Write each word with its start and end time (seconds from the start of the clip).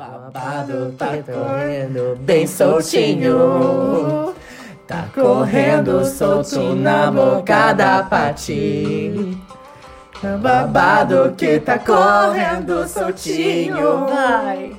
Babado 0.00 0.94
tá 0.96 1.08
correndo 1.30 2.16
bem 2.20 2.46
soltinho. 2.46 4.34
Tá 4.86 5.04
correndo 5.14 6.06
solto 6.06 6.74
na 6.74 7.10
boca 7.10 7.74
da 7.74 8.02
Pati. 8.04 9.38
Babado 10.40 11.34
que 11.36 11.60
tá 11.60 11.78
correndo 11.78 12.88
soltinho, 12.88 14.06
vai. 14.06 14.74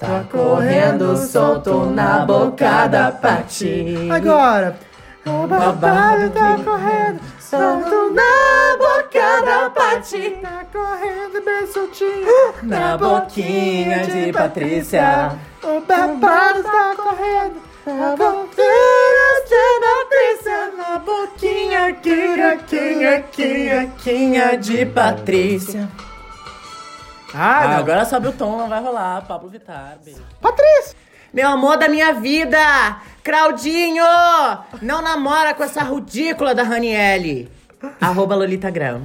Tá 0.00 0.24
correndo 0.28 1.16
solto 1.16 1.86
na 1.86 2.26
boca 2.26 2.88
da 2.88 3.12
Pati. 3.12 4.08
Agora. 4.10 4.76
O 5.24 5.46
babado 5.46 6.30
tá 6.30 6.56
correndo, 6.64 7.20
solto 7.38 8.12
na 8.12 8.76
boca 8.78 8.85
da 9.44 9.70
Pati. 9.70 10.30
Tá 10.42 10.64
correndo 10.72 11.44
bem 11.44 11.66
soltinho. 11.72 12.26
Na 12.62 12.96
boquinha 12.96 14.06
de 14.06 14.32
Patrícia. 14.32 15.38
O 15.62 15.80
babado 15.80 16.62
tá 16.62 16.94
correndo. 16.96 17.66
A 17.86 18.16
boquinha 18.16 19.28
de 19.48 19.80
Patrícia. 19.86 20.72
Na 20.76 20.98
boquinha, 20.98 21.92
quinha, 21.94 22.56
quinha, 22.58 23.22
quinha, 23.32 23.92
Quinha 24.02 24.56
de 24.58 24.86
Patrícia. 24.86 25.88
Ah, 27.34 27.64
Ah, 27.64 27.76
agora 27.78 28.04
sobe 28.04 28.28
o 28.28 28.32
tom, 28.32 28.56
não 28.56 28.68
vai 28.68 28.80
rolar. 28.80 29.22
Pablo 29.26 29.48
Vittar, 29.50 29.98
beijo. 30.04 30.22
Patrícia. 30.40 30.96
Meu 31.34 31.48
amor 31.48 31.76
da 31.76 31.86
minha 31.86 32.14
vida! 32.14 32.58
Claudinho! 33.22 34.04
Não 34.80 35.02
namora 35.02 35.52
com 35.52 35.62
essa 35.62 35.82
ridícula 35.82 36.54
da 36.54 36.62
Raniele. 36.62 37.50
Arroba 38.00 38.34
Lolita 38.34 38.70
Gram. 38.70 39.02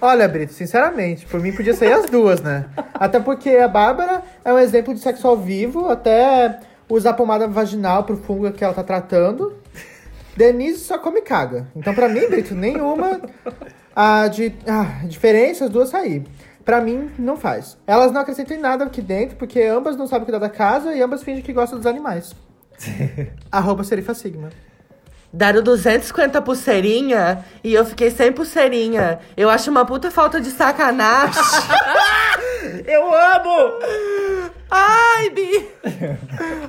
Olha, 0.00 0.26
Brito, 0.26 0.52
sinceramente, 0.52 1.26
por 1.26 1.40
mim 1.40 1.52
podia 1.52 1.74
sair 1.74 1.92
as 1.92 2.06
duas, 2.06 2.40
né? 2.40 2.66
Até 2.94 3.20
porque 3.20 3.50
a 3.50 3.68
Bárbara 3.68 4.22
é 4.44 4.52
um 4.52 4.58
exemplo 4.58 4.94
de 4.94 5.00
sexo 5.00 5.28
ao 5.28 5.36
vivo, 5.36 5.88
até 5.90 6.60
usar 6.88 7.12
pomada 7.14 7.46
vaginal 7.46 8.04
pro 8.04 8.16
fungo 8.16 8.50
que 8.52 8.64
ela 8.64 8.72
tá 8.72 8.82
tratando. 8.82 9.54
Denise 10.36 10.78
só 10.78 10.98
come 10.98 11.20
e 11.20 11.22
caga. 11.22 11.68
Então, 11.76 11.94
pra 11.94 12.08
mim, 12.08 12.26
Brito, 12.28 12.54
nenhuma 12.54 13.20
a 13.94 14.26
de, 14.28 14.54
ah, 14.66 15.02
diferença, 15.04 15.66
as 15.66 15.70
duas 15.70 15.90
sair. 15.90 16.24
Pra 16.64 16.80
mim, 16.80 17.10
não 17.18 17.36
faz. 17.36 17.76
Elas 17.86 18.10
não 18.10 18.22
acrescentam 18.22 18.56
em 18.56 18.60
nada 18.60 18.84
aqui 18.84 19.02
dentro, 19.02 19.36
porque 19.36 19.60
ambas 19.62 19.96
não 19.96 20.06
sabem 20.06 20.24
cuidar 20.24 20.38
da 20.38 20.48
casa 20.48 20.94
e 20.94 21.02
ambas 21.02 21.22
fingem 21.22 21.42
que 21.42 21.52
gostam 21.52 21.78
dos 21.78 21.86
animais. 21.86 22.34
Arroba 23.52 23.84
Serifa 23.84 24.14
Sigma. 24.14 24.48
Deram 25.34 25.62
250 25.62 26.40
pulseirinha 26.42 27.44
e 27.64 27.74
eu 27.74 27.84
fiquei 27.84 28.08
sem 28.08 28.30
pulseirinha. 28.30 29.18
Eu 29.36 29.50
acho 29.50 29.68
uma 29.68 29.84
puta 29.84 30.08
falta 30.08 30.40
de 30.40 30.48
sacanagem. 30.48 31.42
Eu 32.86 33.02
amo! 33.12 33.80
Ai, 34.70 35.30
Bi! 35.30 35.68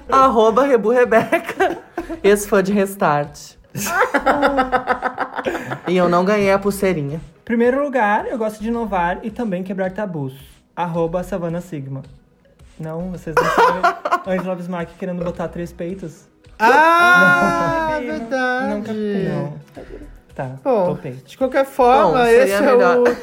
Arroba 0.09 0.63
Rebu 0.65 0.89
Rebeca. 0.89 1.77
Esse 2.23 2.47
foi 2.47 2.63
de 2.63 2.73
restart. 2.73 3.53
e 5.87 5.95
eu 5.95 6.09
não 6.09 6.25
ganhei 6.25 6.51
a 6.51 6.59
pulseirinha. 6.59 7.21
Primeiro 7.43 7.83
lugar, 7.83 8.25
eu 8.27 8.37
gosto 8.37 8.61
de 8.61 8.67
inovar 8.69 9.19
e 9.23 9.29
também 9.31 9.63
quebrar 9.63 9.91
tabus. 9.91 10.33
Arroba 10.75 11.23
Savana 11.23 11.61
Sigma. 11.61 12.03
Não, 12.79 13.11
vocês 13.11 13.35
não 13.35 13.43
sabem. 13.45 13.81
Angela 14.39 14.55
Bismarck 14.55 14.89
querendo 14.97 15.23
botar 15.23 15.47
três 15.47 15.71
peitos. 15.71 16.27
Ah, 16.59 17.91
Não, 17.93 18.01
verdade. 18.01 18.73
Nunca. 18.73 18.93
Não. 18.93 19.53
Tá, 20.33 20.51
Bom, 20.63 20.87
topei. 20.95 21.13
de 21.25 21.37
qualquer 21.37 21.65
forma, 21.65 22.17
Bom, 22.19 22.25
esse 22.25 22.51
é 22.53 22.61
melhor. 22.61 22.97
o. 22.99 23.03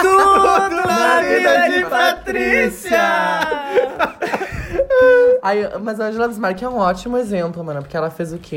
Tudo 0.00 0.76
na 0.86 1.20
vida 1.22 1.68
de 1.70 1.84
Patrícia! 1.90 3.00
Aí, 5.42 5.68
mas 5.82 5.98
a 6.00 6.04
Angela 6.06 6.28
Bismarck 6.28 6.62
é 6.62 6.68
um 6.68 6.76
ótimo 6.78 7.16
exemplo, 7.16 7.64
mano, 7.64 7.80
porque 7.82 7.96
ela 7.96 8.10
fez 8.10 8.32
o 8.32 8.38
quê? 8.38 8.56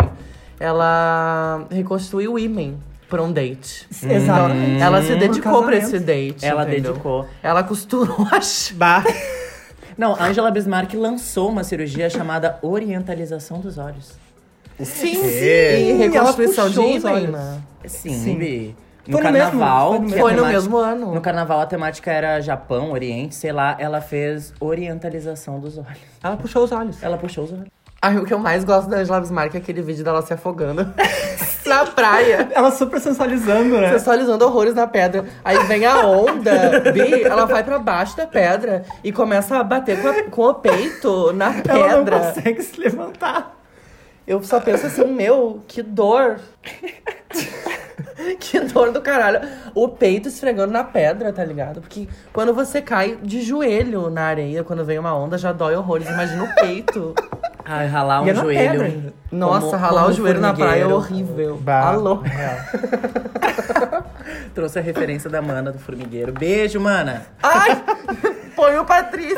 Ela 0.59 1.66
reconstruiu 1.72 2.33
o 2.33 2.39
imen 2.39 2.77
pra 3.10 3.21
um 3.23 3.32
date. 3.32 3.87
Exato. 4.04 4.54
Ela 4.80 5.02
se 5.02 5.10
Por 5.14 5.17
dedicou 5.20 5.64
pra 5.64 5.76
esse 5.77 5.99
date. 5.99 6.45
Ela 6.45 6.64
entendeu? 6.64 6.92
dedicou. 6.93 7.27
Ela 7.42 7.64
costurou 7.64 8.27
as. 8.32 8.71
Bah. 8.76 9.04
Não, 9.98 10.15
Angela 10.21 10.49
Bismarck 10.52 10.93
lançou 10.95 11.49
uma 11.49 11.64
cirurgia 11.64 12.09
chamada 12.09 12.58
orientalização 12.61 13.59
dos 13.59 13.77
olhos. 13.77 14.14
Sim, 14.80 15.14
sim. 15.15 15.98
Reconstrução 15.98 16.65
ela 16.65 16.73
de 16.73 16.76
puxou 16.80 16.95
os 16.98 17.04
imen. 17.04 17.14
olhos. 17.15 17.30
né? 17.31 17.61
Sim, 17.86 18.14
Sim. 18.14 18.36
Bi. 18.37 18.76
No 19.05 19.17
Foi 19.17 19.27
no 19.27 19.31
mesmo- 19.33 19.49
carnaval. 19.52 19.89
foi 19.89 19.98
no 19.99 20.05
mesmo- 20.05 20.20
Foi 20.21 20.31
no 20.31 20.37
temática- 20.37 20.59
mesmo 20.61 20.77
ano. 20.77 21.14
No 21.14 21.21
carnaval 21.21 21.59
a 21.59 21.65
temática 21.65 22.11
era 22.11 22.39
Japão, 22.42 22.92
Oriente, 22.92 23.36
sei 23.36 23.52
lá. 23.52 23.76
Ela 23.77 23.99
fez 24.02 24.54
orientalização 24.59 25.59
dos 25.59 25.77
olhos. 25.77 25.99
Ela 26.23 26.37
puxou 26.37 26.64
os 26.64 26.71
olhos. 26.71 27.04
Ela 27.04 27.17
puxou 27.17 27.43
os 27.43 27.52
olhos. 27.52 27.67
Ai, 28.05 28.17
o 28.17 28.25
que 28.25 28.33
eu 28.33 28.37
mais 28.39 28.65
gosto 28.65 28.89
da 28.89 28.97
Angela 28.97 29.21
Bismarck 29.21 29.55
é 29.55 29.59
aquele 29.59 29.81
vídeo 29.81 30.03
dela 30.03 30.21
se 30.21 30.33
afogando 30.33 30.86
na 31.65 31.86
praia. 31.86 32.49
Ela 32.52 32.69
super 32.69 32.99
sensualizando, 32.99 33.77
né? 33.80 33.91
Sensualizando 33.91 34.43
horrores 34.45 34.73
na 34.75 34.86
pedra. 34.86 35.23
Aí 35.41 35.58
vem 35.67 35.86
a 35.86 36.05
onda, 36.05 36.81
Bi, 36.92 37.23
ela 37.23 37.45
vai 37.45 37.63
pra 37.63 37.80
baixo 37.80 38.17
da 38.17 38.27
pedra 38.27 38.83
e 39.05 39.13
começa 39.13 39.55
a 39.58 39.63
bater 39.63 40.02
com, 40.02 40.08
a- 40.09 40.23
com 40.23 40.42
o 40.49 40.53
peito 40.55 41.31
na 41.31 41.45
Ela 41.65 41.87
não 41.95 42.03
pedra. 42.03 42.19
consegue 42.19 42.61
se 42.61 42.77
levantar. 42.77 43.58
Eu 44.27 44.43
só 44.43 44.59
penso 44.59 44.86
assim, 44.87 45.05
meu, 45.05 45.63
que 45.65 45.81
dor. 45.81 46.42
que 48.39 48.59
dor 48.59 48.92
do 48.92 49.02
caralho. 49.02 49.39
O 49.73 49.87
peito 49.87 50.27
esfregando 50.27 50.73
na 50.73 50.83
pedra, 50.83 51.31
tá 51.31 51.43
ligado? 51.45 51.80
Porque 51.80 52.08
quando 52.33 52.53
você 52.53 52.81
cai 52.81 53.17
de 53.21 53.42
joelho 53.42 54.09
na 54.09 54.23
areia, 54.23 54.61
quando 54.63 54.83
vem 54.83 54.99
uma 54.99 55.15
onda, 55.15 55.37
já 55.37 55.52
dói 55.53 55.75
horrores. 55.75 56.08
Imagina 56.09 56.43
o 56.43 56.55
peito. 56.55 57.13
Ai, 57.65 57.87
ralar 57.87 58.21
um 58.21 58.27
E 58.27 58.29
é 58.29 58.35
joelho. 58.35 59.13
Nossa, 59.31 59.67
Como- 59.67 59.77
ralar 59.77 60.01
como 60.01 60.13
o 60.13 60.17
joelho 60.17 60.41
na 60.41 60.53
praia 60.53 60.81
é 60.83 60.87
horrível. 60.87 61.57
Bah. 61.57 61.87
Alô. 61.89 62.21
Trouxe 64.53 64.79
a 64.79 64.81
referência 64.81 65.29
da 65.29 65.41
mana 65.41 65.71
do 65.71 65.79
formigueiro. 65.79 66.31
Beijo, 66.33 66.79
mana. 66.79 67.23
Ai! 67.41 67.81
Põe 68.55 68.77
o 68.77 68.85
Patrícia. 68.85 69.37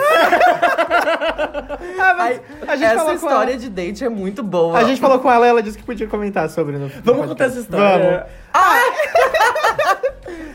Ah, 2.00 2.14
mas 2.18 2.42
Ai, 2.62 2.68
a 2.68 2.76
gente 2.76 2.86
essa 2.86 2.96
falou 2.98 3.12
com 3.12 3.28
história 3.28 3.52
ela. 3.52 3.60
de 3.60 3.70
date 3.70 4.04
é 4.04 4.10
muito 4.10 4.44
boa. 4.44 4.78
A 4.78 4.84
gente 4.84 5.00
falou 5.00 5.20
com 5.20 5.32
ela 5.32 5.46
e 5.46 5.50
ela 5.50 5.64
disse 5.64 5.78
que 5.78 5.84
podia 5.84 6.08
comentar 6.08 6.50
sobre. 6.50 6.78
No, 6.78 6.90
Vamos 7.04 7.22
no 7.22 7.28
contar 7.30 7.46
essa 7.46 7.60
história. 7.60 8.26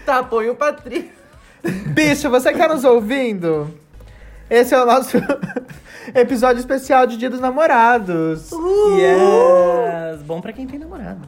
Tá, 0.05 0.23
põe 0.25 0.49
o 0.51 0.55
Patrícia. 0.57 1.11
Bicho, 1.63 2.29
você 2.31 2.53
que 2.53 2.59
tá 2.59 2.67
nos 2.69 2.85
ouvindo? 2.85 3.73
Esse 4.51 4.75
é 4.75 4.83
o 4.83 4.85
nosso 4.87 5.17
episódio 6.15 6.59
especial 6.59 7.07
de 7.07 7.17
Dia 7.17 7.31
dos 7.31 7.39
Namorados. 7.41 8.51
Yes. 8.99 10.23
Bom 10.23 10.41
pra 10.41 10.53
quem 10.53 10.67
tem 10.67 10.79
namorado. 10.79 11.21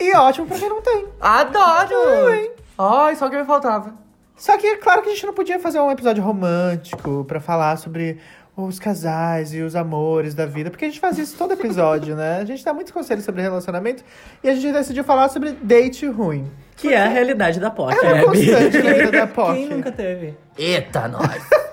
E 0.00 0.14
ótimo 0.16 0.46
pra 0.46 0.58
quem 0.58 0.68
não 0.68 0.80
tem. 0.80 1.06
Adoro! 1.20 2.30
hein? 2.32 2.50
Ai, 2.78 3.16
só 3.16 3.26
o 3.26 3.30
que 3.30 3.36
me 3.36 3.44
faltava. 3.44 3.94
Só 4.36 4.56
que 4.56 4.66
é 4.66 4.76
claro 4.76 5.02
que 5.02 5.08
a 5.08 5.12
gente 5.12 5.26
não 5.26 5.32
podia 5.34 5.58
fazer 5.58 5.80
um 5.80 5.90
episódio 5.90 6.22
romântico 6.22 7.24
pra 7.26 7.40
falar 7.40 7.76
sobre 7.76 8.18
os 8.56 8.78
casais 8.78 9.52
e 9.52 9.60
os 9.62 9.74
amores 9.74 10.32
da 10.34 10.46
vida, 10.46 10.70
porque 10.70 10.84
a 10.84 10.88
gente 10.88 11.00
faz 11.00 11.18
isso 11.18 11.36
todo 11.36 11.52
episódio, 11.54 12.14
né? 12.14 12.38
A 12.40 12.44
gente 12.44 12.64
dá 12.64 12.72
muitos 12.72 12.92
conselhos 12.92 13.24
sobre 13.24 13.42
relacionamento 13.42 14.04
e 14.44 14.48
a 14.48 14.54
gente 14.54 14.72
decidiu 14.72 15.02
falar 15.02 15.28
sobre 15.28 15.52
date 15.60 16.06
ruim. 16.06 16.48
Que 16.76 16.92
é 16.92 17.00
a 17.02 17.08
realidade 17.08 17.58
da 17.58 17.70
POC, 17.70 17.94
É 17.96 18.02
né, 18.02 18.22
uma 18.24 18.32
Bi? 18.32 18.46
constante 18.46 18.78
na 18.82 18.92
vida 18.92 19.10
da 19.10 19.26
POC. 19.26 19.54
Quem 19.54 19.68
nunca 19.68 19.90
teve? 19.92 20.36
Eita, 20.56 21.08
nós! 21.08 21.42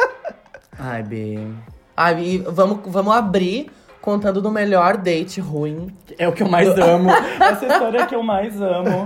Ai, 0.84 1.03
Bi. 1.03 1.53
Ai, 1.96 2.44
vamos, 2.47 2.80
vamos 2.86 3.14
abrir 3.14 3.69
contando 4.02 4.42
do 4.42 4.50
melhor 4.50 4.97
date 4.97 5.40
ruim. 5.40 5.96
É 6.18 6.28
o 6.28 6.31
que 6.31 6.42
eu 6.42 6.50
mais 6.50 6.68
amo. 6.69 7.12
Essa 7.40 7.68
história 7.68 8.00
é 8.00 8.02
a 8.02 8.06
que 8.08 8.16
eu 8.16 8.24
mais 8.24 8.59
amo. 8.59 9.06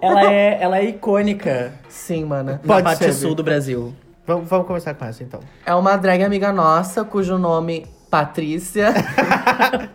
Ela 0.00 0.32
é, 0.32 0.62
ela 0.62 0.78
é 0.78 0.84
icônica 0.84 1.72
Sim, 1.88 2.24
mana. 2.24 2.52
na 2.52 2.58
Pode 2.58 2.84
parte 2.84 3.02
ser, 3.02 3.12
sul 3.12 3.30
Bi. 3.30 3.36
do 3.36 3.42
Brasil. 3.42 3.92
Vamos, 4.24 4.48
vamos 4.48 4.66
começar 4.68 4.94
com 4.94 5.04
essa 5.04 5.24
então. 5.24 5.40
É 5.66 5.74
uma 5.74 5.96
drag 5.96 6.22
amiga 6.22 6.52
nossa, 6.52 7.04
cujo 7.04 7.36
nome 7.36 7.84
Patrícia. 8.08 8.94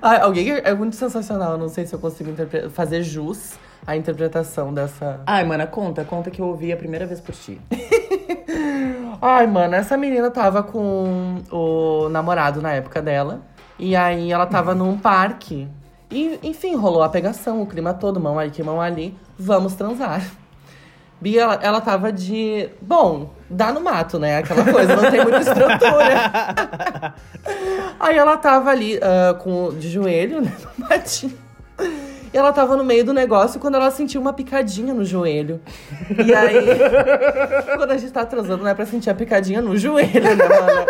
Ai, 0.00 0.20
alguém 0.20 0.50
é 0.50 0.74
muito 0.74 0.94
sensacional, 0.94 1.58
não 1.58 1.68
sei 1.68 1.84
se 1.84 1.94
eu 1.94 1.98
consigo 1.98 2.30
fazer 2.70 3.02
jus 3.02 3.54
à 3.84 3.96
interpretação 3.96 4.72
dessa. 4.72 5.20
Ai, 5.26 5.44
mana, 5.44 5.66
conta. 5.66 6.04
Conta 6.04 6.30
que 6.30 6.40
eu 6.40 6.46
ouvi 6.46 6.72
a 6.72 6.76
primeira 6.76 7.06
vez 7.06 7.20
por 7.20 7.34
ti. 7.34 7.60
Ai, 9.20 9.46
mano, 9.46 9.74
essa 9.74 9.96
menina 9.96 10.30
tava 10.30 10.62
com 10.62 11.42
o 11.50 12.08
namorado 12.08 12.62
na 12.62 12.72
época 12.72 13.02
dela. 13.02 13.42
E 13.78 13.96
aí 13.96 14.30
ela 14.30 14.46
tava 14.46 14.74
num 14.74 14.98
parque. 14.98 15.68
E, 16.10 16.38
enfim, 16.42 16.74
rolou 16.74 17.02
a 17.02 17.08
pegação, 17.08 17.62
o 17.62 17.66
clima 17.66 17.94
todo, 17.94 18.20
mão 18.20 18.38
aqui, 18.38 18.62
mão 18.62 18.80
ali. 18.80 19.16
Vamos 19.38 19.74
transar. 19.74 20.22
Bia, 21.20 21.42
ela, 21.42 21.54
ela 21.62 21.80
tava 21.80 22.12
de. 22.12 22.68
Bom, 22.80 23.30
dá 23.48 23.72
no 23.72 23.80
mato, 23.80 24.18
né? 24.18 24.38
Aquela 24.38 24.64
coisa, 24.64 24.96
não 24.96 25.10
tem 25.10 25.22
muita 25.22 25.38
estrutura. 25.38 27.14
Aí 28.00 28.16
ela 28.16 28.36
tava 28.36 28.70
ali 28.70 28.98
ah, 29.00 29.34
com, 29.34 29.70
de 29.70 29.88
joelho, 29.88 30.40
né? 30.40 30.52
No 30.76 30.88
matinho. 30.88 31.38
E 32.32 32.38
ela 32.38 32.52
tava 32.52 32.76
no 32.76 32.84
meio 32.84 33.04
do 33.04 33.12
negócio 33.12 33.60
quando 33.60 33.74
ela 33.74 33.90
sentiu 33.90 34.20
uma 34.20 34.32
picadinha 34.32 34.94
no 34.94 35.04
joelho. 35.04 35.60
E 36.24 36.34
aí, 36.34 36.64
quando 37.76 37.90
a 37.90 37.96
gente 37.98 38.12
tá 38.12 38.24
transando, 38.24 38.62
não 38.62 38.70
é 38.70 38.74
pra 38.74 38.86
sentir 38.86 39.10
a 39.10 39.14
picadinha 39.14 39.60
no 39.60 39.76
joelho, 39.76 40.36
né, 40.36 40.48
mana? 40.48 40.86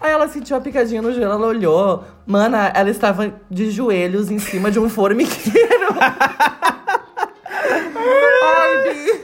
Aí 0.00 0.12
ela 0.12 0.28
sentiu 0.28 0.56
a 0.56 0.60
picadinha 0.60 1.02
no 1.02 1.12
joelho, 1.12 1.32
ela 1.32 1.46
olhou. 1.46 2.04
Mana, 2.24 2.72
ela 2.74 2.88
estava 2.88 3.34
de 3.50 3.70
joelhos 3.70 4.30
em 4.30 4.38
cima 4.38 4.70
de 4.70 4.78
um 4.78 4.88
formigueiro. 4.88 5.88
Ai, 8.42 8.94
Bi. 8.94 9.20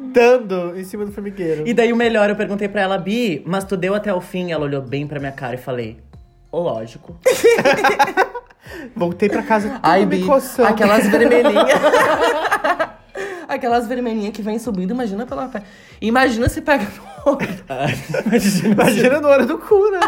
Dando 0.00 0.76
em 0.76 0.84
cima 0.84 1.04
do 1.04 1.12
formigueiro. 1.12 1.68
E 1.68 1.74
daí 1.74 1.92
o 1.92 1.96
melhor, 1.96 2.30
eu 2.30 2.36
perguntei 2.36 2.68
pra 2.68 2.80
ela, 2.80 2.96
Bi, 2.96 3.42
mas 3.46 3.64
tu 3.64 3.76
deu 3.76 3.94
até 3.94 4.12
o 4.12 4.20
fim? 4.20 4.50
Ela 4.50 4.64
olhou 4.64 4.80
bem 4.80 5.06
pra 5.06 5.20
minha 5.20 5.30
cara 5.30 5.54
e 5.54 5.58
falei, 5.58 5.98
lógico. 6.50 7.20
Voltei 8.94 9.28
pra 9.28 9.42
casa 9.42 9.68
tudo 9.68 9.80
Ai, 9.82 10.04
me 10.06 10.18
Bi, 10.18 10.26
coçando. 10.26 10.68
aquelas 10.68 11.06
vermelhinhas. 11.06 11.80
aquelas 13.48 13.86
vermelhinhas 13.86 14.32
que 14.32 14.42
vem 14.42 14.58
subindo, 14.58 14.92
imagina 14.92 15.26
pela 15.26 15.48
pé. 15.48 15.62
Imagina 16.00 16.48
se 16.48 16.60
pega 16.60 16.84
no 17.24 17.32
olho. 17.32 17.64
Imagina 18.72 19.20
no 19.20 19.28
olho 19.28 19.46
do 19.46 19.58
cu, 19.58 19.90
né? 19.90 19.98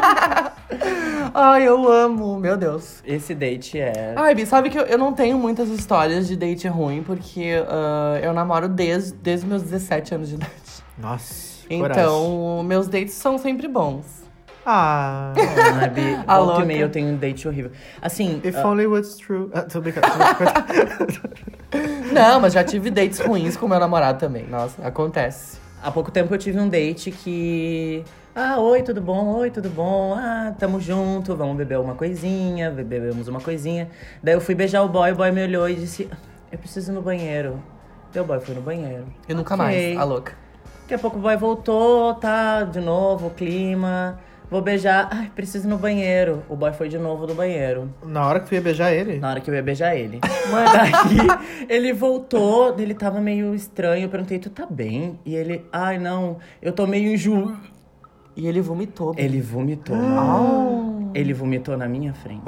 Ai, 1.34 1.66
eu 1.66 1.90
amo, 1.90 2.38
meu 2.38 2.56
Deus. 2.56 3.02
Esse 3.04 3.34
date 3.34 3.78
é... 3.80 4.14
Ai, 4.16 4.34
Bi, 4.34 4.46
sabe 4.46 4.70
que 4.70 4.78
eu, 4.78 4.82
eu 4.84 4.98
não 4.98 5.12
tenho 5.12 5.38
muitas 5.38 5.68
histórias 5.68 6.28
de 6.28 6.36
date 6.36 6.68
ruim, 6.68 7.02
porque 7.02 7.62
ah, 7.68 8.18
eu 8.22 8.32
namoro 8.32 8.68
desde, 8.68 9.12
desde 9.14 9.46
meus 9.46 9.62
17 9.62 10.14
anos 10.14 10.28
de 10.28 10.34
idade. 10.36 10.52
Nossa, 10.98 11.64
Então, 11.68 12.62
meus 12.64 12.86
dates 12.86 13.14
são 13.14 13.38
sempre 13.38 13.66
bons. 13.66 14.21
Ah, 14.64 15.32
Ah, 15.36 15.88
Bi, 15.88 16.14
A 16.26 16.36
volta 16.38 16.52
louca. 16.52 16.62
e 16.62 16.66
meia 16.66 16.80
eu 16.82 16.88
tenho 16.90 17.08
um 17.08 17.16
date 17.16 17.48
horrível. 17.48 17.72
Assim, 18.00 18.40
if 18.44 18.56
ah, 18.56 18.68
only 18.68 18.86
was 18.86 19.16
true. 19.16 19.50
Ah, 19.52 19.62
tô 19.62 19.80
brincando. 19.80 20.06
tô 20.08 21.28
brincando. 21.28 22.12
Não, 22.12 22.40
mas 22.40 22.52
já 22.52 22.62
tive 22.62 22.90
dates 22.90 23.18
ruins 23.20 23.56
com 23.56 23.66
meu 23.66 23.80
namorado 23.80 24.18
também. 24.18 24.46
Nossa, 24.46 24.86
acontece. 24.86 25.58
há 25.82 25.90
pouco 25.90 26.10
tempo 26.10 26.32
eu 26.32 26.38
tive 26.38 26.58
um 26.60 26.68
date 26.68 27.10
que... 27.10 28.04
Ah, 28.34 28.58
oi, 28.58 28.82
tudo 28.82 29.00
bom? 29.00 29.34
Oi, 29.36 29.50
tudo 29.50 29.68
bom? 29.68 30.14
Ah, 30.16 30.54
tamo 30.58 30.80
junto, 30.80 31.34
vamos 31.36 31.56
beber 31.56 31.78
uma 31.78 31.94
coisinha, 31.94 32.70
be- 32.70 32.84
bebemos 32.84 33.28
uma 33.28 33.40
coisinha. 33.40 33.88
Daí 34.22 34.34
eu 34.34 34.40
fui 34.40 34.54
beijar 34.54 34.82
o 34.82 34.88
boy, 34.88 35.12
o 35.12 35.16
boy 35.16 35.30
me 35.32 35.42
olhou 35.42 35.68
e 35.68 35.74
disse, 35.74 36.08
eu 36.50 36.58
preciso 36.58 36.92
ir 36.92 36.94
no 36.94 37.02
banheiro. 37.02 37.62
O 38.14 38.24
boy 38.24 38.40
foi 38.40 38.54
no 38.54 38.60
banheiro. 38.62 39.04
E 39.28 39.34
nunca 39.34 39.54
Ok. 39.54 39.64
mais, 39.66 39.98
a 39.98 40.04
louca. 40.04 40.32
Daqui 40.82 40.94
a 40.94 40.98
pouco 40.98 41.18
o 41.18 41.20
boy 41.20 41.36
voltou, 41.36 42.14
tá, 42.14 42.62
de 42.64 42.80
novo, 42.80 43.26
o 43.26 43.30
clima. 43.30 44.18
Vou 44.52 44.60
beijar. 44.60 45.08
Ai, 45.10 45.32
preciso 45.34 45.66
ir 45.66 45.70
no 45.70 45.78
banheiro. 45.78 46.42
O 46.46 46.54
boy 46.54 46.74
foi 46.74 46.86
de 46.86 46.98
novo 46.98 47.26
no 47.26 47.34
banheiro. 47.34 47.88
Na 48.04 48.26
hora 48.26 48.38
que 48.38 48.48
tu 48.48 48.54
ia 48.54 48.60
beijar 48.60 48.92
ele? 48.92 49.18
Na 49.18 49.30
hora 49.30 49.40
que 49.40 49.48
eu 49.48 49.54
ia 49.54 49.62
beijar 49.62 49.96
ele. 49.96 50.20
Daí 50.52 51.26
ele 51.70 51.94
voltou, 51.94 52.78
ele 52.78 52.92
tava 52.92 53.18
meio 53.18 53.54
estranho. 53.54 54.04
Eu 54.04 54.08
perguntei, 54.10 54.38
tu 54.38 54.50
tá 54.50 54.66
bem? 54.68 55.18
E 55.24 55.34
ele, 55.34 55.64
ai 55.72 55.96
não, 55.96 56.36
eu 56.60 56.70
tô 56.70 56.86
meio 56.86 57.14
enjoo. 57.14 57.56
E 58.36 58.46
ele 58.46 58.60
vomitou. 58.60 59.14
Ele 59.16 59.40
vomitou. 59.40 59.96
Ah. 59.96 61.10
Ele 61.14 61.32
vomitou 61.32 61.74
na 61.74 61.88
minha 61.88 62.12
frente. 62.12 62.42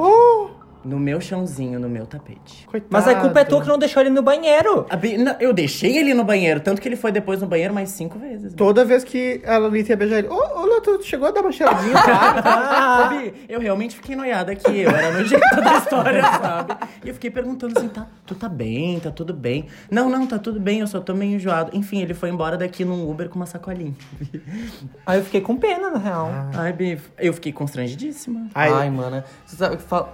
No 0.84 0.98
meu 0.98 1.20
chãozinho, 1.20 1.78
no 1.80 1.88
meu 1.88 2.06
tapete. 2.06 2.66
Coitado. 2.66 2.88
Mas 2.90 3.08
a 3.08 3.14
culpa 3.14 3.40
é 3.40 3.44
tua 3.44 3.62
que 3.62 3.68
não 3.68 3.78
deixou 3.78 4.02
ele 4.02 4.10
no 4.10 4.22
banheiro. 4.22 4.86
A 4.90 4.96
Bi- 4.96 5.16
não, 5.16 5.34
Eu 5.40 5.52
deixei 5.52 5.96
ele 5.96 6.12
no 6.14 6.24
banheiro, 6.24 6.60
tanto 6.60 6.80
que 6.80 6.86
ele 6.88 6.96
foi 6.96 7.10
depois 7.10 7.40
no 7.40 7.46
banheiro 7.46 7.72
mais 7.72 7.88
cinco 7.90 8.18
vezes. 8.18 8.52
Toda 8.54 8.84
vez 8.84 9.02
que 9.02 9.40
a 9.46 9.56
Lolita 9.56 9.92
ia 9.92 9.96
beijar 9.96 10.18
ele, 10.18 10.28
ô, 10.28 10.34
ô, 10.34 10.66
Lô, 10.66 10.80
tu 10.80 11.02
chegou 11.02 11.28
a 11.28 11.30
dar 11.30 11.40
uma 11.40 11.52
cheiradinha, 11.52 11.94
tá? 11.94 13.06
Ô, 13.06 13.08
Bi, 13.16 13.34
eu 13.48 13.60
realmente 13.60 13.96
fiquei 13.96 14.14
noiada 14.16 14.52
aqui. 14.52 14.80
Eu 14.80 14.90
era 14.90 15.12
nojenta 15.12 15.60
da 15.62 15.78
história, 15.78 16.22
sabe? 16.40 16.74
E 17.04 17.08
eu 17.08 17.14
fiquei 17.14 17.30
perguntando 17.30 17.78
assim, 17.78 17.88
tá, 17.88 18.06
tu 18.26 18.34
tá 18.34 18.48
bem? 18.48 18.98
Tá 19.00 19.10
tudo 19.10 19.32
bem? 19.32 19.66
Não, 19.90 20.08
não, 20.10 20.26
tá 20.26 20.38
tudo 20.38 20.60
bem, 20.60 20.80
eu 20.80 20.86
só 20.86 21.00
tô 21.00 21.14
meio 21.14 21.36
enjoado. 21.36 21.70
Enfim, 21.74 22.00
ele 22.02 22.12
foi 22.14 22.28
embora 22.28 22.56
daqui 22.56 22.84
num 22.84 23.08
Uber 23.08 23.28
com 23.28 23.36
uma 23.36 23.46
sacolinha. 23.46 23.94
Aí 25.06 25.18
eu 25.18 25.24
fiquei 25.24 25.40
com 25.40 25.56
pena, 25.56 25.90
na 25.90 25.98
real. 25.98 26.28
Ai, 26.54 26.72
Bi, 26.72 27.00
eu 27.18 27.32
fiquei 27.32 27.52
constrangidíssima. 27.52 28.48
Aí, 28.54 28.72
Ai, 28.72 28.90
mano. 28.90 29.22
Você 29.46 29.56
sabe 29.56 29.74
o 29.74 29.78
que 29.78 29.84
fala. 29.84 30.12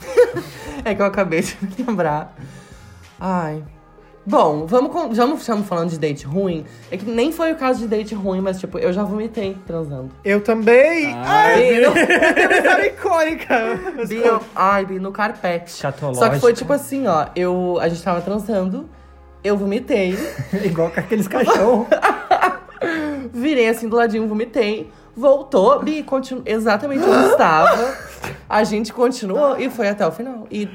É 0.84 0.94
que 0.94 1.02
eu 1.02 1.06
acabei 1.06 1.40
de 1.42 1.56
me 1.60 1.84
lembrar. 1.86 2.34
Ai. 3.20 3.62
Bom, 4.24 4.66
vamos, 4.66 4.92
com- 4.92 5.14
já 5.14 5.26
não 5.26 5.36
estamos 5.36 5.66
falando 5.66 5.88
de 5.90 5.98
date 5.98 6.24
ruim. 6.26 6.64
É 6.90 6.96
que 6.98 7.04
nem 7.04 7.32
foi 7.32 7.50
o 7.52 7.56
caso 7.56 7.80
de 7.80 7.86
date 7.88 8.14
ruim, 8.14 8.40
mas 8.40 8.60
tipo, 8.60 8.78
eu 8.78 8.92
já 8.92 9.02
vomitei 9.02 9.56
transando. 9.66 10.10
eu 10.24 10.40
também. 10.42 11.14
Ai, 11.16 11.62
Bi, 11.62 11.80
no, 11.80 11.88
história 12.56 12.86
icônica. 12.88 13.56
Bi, 14.06 14.16
eu- 14.16 14.40
ai, 14.54 14.84
Bi, 14.84 14.98
no 14.98 15.10
carpete. 15.12 15.72
Só 15.72 16.28
que 16.28 16.38
foi 16.40 16.52
tipo 16.52 16.72
assim, 16.72 17.06
ó. 17.06 17.26
Eu, 17.34 17.78
a 17.80 17.88
gente 17.88 18.02
tava 18.02 18.20
transando, 18.20 18.88
eu 19.42 19.56
vomitei, 19.56 20.16
Igual 20.64 20.90
com 20.90 21.00
aqueles 21.00 21.26
cachorros. 21.26 21.86
virei 23.32 23.68
assim 23.68 23.88
do 23.88 23.96
ladinho, 23.96 24.26
vomitei, 24.28 24.90
voltou, 25.18 25.82
Bi, 25.82 26.02
continu, 26.02 26.42
exatamente 26.46 27.02
onde 27.04 27.26
estava. 27.32 27.96
A 28.48 28.64
gente 28.64 28.92
continuou 28.92 29.58
e 29.58 29.68
foi 29.68 29.88
até 29.88 30.06
o 30.06 30.12
final. 30.12 30.46
E 30.50 30.68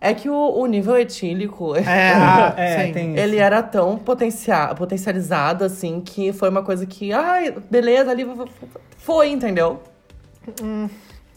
é 0.00 0.14
que 0.14 0.28
o, 0.30 0.34
o 0.34 0.66
nível 0.66 0.96
etílico. 0.96 1.74
É, 1.74 1.82
ah, 2.14 2.54
É, 2.56 2.86
sim. 2.86 2.92
tem- 2.92 3.16
Ele 3.18 3.36
era 3.38 3.62
tão 3.62 3.96
potencia 3.98 4.68
potencializado, 4.76 5.64
assim, 5.64 6.00
que 6.00 6.32
foi 6.32 6.48
uma 6.48 6.62
coisa 6.62 6.86
que, 6.86 7.12
ai, 7.12 7.54
beleza, 7.70 8.10
ali 8.10 8.26
foi, 8.98 9.30
entendeu? 9.30 9.82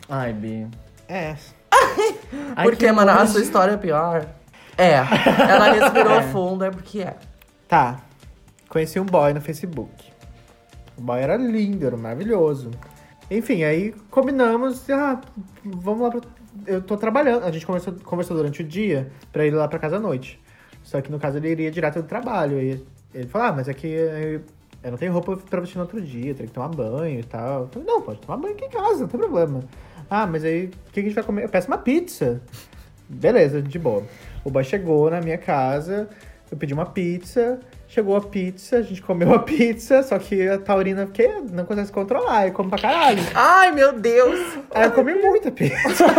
Ai, 0.09 0.33
Bi. 0.33 0.67
É. 1.07 1.35
Ai, 2.55 2.65
porque, 2.65 2.85
que 2.85 2.91
mano, 2.91 3.11
a 3.11 3.25
sua 3.25 3.41
história 3.41 3.73
é 3.73 3.77
pior. 3.77 4.25
É. 4.77 4.95
Ela 4.95 5.71
respirou 5.73 6.21
fundo, 6.23 6.63
é 6.65 6.69
porque 6.71 7.01
é. 7.01 7.15
Tá. 7.67 7.99
Conheci 8.69 8.99
um 8.99 9.05
boy 9.05 9.33
no 9.33 9.41
Facebook. 9.41 10.10
O 11.01 11.03
boy 11.03 11.19
era 11.19 11.35
lindo, 11.35 11.87
era 11.87 11.97
maravilhoso. 11.97 12.69
Enfim, 13.29 13.63
aí 13.63 13.91
combinamos, 14.11 14.87
ah, 14.91 15.19
vamos 15.65 16.03
lá 16.03 16.11
pra... 16.11 16.21
Eu 16.67 16.79
tô 16.79 16.95
trabalhando. 16.95 17.43
A 17.43 17.51
gente 17.51 17.65
conversou, 17.65 17.95
conversou 18.03 18.37
durante 18.37 18.61
o 18.61 18.63
dia 18.63 19.11
pra 19.33 19.43
ir 19.43 19.49
lá 19.49 19.67
pra 19.67 19.79
casa 19.79 19.95
à 19.95 19.99
noite. 19.99 20.39
Só 20.83 21.01
que 21.01 21.11
no 21.11 21.17
caso 21.17 21.37
ele 21.37 21.49
iria 21.49 21.71
direto 21.71 22.03
do 22.03 22.07
trabalho. 22.07 22.57
Aí 22.57 22.85
ele 23.15 23.27
falou, 23.27 23.47
ah, 23.47 23.51
mas 23.51 23.67
é 23.67 23.73
que 23.73 23.87
eu, 23.87 24.91
não 24.91 24.97
tenho 24.97 25.11
roupa 25.11 25.35
pra 25.37 25.59
vestir 25.59 25.77
no 25.77 25.85
outro 25.85 25.99
dia, 25.99 26.35
tenho 26.35 26.47
que 26.47 26.53
tomar 26.53 26.67
banho 26.67 27.19
e 27.19 27.23
tal. 27.23 27.61
Eu 27.61 27.67
falei, 27.69 27.87
não, 27.87 28.01
pode 28.03 28.19
tomar 28.19 28.37
banho 28.37 28.53
aqui 28.53 28.65
em 28.65 28.69
casa, 28.69 28.99
não 28.99 29.07
tem 29.07 29.19
problema. 29.19 29.63
Ah, 30.07 30.27
mas 30.27 30.45
aí 30.45 30.65
o 30.65 30.91
que 30.91 30.99
a 30.99 31.03
gente 31.03 31.15
vai 31.15 31.23
comer? 31.23 31.45
Eu 31.45 31.49
peço 31.49 31.67
uma 31.67 31.79
pizza. 31.79 32.39
Beleza, 33.09 33.59
de 33.59 33.79
boa. 33.79 34.03
O 34.43 34.51
boy 34.51 34.63
chegou 34.63 35.09
na 35.09 35.19
minha 35.19 35.39
casa, 35.39 36.07
eu 36.51 36.57
pedi 36.57 36.75
uma 36.75 36.85
pizza, 36.85 37.59
chegou 37.91 38.15
a 38.15 38.21
pizza, 38.21 38.77
a 38.77 38.81
gente 38.81 39.01
comeu 39.01 39.33
a 39.33 39.39
pizza, 39.39 40.01
só 40.01 40.17
que 40.17 40.47
a 40.47 40.57
taurina 40.57 41.05
que 41.07 41.27
não 41.51 41.65
consegue 41.65 41.87
se 41.87 41.91
controlar, 41.91 42.47
e 42.47 42.51
come 42.51 42.69
pra 42.69 42.79
caralho. 42.79 43.21
Ai, 43.35 43.73
meu 43.73 43.99
Deus! 43.99 44.39
Aí 44.73 44.85
eu 44.85 44.93
comi 44.93 45.13
muita 45.13 45.51
pizza. 45.51 46.05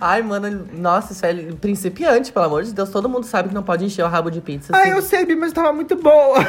Ai, 0.00 0.22
mano, 0.22 0.66
nossa, 0.72 1.12
isso 1.12 1.24
é 1.24 1.32
principiante, 1.52 2.32
pelo 2.32 2.46
amor 2.46 2.64
de 2.64 2.74
Deus. 2.74 2.90
Todo 2.90 3.08
mundo 3.08 3.24
sabe 3.24 3.50
que 3.50 3.54
não 3.54 3.62
pode 3.62 3.84
encher 3.84 4.04
o 4.04 4.08
rabo 4.08 4.28
de 4.28 4.40
pizza. 4.40 4.76
Aí 4.76 4.90
assim. 4.90 4.92
eu 4.96 5.02
sei, 5.02 5.36
mas 5.36 5.52
tava 5.52 5.72
muito 5.72 5.94
boa. 5.94 6.38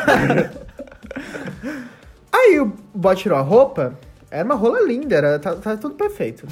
Aí 2.34 2.60
o 2.60 2.74
boy 2.96 3.16
tirou 3.16 3.38
a 3.38 3.42
roupa, 3.42 3.94
era 4.32 4.44
uma 4.44 4.56
rola 4.56 4.82
linda, 4.82 5.16
era, 5.16 5.38
tá, 5.38 5.56
tá 5.56 5.78
tudo 5.78 5.94
perfeito. 5.94 6.48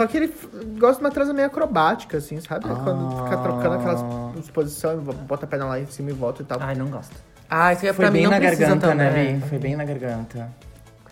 Só 0.00 0.06
que 0.06 0.16
ele 0.16 0.34
gosta 0.78 0.94
de 0.96 1.00
uma 1.04 1.10
transa 1.10 1.34
meio 1.34 1.46
acrobática, 1.46 2.16
assim, 2.16 2.40
sabe? 2.40 2.64
Quando 2.64 3.22
fica 3.22 3.36
trocando 3.36 3.74
aquelas 3.74 4.48
posições, 4.48 4.98
bota 4.98 5.44
a 5.44 5.46
perna 5.46 5.66
lá 5.66 5.78
em 5.78 5.84
cima 5.84 6.08
e 6.08 6.14
volta 6.14 6.40
e 6.40 6.44
tal. 6.46 6.56
Ai, 6.58 6.74
não 6.74 6.86
gosto. 6.86 7.14
Ah, 7.50 7.74
isso 7.74 7.84
é 7.84 7.92
Foi 7.92 8.06
pra 8.06 8.10
bem 8.10 8.22
mim 8.24 8.30
na 8.30 8.38
garganta, 8.38 8.88
também. 8.88 9.10
né, 9.10 9.32
Bi? 9.34 9.46
Foi 9.46 9.58
bem 9.58 9.76
na 9.76 9.84
garganta. 9.84 10.50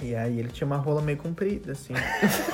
E 0.01 0.15
aí 0.15 0.39
ele 0.39 0.49
tinha 0.49 0.67
uma 0.67 0.79
rola 0.79 1.03
meio 1.03 1.19
comprida, 1.19 1.73
assim. 1.73 1.93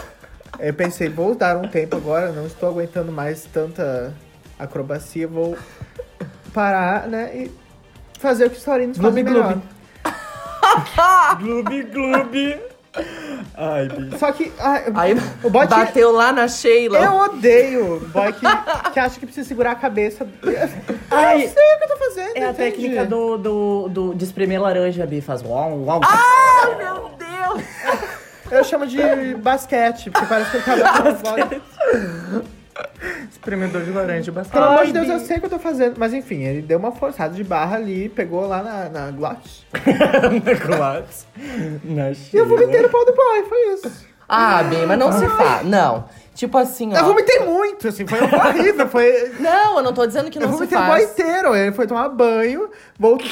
Eu 0.59 0.75
pensei, 0.75 1.09
vou 1.09 1.37
dar 1.37 1.57
um 1.57 1.69
tempo 1.69 1.97
agora, 1.97 2.33
não 2.33 2.47
estou 2.47 2.69
aguentando 2.69 3.13
mais 3.13 3.45
tanta 3.45 4.13
acrobacia, 4.59 5.29
vou 5.29 5.57
parar, 6.53 7.07
né, 7.07 7.31
e 7.33 7.53
fazer 8.19 8.47
o 8.47 8.51
que 8.51 8.57
os 8.57 8.65
taurinos 8.65 8.99
fazem 8.99 9.23
melhor. 9.23 9.57
gloob, 11.39 11.83
gloob. 11.93 12.74
Ai, 13.57 13.89
Bi. 13.89 14.19
Só 14.19 14.33
que 14.33 14.53
ah, 14.59 14.83
Aí 14.95 15.15
o 15.43 15.51
boy 15.51 15.67
bateu 15.67 16.11
lá 16.11 16.33
na 16.33 16.49
Sheila. 16.49 16.99
Eu 16.99 17.15
odeio 17.15 18.01
boy 18.13 18.33
que, 18.33 18.41
que 18.93 18.99
acha 18.99 19.19
que 19.19 19.27
precisa 19.27 19.47
segurar 19.47 19.73
a 19.73 19.77
cabeça. 19.77 20.27
Ai, 21.11 21.45
eu 21.45 21.49
sei 21.49 21.63
o 21.63 21.79
que 21.79 21.85
eu 21.85 21.89
tô 21.89 21.97
fazendo, 21.97 22.37
É 22.37 22.45
a 22.45 22.55
técnica 22.55 23.05
do, 23.05 23.39
do, 23.39 23.89
do, 23.89 24.15
de 24.15 24.25
espremer 24.25 24.61
laranja, 24.61 25.07
Bi. 25.07 25.21
Faz 25.21 25.43
uau, 25.43 25.85
uau. 25.85 26.01
Ai, 26.05 26.75
meu 26.77 27.11
Deus! 27.19 27.65
Eu 28.51 28.65
chamo 28.65 28.87
de 28.87 29.35
basquete, 29.37 30.11
porque 30.11 30.27
parece 30.27 30.51
que 30.51 30.71
ele 30.71 30.83
tá 30.83 31.13
bola. 31.23 31.51
Espremedor 33.45 33.83
de 33.83 33.91
laranja, 33.91 34.33
Pelo 34.33 34.35
bastante. 34.37 34.65
amor 34.65 34.87
de 34.87 34.93
Deus, 34.93 35.09
eu 35.09 35.19
sei 35.21 35.37
o 35.37 35.41
que 35.41 35.47
eu 35.47 35.51
tô 35.51 35.59
fazendo. 35.59 35.97
Mas 35.99 36.15
enfim, 36.15 36.43
ele 36.45 36.63
deu 36.63 36.79
uma 36.79 36.93
forçada 36.93 37.35
de 37.35 37.45
barra 37.45 37.77
ali, 37.77 38.09
pegou 38.09 38.47
lá 38.47 38.63
na, 38.63 38.89
na 38.89 39.11
glote. 39.11 39.67
Negócio. 40.43 41.29
Na 41.85 42.11
E 42.11 42.17
eu 42.33 42.47
vomitei 42.49 42.81
no 42.81 42.89
pau 42.89 43.05
do 43.05 43.15
boy, 43.15 43.45
foi 43.47 43.75
isso. 43.75 44.07
Ah, 44.27 44.63
bem, 44.63 44.87
mas 44.87 44.99
não 44.99 45.13
se 45.13 45.29
faz. 45.29 45.67
Não. 45.67 46.07
Tipo 46.35 46.57
assim, 46.57 46.91
ó. 46.95 46.97
Eu 46.97 47.05
vomitei 47.05 47.41
muito, 47.41 47.89
assim, 47.89 48.07
foi 48.07 48.19
horrível. 48.21 48.89
Foi. 48.89 49.33
Não, 49.39 49.77
eu 49.77 49.83
não 49.85 49.93
tô 49.93 50.05
dizendo 50.07 50.31
que 50.31 50.39
Eu 50.39 50.43
não 50.43 50.49
se 50.49 50.55
vomitei 50.55 50.79
o 50.79 50.81
boy 50.81 51.01
faz. 51.07 51.11
inteiro. 51.13 51.55
Ele 51.55 51.73
foi 51.73 51.87
tomar 51.87 52.09
banho, 52.09 52.71
voltou, 52.99 53.29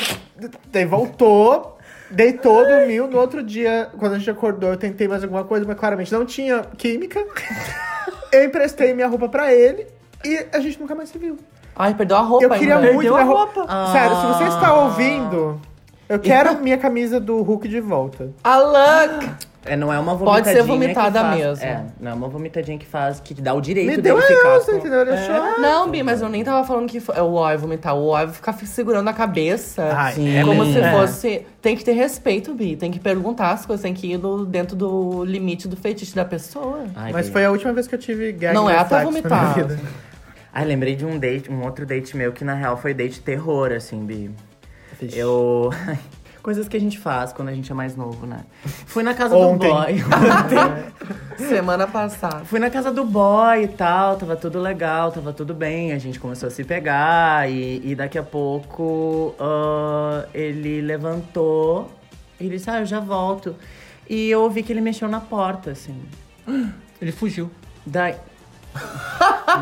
daí 0.71 0.85
voltou, 0.85 1.79
Deitou, 2.11 2.67
dormiu. 2.67 3.07
No 3.09 3.19
outro 3.19 3.43
dia, 3.43 3.89
quando 3.99 4.13
a 4.13 4.19
gente 4.19 4.31
acordou, 4.31 4.71
eu 4.71 4.77
tentei 4.77 5.09
mais 5.09 5.23
alguma 5.25 5.45
coisa, 5.45 5.65
mas 5.67 5.79
claramente 5.79 6.13
não 6.13 6.27
tinha 6.27 6.61
química. 6.77 7.25
Eu 8.31 8.45
emprestei 8.45 8.95
minha 8.95 9.07
roupa 9.07 9.29
pra 9.29 9.53
ele 9.53 9.87
e 10.25 10.47
a 10.53 10.61
gente 10.61 10.79
nunca 10.81 10.95
mais 10.95 11.09
se 11.09 11.19
viu. 11.19 11.37
Ai, 11.75 11.95
perdeu 11.95 12.17
a 12.17 12.21
roupa 12.21 12.45
Eu 12.45 12.51
queria 12.51 12.77
ainda. 12.77 12.93
muito 12.93 13.09
minha 13.11 13.21
a 13.23 13.25
roupa. 13.25 13.61
roupa. 13.61 13.93
Sério, 13.93 14.17
se 14.21 14.27
você 14.27 14.45
está 14.45 14.69
Ah. 14.69 14.85
ouvindo, 14.85 15.61
eu 16.09 16.19
quero 16.19 16.59
minha 16.61 16.77
camisa 16.77 17.19
do 17.19 17.41
Hulk 17.43 17.67
de 17.69 17.81
volta. 17.81 18.31
Alan! 18.45 19.21
É, 19.65 19.77
não 19.77 19.93
é 19.93 19.99
uma 19.99 20.17
Pode 20.19 20.25
vomitadinha 20.51 20.55
ser 20.57 20.63
vomitada 20.69 21.21
faz, 21.21 21.37
mesmo. 21.39 21.65
É, 21.65 21.85
não 22.01 22.11
é 22.11 22.15
uma 22.15 22.29
vomitadinha 22.29 22.77
que 22.77 22.85
faz, 22.85 23.21
que 23.21 23.33
dá 23.33 23.55
o 23.55 23.61
direito 23.61 23.91
Me 23.91 23.97
deu 23.97 24.21
ficar 24.21 24.57
Elsa, 24.57 24.73
com- 24.73 24.79
entendeu? 24.79 25.03
Ele 25.03 25.11
achou. 25.13 25.61
Não, 25.61 25.89
Bi, 25.89 26.03
mas 26.03 26.21
eu 26.21 26.29
nem 26.29 26.43
tava 26.43 26.67
falando 26.67 26.89
que 26.89 27.01
é 27.15 27.23
o 27.23 27.35
ó 27.35 27.57
vomitar. 27.57 27.95
O 27.97 28.09
ó 28.09 28.27
ficar 28.27 28.55
segurando 28.55 29.07
a 29.09 29.13
cabeça. 29.13 29.89
Ai, 29.97 30.15
Sim. 30.15 30.37
é 30.37 30.43
como 30.45 30.65
mesmo. 30.65 30.73
se 30.75 30.81
É. 30.81 30.91
fosse. 30.91 31.47
Tem 31.63 31.77
que 31.77 31.85
ter 31.85 31.93
respeito, 31.93 32.53
Bi. 32.53 32.75
Tem 32.75 32.91
que 32.91 32.99
perguntar 32.99 33.53
as 33.53 33.65
coisas. 33.65 33.83
Tem 33.85 33.95
que 33.95 34.09
ir 34.13 34.19
no- 34.19 34.45
dentro 34.45 34.75
do 34.75 35.25
limite 35.25 35.69
do 35.69 35.77
feitiço 35.77 36.17
da 36.17 36.25
pessoa. 36.25 36.81
Ai, 36.97 37.13
Mas 37.13 37.27
Bi. 37.29 37.33
foi 37.33 37.45
a 37.45 37.51
última 37.53 37.73
vez 37.73 37.87
que 37.87 37.95
eu 37.95 37.99
tive 38.01 38.33
gag 38.33 38.53
Não 38.53 38.69
é 38.69 38.77
até 38.77 38.97
reflex 38.99 39.05
na 39.05 39.11
minha 39.13 39.23
vomitar. 39.55 39.79
Ai, 40.53 40.67
lembrei 40.67 40.95
de 40.95 41.05
um 41.07 41.19
date, 41.19 41.51
um 41.51 41.65
outro 41.65 41.87
date 41.87 42.15
meu 42.17 42.33
que 42.33 42.45
na 42.45 42.55
real 42.55 42.77
foi 42.77 42.93
date 42.93 43.21
terror, 43.21 43.73
assim, 43.73 44.05
Bi. 44.05 44.31
Vixe. 45.01 45.19
Eu. 45.19 45.71
Coisas 46.43 46.67
que 46.67 46.77
a 46.77 46.81
gente 46.81 46.99
faz 46.99 47.33
quando 47.33 47.51
a 47.51 47.55
gente 47.55 47.71
é 47.71 47.75
mais 47.75 47.95
novo, 47.95 48.27
né? 48.27 48.41
Fui 48.65 49.05
na 49.05 49.15
casa 49.15 49.37
Ontem. 49.37 49.69
do 49.69 49.75
boy. 49.75 49.95
Semana 51.49 51.87
passada. 51.87 52.45
Fui 52.45 52.59
na 52.59 52.69
casa 52.69 52.93
do 52.93 53.05
boy 53.05 53.63
e 53.63 53.69
tal, 53.69 54.17
tava 54.17 54.35
tudo 54.35 54.59
legal, 54.61 55.13
tava 55.13 55.33
tudo 55.33 55.55
bem. 55.55 55.93
A 55.93 55.99
gente 55.99 56.19
começou 56.19 56.49
a 56.49 56.51
se 56.51 56.65
pegar 56.65 57.49
e, 57.49 57.81
e 57.85 57.95
daqui 57.95 58.19
a 58.19 58.25
pouco 58.25 59.37
ah, 59.39 60.27
ele 60.35 60.81
levantou 60.81 61.89
e 62.41 62.47
ele 62.47 62.57
disse: 62.57 62.69
Ah, 62.69 62.81
eu 62.81 62.87
já 62.87 62.99
volto. 62.99 63.55
E 64.11 64.29
eu 64.29 64.43
ouvi 64.43 64.65
que 64.65 64.73
ele 64.73 64.81
mexeu 64.81 65.09
na 65.09 65.21
porta, 65.21 65.71
assim. 65.71 66.03
Ele 67.01 67.13
fugiu. 67.13 67.53
Daí. 67.87 68.17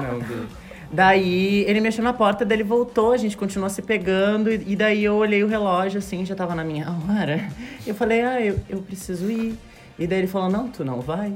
Não, 0.02 0.18
Bi. 0.18 0.59
Daí 0.92 1.64
ele 1.68 1.80
mexeu 1.80 2.02
na 2.02 2.12
porta, 2.12 2.44
daí 2.44 2.56
ele 2.56 2.64
voltou, 2.64 3.12
a 3.12 3.16
gente 3.16 3.36
continuou 3.36 3.70
se 3.70 3.80
pegando, 3.80 4.50
e, 4.50 4.72
e 4.72 4.76
daí 4.76 5.04
eu 5.04 5.14
olhei 5.14 5.44
o 5.44 5.46
relógio, 5.46 5.98
assim, 5.98 6.24
já 6.24 6.34
tava 6.34 6.54
na 6.54 6.64
minha 6.64 6.86
hora. 7.08 7.48
Eu 7.86 7.94
falei, 7.94 8.22
ah, 8.22 8.40
eu, 8.40 8.58
eu 8.68 8.82
preciso 8.82 9.30
ir. 9.30 9.56
E 9.98 10.06
daí 10.06 10.18
ele 10.18 10.26
falou, 10.26 10.50
não, 10.50 10.68
tu 10.68 10.84
não 10.84 11.00
vai. 11.00 11.32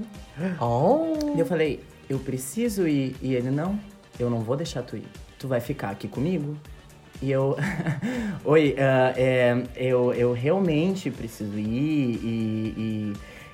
Oh. 0.60 1.36
E 1.36 1.40
eu 1.40 1.46
falei, 1.46 1.80
eu 2.08 2.18
preciso 2.18 2.88
ir. 2.88 3.14
E 3.22 3.34
ele, 3.34 3.50
não, 3.50 3.78
eu 4.18 4.28
não 4.28 4.40
vou 4.40 4.56
deixar 4.56 4.82
tu 4.82 4.96
ir. 4.96 5.06
Tu 5.38 5.46
vai 5.46 5.60
ficar 5.60 5.90
aqui 5.90 6.08
comigo? 6.08 6.56
E 7.22 7.30
eu, 7.30 7.56
oi, 8.44 8.74
ah, 8.78 9.12
é, 9.16 9.62
eu, 9.76 10.12
eu 10.14 10.32
realmente 10.32 11.10
preciso 11.10 11.56
ir. 11.58 12.18
E, 12.24 12.74
e, 12.76 13.12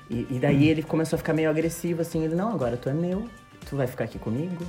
e, 0.09 0.27
e 0.31 0.39
daí 0.39 0.67
ele 0.67 0.81
começou 0.81 1.15
a 1.15 1.19
ficar 1.19 1.33
meio 1.33 1.49
agressivo, 1.49 2.01
assim. 2.01 2.23
Ele, 2.23 2.33
não, 2.33 2.51
agora 2.51 2.75
tu 2.75 2.89
é 2.89 2.93
meu. 2.93 3.27
Tu 3.69 3.75
vai 3.75 3.85
ficar 3.85 4.05
aqui 4.05 4.17
comigo? 4.17 4.65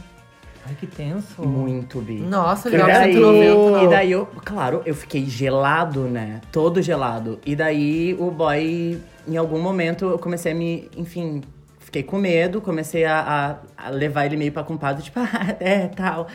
Ai, 0.66 0.76
que 0.78 0.86
tenso. 0.86 1.42
Muito, 1.46 2.00
Bi. 2.00 2.20
Nossa, 2.20 2.68
E 2.68 2.72
legal 2.72 2.86
que 2.88 2.92
daí, 2.94 3.12
você 3.14 3.20
não 3.20 3.32
vento, 3.32 3.70
não. 3.72 3.84
e 3.84 3.88
daí 3.90 4.12
eu, 4.12 4.26
claro, 4.44 4.82
eu 4.86 4.94
fiquei 4.94 5.26
gelado, 5.26 6.02
né? 6.02 6.40
Todo 6.52 6.80
gelado. 6.80 7.40
E 7.44 7.56
daí 7.56 8.14
o 8.18 8.30
boy, 8.30 9.00
em 9.26 9.36
algum 9.36 9.60
momento, 9.60 10.04
eu 10.04 10.18
comecei 10.18 10.52
a 10.52 10.54
me, 10.54 10.88
enfim, 10.96 11.42
fiquei 11.80 12.02
com 12.04 12.16
medo, 12.16 12.60
comecei 12.60 13.04
a, 13.04 13.58
a- 13.76 13.86
a 13.86 13.90
levar 13.90 14.26
ele 14.26 14.36
meio 14.36 14.52
pra 14.52 14.62
compadre, 14.62 15.02
tipo, 15.02 15.18
ah, 15.20 15.56
é, 15.58 15.88
tal. 15.88 16.26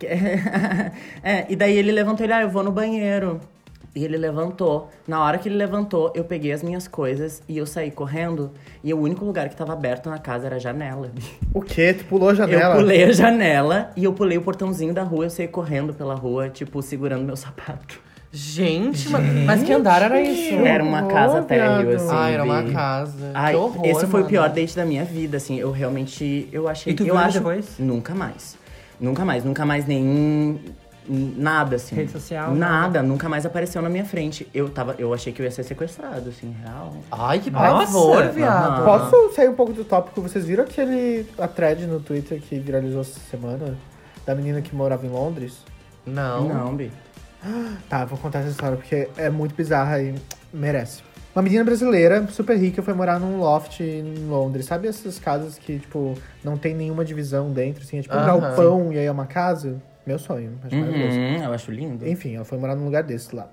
É, 1.22 1.46
e 1.48 1.56
daí 1.56 1.76
ele 1.76 1.90
levantou 1.92 2.24
ele, 2.24 2.32
ah, 2.32 2.42
eu 2.42 2.50
vou 2.50 2.62
no 2.62 2.70
banheiro. 2.72 3.40
E 3.96 4.04
ele 4.04 4.18
levantou. 4.18 4.90
Na 5.08 5.24
hora 5.24 5.38
que 5.38 5.48
ele 5.48 5.56
levantou, 5.56 6.12
eu 6.14 6.22
peguei 6.22 6.52
as 6.52 6.62
minhas 6.62 6.86
coisas 6.86 7.42
e 7.48 7.56
eu 7.56 7.64
saí 7.64 7.90
correndo. 7.90 8.50
E 8.84 8.92
o 8.92 9.00
único 9.00 9.24
lugar 9.24 9.48
que 9.48 9.56
tava 9.56 9.72
aberto 9.72 10.10
na 10.10 10.18
casa 10.18 10.44
era 10.44 10.56
a 10.56 10.58
janela. 10.58 11.10
O 11.54 11.62
quê? 11.62 11.94
Tu 11.94 12.04
pulou 12.04 12.28
a 12.28 12.34
janela? 12.34 12.74
Eu 12.74 12.80
pulei 12.80 13.04
a 13.04 13.12
janela 13.12 13.90
e 13.96 14.04
eu 14.04 14.12
pulei 14.12 14.36
o 14.36 14.42
portãozinho 14.42 14.92
da 14.92 15.02
rua, 15.02 15.24
eu 15.24 15.30
saí 15.30 15.48
correndo 15.48 15.94
pela 15.94 16.14
rua, 16.14 16.50
tipo, 16.50 16.82
segurando 16.82 17.24
meu 17.24 17.36
sapato. 17.36 17.98
Gente, 18.30 19.08
mas, 19.08 19.24
mas 19.46 19.62
que 19.62 19.72
andar 19.72 20.02
era 20.02 20.20
isso? 20.20 20.56
Era 20.56 20.84
uma 20.84 20.98
horror, 20.98 21.10
casa 21.10 21.42
térreo, 21.42 21.96
assim. 21.96 22.08
Ah, 22.10 22.28
era 22.28 22.44
uma 22.44 22.64
casa. 22.64 23.30
Ai, 23.32 23.52
que 23.54 23.58
horror, 23.58 23.86
esse 23.86 24.00
foi 24.00 24.20
mano. 24.20 24.26
o 24.26 24.28
pior 24.28 24.48
date 24.50 24.76
da 24.76 24.84
minha 24.84 25.06
vida, 25.06 25.38
assim. 25.38 25.58
Eu 25.58 25.70
realmente, 25.70 26.46
eu 26.52 26.68
achei... 26.68 26.92
E 26.92 26.96
tu 26.96 27.00
eu 27.00 27.14
viu 27.14 27.16
acho, 27.16 27.38
depois? 27.38 27.78
Nunca 27.78 28.14
mais. 28.14 28.58
Nunca 29.00 29.24
mais, 29.24 29.42
nunca 29.42 29.64
mais 29.64 29.86
nenhum... 29.86 30.58
Nada, 31.08 31.76
assim. 31.76 31.94
Rede 31.94 32.12
social, 32.12 32.54
Nada, 32.54 33.02
nunca 33.02 33.28
mais 33.28 33.46
apareceu 33.46 33.80
na 33.80 33.88
minha 33.88 34.04
frente. 34.04 34.48
Eu 34.52 34.68
tava, 34.68 34.94
eu 34.98 35.12
achei 35.14 35.32
que 35.32 35.40
eu 35.40 35.44
ia 35.44 35.50
ser 35.50 35.62
sequestrado, 35.62 36.28
assim, 36.28 36.54
real. 36.62 36.94
Ai, 37.10 37.38
que 37.38 37.50
pavor, 37.50 38.28
viado. 38.30 38.84
Posso 38.84 39.34
sair 39.34 39.48
um 39.48 39.54
pouco 39.54 39.72
do 39.72 39.84
tópico? 39.84 40.20
Vocês 40.20 40.44
viram 40.44 40.64
aquele 40.64 41.26
a 41.38 41.48
thread 41.48 41.86
no 41.86 42.00
Twitter 42.00 42.40
que 42.40 42.58
viralizou 42.58 43.00
essa 43.02 43.20
semana? 43.30 43.76
Da 44.24 44.34
menina 44.34 44.60
que 44.60 44.74
morava 44.74 45.06
em 45.06 45.10
Londres? 45.10 45.58
Não. 46.04 46.48
Não, 46.48 46.74
Bi. 46.74 46.90
Tá, 47.88 48.04
vou 48.04 48.18
contar 48.18 48.40
essa 48.40 48.48
história 48.48 48.76
porque 48.76 49.08
é 49.16 49.30
muito 49.30 49.54
bizarra 49.54 50.00
e 50.00 50.14
merece. 50.52 51.02
Uma 51.34 51.42
menina 51.42 51.62
brasileira, 51.62 52.26
super 52.28 52.56
rica, 52.56 52.82
foi 52.82 52.94
morar 52.94 53.20
num 53.20 53.38
loft 53.38 53.80
em 53.80 54.26
Londres. 54.26 54.64
Sabe 54.64 54.88
essas 54.88 55.18
casas 55.18 55.58
que, 55.58 55.78
tipo, 55.78 56.14
não 56.42 56.56
tem 56.56 56.74
nenhuma 56.74 57.04
divisão 57.04 57.52
dentro, 57.52 57.82
assim? 57.82 57.98
É 57.98 58.02
tipo 58.02 58.16
um 58.16 58.24
galpão 58.24 58.92
e 58.92 58.98
aí 58.98 59.04
é 59.04 59.12
uma 59.12 59.26
casa? 59.26 59.76
Meu 60.06 60.18
sonho, 60.18 60.58
acho 60.64 60.76
maravilhoso. 60.76 61.18
Uhum, 61.18 61.42
eu 61.42 61.52
acho 61.52 61.70
lindo. 61.70 62.06
Enfim, 62.06 62.36
ela 62.36 62.44
foi 62.44 62.56
morar 62.58 62.76
num 62.76 62.84
lugar 62.84 63.02
desse 63.02 63.34
lá. 63.34 63.48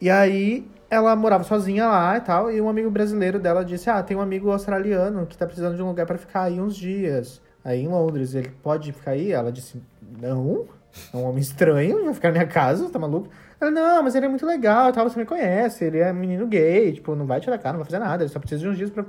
E 0.00 0.08
aí, 0.08 0.66
ela 0.90 1.14
morava 1.14 1.44
sozinha 1.44 1.86
lá 1.86 2.16
e 2.16 2.20
tal, 2.20 2.50
e 2.50 2.60
um 2.60 2.68
amigo 2.68 2.90
brasileiro 2.90 3.38
dela 3.38 3.64
disse, 3.64 3.90
ah, 3.90 4.02
tem 4.02 4.16
um 4.16 4.20
amigo 4.20 4.50
australiano 4.50 5.26
que 5.26 5.36
tá 5.36 5.44
precisando 5.44 5.76
de 5.76 5.82
um 5.82 5.88
lugar 5.88 6.06
pra 6.06 6.16
ficar 6.16 6.44
aí 6.44 6.60
uns 6.60 6.74
dias. 6.76 7.42
Aí 7.62 7.82
em 7.82 7.88
Londres, 7.88 8.34
ele 8.34 8.48
pode 8.62 8.92
ficar 8.92 9.10
aí? 9.10 9.32
Ela 9.32 9.52
disse, 9.52 9.82
não, 10.18 10.66
é 11.12 11.16
um 11.16 11.24
homem 11.24 11.40
estranho, 11.40 12.04
vai 12.04 12.14
ficar 12.14 12.28
na 12.28 12.32
minha 12.32 12.46
casa, 12.46 12.88
tá 12.88 12.98
maluco? 12.98 13.28
Ela, 13.60 13.70
não, 13.70 14.02
mas 14.02 14.14
ele 14.14 14.26
é 14.26 14.28
muito 14.28 14.46
legal 14.46 14.88
e 14.88 14.92
tal, 14.92 15.08
você 15.08 15.18
me 15.18 15.26
conhece, 15.26 15.84
ele 15.84 15.98
é 15.98 16.10
menino 16.12 16.46
gay, 16.46 16.92
tipo, 16.92 17.14
não 17.14 17.26
vai 17.26 17.40
tirar 17.40 17.58
cara, 17.58 17.72
não 17.72 17.80
vai 17.80 17.90
fazer 17.90 17.98
nada, 17.98 18.22
ele 18.22 18.32
só 18.32 18.38
precisa 18.38 18.62
de 18.62 18.68
uns 18.68 18.78
dias 18.78 18.88
pra, 18.88 19.04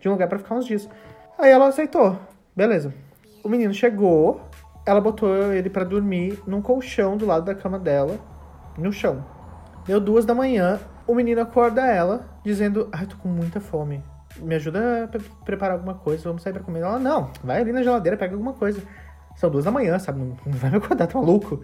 de 0.00 0.08
um 0.08 0.12
lugar 0.12 0.28
pra 0.28 0.38
ficar 0.38 0.54
uns 0.54 0.64
dias. 0.64 0.88
Aí 1.38 1.50
ela 1.50 1.68
aceitou, 1.68 2.18
beleza. 2.56 2.94
O 3.44 3.48
menino 3.48 3.74
chegou, 3.74 4.40
ela 4.88 5.00
botou 5.00 5.52
ele 5.52 5.68
pra 5.68 5.84
dormir 5.84 6.42
num 6.46 6.62
colchão 6.62 7.16
do 7.16 7.26
lado 7.26 7.44
da 7.44 7.54
cama 7.54 7.78
dela, 7.78 8.18
no 8.76 8.90
chão. 8.92 9.22
Deu 9.86 10.00
duas 10.00 10.24
da 10.24 10.34
manhã, 10.34 10.80
o 11.06 11.14
menino 11.14 11.40
acorda 11.40 11.86
ela, 11.86 12.26
dizendo: 12.42 12.88
Ai, 12.90 13.06
tô 13.06 13.16
com 13.16 13.28
muita 13.28 13.60
fome. 13.60 14.02
Me 14.38 14.54
ajuda 14.54 15.04
a 15.04 15.08
pre- 15.08 15.20
preparar 15.44 15.74
alguma 15.74 15.94
coisa, 15.94 16.24
vamos 16.24 16.42
sair 16.42 16.52
pra 16.52 16.62
comer. 16.62 16.80
Ela, 16.80 16.98
não, 16.98 17.30
vai 17.42 17.60
ali 17.60 17.72
na 17.72 17.82
geladeira, 17.82 18.16
pega 18.16 18.34
alguma 18.34 18.52
coisa. 18.54 18.80
São 19.36 19.50
duas 19.50 19.64
da 19.64 19.70
manhã, 19.70 19.98
sabe? 19.98 20.20
Não, 20.20 20.36
não 20.46 20.52
vai 20.58 20.70
me 20.70 20.76
acordar, 20.78 21.06
tá 21.06 21.18
maluco? 21.18 21.60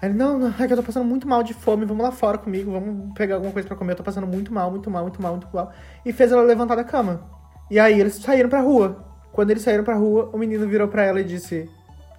Aí 0.00 0.08
ele, 0.10 0.18
não, 0.18 0.38
não, 0.38 0.48
é 0.48 0.66
que 0.66 0.72
eu 0.72 0.76
tô 0.76 0.82
passando 0.82 1.04
muito 1.06 1.26
mal 1.26 1.42
de 1.42 1.54
fome, 1.54 1.84
vamos 1.84 2.04
lá 2.04 2.12
fora 2.12 2.38
comigo, 2.38 2.70
vamos 2.70 3.12
pegar 3.14 3.36
alguma 3.36 3.52
coisa 3.52 3.66
pra 3.66 3.76
comer, 3.76 3.92
eu 3.92 3.96
tô 3.96 4.02
passando 4.02 4.26
muito 4.26 4.52
mal, 4.52 4.70
muito 4.70 4.90
mal, 4.90 5.02
muito 5.02 5.20
mal, 5.20 5.32
muito 5.32 5.48
mal. 5.52 5.72
E 6.04 6.12
fez 6.12 6.30
ela 6.30 6.42
levantar 6.42 6.74
da 6.76 6.84
cama. 6.84 7.22
E 7.70 7.78
aí 7.78 7.98
eles 8.00 8.14
saíram 8.16 8.48
pra 8.48 8.60
rua. 8.60 9.04
Quando 9.32 9.50
eles 9.50 9.62
saíram 9.62 9.84
pra 9.84 9.94
rua, 9.94 10.30
o 10.32 10.38
menino 10.38 10.66
virou 10.68 10.88
pra 10.88 11.02
ela 11.04 11.20
e 11.20 11.24
disse: 11.24 11.68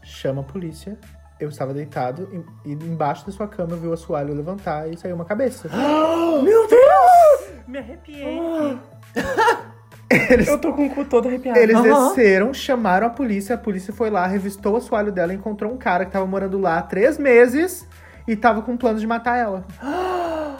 Chama 0.08 0.40
a 0.42 0.44
polícia. 0.44 0.98
Eu 1.40 1.50
estava 1.50 1.74
deitado 1.74 2.46
e, 2.66 2.72
e 2.72 2.74
embaixo 2.74 3.26
da 3.26 3.32
sua 3.32 3.48
cama 3.48 3.74
eu 3.74 3.78
vi 3.78 3.88
o 3.88 3.94
assoalho 3.94 4.34
levantar 4.34 4.90
e 4.90 4.98
saiu 4.98 5.16
uma 5.16 5.26
cabeça. 5.26 5.70
Meu 6.44 6.68
Deus! 6.68 7.60
Me 7.68 7.78
arrepiei. 7.78 8.80
Eu 10.48 10.58
tô 10.60 10.72
com 10.72 10.86
o 10.88 10.90
cu 10.90 11.04
todo 11.04 11.28
arrepiado. 11.28 11.60
Eles 11.60 11.76
Aham. 11.76 12.08
desceram, 12.08 12.54
chamaram 12.54 13.08
a 13.08 13.10
polícia, 13.10 13.56
a 13.56 13.58
polícia 13.58 13.92
foi 13.94 14.10
lá, 14.10 14.26
revistou 14.26 14.74
o 14.74 14.78
assoalho 14.78 15.12
dela, 15.12 15.34
encontrou 15.34 15.72
um 15.72 15.78
cara 15.78 16.06
que 16.06 16.12
tava 16.12 16.26
morando 16.26 16.58
lá 16.58 16.78
há 16.78 16.82
três 16.82 17.18
meses 17.18 17.86
e 18.26 18.34
tava 18.36 18.62
com 18.62 18.78
plano 18.78 19.00
de 19.00 19.06
matar 19.06 19.38
ela. 19.38 19.66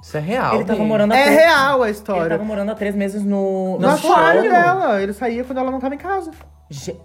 Isso 0.00 0.16
é 0.16 0.20
real. 0.20 0.54
Ele 0.54 0.64
tava 0.64 0.84
morando 0.84 1.12
há 1.12 1.16
É 1.16 1.24
três- 1.24 1.38
real 1.40 1.82
a 1.82 1.86
Ele 1.88 1.92
história. 1.96 2.30
tava 2.30 2.44
morando 2.44 2.70
há 2.70 2.74
três 2.76 2.94
meses 2.94 3.24
no... 3.24 3.72
No 3.72 3.80
no 3.80 3.88
assoalho 3.88 4.42
dela. 4.42 5.02
Ele 5.02 5.12
saía 5.12 5.42
quando 5.44 5.58
ela 5.58 5.70
não 5.70 5.80
tava 5.80 5.94
em 5.96 5.98
casa. 5.98 6.30
Ge- 6.70 6.96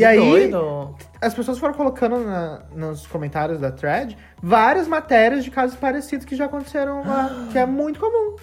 Oh! 0.00 0.02
e 0.02 0.04
aí, 0.04 0.48
doido. 0.48 0.94
as 1.20 1.34
pessoas 1.34 1.58
foram 1.58 1.74
colocando 1.74 2.18
na- 2.18 2.62
nos 2.74 3.06
comentários 3.06 3.58
da 3.60 3.70
thread 3.70 4.16
várias 4.42 4.86
matérias 4.88 5.44
de 5.44 5.50
casos 5.50 5.76
parecidos 5.76 6.24
que 6.26 6.34
já 6.36 6.46
aconteceram 6.46 7.02
lá, 7.06 7.48
que 7.52 7.58
é 7.58 7.66
muito 7.66 8.00
comum. 8.00 8.36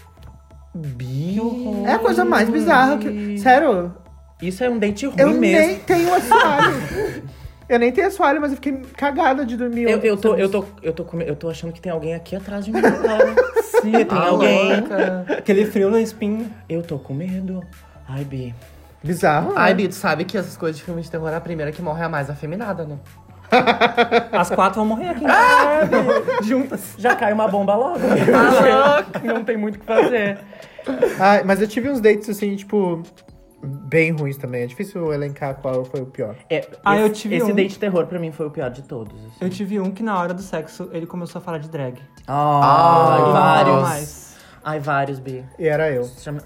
Bi. 0.76 1.38
É 1.86 1.94
a 1.94 2.00
coisa 2.00 2.24
mais 2.24 2.50
bizarra 2.50 2.98
que. 2.98 3.38
Sério, 3.40 3.94
Isso 4.42 4.64
é 4.64 4.70
um 4.70 4.78
date 4.78 5.06
ruim 5.08 5.16
eu 5.18 5.30
mesmo. 5.32 5.68
nem 5.68 5.80
tenho 5.80 6.14
assoalho. 6.14 6.76
eu 7.68 7.80
nem 7.80 7.92
tenho 7.92 8.08
assoalho, 8.08 8.40
mas 8.40 8.52
eu 8.52 8.58
fiquei 8.58 8.74
cagada 8.96 9.44
de 9.44 9.58
dormir. 9.58 9.84
Eu, 9.90 9.98
eu, 10.00 10.16
tô, 10.18 10.36
eu, 10.36 10.50
tô, 10.50 10.66
eu, 10.84 10.94
tô 10.94 11.04
com- 11.04 11.22
eu 11.22 11.36
tô 11.36 11.50
achando 11.50 11.74
que 11.74 11.82
tem 11.82 11.92
alguém 11.92 12.14
aqui 12.14 12.36
atrás 12.36 12.64
de 12.66 12.72
mim 12.72 12.80
agora. 12.80 13.36
Sim, 13.64 13.92
tem 13.92 14.06
Ah, 14.10 14.28
alguém. 14.28 14.76
louca. 14.82 15.26
Aquele 15.40 15.66
frio 15.66 15.90
na 15.90 16.00
espinha. 16.00 16.46
Eu 16.70 16.84
tô 16.84 17.00
com 17.00 17.14
medo. 17.16 17.64
Ai, 18.08 18.24
Bi. 18.24 18.54
Bizarro. 19.04 19.54
Ai, 19.56 19.70
né? 19.72 19.76
Bi, 19.76 19.88
tu 19.88 19.96
sabe 19.96 20.26
que 20.26 20.38
essas 20.38 20.58
coisas 20.58 20.78
de 20.78 20.84
filme 20.84 21.02
de 21.02 21.10
terror, 21.10 21.34
a 21.34 21.40
primeira 21.42 21.72
que 21.72 21.82
morre 21.82 22.02
é 22.02 22.06
a 22.06 22.10
mais 22.10 22.30
afeminada, 22.30 22.86
né? 22.86 22.98
As 24.34 24.50
quatro 24.50 24.76
vão 24.82 24.86
morrer 24.86 25.10
aqui 25.10 25.24
em 25.24 25.28
casa, 25.28 25.90
juntas. 26.44 26.96
Já 26.98 27.16
cai 27.16 27.32
uma 27.32 27.48
bomba 27.48 27.76
logo. 27.76 28.00
não 29.24 29.44
tem 29.46 29.56
muito 29.56 29.78
o 29.78 29.80
que 29.80 29.86
fazer. 29.86 30.38
Ah, 31.20 31.42
mas 31.46 31.62
eu 31.62 31.68
tive 31.68 31.90
uns 31.90 32.02
dates 32.02 32.28
assim, 32.30 32.56
tipo, 32.58 33.02
bem 33.64 34.12
ruins 34.12 34.36
também. 34.38 34.64
É 34.64 34.66
difícil 34.66 35.14
elencar 35.14 35.56
qual 35.56 35.86
foi 35.86 36.02
o 36.02 36.06
pior. 36.06 36.36
É, 36.50 36.68
Ah, 36.84 36.96
esse, 36.96 37.04
eu 37.06 37.10
tive 37.14 37.36
esse 37.38 37.52
um. 37.52 37.56
date 37.56 37.80
terror 37.80 38.06
pra 38.08 38.20
mim 38.20 38.32
foi 38.34 38.48
o 38.48 38.52
pior 38.52 38.70
de 38.70 38.82
todos. 38.84 39.14
assim. 39.18 39.32
Eu 39.40 39.50
tive 39.50 39.80
um 39.80 39.92
que 39.92 40.04
na 40.04 40.20
hora 40.20 40.34
do 40.34 40.42
sexo 40.42 40.90
ele 40.92 41.06
começou 41.06 41.40
a 41.40 41.42
falar 41.42 41.60
de 41.60 41.70
drag. 41.70 42.00
Ai, 42.28 43.20
E 43.20 43.22
não 43.22 43.32
vários. 43.32 44.28
Ai, 44.64 44.80
vários, 44.82 45.20
Bi. 45.20 45.46
E 45.58 45.66
era 45.68 45.90
eu. 45.90 46.04
Chama- 46.04 46.42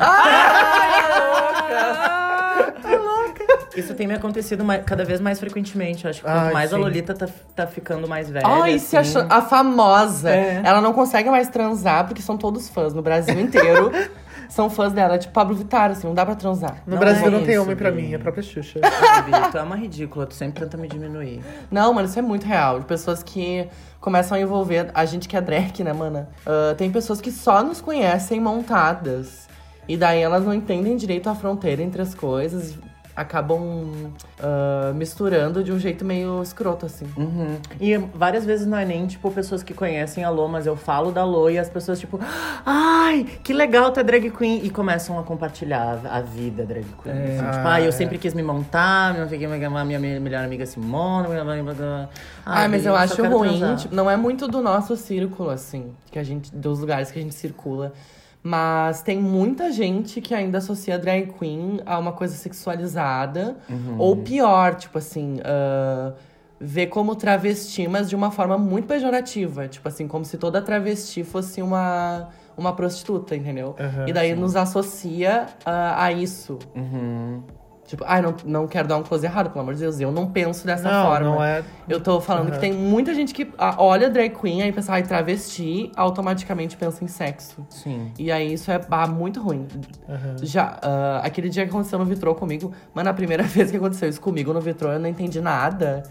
Isso 3.76 3.94
tem 3.94 4.08
me 4.08 4.14
acontecido 4.14 4.64
mais- 4.64 4.84
cada 4.86 5.06
vez 5.06 5.20
mais 5.22 5.40
frequentemente. 5.40 6.08
Acho 6.08 6.20
que 6.22 6.26
quanto 6.28 6.46
Ai, 6.48 6.54
mais 6.54 6.74
a 6.74 6.76
sim. 6.76 6.82
Lolita 6.82 7.14
tá, 7.14 7.28
tá 7.56 7.66
ficando 7.68 8.08
mais 8.08 8.30
velha. 8.30 8.46
Ai, 8.46 8.78
se 8.80 8.98
assim, 8.98 9.18
achou 9.18 9.28
a 9.32 9.42
famosa. 9.42 10.30
É. 10.30 10.62
Ela 10.64 10.82
não 10.82 10.94
consegue 10.94 11.30
mais 11.30 11.48
transar 11.48 12.06
porque 12.06 12.22
são 12.22 12.38
todos 12.38 12.70
fãs 12.70 12.94
no 12.94 13.02
Brasil 13.02 13.40
inteiro. 13.40 13.92
são 14.50 14.70
fãs 14.70 14.92
dela, 14.92 15.18
tipo 15.18 15.34
Pablo 15.34 15.56
Vittar, 15.56 15.92
assim, 15.92 16.06
não 16.06 16.14
dá 16.14 16.26
pra 16.26 16.36
transar. 16.36 16.84
No 16.86 16.94
Não 16.96 17.00
Brasil 17.00 17.28
é 17.28 17.30
não 17.30 17.42
tem 17.44 17.54
isso, 17.54 17.64
homem 17.64 17.76
pra 17.78 17.90
Bi. 17.90 18.02
mim, 18.02 18.12
é 18.12 18.16
a 18.18 18.20
própria 18.20 18.44
Xuxa. 18.44 18.82
Ai, 18.84 19.50
tu 19.50 19.58
é 19.58 19.62
uma 19.62 19.78
ridícula, 19.78 20.26
tu 20.26 20.34
sempre 20.34 20.62
tenta 20.64 20.76
me 20.76 20.90
diminuir. 20.90 21.42
Não, 21.72 21.94
mano, 21.94 22.06
isso 22.10 22.20
é 22.20 22.22
muito 22.22 22.46
real. 22.46 22.80
De 22.82 22.86
pessoas 22.86 23.24
que 23.24 23.66
começam 24.02 24.38
a 24.38 24.42
envolver 24.42 24.92
a 24.94 25.06
gente 25.06 25.30
que 25.30 25.38
é 25.38 25.42
drag, 25.42 25.82
né, 25.86 25.94
mana? 25.94 26.28
Ah, 26.46 26.76
tem 26.78 26.92
pessoas 26.92 27.22
que 27.22 27.32
só 27.32 27.64
nos 27.64 27.80
conhecem 27.80 28.42
montadas. 28.42 29.48
E 29.88 29.96
daí 29.96 30.20
elas 30.22 30.44
não 30.46 30.54
entendem 30.54 30.96
direito 30.98 31.30
a 31.30 31.36
fronteira 31.36 31.82
entre 31.82 32.02
as 32.02 32.14
coisas. 32.14 32.78
Acabam 33.16 34.12
ah, 34.40 34.92
misturando 34.96 35.64
de 35.64 35.72
um 35.72 35.80
jeito 35.80 36.06
meio 36.06 36.42
escroto, 36.42 36.86
assim. 36.86 37.06
Uhum. 37.18 37.58
E 37.80 37.98
várias 37.98 38.46
vezes 38.46 38.66
não 38.66 38.78
é 38.78 38.86
nem, 38.86 39.06
tipo, 39.08 39.30
pessoas 39.32 39.64
que 39.64 39.74
conhecem 39.74 40.24
a 40.24 40.30
Lô, 40.30 40.48
mas 40.48 40.66
eu 40.66 40.76
falo 40.76 41.12
da 41.12 41.26
Lô 41.26 41.50
e 41.50 41.58
as 41.60 41.70
pessoas, 41.70 42.00
tipo, 42.00 42.20
ai, 42.66 43.26
que 43.44 43.54
legal 43.54 43.92
ter 43.92 44.04
drag 44.04 44.30
queen. 44.32 44.62
E 44.64 44.70
começam 44.70 45.20
a 45.20 45.24
compartilhar 45.24 46.00
a 46.06 46.22
a 46.22 46.24
vida 46.24 46.66
drag 46.66 46.86
queen. 47.02 47.16
É. 47.16 47.24
assim, 47.24 47.36
tipo, 47.38 47.68
Ah, 47.68 47.74
ai, 47.74 47.84
eu 47.84 47.90
é. 47.90 47.92
sempre 47.92 48.18
quis 48.18 48.34
me 48.34 48.44
montar, 48.44 49.14
não 49.18 49.28
sei 49.28 49.38
o 49.38 49.40
que, 49.40 49.46
a 49.46 49.86
minha 49.86 50.00
melhor 50.00 50.44
amiga 50.44 50.66
Simone. 50.66 51.28
blá, 51.28 51.44
blá, 51.44 51.64
blá, 51.64 51.74
blá. 51.74 52.10
Ai, 52.46 52.68
mas 52.68 52.86
eu 52.86 52.94
só 52.94 53.00
acho 53.00 53.24
ruim, 53.28 53.76
tipo, 53.76 53.96
não 53.96 54.10
é 54.10 54.16
muito 54.16 54.48
do 54.48 54.62
nosso 54.62 54.96
círculo, 54.96 55.50
assim, 55.50 55.92
que 56.12 56.20
a 56.20 56.24
gente, 56.24 56.54
dos 56.56 56.80
lugares 56.80 57.12
que 57.12 57.20
a 57.20 57.22
gente 57.22 57.34
circula. 57.36 57.94
Mas 58.44 59.04
tem 59.04 59.20
muita 59.20 59.72
gente 59.72 60.20
que 60.20 60.34
ainda 60.34 60.58
associa 60.58 60.98
drag 60.98 61.32
queen 61.38 61.80
a 61.86 62.00
uma 62.00 62.12
coisa 62.12 62.34
sexualizada. 62.36 63.58
Uhum. 63.70 63.98
Ou 64.00 64.18
pior, 64.18 64.76
tipo 64.76 64.98
assim, 64.98 65.40
ah, 65.44 66.14
vê 66.60 66.88
como 66.88 67.16
travesti, 67.16 67.88
mas 67.88 68.10
de 68.10 68.16
uma 68.16 68.32
forma 68.32 68.58
muito 68.58 68.88
pejorativa. 68.88 69.68
Tipo 69.68 69.88
assim, 69.88 70.08
como 70.08 70.26
se 70.26 70.38
toda 70.38 70.62
travesti 70.62 71.24
fosse 71.24 71.62
uma, 71.62 72.30
uma 72.58 72.74
prostituta, 72.74 73.36
entendeu? 73.36 73.76
Aham, 73.80 74.08
e 74.08 74.14
daí 74.14 74.36
nos 74.36 74.56
associa 74.56 75.48
ah, 75.64 76.04
a 76.06 76.12
isso. 76.12 76.58
Uhum. 76.76 77.44
Tipo, 77.92 78.06
ai, 78.08 78.22
não, 78.22 78.34
não 78.46 78.68
quero 78.70 78.88
dar 78.88 78.96
um 78.96 79.04
close 79.04 79.26
errado, 79.26 79.50
pelo 79.50 79.64
amor 79.64 79.74
de 79.74 79.82
Deus. 79.82 80.00
Eu 80.00 80.14
não 80.14 80.26
penso 80.26 80.66
dessa 80.66 80.90
não, 80.90 81.08
forma. 81.08 81.26
não 81.26 81.44
é. 81.44 81.62
Eu 81.90 82.00
tô 82.00 82.22
falando 82.22 82.48
Aham. 82.48 82.52
que 82.54 82.60
tem 82.60 82.72
muita 82.72 83.14
gente 83.14 83.34
que 83.34 83.52
ah, 83.58 83.76
olha 83.78 84.10
drag 84.10 84.30
queen 84.30 84.62
aí 84.62 84.72
pensa, 84.72 84.94
ai, 84.94 85.04
travesti, 85.04 85.92
automaticamente 85.98 86.78
pensa 86.78 87.04
em 87.04 87.10
sexo. 87.10 87.66
Sim. 87.70 88.14
E 88.18 88.32
aí 88.32 88.54
isso 88.54 88.72
é 88.72 88.80
ah, 88.90 89.08
muito 89.08 89.42
ruim. 89.42 89.68
Aham. 90.08 90.38
Já, 90.42 90.80
ah, 90.82 91.20
aquele 91.22 91.50
dia 91.50 91.66
que 91.66 91.70
aconteceu 91.70 92.00
no 92.00 92.06
Vitrô 92.06 92.34
comigo, 92.34 92.72
mas 92.94 93.04
na 93.04 93.14
primeira 93.14 93.44
vez 93.44 93.70
que 93.70 93.76
aconteceu 93.76 94.08
isso 94.08 94.22
comigo 94.22 94.54
no 94.54 94.62
Vitrô, 94.62 94.94
eu 94.94 95.00
não 95.00 95.10
entendi 95.10 95.42
nada. 95.42 96.04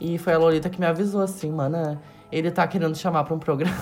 E 0.00 0.18
foi 0.18 0.32
a 0.32 0.38
Lolita 0.38 0.68
que 0.68 0.80
me 0.80 0.86
avisou 0.86 1.22
assim, 1.22 1.52
mana, 1.52 2.00
ele 2.32 2.50
tá 2.50 2.66
querendo 2.66 2.96
chamar 2.96 3.22
pra 3.22 3.32
um 3.32 3.38
programa. 3.38 3.76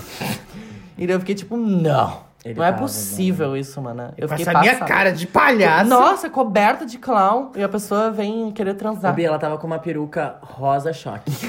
e 0.99 1.07
daí 1.07 1.17
eu 1.17 1.21
fiquei 1.21 1.35
tipo, 1.35 1.57
não. 1.57 2.26
Ele 2.45 2.55
não 2.55 2.65
é 2.65 2.71
tava, 2.71 2.83
possível 2.83 3.57
isso, 3.57 3.81
mana. 3.83 4.15
Eu 4.17 4.29
Passa 4.29 4.45
fiquei 4.45 4.55
a 4.55 4.61
minha 4.61 4.73
passada. 4.75 4.89
cara 4.89 5.13
de 5.13 5.27
palhaço. 5.27 5.91
Nossa, 5.91 6.31
coberta 6.31 6.87
de 6.87 6.97
clown. 6.97 7.51
E 7.57 7.63
a 7.63 7.69
pessoa 7.69 8.11
vem 8.11 8.53
querer 8.53 8.75
transar. 8.75 9.13
Bi, 9.15 9.25
ela 9.25 9.39
tava 9.39 9.59
com 9.59 9.67
uma 9.67 9.81
peruca 9.81 10.37
rosa 10.43 10.93
choque. 10.93 11.33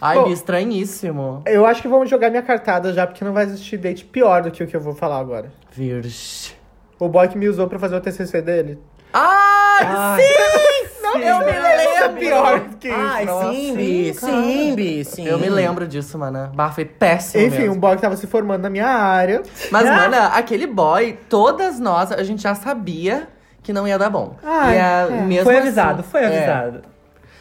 Ai. 0.00 0.24
Bi, 0.24 0.32
estranhíssimo. 0.32 1.42
Eu 1.46 1.64
acho 1.64 1.80
que 1.80 1.88
vamos 1.88 2.10
jogar 2.10 2.30
minha 2.30 2.42
cartada 2.42 2.92
já, 2.92 3.06
porque 3.06 3.24
não 3.24 3.32
vai 3.32 3.44
existir 3.44 3.78
date 3.78 4.04
pior 4.04 4.42
do 4.42 4.50
que 4.50 4.62
o 4.62 4.66
que 4.66 4.76
eu 4.76 4.80
vou 4.80 4.94
falar 4.94 5.18
agora. 5.18 5.50
Virgem. 5.72 6.54
O 6.98 7.08
boy 7.08 7.26
que 7.28 7.38
me 7.38 7.48
usou 7.48 7.66
pra 7.66 7.78
fazer 7.78 7.96
o 7.96 8.00
TCC 8.00 8.42
dele. 8.42 8.78
Ai, 9.14 9.86
Ai, 9.86 10.20
sim! 10.22 11.02
Não, 11.02 11.18
eu 11.20 11.38
me 11.44 11.50
é 11.52 12.00
lembro. 12.06 12.18
pior 12.20 12.60
que 12.80 12.88
isso. 12.88 12.96
Ai, 12.98 13.24
Nossa, 13.24 13.52
sim, 13.52 13.76
Bi, 13.76 14.14
sim, 14.14 14.26
sim, 14.26 14.74
Bi, 14.74 15.04
sim. 15.04 15.26
Eu 15.26 15.38
me 15.38 15.48
lembro 15.48 15.86
disso, 15.86 16.18
mana. 16.18 16.50
Bah, 16.54 16.72
foi 16.72 16.84
péssimo 16.84 17.44
Enfim, 17.46 17.62
um 17.64 17.66
mesmo. 17.66 17.76
boy 17.80 17.94
que 17.94 18.02
tava 18.02 18.16
se 18.16 18.26
formando 18.26 18.62
na 18.62 18.70
minha 18.70 18.88
área. 18.88 19.42
Mas, 19.70 19.84
mana, 19.88 20.26
aquele 20.28 20.66
boy, 20.66 21.16
todas 21.28 21.78
nós, 21.78 22.10
a 22.10 22.22
gente 22.24 22.42
já 22.42 22.54
sabia 22.56 23.28
que 23.62 23.72
não 23.72 23.86
ia 23.86 23.96
dar 23.98 24.10
bom. 24.10 24.34
Ai, 24.42 24.76
e 24.76 24.80
a, 24.80 25.06
é. 25.08 25.20
mesmo 25.22 25.44
Foi 25.44 25.54
assim- 25.58 25.66
avisado, 25.68 26.02
foi 26.02 26.20
é. 26.22 26.26
avisado. 26.26 26.82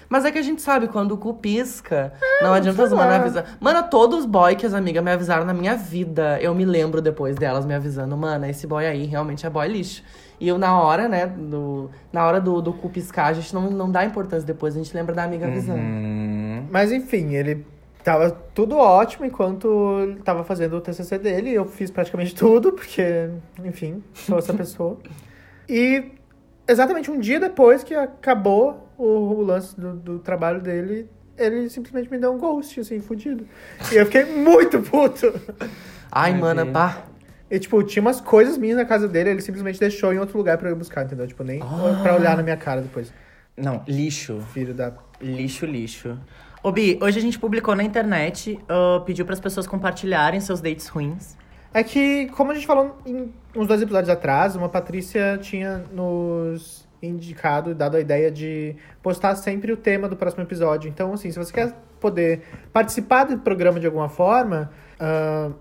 Mas 0.09 0.25
é 0.25 0.31
que 0.31 0.37
a 0.37 0.43
gente 0.43 0.61
sabe, 0.61 0.87
quando 0.89 1.13
o 1.13 1.17
cu 1.17 1.33
pisca, 1.33 2.13
não 2.39 2.53
adianta 2.53 2.83
as 2.83 2.93
manas 2.93 3.15
avisar. 3.15 3.45
Mano, 3.59 3.81
todos 3.89 4.19
os 4.19 4.25
boys 4.27 4.55
que 4.57 4.65
as 4.65 4.73
amigas 4.75 5.03
me 5.03 5.09
avisaram 5.11 5.43
na 5.43 5.55
minha 5.55 5.75
vida, 5.75 6.37
eu 6.39 6.53
me 6.53 6.65
lembro 6.65 7.01
depois 7.01 7.35
delas 7.35 7.65
me 7.65 7.73
avisando, 7.73 8.15
mano, 8.15 8.45
esse 8.45 8.67
boy 8.67 8.85
aí 8.85 9.05
realmente 9.05 9.43
é 9.43 9.49
boy 9.49 9.67
lixo. 9.67 10.03
E 10.43 10.49
eu, 10.49 10.57
na 10.57 10.77
hora, 10.77 11.07
né, 11.07 11.25
do, 11.25 11.89
na 12.11 12.27
hora 12.27 12.41
do, 12.41 12.61
do 12.61 12.73
cu 12.73 12.89
piscar, 12.89 13.27
a 13.27 13.33
gente 13.33 13.55
não, 13.55 13.71
não 13.71 13.89
dá 13.89 14.03
importância 14.03 14.45
depois, 14.45 14.75
a 14.75 14.77
gente 14.77 14.93
lembra 14.93 15.15
da 15.15 15.23
amiga 15.23 15.47
avisando. 15.47 15.79
Hum. 15.79 16.67
Mas 16.69 16.91
enfim, 16.91 17.33
ele 17.33 17.65
tava 18.03 18.29
tudo 18.53 18.75
ótimo 18.75 19.25
enquanto 19.25 20.01
ele 20.01 20.19
tava 20.19 20.43
fazendo 20.43 20.75
o 20.75 20.81
TCC 20.81 21.17
dele. 21.17 21.53
Eu 21.53 21.63
fiz 21.63 21.89
praticamente 21.89 22.35
tudo, 22.35 22.73
porque, 22.73 23.29
enfim, 23.63 24.03
sou 24.13 24.37
essa 24.37 24.53
pessoa. 24.53 24.97
E 25.69 26.11
exatamente 26.67 27.09
um 27.09 27.17
dia 27.17 27.39
depois 27.39 27.81
que 27.81 27.95
acabou 27.95 28.89
o, 28.97 29.05
o 29.05 29.41
lance 29.43 29.79
do, 29.79 29.93
do 29.93 30.19
trabalho 30.19 30.59
dele, 30.59 31.09
ele 31.37 31.69
simplesmente 31.69 32.11
me 32.11 32.17
deu 32.17 32.33
um 32.33 32.37
ghost, 32.37 32.81
assim, 32.81 32.99
fudido. 32.99 33.47
E 33.93 33.95
eu 33.95 34.05
fiquei 34.07 34.25
muito 34.25 34.81
puto. 34.81 35.33
Ai, 36.11 36.33
Ai, 36.33 36.37
mana, 36.37 36.65
pá. 36.65 37.12
E, 37.53 37.59
tipo, 37.59 37.83
tinha 37.83 38.01
umas 38.01 38.19
coisas 38.19 38.57
minhas 38.57 38.75
na 38.75 38.83
casa 38.83 39.07
dele, 39.07 39.29
ele 39.29 39.41
simplesmente 39.41 39.79
deixou 39.79 40.11
em 40.11 40.17
outro 40.17 40.35
lugar 40.35 40.57
pra 40.57 40.71
eu 40.71 40.75
buscar, 40.75 41.05
entendeu? 41.05 41.27
Tipo, 41.27 41.43
nem 41.43 41.59
pra 42.01 42.15
olhar 42.15 42.35
na 42.35 42.41
minha 42.41 42.57
cara 42.57 42.81
depois. 42.81 43.13
Não, 43.55 43.83
lixo. 43.87 44.41
Filho 44.51 44.73
da. 44.73 44.91
Lixo, 45.21 45.63
lixo. 45.67 46.17
Ô, 46.63 46.71
Bi, 46.71 46.97
hoje 46.99 47.19
a 47.19 47.21
gente 47.21 47.37
publicou 47.37 47.75
na 47.75 47.83
internet, 47.83 48.59
ah, 48.67 49.03
pediu 49.05 49.23
pras 49.23 49.39
pessoas 49.39 49.67
compartilharem 49.67 50.41
seus 50.41 50.61
dates 50.61 50.87
ruins. 50.87 51.37
É 51.71 51.83
que, 51.83 52.25
como 52.29 52.49
a 52.49 52.55
gente 52.55 52.65
falou 52.65 52.97
em 53.05 53.31
uns 53.55 53.67
dois 53.67 53.83
episódios 53.83 54.09
atrás, 54.09 54.55
uma 54.55 54.67
Patrícia 54.67 55.37
tinha 55.39 55.83
nos 55.93 56.87
indicado 57.03 57.69
e 57.69 57.75
dado 57.75 57.97
a 57.97 57.99
ideia 57.99 58.31
de 58.31 58.75
postar 59.03 59.35
sempre 59.35 59.71
o 59.71 59.77
tema 59.77 60.09
do 60.09 60.15
próximo 60.15 60.41
episódio. 60.41 60.89
Então, 60.89 61.13
assim, 61.13 61.29
se 61.29 61.37
você 61.37 61.53
quer 61.53 61.71
poder 61.99 62.41
participar 62.73 63.25
do 63.25 63.37
programa 63.37 63.79
de 63.79 63.85
alguma 63.85 64.09
forma, 64.09 64.71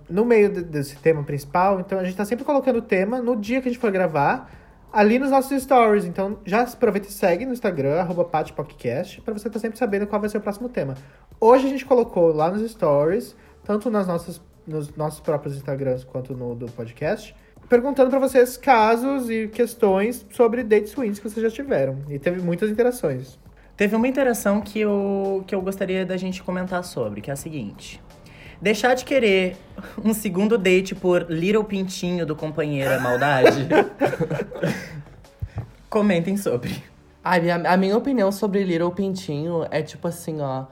no 0.08 0.24
meio 0.24 0.48
de- 0.48 0.62
desse 0.62 0.96
tema 0.96 1.22
principal, 1.22 1.80
então 1.80 1.98
a 1.98 2.04
gente 2.04 2.16
tá 2.16 2.24
sempre 2.24 2.44
colocando 2.44 2.76
o 2.76 2.82
tema 2.82 3.20
no 3.20 3.36
dia 3.36 3.60
que 3.60 3.68
a 3.68 3.72
gente 3.72 3.80
for 3.80 3.90
gravar, 3.90 4.50
ali 4.92 5.18
nos 5.18 5.30
nossos 5.30 5.62
stories. 5.62 6.04
Então, 6.04 6.38
já 6.44 6.62
aproveita 6.62 7.08
e 7.08 7.12
segue 7.12 7.46
no 7.46 7.52
Instagram, 7.52 8.06
patpodcast, 8.30 9.20
pra 9.22 9.32
você 9.32 9.48
estar 9.48 9.58
sempre 9.58 9.78
sabendo 9.78 10.06
qual 10.06 10.20
vai 10.20 10.30
ser 10.30 10.38
o 10.38 10.40
próximo 10.40 10.68
tema. 10.68 10.94
Hoje 11.40 11.66
a 11.66 11.70
gente 11.70 11.84
colocou 11.84 12.32
lá 12.32 12.50
nos 12.50 12.70
stories, 12.70 13.34
tanto 13.64 13.90
nas 13.90 14.06
nossas, 14.06 14.40
nos 14.66 14.94
nossos 14.96 15.20
próprios 15.20 15.56
Instagrams 15.56 16.04
quanto 16.04 16.34
no 16.34 16.54
do 16.54 16.66
podcast, 16.66 17.34
perguntando 17.68 18.10
pra 18.10 18.18
vocês 18.18 18.56
casos 18.56 19.30
e 19.30 19.48
questões 19.48 20.26
sobre 20.30 20.62
dates 20.62 20.92
ruins 20.92 21.18
que 21.18 21.28
vocês 21.28 21.42
já 21.42 21.50
tiveram. 21.50 21.98
E 22.08 22.18
teve 22.18 22.40
muitas 22.42 22.70
interações. 22.70 23.38
Teve 23.76 23.96
uma 23.96 24.06
interação 24.06 24.60
que 24.60 24.78
eu, 24.78 25.42
que 25.46 25.54
eu 25.54 25.62
gostaria 25.62 26.04
da 26.04 26.16
gente 26.16 26.42
comentar 26.42 26.84
sobre, 26.84 27.22
que 27.22 27.30
é 27.30 27.32
a 27.32 27.36
seguinte. 27.36 28.00
Deixar 28.62 28.94
de 28.94 29.04
querer 29.04 29.56
um 30.04 30.14
segundo 30.14 30.56
date 30.56 30.94
por 30.94 31.26
Little 31.28 31.64
Pintinho 31.64 32.24
do 32.24 32.36
companheiro 32.36 32.92
é 32.92 32.98
maldade? 33.00 33.66
Comentem 35.90 36.36
sobre. 36.36 36.80
A, 37.24 37.34
a 37.72 37.76
minha 37.76 37.98
opinião 37.98 38.30
sobre 38.30 38.62
Little 38.62 38.92
Pintinho 38.92 39.66
é 39.68 39.82
tipo 39.82 40.06
assim, 40.06 40.40
ó. 40.40 40.66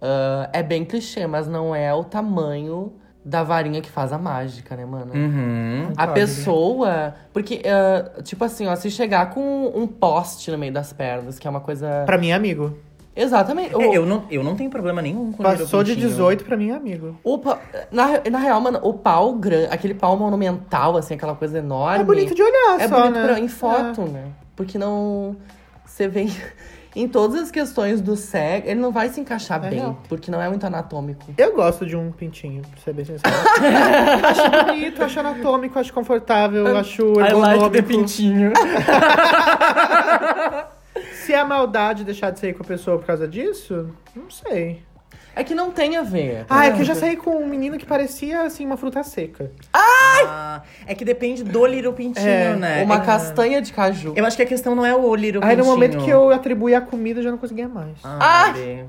ah, 0.00 0.48
é 0.54 0.62
bem 0.62 0.86
clichê, 0.86 1.26
mas 1.26 1.46
não 1.46 1.74
é 1.74 1.92
o 1.92 2.02
tamanho 2.02 2.94
da 3.22 3.42
varinha 3.42 3.82
que 3.82 3.90
faz 3.90 4.10
a 4.10 4.16
mágica, 4.16 4.74
né, 4.74 4.86
mano? 4.86 5.12
Uhum. 5.14 5.88
A 5.88 5.90
Concordo, 5.90 6.14
pessoa. 6.14 7.14
Porque, 7.30 7.60
ah, 7.66 8.22
tipo 8.22 8.42
assim, 8.42 8.66
ó, 8.68 8.74
se 8.74 8.90
chegar 8.90 9.28
com 9.28 9.70
um 9.74 9.86
poste 9.86 10.50
no 10.50 10.56
meio 10.56 10.72
das 10.72 10.94
pernas, 10.94 11.38
que 11.38 11.46
é 11.46 11.50
uma 11.50 11.60
coisa. 11.60 12.04
Pra 12.06 12.16
mim 12.16 12.30
é 12.30 12.32
amigo. 12.32 12.74
Exatamente. 13.16 13.74
O, 13.76 13.80
É, 13.80 13.96
eu, 13.96 14.04
não, 14.04 14.24
eu 14.30 14.42
não 14.42 14.56
tenho 14.56 14.68
problema 14.70 15.00
nenhum 15.00 15.30
com 15.32 15.42
Passou 15.42 15.82
de 15.84 15.92
Pintinho. 15.94 16.10
18 16.10 16.44
pra 16.44 16.56
mim 16.56 16.70
é 16.70 16.74
amigo. 16.74 17.16
o 17.22 17.38
pa- 17.38 17.60
na, 17.92 18.20
na 18.30 18.38
real, 18.38 18.60
mano, 18.60 18.80
o 18.82 18.92
pau 18.94 19.34
grande, 19.34 19.68
aquele 19.70 19.94
pau 19.94 20.16
monumental, 20.16 20.96
assim, 20.96 21.14
aquela 21.14 21.34
coisa 21.34 21.58
enorme. 21.58 22.00
É 22.00 22.04
bonito 22.04 22.34
de 22.34 22.42
olhar 22.42 22.80
É 22.80 22.88
só, 22.88 22.96
bonito 23.02 23.14
né? 23.14 23.24
pra- 23.24 23.38
em 23.38 23.48
foto, 23.48 24.02
né? 24.02 24.24
Porque 24.56 24.78
não. 24.78 25.36
Você 25.86 26.08
vem. 26.08 26.28
em 26.96 27.08
todas 27.08 27.40
as 27.40 27.50
questões 27.50 28.00
do 28.00 28.14
sexo, 28.16 28.68
ele 28.70 28.80
não 28.80 28.92
vai 28.92 29.08
se 29.08 29.20
encaixar 29.20 29.64
É 29.64 29.68
bem, 29.70 29.78
real. 29.80 29.98
porque 30.08 30.30
não 30.30 30.40
é 30.40 30.48
muito 30.48 30.64
anatômico. 30.64 31.22
Eu 31.36 31.52
gosto 31.54 31.84
de 31.86 31.96
um 31.96 32.10
pintinho, 32.12 32.62
pra 32.62 32.80
ser 32.80 32.92
bem 32.94 33.04
sincero. 33.04 33.34
acho 34.28 34.64
bonito, 34.66 35.02
acho 35.02 35.20
anatômico, 35.20 35.78
acho 35.78 35.92
confortável, 35.92 36.76
acho 36.76 37.02
ergonômico. 37.20 37.82
pintinho. 37.86 38.52
Se 41.24 41.32
é 41.32 41.42
maldade 41.44 42.04
deixar 42.04 42.30
de 42.30 42.38
sair 42.40 42.52
com 42.54 42.62
a 42.62 42.66
pessoa 42.66 42.98
por 42.98 43.06
causa 43.06 43.26
disso, 43.26 43.88
não 44.14 44.28
sei. 44.30 44.82
É 45.36 45.42
que 45.42 45.54
não 45.54 45.70
tem 45.72 45.96
a 45.96 46.02
ver. 46.02 46.44
Ah, 46.48 46.66
é 46.66 46.72
que 46.72 46.80
eu 46.82 46.84
já 46.84 46.94
saí 46.94 47.16
com 47.16 47.30
um 47.42 47.46
menino 47.48 47.76
que 47.76 47.84
parecia, 47.84 48.42
assim, 48.42 48.64
uma 48.64 48.76
fruta 48.76 49.02
seca. 49.02 49.50
Ah, 49.72 50.62
é 50.86 50.94
que 50.94 51.04
depende 51.04 51.42
do 51.42 51.66
Little 51.66 51.92
Pintinho, 51.92 52.28
É, 52.28 52.54
né? 52.54 52.82
Uma 52.84 52.96
É- 52.96 53.00
castanha 53.00 53.60
de 53.60 53.72
caju. 53.72 54.12
Eu 54.14 54.24
acho 54.24 54.36
que 54.36 54.42
a 54.44 54.46
questão 54.46 54.76
não 54.76 54.86
é 54.86 54.94
o 54.94 55.14
Little 55.16 55.42
Aí 55.42 55.50
Pintinho. 55.56 55.64
no 55.64 55.70
momento 55.72 55.98
que 56.04 56.10
eu 56.10 56.30
atribuí 56.30 56.72
a 56.74 56.80
comida, 56.80 57.18
eu 57.18 57.24
já 57.24 57.30
não 57.32 57.38
conseguia 57.38 57.68
mais. 57.68 57.96
Ah, 58.04 58.46
Gabi. 58.48 58.84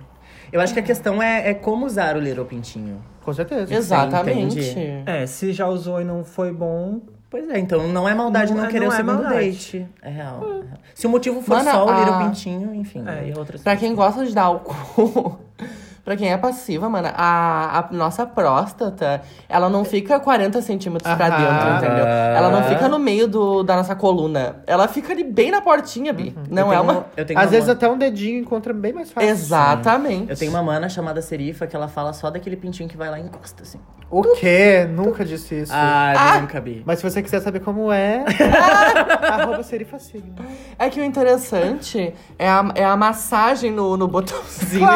Eu 0.54 0.62
acho 0.62 0.74
que 0.74 0.80
a 0.80 0.84
questão 0.84 1.21
é, 1.21 1.50
é 1.50 1.54
como 1.56 1.86
usar 1.86 2.15
o 2.15 2.19
Little 2.19 2.45
Pintinho. 2.45 3.04
Com 3.24 3.34
certeza. 3.34 3.74
Exatamente. 3.74 4.60
entendi. 4.60 5.04
É, 5.08 5.26
se 5.26 5.52
já 5.52 5.67
usou 5.67 6.00
e 6.00 6.04
não 6.04 6.24
foi 6.24 6.52
bom. 6.52 7.02
Pois 7.36 7.50
é, 7.50 7.60
então 7.60 7.86
não 7.89 8.08
é 8.08 8.15
maldade 8.15 8.52
não, 8.54 8.62
Não 8.62 8.69
é- 8.69 8.71
querer 8.71 8.86
não 8.86 8.91
o 8.91 8.93
é 8.93 8.98
segundo 8.98 9.24
maldade. 9.24 9.36
date. 9.52 9.86
É 10.02 10.10
real. 10.10 10.39
é 10.41 10.45
real. 10.45 10.63
Se 10.93 11.06
o 11.06 11.10
motivo 11.10 11.41
for 11.41 11.58
Mana, 11.58 11.71
só 11.71 11.86
o 11.86 12.00
Little 12.00 12.13
a- 12.13 12.24
Pintinho, 12.24 12.74
enfim, 12.74 13.04
É. 13.06 13.12
aí 13.12 13.32
é 13.32 13.38
outra 13.38 13.60
Pra 13.60 13.76
quem 13.76 13.93
gosta 13.93 14.26
de 14.26 14.34
dar 14.34 14.50
o 14.52 14.60
cu, 14.62 15.38
pra 16.06 16.15
quem 16.15 16.32
é 16.32 16.38
passiva, 16.38 16.88
mano, 16.89 17.10
a, 17.13 17.80
a 17.80 17.93
nossa 17.93 18.26
próstata, 18.26 19.21
ela 19.50 19.69
não 19.69 19.84
fica 19.84 20.17
40 20.17 20.62
centímetros 20.62 21.13
pra 21.13 21.30
dentro, 21.30 21.76
entendeu? 21.88 22.06
Ela 22.06 22.50
não 22.52 22.63
fica 22.63 22.88
no 22.88 22.98
meio 23.00 23.28
do, 23.28 23.63
da 23.63 23.76
nossa 23.76 23.95
coluna. 23.95 24.58
Ela 24.65 24.88
fica 24.88 25.12
ali 25.12 25.26
bem 25.26 25.52
na 25.52 25.60
portinha, 25.60 26.13
Bi. 26.13 26.34
Não 26.50 26.67
eu 26.67 26.74
é 26.74 26.78
tenho, 26.78 26.84
uma. 26.84 27.06
Eu 27.17 27.26
tenho 27.26 27.38
Às 27.39 27.45
uma 27.48 27.52
vezes 27.52 27.67
ma- 27.67 27.74
até 27.74 27.89
um 27.89 27.98
dedinho 27.98 28.39
encontra 28.39 28.71
bem 28.74 28.93
mais 28.93 29.12
fácil. 29.12 29.30
Exatamente. 29.30 30.30
Eu 30.30 30.38
tenho 30.38 30.52
uma 30.52 30.63
mana 30.63 30.88
chamada 30.88 31.21
Serifa 31.21 31.67
que 31.67 31.76
ela 31.76 31.89
fala 31.89 32.13
só 32.13 32.30
daquele 32.32 32.56
pintinho 32.56 32.88
que 32.88 32.95
vai 32.95 33.10
lá 33.10 33.19
e 33.19 33.24
encosta, 33.24 33.63
assim. 33.63 33.80
O 34.10 34.22
quê? 34.36 34.88
Nunca 34.89 35.26
disse 35.26 35.62
isso. 35.62 35.74
Ah, 35.74 36.38
nunca 36.39 36.62
vi. 36.62 36.84
Mas 36.86 37.00
se 37.00 37.10
você 37.10 37.22
quiser 37.22 37.41
saber 37.41 37.60
como 37.60 37.91
é, 37.91 38.24
arroba 39.22 39.63
serifa 39.63 39.98
sigma. 40.00 40.36
É 40.78 40.89
que 40.89 41.00
o 41.00 41.04
interessante 41.04 42.13
é 42.38 42.48
a, 42.48 42.72
é 42.76 42.86
a 42.86 42.96
massagem 42.96 43.72
no, 43.72 43.98
no 43.98 44.08
botãozinho. 44.08 44.86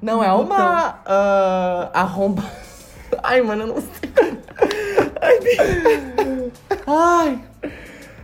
Não 0.00 0.24
é 0.24 0.32
uma 0.32 1.00
ah, 1.04 1.90
arromba. 1.92 2.42
Ai, 3.22 3.42
mano, 3.42 3.64
eu 3.64 3.66
não 3.66 3.76
sei. 3.76 4.10
Ai. 6.86 7.38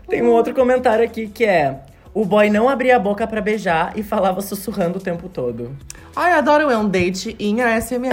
Tem 0.08 0.22
um 0.22 0.30
outro 0.30 0.54
comentário 0.54 1.04
aqui 1.04 1.26
que 1.28 1.44
é... 1.44 1.80
O 2.14 2.24
boy 2.24 2.48
não 2.48 2.66
abria 2.66 2.96
a 2.96 2.98
boca 2.98 3.26
pra 3.26 3.42
beijar 3.42 3.92
e 3.94 4.02
falava 4.02 4.40
sussurrando 4.40 4.96
o 4.96 5.02
tempo 5.02 5.28
todo. 5.28 5.76
Ai, 6.16 6.32
adoro. 6.32 6.70
É 6.70 6.78
um 6.78 6.88
date 6.88 7.36
em 7.38 7.60
ASMR. 7.60 8.10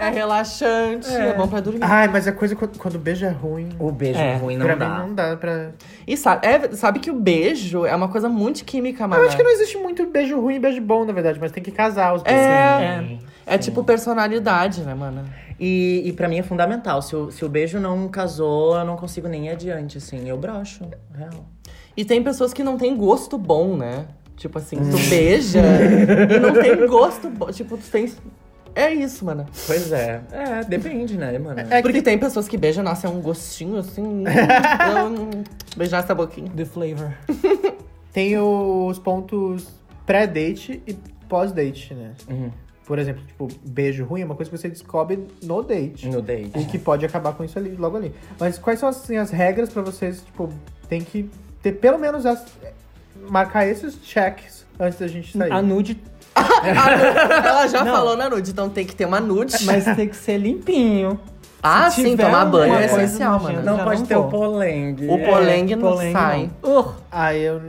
É, 0.00 0.10
relaxante, 0.10 1.08
é. 1.14 1.32
bom 1.34 1.46
pra 1.48 1.60
dormir. 1.60 1.80
Ai, 1.82 2.08
mas 2.08 2.26
a 2.28 2.32
coisa 2.32 2.54
quando, 2.54 2.78
quando 2.78 2.96
o 2.96 2.98
beijo 2.98 3.24
é 3.24 3.30
ruim. 3.30 3.70
O 3.78 3.90
beijo 3.90 4.18
É, 4.18 4.36
ruim 4.36 4.56
não 4.56 4.66
pra 4.66 4.74
dá. 4.74 4.88
mim 4.88 4.98
não 5.08 5.14
dá 5.14 5.36
pra. 5.36 5.70
E 6.06 6.16
sabe, 6.16 6.46
é- 6.46 6.72
sabe 6.72 6.98
que 6.98 7.10
o 7.10 7.14
beijo 7.14 7.86
é 7.86 7.94
uma 7.94 8.08
coisa 8.08 8.28
muito 8.28 8.64
química, 8.64 9.06
mano. 9.08 9.22
Eu 9.22 9.26
acho 9.28 9.36
que 9.36 9.42
não 9.42 9.50
existe 9.50 9.78
muito 9.78 10.04
beijo 10.06 10.38
ruim 10.40 10.56
e 10.56 10.58
beijo 10.58 10.80
bom, 10.82 11.04
na 11.04 11.12
verdade, 11.12 11.38
mas 11.40 11.50
tem 11.52 11.62
que 11.62 11.70
casar 11.70 12.14
os 12.14 12.22
beijos. 12.22 12.42
É, 12.42 13.18
é 13.46 13.58
tipo 13.58 13.82
personalidade, 13.84 14.82
né, 14.82 14.94
mano? 14.94 15.24
E, 15.58 16.02
e 16.04 16.12
pra 16.12 16.28
mim 16.28 16.38
é 16.38 16.42
fundamental. 16.42 17.00
Se 17.00 17.14
o, 17.16 17.30
se 17.30 17.44
o 17.44 17.48
beijo 17.48 17.80
não 17.80 18.06
casou, 18.08 18.76
eu 18.76 18.84
não 18.84 18.96
consigo 18.96 19.28
nem 19.28 19.46
ir 19.46 19.50
adiante, 19.50 19.96
assim. 19.98 20.28
Eu 20.28 20.36
broxo, 20.36 20.84
real. 21.16 21.46
E 21.96 22.04
tem 22.04 22.22
pessoas 22.22 22.52
que 22.52 22.62
não 22.62 22.76
têm 22.76 22.94
gosto 22.96 23.38
bom, 23.38 23.76
né? 23.76 24.04
Tipo 24.36 24.58
assim, 24.58 24.76
tu 24.76 25.08
beija 25.08 25.60
e 25.60 26.40
não 26.40 26.52
tem 26.52 26.86
gosto. 26.86 27.30
Tipo, 27.52 27.76
tu 27.76 27.90
tem. 27.90 28.12
É 28.74 28.92
isso, 28.92 29.24
mano. 29.24 29.46
Pois 29.66 29.92
é. 29.92 30.20
É, 30.32 30.64
depende, 30.64 31.16
né, 31.16 31.38
mano? 31.38 31.60
É 31.70 31.80
Porque 31.80 32.02
tem 32.02 32.18
pessoas 32.18 32.48
que 32.48 32.56
beijam, 32.58 32.82
nossa, 32.82 33.06
é 33.06 33.10
um 33.10 33.20
gostinho 33.20 33.76
assim. 33.76 34.02
hum, 34.26 35.44
beijar 35.76 36.02
essa 36.02 36.14
boquinha. 36.14 36.50
The 36.50 36.64
flavor. 36.64 37.12
Tem 38.12 38.36
os 38.38 38.98
pontos 38.98 39.68
pré-date 40.04 40.82
e 40.86 40.94
pós-date, 41.28 41.94
né? 41.94 42.12
Uhum. 42.28 42.50
Por 42.86 42.98
exemplo, 42.98 43.24
tipo, 43.24 43.48
beijo 43.64 44.04
ruim 44.04 44.20
é 44.20 44.24
uma 44.24 44.34
coisa 44.34 44.50
que 44.50 44.58
você 44.58 44.68
descobre 44.68 45.26
no 45.42 45.62
date. 45.62 46.08
No 46.08 46.20
date. 46.20 46.58
E 46.58 46.64
que 46.66 46.78
pode 46.78 47.06
acabar 47.06 47.32
com 47.32 47.42
isso 47.42 47.58
ali, 47.58 47.74
logo 47.74 47.96
ali. 47.96 48.14
Mas 48.38 48.58
quais 48.58 48.78
são 48.78 48.88
assim, 48.88 49.16
as 49.16 49.30
regras 49.30 49.70
pra 49.70 49.80
vocês, 49.80 50.22
tipo, 50.22 50.50
tem 50.86 51.00
que 51.00 51.30
ter 51.62 51.72
pelo 51.72 51.98
menos 51.98 52.26
as. 52.26 52.44
Marcar 53.30 53.66
esses 53.66 53.98
checks 54.02 54.64
antes 54.78 54.98
da 54.98 55.06
gente 55.08 55.36
sair. 55.36 55.52
A 55.52 55.60
nude, 55.62 56.00
Ela 57.44 57.66
já 57.68 57.84
Não. 57.84 57.92
falou 57.92 58.16
na 58.16 58.28
nude, 58.28 58.50
então 58.50 58.68
tem 58.68 58.84
que 58.84 58.94
ter 58.94 59.04
uma 59.06 59.20
nude. 59.20 59.54
mas 59.64 59.84
tem 59.96 60.08
que 60.08 60.16
ser 60.16 60.36
limpinho. 60.38 61.18
ah, 61.62 61.88
se 61.90 62.02
sim, 62.02 62.10
tiver 62.10 62.24
tomar 62.26 62.44
banho 62.46 62.74
é 62.74 62.88
coisa 62.88 63.04
essencial, 63.04 63.32
nojenta. 63.38 63.52
mano. 63.52 63.64
Não 63.66 63.76
Já 63.78 63.84
pode 63.84 64.00
não 64.00 64.06
ter 64.06 64.16
o 64.16 64.22
vou. 64.22 64.30
polengue. 64.30 65.08
O 65.08 65.18
polengue 65.24 65.76
não 65.76 65.90
polengue 65.90 66.12
sai. 66.12 66.50
não. 66.62 66.80
Uh, 66.80 66.94
Aí 67.10 67.42
eu. 67.42 67.60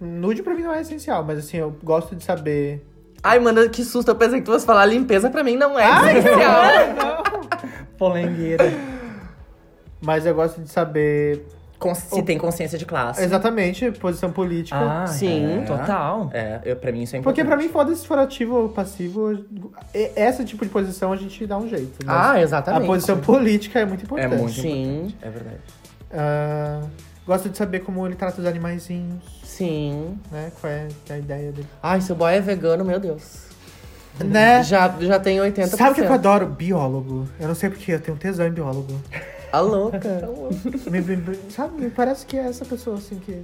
Nude 0.00 0.42
pra 0.44 0.54
mim 0.54 0.62
não 0.62 0.72
é 0.72 0.80
essencial, 0.80 1.24
mas 1.24 1.38
assim, 1.40 1.56
eu 1.56 1.76
gosto 1.82 2.14
de 2.14 2.22
saber. 2.22 2.86
Ai, 3.20 3.40
mano, 3.40 3.68
que 3.68 3.82
susto. 3.84 4.08
Eu 4.08 4.14
pensei 4.14 4.38
que 4.38 4.44
tu 4.44 4.52
fosse 4.52 4.64
falar 4.64 4.86
limpeza 4.86 5.28
pra 5.28 5.42
mim 5.42 5.56
não 5.56 5.76
é 5.76 5.84
essencial. 6.20 7.24
polengueira. 7.98 8.64
Mas 10.00 10.24
eu 10.24 10.34
gosto 10.34 10.60
de 10.60 10.70
saber 10.70 11.44
se 11.94 12.22
tem 12.22 12.36
consciência 12.38 12.76
de 12.78 12.84
classe. 12.84 13.22
exatamente 13.22 13.90
posição 13.92 14.30
política. 14.32 14.76
Ah, 14.78 15.06
Sim. 15.06 15.60
é, 15.60 15.64
total. 15.64 16.30
É, 16.32 16.60
eu, 16.64 16.76
pra 16.76 16.90
mim 16.92 17.02
isso 17.02 17.16
é 17.16 17.20
Porque 17.20 17.40
importante. 17.42 17.58
pra 17.58 17.66
mim, 17.68 17.72
foda-se 17.72 18.00
se 18.00 18.06
for 18.06 18.18
ativo 18.18 18.54
ou 18.56 18.68
passivo, 18.68 19.44
esse 19.94 20.44
tipo 20.44 20.64
de 20.64 20.70
posição 20.70 21.12
a 21.12 21.16
gente 21.16 21.46
dá 21.46 21.56
um 21.58 21.68
jeito. 21.68 21.98
mas 22.04 22.16
Ah, 22.16 22.32
A 22.32 22.40
exatamente. 22.42 22.86
posição 22.86 23.18
política 23.20 23.80
é 23.80 23.84
muito 23.84 24.02
É 24.02 24.04
importante. 24.04 24.40
muito 24.42 24.52
Sim. 24.60 24.82
importante. 25.06 25.16
É 25.22 25.30
verdade. 25.30 25.58
Ah, 26.12 26.80
gosto 27.26 27.48
de 27.48 27.56
saber 27.58 27.80
como 27.80 28.06
ele 28.06 28.14
trata 28.16 28.40
os 28.40 28.46
animaizinhos, 28.46 29.22
Sim. 29.44 30.18
né? 30.32 30.50
Qual 30.60 30.72
é 30.72 30.88
a 31.10 31.18
ideia 31.18 31.52
dele. 31.52 31.68
Ai, 31.82 32.00
se 32.00 32.10
o 32.10 32.14
boy 32.14 32.32
é 32.34 32.40
vegano, 32.40 32.84
meu 32.84 32.98
Deus. 32.98 33.46
Né? 34.24 34.64
Já, 34.64 34.92
já 35.00 35.20
tem 35.20 35.38
80%. 35.38 35.76
Sabe 35.76 35.92
o 35.92 35.94
que 35.94 36.00
eu 36.00 36.12
adoro? 36.12 36.46
Biólogo. 36.46 37.28
Eu 37.38 37.46
não 37.46 37.54
sei 37.54 37.70
porque 37.70 37.92
eu 37.92 38.00
tenho 38.00 38.16
tesão 38.16 38.46
em 38.48 38.50
biólogo. 38.50 38.92
A 39.52 39.60
louca. 39.60 40.28
me, 40.90 41.00
me- 41.00 41.16
me- 41.16 41.50
sabe, 41.50 41.80
me 41.82 41.90
parece 41.90 42.26
que 42.26 42.36
é 42.36 42.42
essa 42.46 42.64
pessoa, 42.64 42.96
assim, 42.98 43.18
que... 43.18 43.42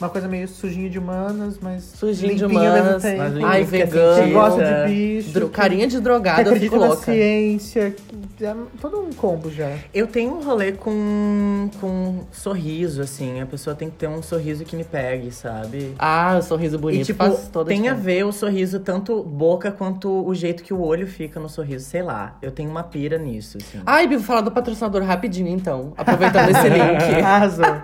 Uma 0.00 0.08
coisa 0.08 0.26
meio 0.26 0.48
sujinha 0.48 0.90
de 0.90 0.98
humanas, 0.98 1.58
mas 1.62 1.84
Sujinho 1.84 2.34
de 2.34 2.44
humanas. 2.44 3.00
tempo. 3.02 3.18
mas 3.18 3.32
limpinho 3.34 3.46
Ai, 3.48 3.64
sentido. 3.64 4.32
gosta 4.32 4.62
é. 4.62 4.86
de 4.86 4.92
bicho. 4.92 5.30
Dro- 5.32 5.48
Carinha 5.48 5.86
de 5.86 6.00
drogada, 6.00 6.50
eu 6.50 6.56
fico 6.56 6.76
louca. 6.76 6.96
ciência. 7.12 7.94
É 8.40 8.54
todo 8.80 8.98
um 9.00 9.12
combo 9.12 9.48
já. 9.48 9.70
Eu 9.94 10.08
tenho 10.08 10.32
um 10.36 10.42
rolê 10.42 10.72
com, 10.72 11.70
com 11.80 12.24
sorriso, 12.32 13.00
assim. 13.00 13.40
A 13.40 13.46
pessoa 13.46 13.76
tem 13.76 13.88
que 13.90 13.96
ter 13.96 14.08
um 14.08 14.20
sorriso 14.22 14.64
que 14.64 14.74
me 14.74 14.82
pegue, 14.82 15.30
sabe? 15.30 15.94
Ah, 15.98 16.36
o 16.38 16.42
sorriso 16.42 16.78
bonito 16.78 17.02
e, 17.02 17.04
tipo, 17.04 17.22
faz 17.24 17.48
toda 17.52 17.68
tem 17.68 17.88
a 17.88 17.94
ver 17.94 18.24
o 18.24 18.32
sorriso, 18.32 18.80
tanto 18.80 19.22
boca 19.22 19.70
quanto 19.70 20.26
o 20.26 20.34
jeito 20.34 20.64
que 20.64 20.74
o 20.74 20.80
olho 20.80 21.06
fica 21.06 21.38
no 21.38 21.48
sorriso. 21.48 21.84
Sei 21.84 22.02
lá, 22.02 22.36
eu 22.42 22.50
tenho 22.50 22.68
uma 22.70 22.82
pira 22.82 23.18
nisso, 23.18 23.58
assim. 23.58 23.80
Ai, 23.86 24.08
Bi, 24.08 24.16
vou 24.16 24.24
falar 24.24 24.40
do 24.40 24.50
patrocinador 24.50 25.02
rapidinho, 25.04 25.48
então. 25.48 25.92
Aproveitando 25.96 26.50
esse 26.50 26.68
link. 26.68 27.22
Arrasou. 27.22 27.82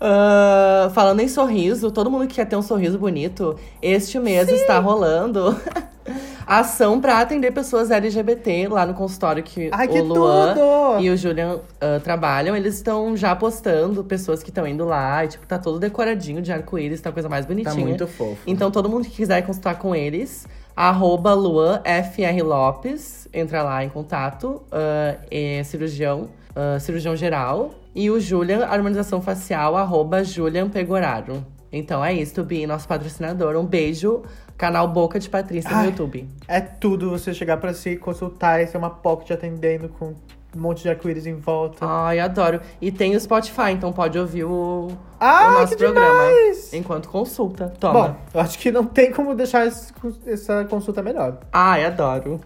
Ah, 0.00 0.90
falando 0.94 1.20
em 1.20 1.28
sorriso, 1.28 1.90
todo 1.90 2.10
mundo 2.10 2.26
que 2.26 2.34
quer 2.34 2.44
ter 2.46 2.56
um 2.56 2.62
sorriso 2.62 2.98
bonito, 2.98 3.58
este 3.80 4.18
mês 4.18 4.48
está 4.50 4.78
rolando 4.78 5.58
ação 6.46 7.00
pra 7.00 7.20
atender 7.20 7.52
pessoas 7.52 7.90
LGBT 7.90 8.68
lá 8.68 8.84
no 8.84 8.92
consultório 8.92 9.42
que 9.42 9.70
Ai, 9.72 9.86
o 9.86 9.90
que 9.90 10.00
Luan 10.02 10.54
tudo! 10.54 11.00
e 11.02 11.08
o 11.08 11.16
Julian 11.16 11.58
ah, 11.80 12.00
trabalham. 12.02 12.54
Eles 12.54 12.74
estão 12.74 13.16
já 13.16 13.34
postando 13.34 14.04
pessoas 14.04 14.42
que 14.42 14.50
estão 14.50 14.66
indo 14.66 14.84
lá. 14.84 15.24
E, 15.24 15.28
tipo, 15.28 15.46
tá 15.46 15.58
todo 15.58 15.78
decoradinho 15.78 16.42
de 16.42 16.52
arco-íris, 16.52 17.00
tá 17.00 17.08
a 17.10 17.12
coisa 17.12 17.28
mais 17.28 17.46
Tá 17.46 17.48
bonitinha. 17.48 17.86
muito 17.86 18.06
fofo. 18.06 18.36
Então, 18.46 18.70
todo 18.70 18.88
mundo 18.90 19.04
que 19.04 19.16
quiser 19.16 19.40
consultar 19.42 19.78
com 19.78 19.94
eles, 19.94 20.46
arroba 20.76 21.32
Luan 21.32 21.80
FR 21.84 22.42
Lopes, 22.44 23.26
entra 23.32 23.62
lá 23.62 23.82
em 23.82 23.88
contato. 23.88 24.60
ah, 24.70 25.16
é 25.30 25.62
cirurgião, 25.64 26.28
ah, 26.54 26.78
cirurgião 26.78 27.16
geral. 27.16 27.70
E 27.94 28.10
o 28.10 28.18
Julian, 28.20 28.64
harmonização 28.66 29.22
facial, 29.22 29.76
arroba 29.76 30.24
Julian 30.24 30.68
Pegoraro. 30.68 31.44
Então 31.72 32.04
é 32.04 32.12
isso, 32.12 32.42
Bi, 32.44 32.66
nosso 32.66 32.86
patrocinador. 32.86 33.56
Um 33.56 33.64
beijo, 33.66 34.22
canal 34.56 34.86
Boca 34.88 35.18
de 35.18 35.28
Patrícia 35.28 35.70
no 35.70 35.76
Ai. 35.76 35.86
YouTube. 35.86 36.28
É 36.46 36.60
tudo 36.60 37.10
você 37.10 37.34
chegar 37.34 37.56
pra 37.56 37.74
se 37.74 37.96
consultar 37.96 38.60
e 38.62 38.66
ser 38.66 38.78
uma 38.78 38.90
POC 38.90 39.24
te 39.26 39.32
atendendo 39.32 39.88
com 39.88 40.14
um 40.56 40.60
monte 40.60 40.82
de 40.82 40.88
arco-íris 40.88 41.26
em 41.26 41.34
volta. 41.34 41.84
Ai, 41.84 42.20
adoro. 42.20 42.60
E 42.80 42.92
tem 42.92 43.16
o 43.16 43.20
Spotify, 43.20 43.72
então 43.72 43.92
pode 43.92 44.16
ouvir 44.16 44.44
o, 44.44 44.88
Ah, 45.18 45.48
o 45.48 45.52
nosso 45.60 45.76
programa 45.76 46.08
demais! 46.28 46.72
enquanto 46.72 47.08
consulta. 47.08 47.72
Toma. 47.80 47.92
Bom, 48.08 48.16
eu 48.34 48.40
acho 48.40 48.56
que 48.60 48.70
não 48.70 48.84
tem 48.84 49.10
como 49.10 49.34
deixar 49.34 49.66
esse- 49.66 49.92
essa 50.26 50.64
consulta 50.66 51.02
melhor. 51.02 51.40
Ai, 51.52 51.84
adoro. 51.84 52.40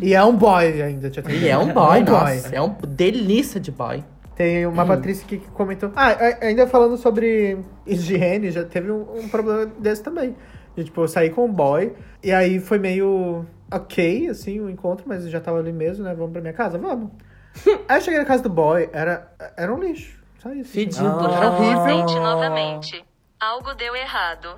E 0.00 0.14
é 0.14 0.22
um 0.22 0.36
boy 0.36 0.82
ainda 0.82 1.08
te 1.08 1.20
atendendo. 1.20 1.44
E 1.46 1.48
é 1.48 1.56
um 1.56 1.72
boy, 1.72 1.98
É 1.98 2.02
um 2.02 2.04
nossa. 2.04 2.48
boy. 2.48 2.58
É 2.58 2.60
um 2.62 2.74
delícia 2.86 3.58
de 3.58 3.70
boy. 3.70 4.04
Tem 4.34 4.66
uma 4.66 4.86
Patrícia 4.86 5.24
aqui 5.24 5.38
que 5.38 5.50
comentou. 5.50 5.92
Ah, 5.94 6.16
ainda 6.40 6.66
falando 6.66 6.96
sobre 6.96 7.58
higiene, 7.86 8.50
já 8.50 8.64
teve 8.64 8.90
um, 8.90 9.18
um 9.18 9.28
problema 9.28 9.66
desse 9.66 10.02
também. 10.02 10.34
De, 10.74 10.84
tipo, 10.84 11.02
eu 11.02 11.08
saí 11.08 11.30
com 11.30 11.44
um 11.44 11.52
boy, 11.52 11.94
e 12.22 12.32
aí 12.32 12.58
foi 12.58 12.78
meio 12.78 13.44
ok, 13.70 14.28
assim, 14.28 14.60
o 14.60 14.70
encontro, 14.70 15.04
mas 15.06 15.28
já 15.28 15.40
tava 15.40 15.58
ali 15.58 15.72
mesmo, 15.72 16.04
né? 16.04 16.14
Vamos 16.14 16.32
pra 16.32 16.40
minha 16.40 16.52
casa? 16.54 16.78
Vamos. 16.78 17.10
aí 17.88 17.98
eu 17.98 18.00
cheguei 18.00 18.18
na 18.18 18.24
casa 18.24 18.42
do 18.42 18.48
boy, 18.48 18.88
era, 18.92 19.30
era 19.56 19.72
um 19.72 19.78
lixo. 19.78 20.22
Só 20.38 20.50
isso. 20.52 20.72
Fedido. 20.72 21.06
Era 21.06 21.50
horrível. 21.50 21.84
Sente 21.84 22.14
novamente. 22.18 23.04
Algo 23.38 23.74
deu 23.74 23.94
errado. 23.94 24.54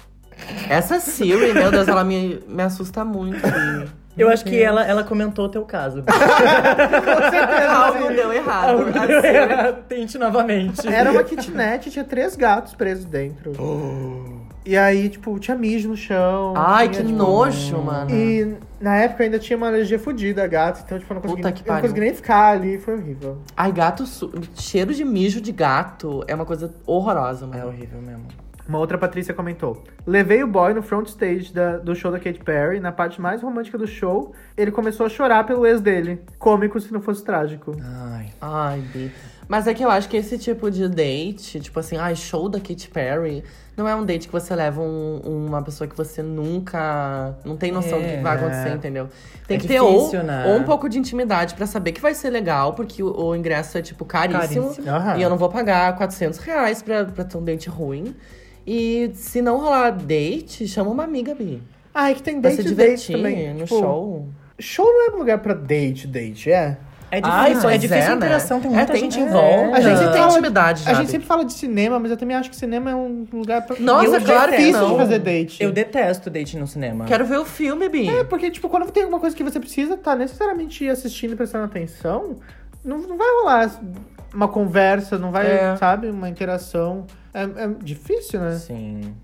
Essa 0.69 0.99
Siri, 0.99 1.53
meu 1.53 1.71
Deus, 1.71 1.89
ela 1.89 2.03
me, 2.05 2.43
me 2.47 2.63
assusta 2.63 3.05
muito. 3.05 3.41
Eu 4.17 4.29
acho 4.29 4.45
que 4.45 4.63
ela, 4.63 4.85
ela 4.87 5.03
comentou 5.03 5.47
o 5.47 5.49
teu 5.49 5.65
caso. 5.65 6.03
Algo 7.71 8.09
deu 8.09 8.33
errado. 8.33 8.83
Assim, 8.89 9.83
Tente 9.89 10.19
novamente. 10.19 10.87
Era 10.87 11.11
uma 11.11 11.25
kitnet, 11.25 11.91
tinha 11.91 12.05
três 12.05 12.37
gatos 12.37 12.75
presos 12.75 13.05
dentro. 13.05 13.53
E 14.67 14.77
aí, 14.79 15.11
tipo, 15.11 15.39
tinha 15.39 15.57
mijo 15.57 15.89
no 15.91 15.97
chão. 15.97 16.55
Ai, 16.57 16.89
tinha, 16.89 17.03
que 17.03 17.09
tipo, 17.09 17.19
nojo, 17.19 17.79
mano. 17.83 18.11
E 18.11 18.57
na 18.81 18.97
época 18.97 19.25
ainda 19.25 19.39
tinha 19.39 19.57
uma 19.59 19.67
alergia 19.67 19.99
fodida 19.99 20.43
a 20.43 20.47
gato, 20.47 20.83
então, 20.87 20.99
tipo, 20.99 21.13
eu 21.13 21.15
não 21.17 21.21
consegui, 21.23 21.43
Puta 21.43 21.53
que 21.53 21.69
eu 21.69 21.75
não 21.75 21.81
consegui 21.83 22.01
nem 22.01 22.15
ficar 22.15 22.53
ali, 22.53 22.79
foi 22.79 22.95
horrível. 22.95 23.39
Ai, 23.55 23.71
gato. 23.73 24.07
Su... 24.07 24.33
Cheiro 24.55 24.95
de 24.95 25.05
mijo 25.05 25.39
de 25.41 25.53
gato 25.53 26.25
é 26.27 26.35
uma 26.35 26.47
coisa 26.47 26.73
horrorosa, 26.87 27.45
É 27.45 27.49
mano. 27.49 27.67
horrível 27.69 28.01
mesmo. 28.01 28.25
Uma 28.67 28.79
outra 28.79 28.97
Patrícia 28.97 29.35
comentou: 29.35 29.83
Levei 30.07 30.43
o 30.43 30.47
boy 30.47 30.73
no 30.73 30.83
front 30.83 31.07
stage 31.09 31.53
da- 31.53 31.77
do 31.77 31.95
show 31.95 32.11
da 32.11 32.19
Katy 32.19 32.41
Perry, 32.41 32.81
na 32.81 32.93
parte 32.93 33.21
mais 33.21 33.43
romântica 33.43 33.77
do 33.77 33.87
show, 33.87 34.33
ele 34.57 34.71
começou 34.71 35.05
a 35.05 35.09
chorar 35.09 35.45
pelo 35.45 35.67
ex 35.67 35.81
dele. 35.81 36.21
Cômico 36.39 36.81
se 36.81 36.93
não 36.93 37.03
fosse 37.03 37.23
trágico. 37.23 37.77
Ai. 37.83 38.27
Ai, 38.41 38.81
Bi. 38.93 39.13
Mas 39.47 39.67
é 39.67 39.75
que 39.75 39.85
eu 39.85 39.91
acho 39.91 40.09
que 40.09 40.17
esse 40.17 40.39
tipo 40.39 40.71
de 40.71 40.89
date, 40.89 41.61
tipo 41.61 41.79
assim, 41.79 41.99
ai, 41.99 42.17
show 42.17 42.49
da 42.49 42.59
Katy 42.59 42.89
Perry, 42.89 43.45
não 43.77 43.87
é 43.87 43.95
um 43.95 44.03
date 44.03 44.27
que 44.27 44.33
você 44.33 44.57
leva 44.57 44.81
um- 44.81 45.21
uma 45.47 45.61
pessoa 45.61 45.87
que 45.87 45.95
você 45.95 46.23
nunca. 46.23 47.35
Não 47.45 47.57
tem 47.57 47.71
noção 47.71 48.01
do 48.01 48.09
que 48.09 48.17
vai 48.23 48.37
acontecer, 48.37 48.71
entendeu? 48.75 49.09
Tem 49.47 49.59
É 49.59 49.61
que 49.61 49.67
ter 49.69 49.79
difícil, 49.81 50.21
ou, 50.21 50.25
né? 50.25 50.45
ou 50.47 50.57
um 50.57 50.65
pouco 50.65 50.89
de 50.89 50.99
intimidade 50.99 51.55
pra 51.55 51.67
saber 51.67 51.93
que 51.93 52.01
vai 52.01 52.15
ser 52.15 52.31
legal, 52.31 52.73
porque 52.73 53.03
o, 53.03 53.15
o 53.15 53.37
ingresso 53.37 53.77
é, 53.77 53.83
tipo, 53.83 54.07
caríssimo. 54.07 54.63
Caríssimo. 54.75 54.87
E 55.19 55.23
eu 55.23 55.29
não 55.29 55.37
vou 55.37 55.51
pagar 55.51 55.95
400 55.97 56.39
reais 56.39 56.83
pra, 56.83 57.05
pra 57.05 57.25
ter 57.25 57.37
um 57.37 57.45
date 57.45 57.69
ruim. 57.69 58.15
E 58.67 59.11
se 59.15 59.43
não 59.43 59.59
rolar 59.59 59.91
date, 59.91 60.67
chama 60.67 60.91
uma 60.91 61.05
amiga, 61.05 61.35
Bi. 61.35 61.63
Ah, 61.93 62.11
é 62.11 62.15
que 62.15 62.23
tem 62.23 62.41
Pra 62.41 62.51
date 62.51 62.63
se 62.63 62.69
e 62.69 62.75
date 62.75 63.07
divertir 63.07 63.17
também. 63.17 63.53
no 63.55 63.65
Tipo, 63.65 63.79
show. 63.79 64.29
Show 64.59 64.87
não 64.87 65.07
é 65.09 65.11
lugar 65.19 65.39
pra 65.39 65.55
date, 65.55 66.07
date, 66.07 66.51
é? 66.51 66.77
É 67.11 67.21
Ai, 67.23 67.51
difícil, 67.51 67.71
é 67.71 67.79
difícil 67.79 68.05
a 68.05 68.09
né? 68.09 68.15
interação, 68.17 68.61
tem 68.61 68.73
É, 68.73 68.75
muita 68.75 68.93
tem- 68.93 69.03
gente 69.03 69.19
é. 69.21 69.23
em 69.23 69.29
volta. 69.29 69.77
A 69.77 69.81
gente 69.81 70.13
tem 70.13 70.25
intimidade 70.25 70.83
já. 70.83 70.91
A 70.91 70.95
gente 70.95 71.11
sempre 71.13 71.27
fala 71.29 71.45
de 71.45 71.53
cinema, 71.53 72.01
mas 72.01 72.11
eu 72.11 72.17
também 72.17 72.37
acho 72.37 72.51
que 72.51 72.57
cinema 72.57 72.91
é 72.91 72.95
um 72.97 73.25
lugar 73.33 73.65
pra. 73.65 73.77
Nossa, 73.79 74.17
eu 74.17 74.21
claro 74.23 74.51
que 74.51 74.59
difícil 74.59 74.81
não. 74.81 74.91
de 74.93 74.97
fazer 74.97 75.19
date. 75.21 75.63
Eu 75.63 75.71
detesto 75.71 76.29
date 76.29 76.57
no 76.59 76.67
cinema. 76.67 77.05
Quero 77.05 77.25
ver 77.25 77.39
o 77.39 77.45
filme, 77.45 77.89
Bi. 77.89 78.09
É, 78.09 78.25
porque, 78.25 78.51
tipo, 78.51 78.69
quando 78.69 78.91
tem 78.91 79.05
alguma 79.05 79.21
coisa 79.21 79.37
que 79.37 79.45
você 79.45 79.61
precisa 79.61 79.97
tá 79.97 80.17
necessariamente 80.17 80.89
assistindo 80.89 81.35
e 81.35 81.37
prestando 81.37 81.67
atenção, 81.67 82.39
não, 82.85 82.99
não 82.99 83.17
vai 83.17 83.29
rolar 83.41 83.71
uma 84.35 84.49
conversa, 84.49 85.17
não 85.17 85.31
vai, 85.31 85.47
É. 85.47 85.77
sabe, 85.77 86.09
uma 86.11 86.29
interação. 86.29 87.07
É, 87.35 87.43
é 87.43 87.69
difícil, 87.83 88.41
né? 88.41 88.53
Sim. 88.53 89.15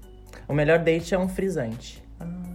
O 0.49 0.53
melhor 0.53 0.79
date 0.81 1.15
é 1.15 1.19
um 1.19 1.29
frisante. 1.29 2.03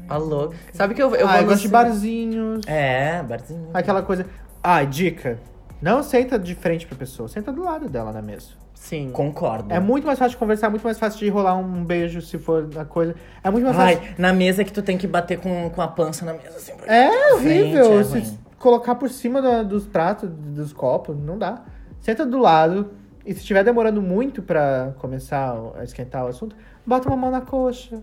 Alô. 0.07 0.53
Sabe 0.73 0.93
que 0.93 1.01
eu, 1.01 1.15
eu 1.15 1.27
ah, 1.27 1.41
eu 1.41 1.45
gosto 1.47 1.63
de 1.63 1.67
barzinhos, 1.69 2.61
É, 2.67 3.23
barzinho. 3.23 3.69
aquela 3.73 4.03
coisa. 4.03 4.25
Ah, 4.61 4.83
dica. 4.83 5.39
Não 5.81 6.03
senta 6.03 6.37
de 6.37 6.53
frente 6.53 6.85
pra 6.85 6.95
pessoa, 6.97 7.27
senta 7.27 7.51
do 7.51 7.63
lado 7.63 7.89
dela 7.89 8.11
na 8.11 8.21
mesa. 8.21 8.49
Sim. 8.73 9.09
Concordo. 9.11 9.73
É 9.73 9.79
muito 9.79 10.05
mais 10.05 10.19
fácil 10.19 10.31
de 10.31 10.37
conversar, 10.37 10.67
é 10.67 10.69
muito 10.69 10.83
mais 10.83 10.99
fácil 10.99 11.19
de 11.19 11.29
rolar 11.29 11.55
um 11.55 11.83
beijo 11.83 12.21
se 12.21 12.37
for 12.37 12.69
a 12.77 12.85
coisa. 12.85 13.15
É 13.43 13.49
muito 13.49 13.63
mais 13.63 13.75
fácil. 13.75 13.99
Ai, 14.03 14.15
na 14.17 14.31
mesa 14.31 14.63
que 14.63 14.71
tu 14.71 14.81
tem 14.83 14.97
que 14.97 15.07
bater 15.07 15.39
com, 15.39 15.69
com 15.71 15.81
a 15.81 15.87
pança 15.87 16.23
na 16.25 16.33
mesa, 16.33 16.57
assim. 16.57 16.73
É 16.85 17.07
pra 17.09 17.35
horrível. 17.35 18.03
frente, 18.03 18.17
é 18.17 18.25
se 18.25 18.39
colocar 18.59 18.93
por 18.95 19.09
cima 19.09 19.41
da- 19.41 19.63
dos 19.63 19.87
pratos, 19.87 20.29
dos 20.29 20.71
copos, 20.71 21.17
não 21.17 21.37
dá. 21.37 21.63
Senta 22.01 22.23
do 22.25 22.37
lado. 22.37 22.91
E 23.25 23.33
se 23.33 23.39
estiver 23.39 23.63
demorando 23.63 24.01
muito 24.01 24.41
pra 24.43 24.93
começar 24.99 25.55
a 25.79 25.83
esquentar 25.83 26.25
o 26.25 26.27
assunto, 26.27 26.55
bota 26.85 27.07
uma 27.09 27.17
mão 27.17 27.31
na 27.31 27.41
coxa. 27.41 28.01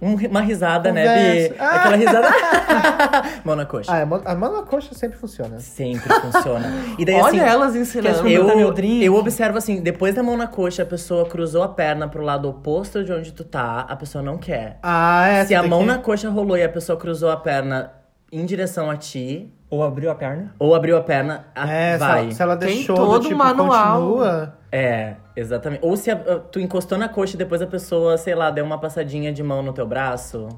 Um- 0.00 0.14
uma 0.28 0.40
risada, 0.42 0.92
né, 0.92 1.02
Bi? 1.02 1.48
Conversa. 1.48 1.64
Ah! 1.64 1.74
Aquela 1.76 1.96
risada. 1.96 2.28
Mão 3.44 3.56
na 3.56 3.66
coxa. 3.66 3.90
Ah, 3.92 4.02
a 4.02 4.06
mão- 4.06 4.22
a 4.24 4.34
mão 4.36 4.56
na 4.58 4.62
coxa 4.62 4.94
sempre 4.94 5.18
funciona. 5.18 5.58
Sempre 5.58 6.08
funciona. 6.20 6.66
E 6.96 7.04
daí, 7.04 7.16
Olha 7.16 7.26
assim, 7.26 7.38
elas 7.40 7.74
ensinando. 7.74 8.22
Meu 8.22 8.48
eu, 8.48 8.72
drink? 8.72 9.04
eu 9.04 9.14
observo 9.16 9.58
assim, 9.58 9.80
depois 9.82 10.14
da 10.14 10.22
mão 10.22 10.36
na 10.36 10.46
coxa, 10.46 10.84
a 10.84 10.86
pessoa 10.86 11.26
cruzou 11.28 11.64
a 11.64 11.68
perna 11.68 12.06
pro 12.06 12.22
lado 12.22 12.48
oposto 12.48 13.02
de 13.02 13.12
onde 13.12 13.32
tu 13.32 13.42
tá, 13.42 13.80
a 13.88 13.96
pessoa 13.96 14.22
não 14.22 14.38
quer. 14.38 14.78
Ah, 14.84 15.26
é. 15.26 15.44
Se 15.46 15.54
a 15.54 15.64
mão 15.64 15.80
que- 15.80 15.86
na 15.86 15.98
coxa 15.98 16.28
rolou 16.30 16.56
e 16.56 16.62
a 16.62 16.68
pessoa 16.68 16.96
cruzou 16.96 17.30
a 17.30 17.36
perna 17.36 17.90
em 18.30 18.44
direção 18.46 18.88
a 18.88 18.96
ti, 18.96 19.52
Ou 19.70 19.82
abriu 19.82 20.10
a 20.10 20.14
perna. 20.14 20.54
ou 20.58 20.74
abriu 20.74 20.96
a 20.96 21.02
perna, 21.02 21.46
a- 21.54 21.70
É, 21.70 21.92
se 21.92 21.98
vai. 21.98 22.22
ela, 22.24 22.30
se 22.32 22.42
ela 22.42 22.56
Tem 22.56 22.68
deixou 22.76 22.96
todo 22.96 23.18
do 23.18 23.24
tipo, 23.28 23.36
manual. 23.36 24.00
continua. 24.02 24.54
É, 24.72 25.14
exatamente. 25.36 25.84
Ou 25.84 25.96
se 25.96 26.10
a- 26.10 26.16
tu 26.50 26.58
encostou 26.60 26.96
na 26.98 27.08
coxa 27.08 27.34
e 27.34 27.38
depois 27.38 27.60
a 27.60 27.66
pessoa, 27.66 28.16
sei 28.16 28.34
lá, 28.34 28.50
deu 28.50 28.64
uma 28.64 28.78
passadinha 28.78 29.32
de 29.32 29.42
mão 29.42 29.62
no 29.62 29.72
teu 29.72 29.86
braço. 29.86 30.48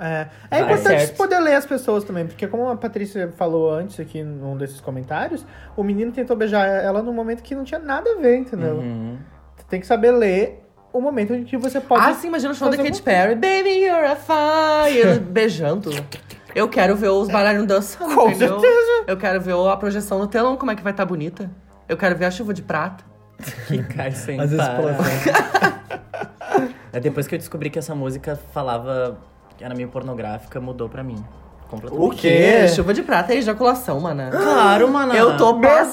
É, 0.00 0.26
é 0.50 0.60
Vai. 0.62 0.72
importante 0.72 1.00
Certo. 1.00 1.16
poder 1.16 1.40
ler 1.40 1.54
as 1.54 1.66
pessoas 1.66 2.04
também, 2.04 2.24
porque 2.26 2.46
como 2.46 2.68
a 2.68 2.76
Patrícia 2.76 3.32
falou 3.36 3.70
antes 3.72 3.98
aqui 3.98 4.22
num 4.22 4.56
desses 4.56 4.80
comentários, 4.80 5.44
o 5.76 5.82
menino 5.82 6.12
tentou 6.12 6.36
beijar 6.36 6.64
ela 6.66 7.02
num 7.02 7.12
momento 7.12 7.42
que 7.42 7.52
não 7.54 7.64
tinha 7.64 7.80
nada 7.80 8.08
a 8.10 8.14
ver, 8.20 8.36
entendeu? 8.38 8.76
Uhum. 8.76 9.18
Você 9.56 9.64
tem 9.68 9.80
que 9.80 9.86
saber 9.88 10.12
ler 10.12 10.64
o 10.92 11.00
momento 11.00 11.34
em 11.34 11.42
que 11.42 11.56
você 11.56 11.80
pode. 11.80 12.00
Ah, 12.04 12.14
sim, 12.14 12.28
imagina 12.28 12.52
o 12.52 12.54
show 12.54 12.70
da 12.70 12.76
Katy 12.76 13.02
Perry. 13.02 13.34
Baby, 13.34 13.84
you're 13.86 14.06
a 14.06 14.14
fire. 14.16 15.18
beijando. 15.30 15.90
Eu 16.58 16.68
quero 16.68 16.96
ver 16.96 17.08
os 17.08 17.28
bailarinos 17.28 17.66
dançando, 17.66 18.14
Com 18.14 18.28
entendeu? 18.30 18.58
certeza. 18.60 19.04
Eu 19.06 19.16
quero 19.16 19.40
ver 19.40 19.54
a 19.54 19.76
projeção 19.76 20.18
no 20.18 20.26
telão, 20.26 20.56
como 20.56 20.70
é 20.70 20.74
que 20.74 20.82
vai 20.82 20.92
estar 20.92 21.04
bonita. 21.04 21.50
Eu 21.88 21.96
quero 21.96 22.16
ver 22.16 22.24
a 22.24 22.30
chuva 22.30 22.52
de 22.52 22.62
prata. 22.62 23.04
Que 23.68 23.82
cai 23.84 24.10
sem 24.10 24.40
Às 24.40 24.50
vezes 24.50 24.66
parar. 24.66 24.76
pula 24.78 24.96
É 26.92 26.98
depois 26.98 27.26
que 27.28 27.34
eu 27.34 27.38
descobri 27.38 27.70
que 27.70 27.78
essa 27.78 27.94
música 27.94 28.34
falava 28.52 29.18
que 29.56 29.62
era 29.64 29.74
meio 29.74 29.88
pornográfica, 29.88 30.60
mudou 30.60 30.88
pra 30.88 31.02
mim. 31.04 31.22
Completamente. 31.68 32.06
O 32.06 32.10
quê? 32.16 32.66
Chuva 32.68 32.94
de 32.94 33.02
prata 33.02 33.34
é 33.34 33.36
ejaculação, 33.36 34.00
mana. 34.00 34.30
Claro, 34.32 34.88
mano. 34.90 35.14
Eu 35.14 35.36
tô. 35.36 35.52
Deus! 35.54 35.92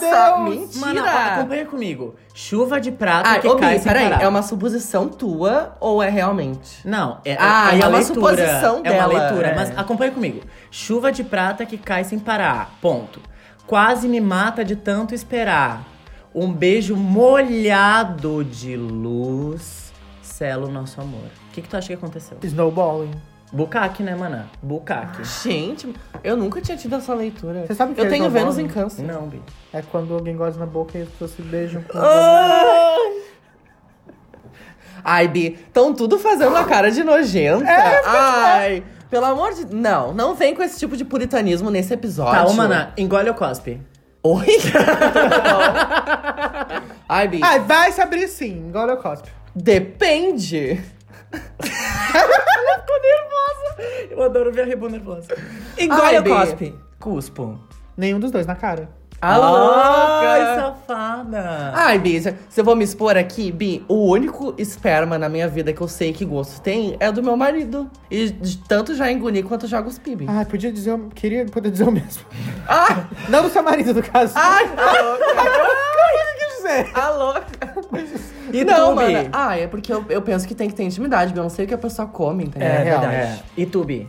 Mentira! 0.49 0.79
Mano, 0.85 1.01
acompanha 1.05 1.65
comigo. 1.65 2.15
Chuva 2.33 2.79
de 2.79 2.91
prata 2.91 3.29
Ah, 3.29 3.39
que 3.39 3.55
cai 3.55 3.77
sem 3.79 3.83
peraí, 3.91 4.09
parar. 4.09 4.23
é 4.23 4.27
uma 4.27 4.41
suposição 4.41 5.07
tua 5.09 5.75
ou 5.79 6.01
é 6.01 6.09
realmente? 6.09 6.79
Não, 6.87 7.19
é, 7.25 7.35
Ah, 7.39 7.71
é 7.71 7.75
é 7.75 7.77
uma 7.79 7.87
uma 7.89 7.97
leitura. 7.97 8.05
suposição 8.37 8.79
é 8.83 8.89
dela, 8.89 9.07
uma 9.13 9.19
leitura, 9.19 9.47
é. 9.49 9.55
mas 9.55 9.77
acompanha 9.77 10.11
comigo. 10.11 10.41
Chuva 10.71 11.11
de 11.11 11.23
prata 11.23 11.65
que 11.65 11.77
cai 11.77 12.03
sem 12.03 12.19
parar. 12.19 12.71
Ponto. 12.81 13.19
Quase 13.67 14.07
me 14.07 14.21
mata 14.21 14.63
de 14.63 14.75
tanto 14.75 15.13
esperar. 15.15 15.83
Um 16.33 16.51
beijo 16.53 16.95
molhado 16.95 18.43
de 18.43 18.75
luz 18.77 19.91
sela 20.21 20.67
o 20.67 20.71
nosso 20.71 20.99
amor. 20.99 21.29
O 21.49 21.51
que, 21.53 21.61
que 21.61 21.69
tu 21.69 21.77
acha 21.77 21.87
que 21.87 21.93
aconteceu? 21.93 22.37
Snowballing. 22.43 23.11
Bucaque, 23.53 24.03
né, 24.03 24.15
maná? 24.15 24.45
Bucaque. 24.61 25.23
Gente, 25.23 25.93
eu 26.23 26.35
nunca 26.35 26.59
tinha 26.61 26.77
tido 26.77 26.95
essa 26.95 27.13
leitura. 27.13 27.65
Você 27.65 27.75
sabe 27.75 27.93
o 27.93 27.95
que 27.95 28.01
eu 28.01 28.09
tenho? 28.09 28.29
Vênus 28.29 28.57
em 28.57 28.67
câncer. 28.67 29.03
Não, 29.03 29.27
Bi. 29.27 29.41
É 29.71 29.81
quando 29.81 30.13
alguém 30.13 30.35
goza 30.35 30.59
na 30.59 30.65
boca 30.65 30.97
e 30.97 31.03
as 31.03 31.09
pessoas 31.09 31.31
se 31.31 31.41
beijam 31.41 31.81
com 31.83 31.97
Ai, 35.03 35.27
Bi, 35.27 35.59
estão 35.67 35.93
tudo 35.93 36.17
fazendo 36.17 36.55
a 36.57 36.63
cara 36.65 36.89
de 36.91 37.03
nojenta. 37.03 37.69
É, 37.69 38.01
Ai, 38.05 38.83
pelo 39.09 39.25
amor 39.25 39.53
de... 39.53 39.65
Não, 39.73 40.13
não 40.13 40.33
vem 40.33 40.55
com 40.55 40.63
esse 40.63 40.79
tipo 40.79 40.97
de 40.97 41.05
puritanismo 41.05 41.69
nesse 41.69 41.93
episódio. 41.93 42.33
Tá, 42.33 42.45
ô, 42.47 42.53
maná, 42.53 42.91
engole 42.97 43.29
ou 43.29 43.35
cospe? 43.35 43.79
Oi? 44.23 44.47
Ai, 47.07 47.27
Bi, 47.27 47.39
Ah, 47.43 47.59
vai 47.59 47.91
se 47.91 48.01
abrir 48.01 48.27
sim, 48.27 48.67
igual 48.69 48.89
eu 48.89 48.97
cospe. 48.97 49.29
depende. 49.55 50.81
Eu 54.09 54.21
adoro 54.23 54.51
ver 54.51 54.61
a 54.61 54.65
Rebu 54.65 54.89
nervosa. 54.89 55.35
Engole 55.77 56.01
Ai, 56.01 56.19
o 56.19 56.23
cospe. 56.23 56.75
Cuspo. 56.99 57.59
Nenhum 57.97 58.19
dos 58.19 58.31
dois 58.31 58.45
na 58.45 58.55
cara. 58.55 58.89
A 59.21 59.37
louca. 59.37 59.79
Ai, 59.79 60.55
safada. 60.59 61.71
Ai, 61.73 61.97
Bi, 61.99 62.21
se 62.21 62.35
se 62.49 62.61
eu 62.61 62.65
vou 62.65 62.75
me 62.75 62.83
expor 62.83 63.15
aqui, 63.17 63.51
Bi, 63.51 63.83
o 63.87 64.11
único 64.11 64.53
esperma 64.57 65.17
na 65.17 65.29
minha 65.29 65.47
vida 65.47 65.71
que 65.73 65.81
eu 65.81 65.87
sei 65.87 66.11
que 66.11 66.25
gosto 66.25 66.61
tem 66.61 66.95
é 66.99 67.11
do 67.11 67.23
meu 67.23 67.35
marido. 67.37 67.89
E 68.11 68.29
de 68.29 68.57
tanto 68.57 68.93
já 68.93 69.09
engoli 69.11 69.41
quanto 69.41 69.67
já 69.67 69.81
cuspi, 69.81 70.15
Bi. 70.15 70.25
Ah, 70.27 70.45
podia 70.45 70.71
dizer, 70.71 70.91
o- 70.93 71.09
queria 71.09 71.45
poder 71.45 71.71
dizer 71.71 71.85
o 71.87 71.91
mesmo. 71.91 72.23
Ah, 72.67 73.05
Não 73.29 73.41
do 73.43 73.49
seu 73.49 73.63
marido, 73.63 73.93
no 73.93 74.03
caso. 74.03 74.33
ai, 74.35 74.65
a 74.65 75.01
louca. 75.01 75.25
quer 76.37 76.55
dizer? 76.57 76.91
A 76.99 77.09
louca. 77.11 77.75
E 78.55 78.63
não, 78.65 78.95
mano. 78.95 79.29
Ah, 79.33 79.57
é 79.57 79.67
porque 79.67 79.91
eu, 79.91 80.05
eu 80.09 80.21
penso 80.21 80.47
que 80.47 80.55
tem 80.55 80.69
que 80.69 80.75
ter 80.75 80.83
intimidade. 80.83 81.35
Eu 81.35 81.43
não 81.43 81.49
sei 81.49 81.65
o 81.65 81.67
que 81.67 81.73
a 81.73 81.77
pessoa 81.77 82.07
come, 82.07 82.45
entendeu? 82.45 82.67
É, 82.67 82.83
real. 82.83 83.01
verdade. 83.01 83.41
É. 83.57 83.61
E? 83.61 84.07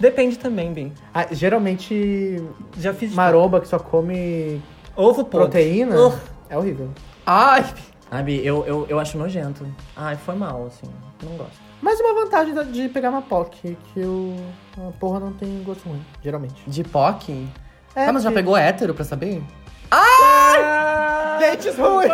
Depende 0.00 0.38
também, 0.38 0.72
bem. 0.72 0.92
Ah, 1.14 1.26
geralmente, 1.30 2.42
Já 2.76 2.92
fiz 2.92 3.14
maromba 3.14 3.60
que 3.60 3.68
só 3.68 3.78
come 3.78 4.60
ovo 4.96 5.24
podre. 5.24 5.46
proteína 5.46 5.96
Ugh. 5.96 6.18
É 6.50 6.56
horrível. 6.58 6.90
Ai, 7.24 7.64
Ai, 8.10 8.22
Bi, 8.22 8.44
eu, 8.44 8.64
eu, 8.66 8.86
eu 8.90 8.98
acho 8.98 9.16
nojento. 9.16 9.66
Ai, 9.96 10.16
foi 10.16 10.34
mal, 10.34 10.66
assim. 10.66 10.86
Não 11.22 11.36
gosto. 11.36 11.52
Mas 11.80 11.98
uma 12.00 12.14
vantagem 12.14 12.52
da- 12.54 12.62
de 12.62 12.88
pegar 12.88 13.10
uma 13.10 13.22
POC, 13.22 13.76
que 13.94 14.00
o, 14.00 14.36
a 14.76 14.92
porra 14.98 15.18
não 15.20 15.32
tem 15.32 15.62
gosto 15.64 15.88
ruim, 15.88 16.04
geralmente. 16.22 16.62
de 16.66 16.84
POC? 16.84 17.46
É, 17.94 18.06
ah, 18.06 18.12
mas 18.12 18.22
já 18.22 18.30
pegou 18.30 18.56
hétero 18.56 18.92
pra 18.94 19.04
saber? 19.04 19.42
Dentes 21.38 21.76
ruins! 21.76 22.10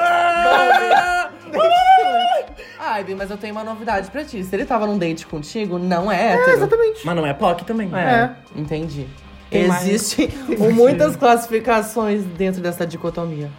Ai, 2.79 3.05
Bi, 3.05 3.15
mas 3.15 3.31
eu 3.31 3.37
tenho 3.37 3.53
uma 3.55 3.65
novidade 3.65 4.11
pra 4.11 4.25
ti. 4.25 4.43
Se 4.45 4.55
ele 4.55 4.65
tava 4.65 4.87
num 4.87 4.99
date 4.99 5.27
contigo, 5.27 5.79
não 5.79 6.11
é 6.11 6.17
É, 6.17 6.33
hétero. 6.35 6.51
exatamente. 6.57 7.07
Mas 7.07 7.17
não 7.17 7.27
é 7.27 7.35
POC 7.35 7.65
também. 7.65 7.91
É. 7.95 8.31
Entendi. 8.57 9.07
Tem 9.51 9.67
mais- 9.67 9.87
Existem 9.89 10.29
muitas 10.75 11.17
classificações 11.17 12.23
dentro 12.25 12.61
dessa 12.61 12.87
dicotomia. 12.87 13.51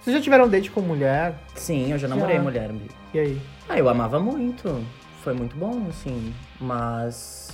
Vocês 0.00 0.16
já 0.16 0.22
tiveram 0.22 0.44
um 0.44 0.48
date 0.48 0.70
com 0.70 0.80
mulher? 0.80 1.34
Sim, 1.54 1.90
eu 1.90 1.98
já 1.98 2.06
namorei 2.08 2.36
Já. 2.36 2.42
mulher, 2.42 2.72
Bi. 2.72 2.90
E 3.14 3.18
aí? 3.18 3.40
Ah, 3.68 3.78
eu 3.78 3.88
amava 3.88 4.20
muito. 4.20 4.84
Foi 5.22 5.32
muito 5.32 5.56
bom, 5.56 5.86
assim. 5.88 6.34
Mas. 6.60 7.48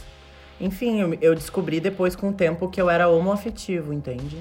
Enfim, 0.61 1.01
eu, 1.01 1.15
eu 1.21 1.35
descobri 1.35 1.81
depois 1.81 2.17
com 2.17 2.29
o 2.31 2.33
tempo 2.33 2.69
que 2.69 2.81
eu 2.81 2.91
era 2.91 3.09
homoafetivo, 3.09 3.93
entende? 3.93 4.37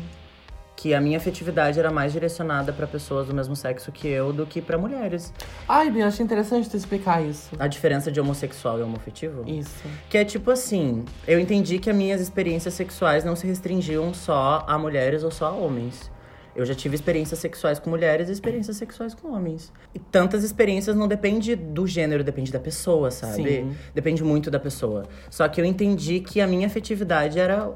Que 0.80 0.94
a 0.94 1.02
minha 1.02 1.18
afetividade 1.18 1.78
era 1.78 1.92
mais 1.92 2.14
direcionada 2.14 2.72
pra 2.72 2.88
pessoas 2.88 3.28
do 3.28 3.36
mesmo 3.36 3.54
sexo 3.54 3.92
que 3.92 4.08
eu 4.08 4.32
do 4.32 4.46
que 4.46 4.62
pra 4.62 4.78
mulheres. 4.78 5.34
Ai, 5.68 5.92
Bi, 5.92 6.00
eu 6.00 6.08
acho 6.08 6.24
interessante 6.24 6.70
tu 6.70 6.78
explicar 6.78 7.22
isso. 7.22 7.50
A 7.60 7.68
diferença 7.68 8.10
de 8.10 8.18
homossexual 8.18 8.80
e 8.80 8.84
homoafetivo? 8.84 9.44
Isso. 9.46 9.84
Que 10.10 10.18
é 10.18 10.24
tipo 10.24 10.50
assim, 10.50 11.04
eu 11.28 11.38
entendi 11.38 11.80
que 11.80 11.90
as 11.90 11.96
minhas 11.98 12.22
experiências 12.22 12.76
sexuais 12.76 13.26
não 13.26 13.36
se 13.36 13.46
restringiam 13.46 14.14
só 14.14 14.64
a 14.66 14.78
mulheres 14.78 15.22
ou 15.22 15.32
só 15.32 15.48
a 15.48 15.52
homens. 15.52 16.10
Eu 16.56 16.66
já 16.66 16.74
tive 16.74 16.96
experiências 16.96 17.42
sexuais 17.42 17.78
com 17.78 17.90
mulheres 17.90 18.30
e 18.30 18.32
experiências 18.32 18.78
sexuais 18.78 19.14
com 19.14 19.34
homens. 19.34 19.74
E 19.94 20.00
tantas 20.00 20.46
experiências 20.46 20.96
não 20.96 21.10
depende 21.10 21.58
do 21.58 21.86
gênero, 21.86 22.24
depende 22.24 22.54
da 22.54 22.60
pessoa, 22.60 23.12
sabe? 23.12 23.44
Sim. 23.44 23.76
Depende 23.94 24.24
muito 24.24 24.50
da 24.50 24.62
pessoa. 24.62 25.04
Só 25.30 25.46
que 25.50 25.60
eu 25.60 25.66
entendi 25.66 26.22
que 26.22 26.40
a 26.40 26.48
minha 26.48 26.68
afetividade 26.68 27.38
era 27.38 27.70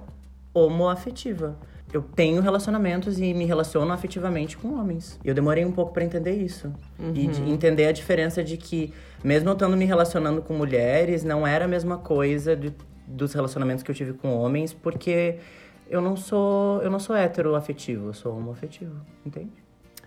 homoafetiva. 0.53 1.57
Eu 1.93 2.01
tenho 2.01 2.41
relacionamentos 2.41 3.19
e 3.19 3.33
me 3.35 3.45
relaciono 3.45 3.93
afetivamente 3.93 4.57
com 4.57 4.73
homens. 4.79 5.19
E 5.23 5.27
eu 5.27 5.33
demorei 5.35 5.63
um 5.63 5.71
pouco 5.71 5.93
pra 5.93 6.03
entender 6.03 6.31
isso. 6.33 6.73
E 7.13 7.27
de 7.27 7.41
entender 7.51 7.85
a 7.85 7.91
diferença 7.91 8.43
de 8.43 8.57
que, 8.57 8.91
mesmo 9.23 9.47
eu 9.49 9.53
estando 9.53 9.77
me 9.77 9.85
relacionando 9.85 10.41
com 10.41 10.55
mulheres, 10.55 11.23
não 11.23 11.45
era 11.45 11.65
a 11.65 11.67
mesma 11.67 11.97
coisa 11.99 12.55
de- 12.55 12.73
dos 13.05 13.33
relacionamentos 13.33 13.83
que 13.83 13.91
eu 13.91 13.95
tive 13.95 14.13
com 14.13 14.33
homens, 14.35 14.73
porque 14.73 15.35
eu 15.87 16.01
não 16.01 16.15
sou, 16.15 16.81
eu 16.81 16.89
não 16.89 16.99
sou 16.99 17.15
heteroafetivo, 17.15 18.07
eu 18.07 18.13
sou 18.13 18.35
homoafetivo, 18.35 18.95
entende? 19.23 19.51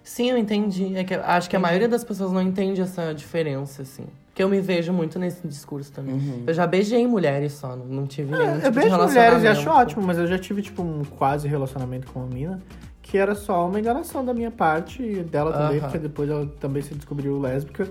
Sim, 0.02 0.30
eu 0.30 0.38
entendi. 0.38 0.96
É 0.96 1.04
que 1.04 1.14
acho 1.14 1.48
que 1.48 1.54
a 1.54 1.60
maioria 1.60 1.88
das 1.88 2.02
pessoas 2.02 2.32
não 2.32 2.42
entende 2.42 2.80
essa 2.80 3.12
diferença, 3.14 3.82
assim. 3.82 4.06
Porque 4.36 4.42
eu 4.42 4.50
me 4.50 4.60
vejo 4.60 4.92
muito 4.92 5.18
nesse 5.18 5.48
discurso 5.48 5.90
também. 5.90 6.12
Uhum. 6.12 6.44
Eu 6.46 6.52
já 6.52 6.66
beijei 6.66 7.06
mulheres 7.06 7.54
só, 7.54 7.74
não- 7.74 8.06
tive 8.06 8.32
nenhum 8.32 8.52
tipo 8.56 8.66
eu 8.66 8.70
de 8.70 8.78
beijo 8.80 8.94
mulheres 8.98 9.42
e 9.42 9.48
acho 9.48 9.70
ótimo, 9.70 10.02
mas 10.06 10.18
eu 10.18 10.26
já 10.26 10.38
tive, 10.38 10.60
tipo, 10.60 10.82
um 10.82 11.02
quase 11.16 11.48
relacionamento 11.48 12.12
com 12.12 12.20
uma 12.20 12.28
mina. 12.28 12.62
Que 13.00 13.16
era 13.16 13.34
só 13.34 13.66
uma 13.66 13.80
enganação 13.80 14.22
da 14.22 14.34
minha 14.34 14.50
parte 14.50 15.02
e 15.02 15.22
dela 15.22 15.52
também, 15.54 15.78
Aham. 15.78 15.80
porque 15.80 15.96
depois 15.98 16.28
ela 16.28 16.44
também 16.60 16.82
se 16.82 16.94
descobriu 16.94 17.40
lésbica. 17.40 17.88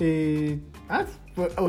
E. 0.00 0.58
Ah, 0.88 1.04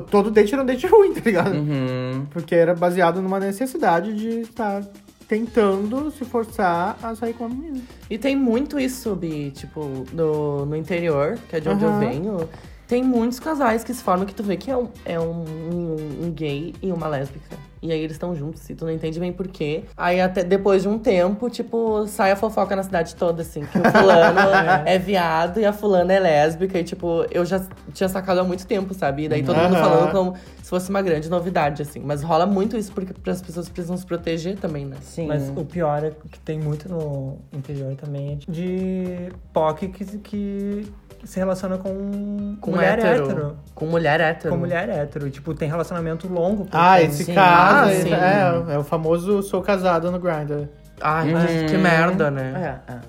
todo 0.09 0.31
date 0.31 0.51
era 0.51 0.63
um 0.63 0.65
date 0.65 0.87
ruim, 0.89 1.13
tá 1.13 1.21
ligado? 1.23 1.53
Uhum. 1.55 2.25
Porque 2.31 2.55
era 2.55 2.73
baseado 2.73 3.21
numa 3.21 3.39
necessidade 3.39 4.15
de 4.15 4.29
estar 4.39 4.83
tentando 5.27 6.09
se 6.09 6.25
forçar 6.25 6.97
a 7.03 7.13
sair 7.13 7.33
com 7.33 7.45
uma 7.45 7.53
menina. 7.55 7.83
E 8.09 8.17
tem 8.17 8.35
muito 8.35 8.79
isso, 8.79 9.15
Bi, 9.15 9.51
tipo, 9.51 10.05
no, 10.11 10.65
no 10.65 10.75
interior, 10.75 11.37
que 11.47 11.57
é 11.57 11.59
de 11.59 11.69
onde 11.69 11.85
Aham. 11.85 11.93
eu 11.93 12.09
venho. 12.09 12.49
Tem 12.87 13.03
muitos 13.03 13.39
casais 13.39 13.83
que 13.83 13.93
se 13.93 14.01
formam 14.01 14.25
que 14.25 14.33
tu 14.33 14.43
vê 14.43 14.55
que 14.55 14.71
é 14.71 14.77
um, 14.77 14.87
é 15.05 15.19
um, 15.19 15.43
um- 15.43 16.25
um 16.25 16.31
gay 16.31 16.73
e 16.81 16.91
uma 16.91 17.07
lésbica. 17.07 17.57
E 17.81 17.91
aí 17.91 17.99
eles 17.99 18.13
estão 18.15 18.33
juntos 18.35 18.67
e 18.69 18.73
tu 18.75 18.85
não 18.85 18.91
entende 18.91 19.19
bem 19.19 19.31
por 19.31 19.47
quê. 19.47 19.83
Aí 19.95 20.19
até 20.19 20.43
depois 20.43 20.81
de 20.81 20.87
um 20.87 20.97
tempo, 20.97 21.47
tipo, 21.49 22.07
sai 22.07 22.31
a 22.31 22.35
fofoca 22.35 22.75
na 22.75 22.81
cidade 22.81 23.13
toda, 23.15 23.43
assim, 23.43 23.65
que 23.65 23.77
o 23.77 23.83
fulano 23.91 24.39
é 24.85 24.97
viado 24.97 25.59
e 25.59 25.65
a 25.65 25.71
fulana 25.71 26.11
é 26.13 26.19
lésbica. 26.19 26.79
E, 26.79 26.83
tipo, 26.83 27.25
eu 27.29 27.45
já 27.45 27.63
tinha 27.93 28.09
sacado 28.09 28.39
há 28.39 28.43
muito 28.43 28.65
tempo, 28.65 28.93
sabe? 28.95 29.25
E 29.25 29.29
daí 29.29 29.43
todo 29.43 29.57
mundo 29.57 29.75
Aham. 29.75 29.83
falando 29.83 30.11
como 30.11 30.33
se 30.63 30.69
fosse 30.69 30.89
uma 30.89 31.01
grande 31.03 31.29
novidade, 31.29 31.81
assim. 31.83 31.99
Mas 31.99 32.23
rola 32.23 32.47
muito 32.47 32.75
isso 32.77 32.91
porque 32.93 33.13
as 33.29 33.41
pessoas 33.41 33.69
precisam 33.69 33.95
se 33.95 34.05
proteger 34.05 34.57
também, 34.57 34.85
né? 34.85 34.97
Sim. 35.01 35.27
Mas 35.27 35.47
o 35.55 35.63
pior 35.63 36.03
é 36.03 36.11
que 36.31 36.39
tem 36.39 36.57
muito 36.59 36.89
no 36.89 37.37
interior 37.53 37.95
também 37.95 38.33
é 38.33 38.51
de 38.51 39.29
POC 39.53 39.89
que, 39.89 40.05
que 40.17 40.87
se 41.23 41.39
relaciona 41.39 41.77
com, 41.77 42.55
Com 42.61 42.71
mulher 42.71 42.99
hétero. 42.99 43.23
hétero. 43.25 43.57
Com 43.75 43.85
mulher 43.85 44.19
hétero. 44.21 44.53
Com 44.53 44.59
mulher 44.59 44.89
hétero. 44.89 45.29
Tipo, 45.29 45.53
tem 45.53 45.67
relacionamento 45.69 46.27
longo. 46.27 46.65
por 46.65 46.77
Ah, 46.77 47.01
esse 47.01 47.23
sim. 47.25 47.33
caso 47.33 47.89
Ah, 47.89 47.93
sim. 47.93 48.13
é, 48.13 48.73
é 48.75 48.77
o 48.77 48.83
famoso 48.83 49.41
sou 49.43 49.61
casado 49.61 50.11
no 50.11 50.19
Grindr. 50.19 50.67
Ai, 51.01 51.33
Uhum. 51.33 51.45
que, 51.45 51.65
que 51.65 51.77
merda, 51.77 52.31
né? 52.31 52.79
É, 52.87 52.93
é. 52.93 52.99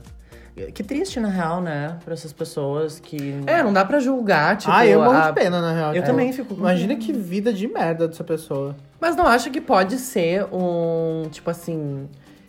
Que 0.72 0.82
triste, 0.82 1.20
na 1.20 1.28
real, 1.28 1.60
né? 1.60 1.98
Pra 2.04 2.12
essas 2.14 2.32
pessoas 2.32 2.98
que. 2.98 3.40
É, 3.46 3.62
não 3.62 3.72
dá 3.72 3.84
pra 3.84 4.00
julgar, 4.00 4.56
tipo. 4.56 4.72
ah, 4.72 4.84
eu 4.84 5.00
morro 5.00 5.16
a- 5.16 5.28
de 5.28 5.32
pena, 5.32 5.60
na 5.60 5.72
real. 5.72 5.88
Eu 5.90 6.02
tipo, 6.02 6.06
também 6.06 6.32
fico 6.32 6.52
com 6.54 6.60
Imagina 6.60 6.96
que 6.96 7.12
vida 7.12 7.52
de 7.52 7.68
merda 7.68 8.08
dessa 8.08 8.24
pessoa. 8.24 8.74
Mas 9.00 9.14
não 9.14 9.24
acha 9.24 9.50
que 9.50 9.60
pode 9.60 9.96
ser 9.98 10.44
um. 10.52 11.28
Tipo 11.30 11.48
assim. 11.50 12.08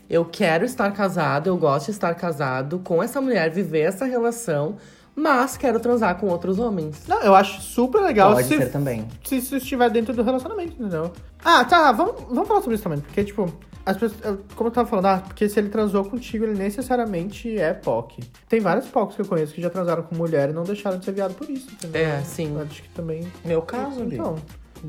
Eu 0.09 0.25
quero 0.25 0.65
estar 0.65 0.91
casado, 0.91 1.45
eu 1.45 1.55
gosto 1.55 1.85
de 1.85 1.91
estar 1.91 2.11
casado 2.15 2.79
com 2.79 3.03
essa 3.03 3.21
mulher, 3.21 3.51
viver 3.51 3.81
essa 3.81 4.05
relação, 4.05 4.75
mas 5.19 5.57
quero 5.57 5.79
transar 5.79 6.17
com 6.17 6.27
outros 6.27 6.59
homens. 6.59 7.03
Não, 7.07 7.21
eu 7.21 7.35
acho 7.35 7.61
super 7.61 8.01
legal 8.01 8.33
Pode 8.33 8.47
se, 8.47 8.57
ser 8.57 8.71
também. 8.71 9.05
se 9.23 9.37
isso 9.37 9.55
estiver 9.55 9.89
dentro 9.89 10.13
do 10.13 10.23
relacionamento, 10.23 10.73
entendeu? 10.73 11.11
Ah, 11.43 11.65
tá, 11.65 11.91
vamos, 11.91 12.21
vamos 12.29 12.47
falar 12.47 12.61
sobre 12.61 12.75
isso 12.75 12.83
também. 12.83 12.99
Porque, 12.99 13.23
tipo, 13.23 13.53
as 13.85 13.97
pessoas. 13.97 14.39
Como 14.55 14.69
eu 14.69 14.71
tava 14.71 14.87
falando, 14.87 15.05
ah, 15.07 15.23
porque 15.25 15.49
se 15.49 15.59
ele 15.59 15.69
transou 15.69 16.05
contigo, 16.05 16.45
ele 16.45 16.57
necessariamente 16.57 17.57
é 17.57 17.73
POC. 17.73 18.23
Tem 18.47 18.59
vários 18.59 18.87
POCs 18.87 19.15
que 19.15 19.21
eu 19.21 19.25
conheço 19.25 19.53
que 19.53 19.61
já 19.61 19.69
transaram 19.69 20.03
com 20.03 20.15
mulher 20.15 20.49
e 20.49 20.53
não 20.53 20.63
deixaram 20.63 20.97
de 20.97 21.05
ser 21.05 21.11
viado 21.11 21.33
por 21.33 21.49
isso, 21.49 21.67
entendeu? 21.73 22.01
É, 22.01 22.21
sim. 22.21 22.53
Eu 22.55 22.61
Acho 22.61 22.81
que 22.83 22.89
também. 22.89 23.27
Meu 23.43 23.61
caso. 23.61 24.03
Então, 24.03 24.35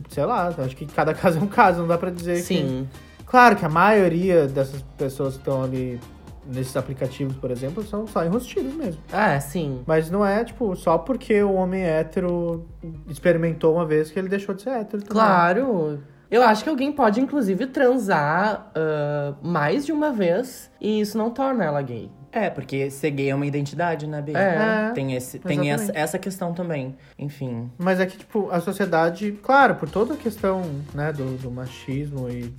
sei 0.09 0.25
lá, 0.25 0.55
acho 0.57 0.77
que 0.77 0.87
cada 0.87 1.13
caso 1.15 1.39
é 1.39 1.43
um 1.43 1.47
caso, 1.47 1.81
não 1.81 1.89
dá 1.89 1.99
pra 1.99 2.11
dizer 2.11 2.37
que. 2.37 2.43
Sim. 2.43 2.89
Claro 3.27 3.57
que 3.57 3.65
a 3.65 3.69
maioria 3.69 4.49
dessas 4.49 4.83
pessoas 4.99 5.35
que 5.35 5.41
estão 5.41 5.63
ali 5.63 6.01
nesses 6.47 6.77
aplicativos, 6.77 7.37
por 7.37 7.51
exemplo, 7.51 7.83
são 7.83 8.07
só 8.07 8.25
enrustidos 8.25 8.75
mesmo. 8.75 9.01
É, 9.13 9.39
sim. 9.41 9.83
Mas 9.87 10.11
não 10.11 10.25
é, 10.25 10.45
tipo, 10.45 10.75
só 10.77 10.99
porque 10.99 11.43
o 11.43 11.53
homem 11.55 11.83
hétero 11.83 12.67
experimentou 13.09 13.75
uma 13.75 13.87
vez 13.87 14.11
que 14.11 14.19
ele 14.19 14.29
deixou 14.29 14.55
de 14.55 14.63
ser 14.63 14.71
hétero. 14.71 15.03
também. 15.03 15.23
Claro. 15.23 16.01
Eu 16.31 16.43
acho 16.45 16.63
que 16.63 16.71
alguém 16.71 16.93
pode, 16.93 17.21
inclusive, 17.21 17.67
transar 17.67 18.71
ah, 18.75 19.35
mais 19.43 19.85
de 19.85 19.93
uma 19.93 20.13
vez 20.13 20.71
e 20.81 21.01
isso 21.01 21.19
não 21.19 21.31
torna 21.31 21.65
ela 21.65 21.83
gay. 21.83 22.11
É, 22.33 22.49
porque 22.49 22.89
ser 22.91 23.11
gay 23.11 23.31
é 23.31 23.35
uma 23.35 23.45
identidade, 23.45 24.07
né, 24.07 24.23
Bi? 24.23 24.37
É. 24.37 24.93
Tem, 24.95 25.15
esse, 25.15 25.41
tem 25.41 25.73
essa, 25.73 25.91
essa 25.93 26.19
questão 26.19 26.55
também. 26.55 26.97
Enfim. 27.19 27.69
Mas 27.77 27.99
é 27.99 28.07
que, 28.07 28.17
tipo, 28.17 28.49
a 28.53 28.61
sociedade, 28.61 29.33
claro, 29.43 29.75
por 29.75 29.91
toda 29.91 30.15
a 30.15 30.17
questão, 30.17 30.63
né, 30.95 31.13
do, 31.13 31.37
do 31.39 31.51
machismo 31.51 32.29
e 32.31 32.55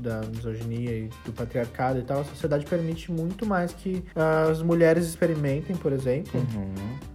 da 0.00 0.20
misoginia 0.22 0.90
e 0.90 1.10
do 1.24 1.32
patriarcado 1.32 1.98
e 1.98 2.02
tal, 2.02 2.20
a 2.20 2.24
sociedade 2.24 2.64
permite 2.66 3.12
muito 3.12 3.46
mais 3.46 3.72
que 3.72 4.02
as 4.14 4.62
mulheres 4.62 5.06
experimentem, 5.06 5.76
por 5.76 5.92
exemplo, 5.92 6.40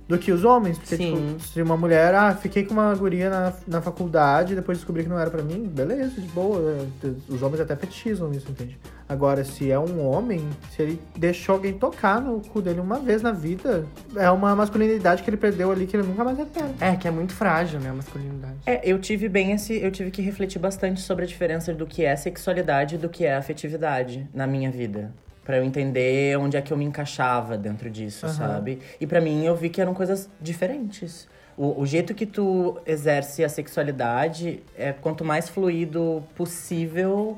do 0.07 0.17
que 0.17 0.31
os 0.31 0.43
homens. 0.43 0.77
Porque, 0.77 0.95
Sim. 0.97 1.15
tipo, 1.35 1.43
se 1.43 1.61
uma 1.61 1.75
mulher, 1.75 2.13
ah, 2.13 2.35
fiquei 2.35 2.63
com 2.63 2.73
uma 2.73 2.93
guria 2.95 3.29
na, 3.29 3.53
na 3.67 3.81
faculdade 3.81 4.53
e 4.53 4.55
depois 4.55 4.77
descobri 4.77 5.03
que 5.03 5.09
não 5.09 5.19
era 5.19 5.29
pra 5.31 5.41
mim, 5.41 5.63
beleza, 5.67 6.21
de 6.21 6.27
boa. 6.27 6.59
é, 7.03 7.07
Os 7.27 7.41
homens 7.41 7.59
até 7.61 7.75
fetichizam 7.75 8.31
isso, 8.31 8.49
entende? 8.51 8.77
Agora, 9.07 9.43
se 9.43 9.69
é 9.69 9.77
um 9.79 10.03
homem, 10.07 10.47
se 10.75 10.81
ele 10.81 11.01
deixou 11.15 11.53
alguém 11.55 11.73
tocar 11.73 12.19
no 12.19 12.39
cu 12.41 12.59
dele 12.61 12.79
uma 12.79 12.99
vez 12.99 13.21
na 13.21 13.31
vida, 13.31 13.85
é 14.15 14.29
uma 14.31 14.55
masculinidade 14.55 15.21
que 15.21 15.29
ele 15.29 15.37
perdeu 15.37 15.71
ali 15.71 15.85
que 15.85 15.95
ele 15.95 16.07
nunca 16.07 16.23
mais 16.23 16.37
recupera. 16.37 16.71
É, 16.79 16.95
que 16.95 17.07
é 17.07 17.11
muito 17.11 17.33
frágil, 17.33 17.79
né, 17.79 17.89
a 17.89 17.93
masculinidade. 17.93 18.55
É, 18.65 18.81
eu 18.83 18.97
tive 18.99 19.29
bem 19.29 19.51
esse. 19.51 19.75
Eu 19.79 19.91
tive 19.91 20.09
que 20.09 20.21
refletir 20.23 20.57
bastante 20.59 21.01
sobre 21.01 21.23
a 21.23 21.27
diferença 21.27 21.71
do 21.73 21.85
que 21.85 22.03
é 22.03 22.15
sexualidade 22.15 22.95
e 22.95 22.97
do 22.97 23.07
que 23.09 23.25
é 23.25 23.35
afetividade 23.35 24.27
na 24.33 24.47
minha 24.47 24.71
vida. 24.71 25.13
Pra 25.45 25.57
eu 25.57 25.63
entender 25.63 26.37
onde 26.37 26.57
é 26.57 26.61
que 26.61 26.73
eu 26.73 26.77
me 26.77 26.83
encaixava 26.83 27.57
dentro 27.57 27.89
disso, 27.89 28.25
sabe? 28.33 28.79
E 28.99 29.05
pra 29.07 29.21
mim 29.21 29.45
eu 29.45 29.55
vi 29.55 29.69
que 29.69 29.79
eram 29.79 29.93
coisas 29.93 30.27
diferentes. 30.41 31.27
O, 31.55 31.81
o 31.81 31.85
jeito 31.85 32.13
que 32.13 32.25
tu 32.25 32.77
exerce 32.85 33.43
a 33.43 33.47
sexualidade 33.47 34.61
é 34.75 34.91
quanto 34.91 35.23
mais 35.23 35.47
fluido 35.47 36.21
possível, 36.35 37.37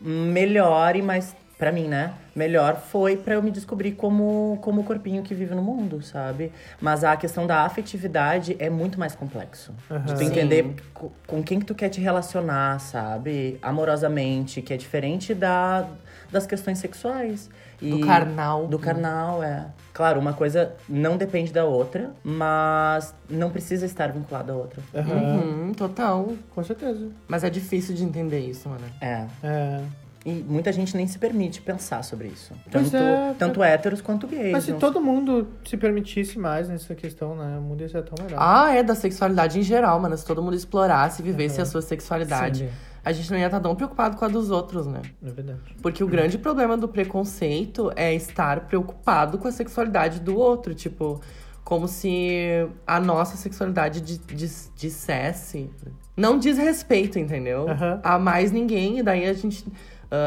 melhor 0.00 0.94
e 0.94 1.02
mais 1.02 1.34
pra 1.58 1.72
mim, 1.72 1.88
né? 1.88 2.12
Melhor 2.36 2.76
foi 2.76 3.16
pra 3.16 3.34
eu 3.34 3.42
me 3.42 3.50
descobrir 3.50 3.92
como, 3.92 4.58
como 4.60 4.82
o 4.82 4.84
corpinho 4.84 5.22
que 5.22 5.34
vive 5.34 5.54
no 5.54 5.62
mundo, 5.62 6.02
sabe? 6.02 6.52
Mas 6.80 7.02
a 7.02 7.16
questão 7.16 7.46
da 7.46 7.62
afetividade 7.62 8.54
é 8.58 8.68
muito 8.68 9.00
mais 9.00 9.14
complexo. 9.14 9.72
De 10.04 10.14
tu 10.14 10.22
entender 10.22 10.74
co- 10.92 11.10
com 11.26 11.42
quem 11.42 11.58
que 11.58 11.64
tu 11.64 11.74
quer 11.74 11.88
te 11.88 11.98
relacionar, 12.00 12.78
sabe? 12.78 13.58
Amorosamente, 13.62 14.60
que 14.60 14.74
é 14.74 14.76
diferente 14.76 15.32
da, 15.34 15.88
das 16.30 16.46
questões 16.46 16.78
sexuais. 16.78 17.48
Do 17.80 17.98
E- 17.98 18.00
carnal. 18.06 18.66
Do 18.66 18.78
carnal, 18.78 19.42
é. 19.42 19.66
Claro, 19.94 20.20
uma 20.20 20.32
coisa 20.34 20.74
não 20.88 21.16
depende 21.16 21.52
da 21.52 21.64
outra, 21.64 22.10
mas 22.22 23.14
não 23.30 23.50
precisa 23.50 23.86
estar 23.86 24.12
vinculada 24.12 24.52
à 24.52 24.56
outra. 24.56 24.82
Aham, 24.94 25.14
Uhum, 25.14 25.72
total. 25.74 26.34
Com 26.54 26.62
certeza. 26.62 27.08
Mas 27.26 27.44
é 27.44 27.50
difícil 27.50 27.94
de 27.94 28.04
entender 28.04 28.40
isso, 28.40 28.68
mano. 28.68 28.84
É. 29.00 29.24
É. 29.42 29.80
E 30.26 30.32
muita 30.46 30.72
gente 30.72 30.96
nem 30.96 31.06
se 31.06 31.20
permite 31.20 31.62
pensar 31.62 32.02
sobre 32.02 32.26
isso. 32.26 32.52
Pois 32.72 32.90
Tanto, 32.90 32.96
é, 33.04 33.34
tanto 33.38 33.62
héteros 33.62 34.00
quanto 34.00 34.26
gays. 34.26 34.50
Mas 34.50 34.64
se 34.64 34.72
não- 34.72 34.78
todo 34.80 35.00
mundo 35.00 35.46
se 35.64 35.76
permitisse 35.76 36.36
mais 36.36 36.68
nessa 36.68 36.96
questão, 36.96 37.36
né? 37.36 37.56
O 37.56 37.60
mundo 37.62 37.80
ia 37.82 37.88
ser 37.88 38.02
tão 38.02 38.16
melhor. 38.24 38.36
Ah, 38.42 38.74
é, 38.74 38.82
da 38.82 38.96
sexualidade 38.96 39.56
em 39.60 39.62
geral, 39.62 40.00
mano. 40.00 40.16
Se 40.18 40.26
todo 40.26 40.42
mundo 40.42 40.56
explorasse 40.56 41.22
e 41.22 41.24
vivesse 41.24 41.60
a 41.60 41.64
sua 41.64 41.80
sexualidade, 41.80 42.64
Sim. 42.64 42.70
a 43.04 43.12
gente 43.12 43.30
não 43.30 43.38
ia 43.38 43.46
estar 43.46 43.60
tão 43.60 43.76
preocupado 43.76 44.16
com 44.16 44.24
a 44.24 44.28
dos 44.28 44.50
outros, 44.50 44.84
né? 44.88 45.00
É 45.24 45.30
verdade. 45.30 45.60
Porque 45.80 46.02
o 46.02 46.08
grande 46.08 46.36
problema 46.38 46.76
do 46.76 46.88
preconceito 46.88 47.92
é 47.94 48.12
estar 48.12 48.62
preocupado 48.66 49.38
com 49.38 49.46
a 49.46 49.52
sexualidade 49.52 50.18
do 50.18 50.36
outro. 50.36 50.74
Tipo, 50.74 51.20
como 51.62 51.86
se 51.86 52.66
a 52.84 52.98
nossa 52.98 53.36
sexualidade 53.36 54.00
di- 54.00 54.18
dis- 54.34 54.72
dissesse. 54.74 55.70
Não 56.16 56.38
diz 56.38 56.56
respeito, 56.58 57.18
entendeu? 57.18 57.68
Aham. 57.68 58.00
A 58.02 58.18
mais 58.18 58.50
ninguém. 58.50 58.98
E 58.98 59.02
daí 59.04 59.24
a 59.26 59.32
gente. 59.32 59.64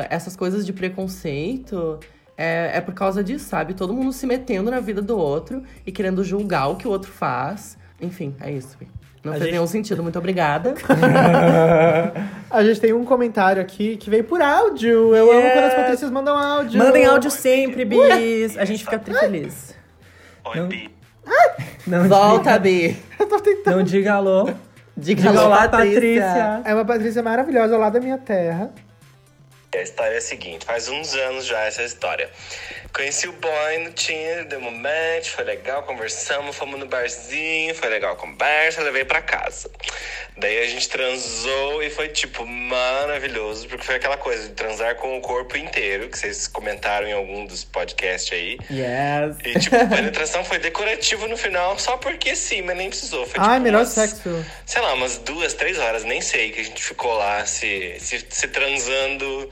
Ah, 0.01 0.07
essas 0.09 0.35
coisas 0.35 0.65
de 0.65 0.73
preconceito. 0.73 1.99
É, 2.37 2.77
é 2.77 2.81
por 2.81 2.93
causa 2.93 3.21
disso, 3.21 3.49
sabe? 3.49 3.73
Todo 3.73 3.93
mundo 3.93 4.13
se 4.13 4.25
metendo 4.25 4.71
na 4.71 4.79
vida 4.79 5.01
do 5.01 5.17
outro 5.17 5.61
e 5.85 5.91
querendo 5.91 6.23
julgar 6.23 6.67
o 6.69 6.75
que 6.77 6.87
o 6.87 6.91
outro 6.91 7.11
faz. 7.11 7.77
Enfim, 7.99 8.33
é 8.39 8.49
isso. 8.49 8.77
Bi. 8.79 8.87
Não 9.21 9.31
A 9.33 9.35
fez 9.35 9.43
gente- 9.45 9.51
nenhum 9.55 9.67
sentido. 9.67 10.01
Muito 10.01 10.17
obrigada. 10.17 10.73
A 12.49 12.63
gente 12.63 12.79
tem 12.79 12.93
um 12.93 13.03
comentário 13.03 13.61
aqui 13.61 13.97
que 13.97 14.09
veio 14.09 14.23
por 14.23 14.41
áudio. 14.41 15.13
Eu 15.13 15.31
amo 15.31 15.49
quando 15.51 15.65
as 15.65 15.73
Patrícias 15.73 16.09
mandam 16.09 16.37
áudio. 16.37 16.79
Mandem 16.79 17.05
áudio 17.05 17.29
sempre, 17.29 17.83
bis. 17.83 18.57
A 18.57 18.63
gente 18.65 18.83
fica 18.85 18.97
tri 18.97 19.13
feliz. 19.15 19.75
Oi, 20.45 20.61
Bi. 20.67 20.89
Não 21.85 22.07
Volta, 22.07 22.57
Bi. 22.57 22.97
Diga, 23.19 23.71
não 23.75 23.83
diga 23.83 24.13
alô. 24.13 24.45
Diga 24.95 25.21
Diga 25.21 25.29
alô, 25.29 25.45
olá, 25.47 25.67
Patrícia. 25.67 25.93
Patrícia. 25.93 26.61
É 26.65 26.73
uma 26.73 26.85
Patrícia 26.85 27.21
maravilhosa 27.21 27.77
lá 27.77 27.89
da 27.89 27.99
minha 27.99 28.17
terra. 28.17 28.71
A 29.71 29.81
história 29.81 30.15
é 30.15 30.17
a 30.17 30.21
seguinte, 30.21 30.65
faz 30.65 30.89
uns 30.89 31.13
anos 31.13 31.45
já 31.45 31.63
essa 31.65 31.83
história. 31.83 32.27
Conheci 32.91 33.27
o 33.27 33.33
boy 33.33 33.77
no 33.77 33.91
Tinder, 33.91 34.45
deu 34.45 34.59
um 34.59 34.71
match, 34.71 35.29
foi 35.29 35.43
legal, 35.43 35.83
conversamos, 35.83 36.55
fomos 36.55 36.79
no 36.79 36.87
barzinho, 36.87 37.75
foi 37.75 37.87
legal 37.87 38.13
a 38.13 38.15
conversa, 38.15 38.81
levei 38.81 39.05
pra 39.05 39.21
casa. 39.21 39.69
Daí 40.35 40.57
a 40.63 40.67
gente 40.67 40.89
transou 40.89 41.83
e 41.83 41.89
foi, 41.91 42.07
tipo, 42.09 42.43
maravilhoso, 42.47 43.67
porque 43.67 43.85
foi 43.85 43.95
aquela 43.95 44.17
coisa 44.17 44.47
de 44.47 44.55
transar 44.55 44.95
com 44.95 45.17
o 45.19 45.21
corpo 45.21 45.55
inteiro, 45.55 46.09
que 46.09 46.17
vocês 46.17 46.47
comentaram 46.47 47.07
em 47.07 47.13
algum 47.13 47.45
dos 47.45 47.63
podcasts 47.63 48.33
aí. 48.33 48.57
Yes. 48.71 49.37
E, 49.45 49.59
tipo, 49.59 49.75
a 49.75 49.85
penetração 49.95 50.43
foi 50.43 50.57
decorativa 50.57 51.27
no 51.27 51.37
final, 51.37 51.77
só 51.77 51.95
porque 51.97 52.35
sim, 52.35 52.63
mas 52.63 52.75
nem 52.75 52.89
precisou. 52.89 53.27
Foi, 53.27 53.39
Ai, 53.39 53.49
tipo, 53.57 53.63
melhor 53.65 53.79
umas- 53.81 53.89
sexo. 53.89 54.45
sei 54.65 54.81
lá, 54.81 54.93
umas 54.95 55.19
duas, 55.19 55.53
três 55.53 55.77
horas, 55.77 56.03
nem 56.03 56.21
sei, 56.21 56.51
que 56.51 56.59
a 56.59 56.63
gente 56.63 56.81
ficou 56.83 57.13
lá 57.13 57.45
se, 57.45 57.97
se, 57.99 58.25
se 58.27 58.47
transando 58.47 59.51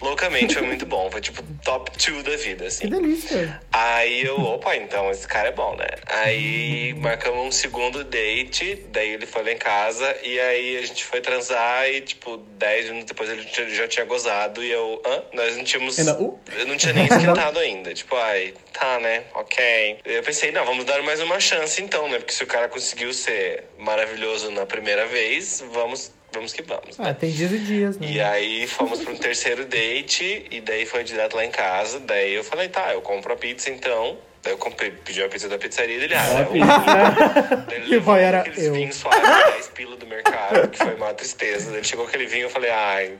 loucamente. 0.00 0.54
Foi 0.54 0.62
muito 0.62 0.86
bom. 0.86 1.10
Foi 1.10 1.20
tipo 1.20 1.42
top 1.64 1.90
2 1.96 2.22
da 2.22 2.36
vida, 2.36 2.62
Que 2.64 2.68
assim. 2.68 2.88
delícia. 2.88 3.60
Aí 3.72 4.24
eu, 4.24 4.38
opa, 4.40 4.76
então 4.76 5.10
esse 5.10 5.26
cara 5.26 5.48
é 5.48 5.52
bom, 5.52 5.74
né? 5.76 5.86
Aí 6.06 6.94
marcamos 6.94 7.46
um 7.46 7.50
segundo 7.52 8.04
date, 8.04 8.84
daí 8.88 9.10
ele 9.14 9.26
foi 9.26 9.42
lá 9.44 9.52
em 9.52 9.56
casa 9.58 10.16
e 10.22 10.38
aí 10.40 10.76
a 10.78 10.86
gente 10.86 11.04
foi 11.04 11.20
transar 11.20 11.88
e, 11.88 12.00
tipo, 12.00 12.36
10 12.58 12.86
minutos 12.86 13.06
depois 13.06 13.28
ele 13.30 13.46
já- 13.74 13.88
tinha 13.88 14.04
gozado 14.06 14.62
e 14.64 14.70
eu, 14.70 15.00
hã? 15.06 15.22
Nós 15.32 15.56
não 15.56 15.64
tínhamos. 15.64 15.98
Uh? 15.98 16.38
Eu 16.56 16.66
não 16.66 16.76
tinha 16.76 16.92
nem 16.92 17.04
esquentado 17.06 17.58
ainda. 17.60 17.92
Tipo, 17.94 18.16
ai, 18.16 18.54
tá, 18.72 18.98
né? 18.98 19.24
Ok. 19.34 19.98
Eu 20.04 20.22
pensei, 20.22 20.50
não, 20.52 20.64
vamos 20.64 20.84
dar 20.84 21.02
mais 21.02 21.20
uma 21.20 21.38
chance 21.38 21.80
então, 21.82 22.08
né? 22.08 22.18
Porque 22.18 22.32
se 22.32 22.42
o 22.42 22.46
cara 22.46 22.68
conseguiu 22.68 23.12
ser 23.12 23.64
maravilhoso 23.78 24.50
na 24.50 24.64
primeira 24.66 25.06
vez, 25.06 25.62
vamos, 25.70 26.10
vamos 26.34 26.52
que 26.52 26.62
vamos. 26.62 26.98
Ah, 27.00 27.04
Né? 27.04 27.14
tem 27.14 27.30
dias 27.30 27.52
e 27.52 27.58
dias, 27.58 27.98
né? 27.98 28.06
E 28.10 28.20
aí 28.20 28.66
fomos 28.66 29.00
para 29.00 29.12
um 29.12 29.16
terceiro 29.16 29.64
date, 29.64 30.46
e 30.50 30.60
daí 30.60 30.84
foi 30.84 31.02
direto 31.04 31.34
lá 31.36 31.44
em 31.44 31.50
casa. 31.50 31.98
Daí 32.00 32.34
eu 32.34 32.44
falei, 32.44 32.68
tá, 32.68 32.92
eu 32.92 33.00
compro 33.00 33.32
a 33.32 33.36
pizza 33.36 33.70
então. 33.70 34.18
Daí 34.42 34.52
eu 34.52 34.58
comprei, 34.58 34.90
pedi 34.90 35.22
uma 35.22 35.28
pizza 35.30 35.48
da 35.48 35.56
pizzaria 35.56 35.98
dele. 35.98 36.14
Ah, 36.14 36.26
é 36.40 36.42
um- 36.48 37.64
Daí 37.66 37.82
ele 37.82 38.00
boy 38.00 38.20
era 38.20 38.40
aqueles 38.40 38.64
eu. 38.64 38.74
vinhos 38.74 38.96
suaves, 38.96 39.22
10 39.54 39.68
pila 39.68 39.96
do 39.96 40.06
mercado, 40.06 40.68
que 40.68 40.76
foi 40.78 40.94
uma 40.94 41.14
tristeza. 41.14 41.72
Daí 41.72 41.82
chegou 41.82 42.06
aquele 42.06 42.26
vinho, 42.26 42.42
eu 42.44 42.50
falei, 42.50 42.70
ai, 42.70 43.12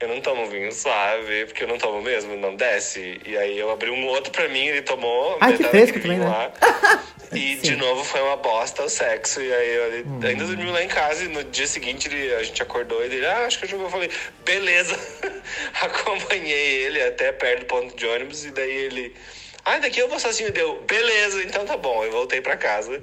eu 0.00 0.08
não 0.08 0.20
tomo 0.20 0.46
vinho 0.46 0.70
suave, 0.72 1.46
porque 1.46 1.64
eu 1.64 1.68
não 1.68 1.78
tomo 1.78 2.00
mesmo, 2.02 2.36
não 2.36 2.54
desce. 2.54 3.20
E 3.26 3.36
aí 3.36 3.58
eu 3.58 3.70
abri 3.70 3.90
um 3.90 4.06
outro 4.06 4.30
pra 4.32 4.48
mim, 4.48 4.66
ele 4.66 4.82
tomou 4.82 5.36
Ai, 5.40 5.52
que 5.56 5.62
metade 5.62 5.70
fresco 5.70 5.94
daquele 5.98 6.14
também, 6.14 6.18
vinho 6.18 6.30
né? 6.30 6.52
lá. 7.00 7.08
E 7.30 7.56
de 7.56 7.76
novo 7.76 8.02
foi 8.04 8.22
uma 8.22 8.36
bosta 8.38 8.84
o 8.84 8.88
sexo. 8.88 9.42
E 9.42 9.52
aí 9.52 9.68
ele 9.68 10.06
ainda 10.26 10.44
dormiu 10.46 10.72
lá 10.72 10.82
em 10.82 10.88
casa 10.88 11.24
e 11.24 11.28
no 11.28 11.44
dia 11.44 11.66
seguinte 11.66 12.08
ele- 12.08 12.34
a 12.34 12.42
gente 12.42 12.62
acordou 12.62 13.02
e 13.02 13.04
ele, 13.04 13.26
ah, 13.26 13.44
acho 13.44 13.58
que 13.58 13.66
eu 13.66 13.68
jogou. 13.68 13.84
Eu 13.84 13.90
falei, 13.90 14.10
beleza. 14.46 14.98
Acompanhei 15.82 16.84
ele 16.86 17.02
até 17.02 17.30
perto 17.32 17.60
do 17.60 17.66
ponto 17.66 17.94
de 17.94 18.06
ônibus 18.06 18.46
e 18.46 18.50
daí 18.50 18.70
ele. 18.70 19.14
Ah, 19.62 19.76
daqui 19.78 20.00
eu 20.00 20.08
vou 20.08 20.18
sozinho. 20.18 20.50
Deu, 20.50 20.80
beleza, 20.86 21.42
então 21.42 21.66
tá 21.66 21.76
bom. 21.76 22.02
Eu 22.02 22.10
voltei 22.12 22.40
pra 22.40 22.56
casa. 22.56 23.02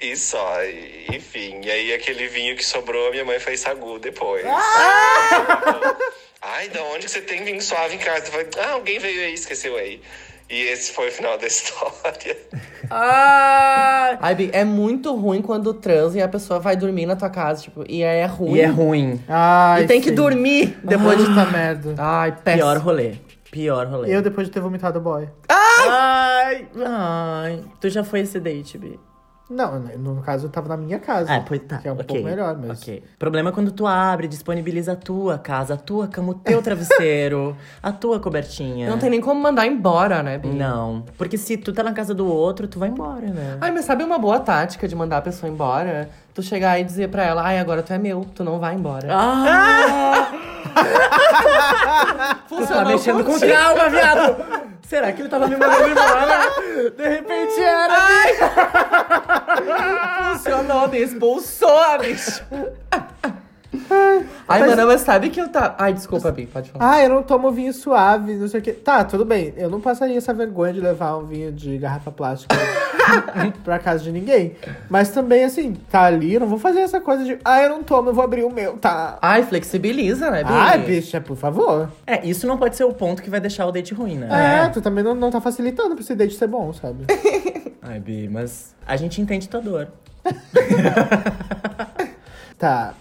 E 0.00 0.16
só, 0.16 0.64
e- 0.64 1.06
enfim. 1.14 1.60
E 1.62 1.70
aí 1.70 1.92
aquele 1.94 2.26
vinho 2.26 2.56
que 2.56 2.64
sobrou, 2.64 3.06
a 3.06 3.10
minha 3.12 3.24
mãe 3.24 3.38
fez 3.38 3.60
sagu 3.60 4.00
depois. 4.00 4.42
Ai, 6.42 6.68
da 6.70 6.82
onde 6.84 7.00
que 7.04 7.10
você 7.10 7.20
tem 7.20 7.44
vinho 7.44 7.60
suave 7.60 7.94
em 7.94 7.98
casa? 7.98 8.26
Falei, 8.30 8.48
ah, 8.58 8.72
alguém 8.72 8.98
veio 8.98 9.22
aí, 9.22 9.34
esqueceu 9.34 9.76
aí. 9.76 10.00
E 10.48 10.62
esse 10.62 10.92
foi 10.92 11.08
o 11.08 11.12
final 11.12 11.38
da 11.38 11.46
história. 11.46 12.36
Ah! 12.90 14.16
Ai, 14.20 14.34
Bi, 14.34 14.50
é 14.52 14.64
muito 14.64 15.14
ruim 15.14 15.42
quando 15.42 15.72
transa 15.74 16.18
e 16.18 16.22
a 16.22 16.28
pessoa 16.28 16.58
vai 16.58 16.76
dormir 16.76 17.06
na 17.06 17.14
tua 17.14 17.30
casa, 17.30 17.62
tipo, 17.62 17.84
e 17.88 18.02
aí 18.02 18.18
é 18.20 18.26
ruim. 18.26 18.54
E 18.56 18.60
é 18.60 18.66
ruim. 18.66 19.22
Ai, 19.28 19.84
E 19.84 19.86
tem 19.86 20.00
que 20.00 20.08
sim. 20.08 20.14
dormir 20.14 20.78
Depois 20.82 21.16
depois 21.18 21.24
de 21.24 21.30
essa 21.40 21.50
merda. 21.50 21.94
Ai, 21.98 22.32
péssimo. 22.32 22.62
Pior 22.64 22.76
rolê. 22.78 23.14
Pior 23.50 23.86
rolê. 23.86 24.14
Eu 24.16 24.22
depois 24.22 24.46
de 24.46 24.52
ter 24.52 24.60
vomitado 24.60 24.98
o 24.98 25.02
boy. 25.02 25.28
Ai, 25.48 26.66
ai. 26.84 27.64
Tu 27.80 27.90
já 27.90 28.02
foi 28.02 28.20
esse 28.20 28.40
date, 28.40 28.78
Bi? 28.78 28.98
Não, 29.50 29.80
no 29.80 30.22
caso 30.22 30.46
eu 30.46 30.50
tava 30.50 30.68
na 30.68 30.76
minha 30.76 31.00
casa. 31.00 31.34
Ah, 31.34 31.40
pois 31.40 31.60
tá. 31.62 31.78
Que 31.78 31.88
é 31.88 31.90
um 31.90 31.94
ok, 31.94 32.06
pouco 32.06 32.22
melhor, 32.22 32.56
mas. 32.56 32.80
Ok. 32.80 33.02
O 33.16 33.18
problema 33.18 33.50
é 33.50 33.52
quando 33.52 33.72
tu 33.72 33.84
abre, 33.86 34.28
disponibiliza 34.28 34.92
a 34.92 34.96
tua 34.96 35.38
casa, 35.38 35.74
a 35.74 35.76
tua 35.76 36.06
cama, 36.06 36.30
o 36.30 36.34
teu 36.34 36.62
travesseiro, 36.62 37.56
a 37.82 37.90
tua 37.90 38.20
cobertinha. 38.20 38.88
Não 38.88 38.98
tem 38.98 39.10
nem 39.10 39.20
como 39.20 39.40
mandar 39.40 39.66
embora, 39.66 40.22
né, 40.22 40.38
Bi? 40.38 40.48
Não. 40.48 41.04
Porque 41.18 41.36
se 41.36 41.56
tu 41.56 41.72
tá 41.72 41.82
na 41.82 41.92
casa 41.92 42.14
do 42.14 42.26
outro, 42.26 42.68
tu 42.68 42.78
vai 42.78 42.88
embora, 42.88 43.26
né? 43.26 43.58
Ai, 43.60 43.72
mas 43.72 43.84
sabe 43.84 44.04
uma 44.04 44.18
boa 44.18 44.38
tática 44.38 44.86
de 44.86 44.94
mandar 44.94 45.18
a 45.18 45.22
pessoa 45.22 45.50
embora? 45.50 46.08
Tu 46.34 46.42
chegar 46.42 46.78
e 46.78 46.84
dizer 46.84 47.08
pra 47.08 47.24
ela, 47.24 47.42
ai, 47.44 47.58
agora 47.58 47.82
tu 47.82 47.92
é 47.92 47.98
meu, 47.98 48.24
tu 48.34 48.44
não 48.44 48.58
vai 48.58 48.74
embora. 48.74 49.08
Ah! 49.10 50.28
Tu 52.48 52.66
tá 52.66 52.84
mexendo 52.84 53.24
com 53.24 53.38
trauma, 53.38 53.88
viado! 53.88 54.36
Será 54.82 55.12
que 55.12 55.22
ele 55.22 55.28
tava 55.28 55.46
me 55.46 55.56
mandando 55.56 55.88
embora? 55.88 56.50
De 56.96 57.08
repente 57.08 57.60
era. 57.60 57.96
Funcionou, 60.32 60.88
me 60.88 60.98
expulsou, 60.98 61.98
bicho. 62.00 62.44
Ai, 64.48 64.66
mano, 64.66 64.86
mas 64.86 65.02
sabe 65.02 65.30
que 65.30 65.40
eu 65.40 65.48
tá. 65.48 65.76
Ai, 65.78 65.92
desculpa, 65.92 66.30
Bi, 66.32 66.46
pode 66.46 66.70
falar. 66.70 66.92
Ah, 66.92 67.02
eu 67.02 67.08
não 67.08 67.22
tomo 67.22 67.52
vinho 67.52 67.72
suave, 67.72 68.34
não 68.34 68.48
sei 68.48 68.60
o 68.60 68.62
quê. 68.62 68.72
Tá, 68.72 69.04
tudo 69.04 69.24
bem. 69.24 69.54
Eu 69.56 69.70
não 69.70 69.80
passaria 69.80 70.18
essa 70.18 70.34
vergonha 70.34 70.72
de 70.72 70.80
levar 70.80 71.16
um 71.16 71.26
vinho 71.26 71.52
de 71.52 71.78
garrafa 71.78 72.10
plástica 72.10 72.56
pra 73.62 73.78
casa 73.78 74.02
de 74.02 74.10
ninguém. 74.10 74.56
Mas 74.88 75.10
também, 75.10 75.44
assim, 75.44 75.74
tá 75.90 76.02
ali, 76.02 76.34
eu 76.34 76.40
não 76.40 76.48
vou 76.48 76.58
fazer 76.58 76.80
essa 76.80 77.00
coisa 77.00 77.24
de. 77.24 77.38
Ah, 77.44 77.62
eu 77.62 77.68
não 77.70 77.82
tomo, 77.82 78.10
eu 78.10 78.14
vou 78.14 78.24
abrir 78.24 78.42
o 78.42 78.50
meu, 78.52 78.76
tá? 78.76 79.18
Ai, 79.22 79.44
flexibiliza, 79.44 80.30
né, 80.30 80.42
Bi? 80.42 80.52
Ai, 80.52 80.78
bicha, 80.78 81.20
por 81.20 81.36
favor. 81.36 81.88
É, 82.06 82.26
isso 82.26 82.46
não 82.46 82.58
pode 82.58 82.76
ser 82.76 82.84
o 82.84 82.92
ponto 82.92 83.22
que 83.22 83.30
vai 83.30 83.40
deixar 83.40 83.66
o 83.66 83.72
date 83.72 83.94
ruim, 83.94 84.16
né? 84.18 84.64
É, 84.64 84.68
tu 84.68 84.80
também 84.80 85.04
não, 85.04 85.14
não 85.14 85.30
tá 85.30 85.40
facilitando 85.40 85.94
pra 85.94 86.02
esse 86.02 86.14
date 86.16 86.34
ser 86.34 86.48
bom, 86.48 86.72
sabe? 86.72 87.04
Ai, 87.82 88.00
Bi, 88.00 88.28
mas 88.28 88.74
a 88.86 88.96
gente 88.96 89.20
entende 89.20 89.48
tua 89.48 89.60
dor. 89.60 89.88
Tá. 92.58 92.92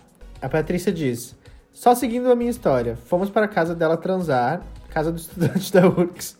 A 0.41 0.49
Patrícia 0.49 0.91
diz: 0.91 1.35
Só 1.73 1.93
seguindo 1.95 2.31
a 2.31 2.35
minha 2.35 2.49
história, 2.49 2.97
fomos 3.05 3.29
para 3.29 3.45
a 3.45 3.49
casa 3.49 3.75
dela 3.75 3.97
transar, 3.97 4.61
casa 4.89 5.11
do 5.11 5.17
estudante 5.17 5.71
da 5.73 5.87
URGS. 5.87 6.37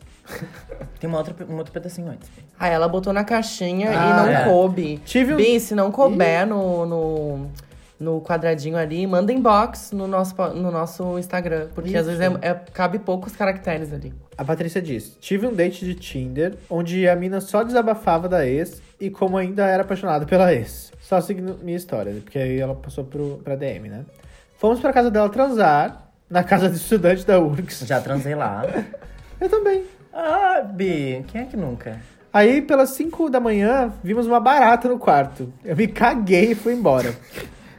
Tem 1.00 1.10
uma 1.10 1.18
outra, 1.18 1.36
um 1.50 1.58
outro 1.58 1.72
pedacinho 1.74 2.10
antes. 2.12 2.30
Aí 2.60 2.72
ela 2.72 2.88
botou 2.88 3.12
na 3.12 3.24
caixinha 3.24 3.90
Ah, 3.90 3.94
e 3.94 4.14
não 4.14 4.28
é. 4.28 4.44
coube. 4.46 5.02
Tive 5.06 5.34
um- 5.34 5.38
Bi, 5.38 5.60
se 5.60 5.74
não 5.74 5.92
couber 5.92 6.46
no, 6.46 6.86
no, 6.86 7.52
no 8.00 8.22
quadradinho 8.22 8.78
ali, 8.78 9.06
manda 9.06 9.34
inbox 9.34 9.92
no 9.92 10.08
nosso, 10.08 10.36
no 10.56 10.72
nosso 10.72 11.20
Instagram. 11.20 11.68
Porque 11.76 11.96
às 11.98 12.08
Isso. 12.08 12.18
vezes 12.18 12.38
é, 12.42 12.48
é- 12.50 12.54
cabe 12.74 13.00
poucos 13.00 13.36
caracteres 13.36 13.92
ali. 13.92 14.14
A 14.38 14.46
Patrícia 14.46 14.82
diz: 14.82 15.18
Tive 15.20 15.46
um 15.48 15.54
date 15.54 15.84
de 15.84 15.96
Tinder 15.96 16.56
onde 16.70 17.08
a 17.10 17.16
mina 17.16 17.42
só 17.42 17.64
desabafava 17.64 18.30
da 18.30 18.48
ex 18.48 18.82
e 19.00 19.10
como 19.10 19.38
ainda 19.38 19.66
era 19.68 19.84
apaixonada 19.84 20.26
pela 20.26 20.54
ex. 20.54 20.92
Só 21.02 21.20
seguindo 21.20 21.58
minha 21.62 21.76
história, 21.78 22.14
porque 22.24 22.38
aí 22.40 22.60
ela 22.60 22.76
passou 22.76 23.04
pro, 23.04 23.42
pra 23.44 23.56
DM, 23.56 23.90
né? 23.90 24.06
Fomos 24.58 24.80
pra 24.80 24.94
casa 24.94 25.10
dela 25.10 25.30
transar, 25.30 26.10
na 26.30 26.44
casa 26.44 26.70
de 26.70 26.76
estudante 26.78 27.26
da 27.26 27.40
URGS. 27.40 27.86
Já 27.86 28.00
transei 28.00 28.36
lá. 28.36 28.64
Eu 29.42 29.50
também. 29.50 29.84
Ah, 30.14 30.62
Bi, 30.62 31.24
quem 31.28 31.42
é 31.42 31.46
que 31.46 31.56
nunca? 31.58 32.00
Aí, 32.32 32.62
pelas 32.62 32.92
5 32.92 33.30
da 33.30 33.40
manhã, 33.40 33.92
vimos 34.04 34.28
uma 34.28 34.40
barata 34.40 34.88
no 34.88 35.00
quarto. 35.00 35.52
Eu 35.66 35.76
me 35.76 35.88
caguei 35.88 36.52
e 36.52 36.56
fui 36.56 36.74
embora. 36.74 37.16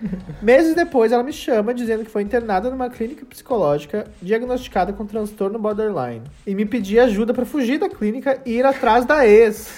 Meses 0.40 0.74
depois, 0.74 1.12
ela 1.12 1.22
me 1.22 1.32
chama 1.32 1.74
dizendo 1.74 2.04
que 2.04 2.10
foi 2.10 2.22
internada 2.22 2.70
numa 2.70 2.88
clínica 2.88 3.24
psicológica 3.26 4.06
diagnosticada 4.20 4.92
com 4.92 5.04
transtorno 5.06 5.58
borderline. 5.58 6.22
E 6.46 6.54
me 6.54 6.64
pedia 6.64 7.04
ajuda 7.04 7.34
pra 7.34 7.44
fugir 7.44 7.78
da 7.78 7.88
clínica 7.88 8.40
e 8.44 8.52
ir 8.58 8.64
atrás 8.66 9.04
da 9.04 9.26
ex. 9.26 9.68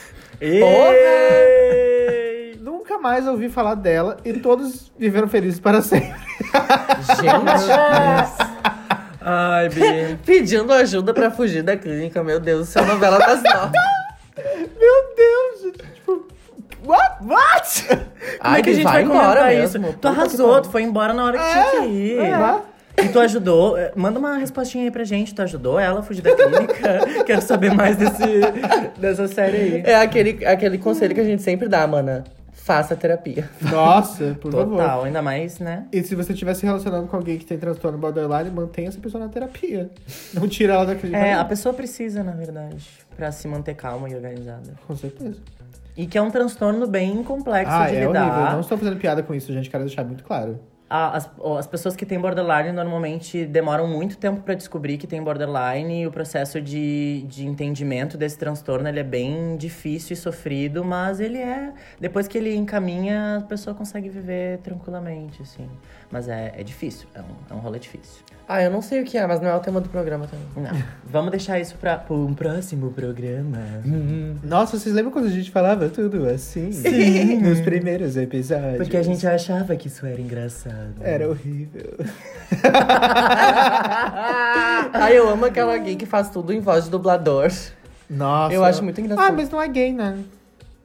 Nunca 2.61 2.99
mais 2.99 3.27
ouvi 3.27 3.49
falar 3.49 3.75
dela 3.75 4.17
e 4.25 4.33
todos 4.35 4.91
viveram 4.99 5.29
felizes 5.29 5.61
para 5.61 5.83
sempre. 5.83 6.21
Gente, 7.21 8.53
Ai, 9.21 9.69
Bi. 9.69 10.19
pedindo 10.25 10.73
ajuda 10.73 11.15
pra 11.15 11.31
fugir 11.31 11.63
da 11.63 11.77
clínica, 11.77 12.23
meu 12.25 12.41
Deus, 12.41 12.69
isso 12.69 12.79
é 12.79 12.83
a 12.83 12.87
novela 12.87 13.19
das 13.19 13.43
nove. 13.43 13.73
Meu 14.79 15.15
Deus, 15.17 15.63
gente. 15.63 15.93
Tipo, 15.95 16.27
what? 16.85 17.25
What? 17.25 17.87
Como 18.41 18.57
é 18.57 18.63
que 18.63 18.71
a 18.71 18.75
gente 18.75 18.85
vai, 18.85 19.05
comentar 19.05 19.55
isso? 19.55 19.79
Tu 20.01 20.09
arrasou, 20.09 20.61
tu 20.63 20.71
foi 20.71 20.83
embora 20.83 21.13
na 21.15 21.25
hora 21.25 21.39
que 21.39 21.45
tinha 21.53 21.65
que 21.83 21.87
ir. 21.89 22.19
É. 22.19 22.61
E 23.05 23.09
tu 23.09 23.19
ajudou. 23.21 23.77
eh, 23.79 23.91
Manda 23.97 24.19
uma 24.19 24.37
respostinha 24.37 24.85
aí 24.85 24.91
pra 24.91 25.03
gente. 25.05 25.35
Tu 25.35 25.41
ajudou 25.43 25.79
ela 25.79 26.01
a 26.01 26.03
fugir 26.03 26.21
da 26.23 26.35
clínica? 26.35 27.01
Quero 27.25 27.41
saber 27.41 27.73
mais 27.75 27.97
desse, 27.97 28.23
dessa 28.99 29.27
série 29.29 29.57
aí. 29.57 29.83
É 29.85 29.97
aquele, 29.97 30.45
aquele 30.45 30.77
conselho 30.79 31.15
que 31.15 31.21
a 31.21 31.25
gente 31.25 31.43
sempre 31.43 31.69
dá, 31.69 31.87
mana. 31.87 32.23
Faça 32.53 32.95
terapia. 32.95 33.49
Nossa, 33.61 34.37
por 34.41 34.53
favor. 34.53 34.77
Total, 34.77 35.03
ainda 35.05 35.21
mais, 35.21 35.59
né? 35.59 35.87
E 35.91 36.01
se 36.05 36.15
você 36.15 36.33
estiver 36.33 36.55
se 36.55 36.65
relacionando 36.65 37.09
com 37.09 37.17
alguém 37.17 37.37
que 37.39 37.45
tem 37.45 37.59
transtorno 37.59 37.99
borderline, 37.99 38.51
mantenha 38.51 38.89
essa 38.89 39.01
pessoa 39.01 39.25
na 39.25 39.29
terapia. 39.31 39.91
Não 40.33 40.47
tira 40.47 40.75
ela 40.75 40.85
da 40.87 40.95
clínica. 40.95 41.19
É, 41.19 41.33
a 41.35 41.45
pessoa 41.45 41.75
precisa, 41.75 42.23
na 42.23 42.33
verdade, 42.33 42.87
pra 43.17 43.33
se 43.33 43.49
manter 43.49 43.75
calma 43.75 44.09
e 44.09 44.15
organizada. 44.15 44.75
Com 44.87 44.95
certeza. 44.95 45.41
E 45.97 46.07
que 46.07 46.17
é 46.17 46.23
um 46.23 46.31
transtorno 46.31 46.87
bem 46.87 47.23
complexo 47.23 47.73
Ah, 47.75 47.89
de 47.89 47.97
é 47.97 48.07
lidar. 48.07 48.23
horrível. 48.27 48.47
Eu 48.47 48.53
não 48.53 48.61
estou 48.61 48.79
fazendo 48.79 48.97
piada 48.99 49.23
com 49.23 49.35
isso, 49.35 49.53
gente. 49.53 49.69
Quero 49.69 49.85
deixar 49.85 50.05
muito 50.05 50.25
claro. 50.25 50.59
As, 50.95 51.31
as 51.59 51.67
pessoas 51.67 51.97
que 51.97 52.05
têm 52.05 52.21
borderline 52.21 52.71
normalmente 52.71 53.47
demoram 53.47 53.87
muito 53.89 54.19
tempo 54.19 54.43
pra 54.43 54.53
descobrir 54.53 54.99
que 54.99 55.07
tem 55.07 55.23
borderline 55.23 56.03
e 56.03 56.07
o 56.07 56.11
processo 56.13 56.61
de, 56.61 57.23
de 57.27 57.47
entendimento 57.47 58.19
desse 58.19 58.37
transtorno 58.37 58.87
ele 58.87 59.01
é 59.01 59.03
bem 59.03 59.57
difícil 59.57 60.13
e 60.13 60.17
sofrido, 60.17 60.85
mas 60.85 61.19
ele 61.19 61.39
é. 61.39 61.73
Depois 61.99 62.29
que 62.29 62.37
ele 62.37 62.55
encaminha, 62.55 63.39
a 63.39 63.41
pessoa 63.41 63.75
consegue 63.75 64.11
viver 64.11 64.59
tranquilamente, 64.59 65.41
assim. 65.41 65.67
Mas 66.11 66.29
é, 66.29 66.53
é 66.59 66.63
difícil, 66.63 67.09
é 67.15 67.21
um, 67.21 67.25
é 67.51 67.55
um 67.55 67.59
rolê 67.61 67.79
difícil. 67.79 68.23
Ah, 68.55 68.63
eu 68.63 68.71
não 68.71 68.83
sei 68.83 69.01
o 69.01 69.05
que 69.05 69.17
é, 69.17 69.27
mas 69.27 69.41
não 69.41 69.49
é 69.49 69.57
o 69.57 69.61
tema 69.61 69.81
do 69.81 69.89
programa 69.89 70.27
também. 70.27 70.71
Não. 70.71 70.83
Vamos 71.11 71.31
deixar 71.31 71.59
isso 71.59 71.75
pra, 71.77 71.97
pra 71.97 72.15
um 72.15 72.35
próximo 72.35 72.91
programa. 72.93 73.57
Nossa, 74.45 74.79
vocês 74.79 74.95
lembram 74.95 75.11
quando 75.11 75.25
a 75.25 75.31
gente 75.31 75.51
falava 75.51 75.89
tudo 75.89 76.29
assim? 76.29 76.71
Sim. 76.71 77.39
Nos 77.49 77.63
primeiros 77.63 78.15
episódios. 78.15 78.77
Porque 78.77 78.99
a 78.99 79.03
gente 79.03 79.27
achava 79.27 79.75
que 79.75 79.89
isso 79.89 80.05
era 80.05 80.21
engraçado. 80.21 80.97
Era 81.01 81.31
horrível. 81.31 81.97
Ai, 84.93 85.17
eu 85.17 85.31
amo 85.31 85.47
aquela 85.47 85.79
gay 85.79 85.97
que 85.97 86.05
faz 86.05 86.29
tudo 86.29 86.53
em 86.53 86.61
voz 86.61 86.85
de 86.85 86.91
dublador. 86.91 87.51
Nossa. 88.11 88.55
Eu 88.55 88.63
acho 88.67 88.85
muito 88.85 89.01
engraçado. 89.01 89.29
Ah, 89.29 89.33
mas 89.33 89.49
não 89.49 89.63
é 89.63 89.69
gay, 89.69 89.95
né? 89.95 90.19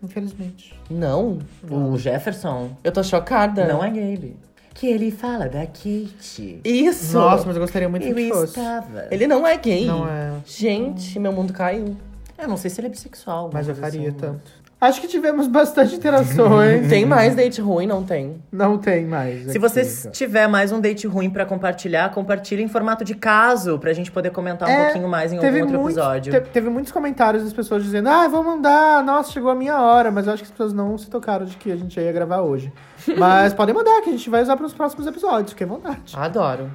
Infelizmente. 0.01 0.73
Não, 0.89 1.39
O 1.69 1.97
Jefferson 1.97 2.77
eu 2.81 2.93
tô 2.93 3.03
chocada. 3.03 3.67
não 3.67 3.83
é 3.83 3.89
gay. 3.89 4.15
Bi. 4.15 4.46
Que 4.77 4.85
ele 4.85 5.09
fala 5.09 5.49
da 5.49 5.65
Kate. 5.65 6.61
Isso! 6.63 7.17
Nossa, 7.17 7.47
mas 7.47 7.55
eu 7.55 7.61
gostaria 7.63 7.89
muito 7.89 8.05
Eu 8.05 8.13
que 8.13 8.29
fosse. 8.29 8.59
estava. 8.59 9.07
Ele 9.09 9.25
não 9.25 9.45
é 9.47 9.57
gay. 9.57 9.87
Não 9.87 10.07
é. 10.07 10.33
Gente, 10.45 11.17
meu 11.17 11.31
mundo 11.31 11.51
caiu. 11.51 11.97
Eu 12.37 12.47
não 12.47 12.57
sei 12.57 12.69
se 12.69 12.79
ele 12.79 12.85
é 12.85 12.89
bissexual. 12.91 13.49
Mas 13.51 13.67
eu 13.67 13.73
faria 13.75 14.09
assim. 14.09 14.17
tanto. 14.19 14.51
Acho 14.79 15.01
que 15.01 15.07
tivemos 15.07 15.47
bastante 15.47 15.95
interações. 15.95 16.87
Tem 16.87 17.03
mais 17.03 17.33
date 17.35 17.59
ruim? 17.59 17.87
Não 17.87 18.03
tem. 18.03 18.41
Não 18.51 18.77
tem 18.77 19.05
mais. 19.07 19.43
Se 19.45 19.49
aqui, 19.49 19.57
você 19.59 19.81
então. 19.81 20.11
tiver 20.11 20.47
mais 20.47 20.71
um 20.71 20.79
date 20.79 21.07
ruim 21.07 21.31
pra 21.31 21.45
compartilhar, 21.47 22.11
compartilhe 22.11 22.61
em 22.61 22.67
formato 22.67 23.03
de 23.03 23.15
caso, 23.15 23.79
pra 23.79 23.91
gente 23.91 24.11
poder 24.11 24.29
comentar 24.29 24.69
um 24.69 24.71
É, 24.71 24.83
pouquinho 24.85 25.07
mais 25.09 25.33
em 25.33 25.37
algum 25.37 25.47
outro 25.61 25.79
muitos- 25.79 25.97
episódio. 25.97 26.31
te- 26.31 26.41
teve 26.51 26.69
muitos 26.69 26.91
comentários 26.91 27.43
das 27.43 27.53
pessoas 27.53 27.83
dizendo: 27.83 28.07
Ah, 28.07 28.27
vou 28.27 28.43
mandar, 28.43 29.03
nossa, 29.03 29.31
chegou 29.31 29.49
a 29.49 29.55
minha 29.55 29.81
hora. 29.81 30.11
Mas 30.11 30.27
eu 30.27 30.33
acho 30.33 30.43
que 30.43 30.47
as 30.47 30.51
pessoas 30.51 30.73
não 30.73 30.95
se 30.95 31.09
tocaram 31.09 31.45
de 31.47 31.57
que 31.57 31.71
a 31.71 31.75
gente 31.75 31.99
ia 31.99 32.11
gravar 32.11 32.41
hoje. 32.41 32.71
Mas 33.17 33.55
podem 33.55 33.73
mandar, 33.73 33.99
que 34.03 34.09
a 34.09 34.13
gente 34.13 34.29
vai 34.29 34.43
usar 34.43 34.55
pros 34.57 34.73
próximos 34.75 35.07
episódios, 35.07 35.53
fiquem 35.53 35.65
à 35.65 35.69
vontade. 35.71 36.13
Adoro. 36.15 36.69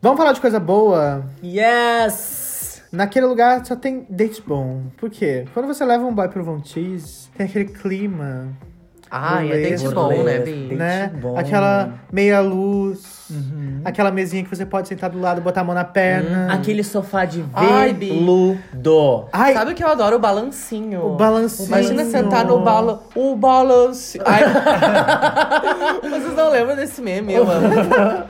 Vamos 0.00 0.16
falar 0.18 0.32
de 0.32 0.40
coisa 0.40 0.58
boa? 0.58 1.22
Yes! 1.44 2.45
Naquele 2.92 3.26
lugar 3.26 3.64
só 3.64 3.76
tem 3.76 4.06
date 4.08 4.42
bom. 4.46 4.82
Por 4.96 5.10
quê? 5.10 5.44
Quando 5.52 5.66
você 5.66 5.84
leva 5.84 6.04
um 6.04 6.14
boy 6.14 6.28
pro 6.28 6.44
Von 6.44 6.60
Teese, 6.60 7.28
tem 7.36 7.46
aquele 7.46 7.66
clima, 7.66 8.48
Ai, 9.10 9.46
é 9.46 9.52
Burlesque. 9.52 9.84
date 9.84 9.94
bom, 9.94 10.22
né. 10.22 10.38
Bi? 10.40 10.74
Né? 10.74 11.12
bom. 11.20 11.38
Aquela 11.38 11.94
meia 12.12 12.40
luz, 12.40 13.30
aquela 13.84 14.10
mesinha 14.10 14.42
que 14.42 14.50
você 14.50 14.66
pode 14.66 14.88
sentar 14.88 15.10
do 15.10 15.20
lado, 15.20 15.40
botar 15.40 15.60
a 15.60 15.64
mão 15.64 15.74
na 15.74 15.84
perna. 15.84 16.52
Aquele 16.52 16.82
sofá 16.82 17.24
de 17.24 17.42
veludo. 17.42 19.26
Ai, 19.32 19.54
Sabe 19.54 19.72
o 19.72 19.74
que 19.74 19.84
eu 19.84 19.88
adoro? 19.88 20.16
O 20.16 20.18
balancinho. 20.18 21.06
o 21.06 21.16
balancinho. 21.16 21.68
Imagina 21.68 22.04
sentar 22.04 22.44
no 22.44 22.60
balo... 22.60 23.02
O 23.14 23.36
balance... 23.36 24.20
Ai. 24.24 24.42
Vocês 26.02 26.34
não 26.34 26.50
lembram 26.50 26.76
desse 26.76 27.00
meme, 27.00 27.34
eu 27.34 27.50
amo. 27.50 27.66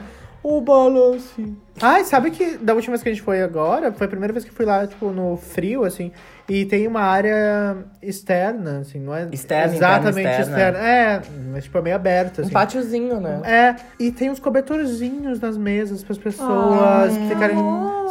O 0.48 0.60
balance. 0.60 1.56
Ai, 1.80 2.04
sabe 2.04 2.30
que 2.30 2.56
da 2.58 2.74
última 2.74 2.92
vez 2.92 3.02
que 3.02 3.08
a 3.08 3.12
gente 3.12 3.22
foi 3.22 3.42
agora, 3.42 3.92
foi 3.92 4.06
a 4.06 4.10
primeira 4.10 4.32
vez 4.32 4.44
que 4.44 4.50
fui 4.50 4.64
lá, 4.64 4.86
tipo, 4.86 5.10
no 5.10 5.36
frio, 5.36 5.84
assim, 5.84 6.10
e 6.48 6.64
tem 6.64 6.86
uma 6.86 7.00
área 7.02 7.76
externa, 8.02 8.78
assim, 8.80 8.98
não 9.00 9.14
é 9.14 9.28
Externa, 9.32 9.74
exatamente 9.74 10.20
interna, 10.20 10.40
externa. 10.42 10.78
externa. 10.78 10.88
É, 10.88 11.22
mas 11.52 11.64
tipo, 11.64 11.76
é 11.78 11.82
meio 11.82 11.96
aberta, 11.96 12.40
Um 12.40 12.44
assim. 12.44 12.52
pátiozinho, 12.54 13.20
né? 13.20 13.40
É, 13.44 13.76
e 13.98 14.10
tem 14.10 14.30
uns 14.30 14.38
cobertorzinhos 14.38 15.40
nas 15.40 15.56
mesas 15.56 16.02
pras 16.02 16.18
pessoas 16.18 17.16
ficarem. 17.28 17.56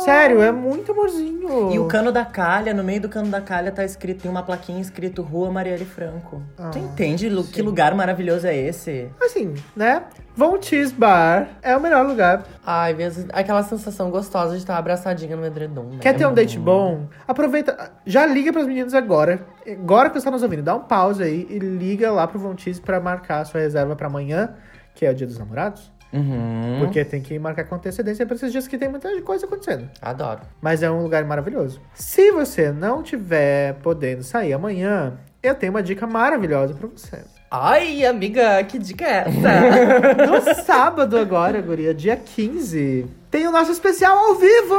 Sério, 0.04 0.42
é 0.42 0.52
muito 0.52 0.92
amorzinho. 0.92 1.72
E 1.72 1.80
o 1.80 1.86
cano 1.88 2.12
da 2.12 2.26
calha, 2.26 2.74
no 2.74 2.84
meio 2.84 3.00
do 3.02 3.08
cano 3.10 3.30
da 3.30 3.40
calha 3.40 3.72
tá 3.72 3.86
escrito, 3.86 4.24
tem 4.24 4.30
uma 4.32 4.44
plaquinha 4.44 4.82
escrito 4.82 5.22
Rua 5.22 5.50
Marielle 5.50 5.86
Franco. 5.86 6.42
tu 6.72 6.78
entende 6.78 7.30
lu- 7.30 7.46
que 7.46 7.62
lugar 7.62 7.96
maravilhoso 7.96 8.46
é 8.46 8.56
esse? 8.56 9.08
Assim, 9.22 9.54
né? 9.76 10.04
Von 10.36 10.62
Cheese 10.62 10.94
Bar 10.94 11.48
é 11.62 11.78
o 11.78 11.80
melhor 11.80 12.06
lugar. 12.06 12.44
Ai, 12.66 12.94
mesmo, 12.94 13.26
aquela 13.56 13.64
sensação 13.64 14.10
gostosa 14.10 14.52
de 14.52 14.58
estar 14.58 14.78
abraçadinha 14.78 15.36
no 15.36 15.46
edredom, 15.46 15.84
né? 15.86 15.98
Quer 16.02 16.14
ter 16.14 16.26
um 16.26 16.34
date 16.34 16.60
bom? 16.60 17.08
Aproveita, 17.28 17.92
já 18.06 18.26
liga 18.26 18.52
pras 18.52 18.68
meninas 18.68 18.94
agora. 18.94 19.46
Agora 19.68 20.10
que 20.10 20.20
você 20.20 20.26
tá 20.26 20.32
nos 20.32 20.44
ouvindo, 20.44 20.64
dá 20.64 20.76
um 20.76 20.82
pause 20.82 21.24
aí 21.24 21.48
e 21.50 21.60
liga 21.60 22.12
lá 22.12 22.28
pro 22.28 22.40
Von 22.40 22.58
Cheese 22.58 22.82
pra 22.82 23.00
marcar 23.00 23.40
a 23.40 23.46
sua 23.46 23.62
reserva 23.62 23.96
pra 23.96 24.08
amanhã, 24.08 24.56
que 24.94 25.06
é 25.06 25.12
o 25.12 25.16
dia 25.16 25.26
dos 25.26 25.38
namorados. 25.38 25.94
Uhum. 26.14 26.80
Porque 26.80 27.04
tem 27.04 27.22
que 27.22 27.38
marcar 27.40 27.66
com 27.66 27.76
antecedência 27.76 28.26
pra 28.26 28.36
esses 28.36 28.52
dias 28.52 28.68
que 28.68 28.78
tem 28.78 28.88
muita 28.88 29.10
coisa 29.22 29.46
acontecendo. 29.46 29.90
Adoro. 30.02 30.42
Mas 30.62 30.82
é 30.84 30.90
um 30.90 31.02
lugar 31.02 31.24
maravilhoso. 31.26 31.82
Se 31.94 32.32
você 32.32 32.72
não 32.72 33.04
tiver 33.04 33.74
podendo 33.76 34.24
sair 34.24 34.54
amanhã, 34.54 35.18
eu 35.44 35.56
tenho 35.56 35.74
uma 35.74 35.84
dica 35.84 36.08
maravilhosa 36.08 36.74
pra 36.74 36.88
você. 36.88 37.24
Ai, 37.50 38.06
amiga, 38.06 38.64
que 38.64 38.78
dica 38.80 39.06
é 39.06 39.26
essa? 39.28 40.26
No 40.28 40.64
sábado 40.64 41.18
agora, 41.18 41.62
guria, 41.62 41.94
dia 41.94 42.16
15, 42.16 43.06
tem 43.32 43.48
o 43.48 43.52
nosso 43.52 43.72
especial 43.72 44.18
ao 44.18 44.36
vivo! 44.36 44.76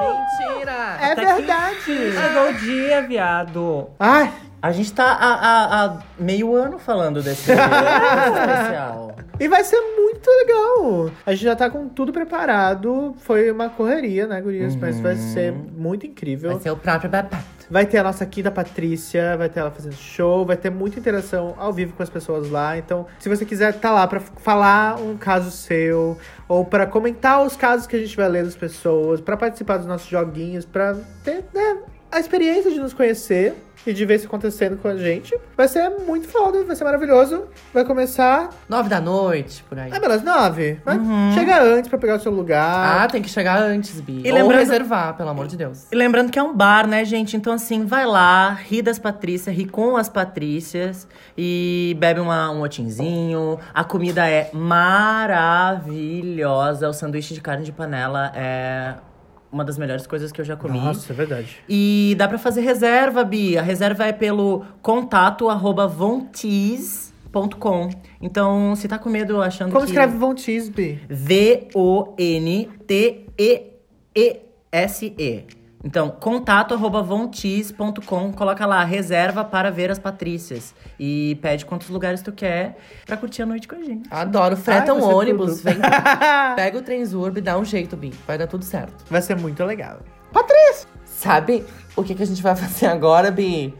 Mentira! 0.00 0.96
É 1.00 1.14
Tá 1.14 1.22
aqui. 1.22 1.42
verdade! 1.42 2.12
Chegou 2.12 2.48
o 2.50 2.54
dia, 2.54 3.02
viado. 3.02 3.88
Ai, 3.98 4.32
A 4.62 4.72
gente 4.72 4.92
tá 4.94 5.04
há, 5.04 5.34
há- 5.34 5.84
há 5.84 5.98
meio 6.18 6.54
ano 6.54 6.78
falando 6.78 7.22
desse, 7.22 7.48
desse 7.48 7.60
especial. 8.40 9.14
E 9.38 9.48
vai 9.48 9.64
ser 9.64 9.80
muito 9.80 10.28
legal! 10.28 11.10
A 11.26 11.32
gente 11.32 11.44
já 11.44 11.56
tá 11.56 11.68
com 11.68 11.88
tudo 11.88 12.12
preparado. 12.12 13.14
Foi 13.18 13.50
uma 13.50 13.68
correria, 13.68 14.26
né, 14.26 14.40
gurias? 14.40 14.76
Mas 14.76 15.00
vai 15.00 15.16
ser 15.16 15.52
muito 15.52 16.06
incrível. 16.06 16.52
Vai 16.52 16.60
ser 16.60 16.70
o 16.70 16.76
próprio 16.76 17.10
babado. 17.10 17.44
Vai 17.70 17.86
ter 17.86 17.98
a 17.98 18.02
nossa 18.02 18.26
quinta 18.26 18.50
Patrícia, 18.50 19.36
vai 19.36 19.48
ter 19.48 19.60
ela 19.60 19.70
fazendo 19.70 19.94
show, 19.94 20.44
vai 20.44 20.56
ter 20.56 20.70
muita 20.70 20.98
interação 20.98 21.54
ao 21.56 21.72
vivo 21.72 21.94
com 21.94 22.02
as 22.02 22.10
pessoas 22.10 22.50
lá. 22.50 22.76
Então, 22.76 23.06
se 23.18 23.28
você 23.28 23.44
quiser 23.44 23.74
estar 23.74 23.90
lá 23.90 24.06
pra 24.06 24.20
falar 24.20 25.00
um 25.00 25.16
caso 25.16 25.50
seu, 25.50 26.18
ou 26.46 26.64
pra 26.64 26.86
comentar 26.86 27.44
os 27.44 27.56
casos 27.56 27.86
que 27.86 27.96
a 27.96 27.98
gente 27.98 28.14
vai 28.16 28.28
ler 28.28 28.44
das 28.44 28.54
pessoas, 28.54 29.20
pra 29.20 29.36
participar 29.36 29.78
dos 29.78 29.86
nossos 29.86 30.08
joguinhos, 30.08 30.64
pra 30.66 30.94
ter 31.24 31.44
né, 31.54 31.78
a 32.12 32.20
experiência 32.20 32.70
de 32.70 32.78
nos 32.78 32.92
conhecer, 32.92 33.54
e 33.86 33.92
de 33.92 34.04
ver 34.06 34.14
isso 34.16 34.26
acontecendo 34.26 34.76
com 34.78 34.88
a 34.88 34.96
gente. 34.96 35.38
Vai 35.56 35.68
ser 35.68 35.88
muito 36.06 36.26
foda, 36.28 36.64
vai 36.64 36.74
ser 36.74 36.84
maravilhoso. 36.84 37.44
Vai 37.72 37.84
começar. 37.84 38.50
Nove 38.68 38.88
da 38.88 39.00
noite, 39.00 39.62
por 39.68 39.78
aí. 39.78 39.90
Ah, 39.92 40.00
pelas 40.00 40.22
nove. 40.22 40.80
Mas 40.84 40.98
chega 41.34 41.62
antes 41.62 41.88
pra 41.88 41.98
pegar 41.98 42.16
o 42.16 42.20
seu 42.20 42.32
lugar. 42.32 43.02
Ah, 43.04 43.06
tem 43.08 43.20
que 43.22 43.28
chegar 43.28 43.58
antes, 43.60 44.00
Bi. 44.00 44.22
E 44.24 44.28
Ou 44.30 44.34
lembrando- 44.34 44.60
reservar, 44.60 45.14
pelo 45.16 45.28
amor 45.28 45.46
de 45.46 45.56
Deus. 45.56 45.86
E 45.92 45.94
lembrando 45.96 46.30
que 46.30 46.38
é 46.38 46.42
um 46.42 46.54
bar, 46.54 46.86
né, 46.86 47.04
gente? 47.04 47.36
Então, 47.36 47.52
assim, 47.52 47.84
vai 47.84 48.06
lá, 48.06 48.50
ri 48.50 48.80
das 48.82 48.98
Patrícias, 48.98 49.54
ri 49.54 49.66
com 49.66 49.96
as 49.96 50.08
Patrícias 50.08 51.06
e 51.36 51.96
bebe 51.98 52.20
uma, 52.20 52.50
um 52.50 52.62
otinzinho. 52.62 53.58
A 53.72 53.84
comida 53.84 54.28
é 54.28 54.50
maravilhosa. 55.74 56.88
O 56.88 56.92
sanduíche 56.92 57.34
de 57.34 57.40
carne 57.40 57.64
de 57.64 57.72
panela 57.72 58.32
é 58.34 58.94
uma 59.54 59.64
das 59.64 59.78
melhores 59.78 60.06
coisas 60.06 60.30
que 60.32 60.40
eu 60.40 60.44
já 60.44 60.56
comi. 60.56 60.78
Nossa, 60.78 61.12
é 61.12 61.16
verdade. 61.16 61.58
E 61.68 62.14
dá 62.18 62.26
pra 62.26 62.38
fazer 62.38 62.62
reserva, 62.62 63.22
Bi. 63.24 63.56
A 63.56 63.62
reserva 63.62 64.04
é 64.04 64.12
pelo 64.12 64.64
contato 64.82 65.48
arroba 65.48 65.86
vontease.com. 65.86 67.90
Então, 68.20 68.74
se 68.74 68.88
tá 68.88 68.98
com 68.98 69.08
medo 69.08 69.40
achando 69.40 69.70
Como 69.70 69.84
que... 69.84 69.92
escreve 69.92 70.18
Von 70.18 70.34
Tisby? 70.34 71.00
V-O-N-T-E-E-S-E. 71.08 72.04
Então, 75.36 75.44
contato 75.44 75.63
arroba 76.74 77.02
vontease.com, 77.02 78.32
coloca 78.32 78.64
lá, 78.64 78.82
reserva 78.84 79.44
para 79.44 79.70
ver 79.70 79.90
as 79.90 79.98
Patrícias. 79.98 80.74
E 80.98 81.38
pede 81.42 81.66
quantos 81.66 81.88
lugares 81.88 82.22
tu 82.22 82.32
quer 82.32 82.78
pra 83.04 83.16
curtir 83.16 83.42
a 83.42 83.46
noite 83.46 83.68
com 83.68 83.76
a 83.76 83.82
gente. 83.82 84.08
Adoro. 84.10 84.56
Freta 84.56 84.92
Ai, 84.92 84.98
um 84.98 85.04
ônibus, 85.04 85.58
tudo. 85.58 85.64
vem. 85.64 85.76
Pega 86.56 86.78
o 86.78 86.82
Transurb, 86.82 87.40
dá 87.40 87.58
um 87.58 87.64
jeito, 87.64 87.96
Bi. 87.96 88.12
Vai 88.26 88.38
dar 88.38 88.46
tudo 88.46 88.64
certo. 88.64 89.04
Vai 89.10 89.20
ser 89.20 89.36
muito 89.36 89.62
legal. 89.64 89.98
Patrícia! 90.32 90.88
Sabe 91.04 91.64
o 91.94 92.02
que, 92.02 92.14
que 92.14 92.22
a 92.22 92.26
gente 92.26 92.42
vai 92.42 92.56
fazer 92.56 92.86
agora, 92.86 93.30
Bi? 93.30 93.74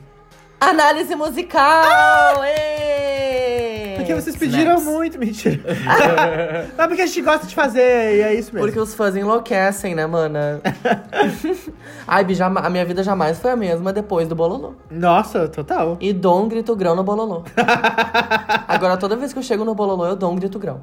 Análise 0.71 1.15
musical! 1.15 2.43
Ê! 2.45 3.95
Porque 3.97 4.15
vocês 4.15 4.37
pediram 4.37 4.77
Snaps. 4.77 4.85
muito, 4.85 5.19
mentira. 5.19 5.61
Mas 6.77 6.87
porque 6.87 7.03
a 7.03 7.07
gente 7.07 7.23
gosta 7.23 7.47
de 7.47 7.55
fazer, 7.55 8.17
e 8.17 8.21
é 8.21 8.35
isso 8.35 8.53
mesmo. 8.53 8.67
Porque 8.67 8.79
os 8.79 8.95
fãs 8.95 9.17
enlouquecem, 9.17 9.95
né, 9.95 10.07
mana? 10.07 10.61
Ai, 12.09 12.25
Bi, 12.25 12.35
a 12.43 12.71
minha 12.71 12.85
vida 12.85 13.03
jamais 13.03 13.39
foi 13.39 13.51
a 13.51 13.57
mesma 13.57 13.93
depois 13.93 14.29
do 14.29 14.35
Bololô. 14.35 14.75
Nossa, 14.91 15.49
total. 15.49 15.97
E 16.01 16.13
dou 16.13 16.45
um 16.45 16.49
grito 16.49 16.75
grão 16.77 16.95
no 16.95 17.03
Bololô. 17.03 17.45
Agora, 18.69 18.97
toda 18.97 19.17
vez 19.17 19.33
que 19.33 19.39
eu 19.39 19.43
chego 19.43 19.65
no 19.65 19.75
Bololô, 19.75 20.07
eu 20.07 20.17
dou 20.17 20.31
um 20.33 20.37
grito 20.37 20.59
grão. 20.59 20.83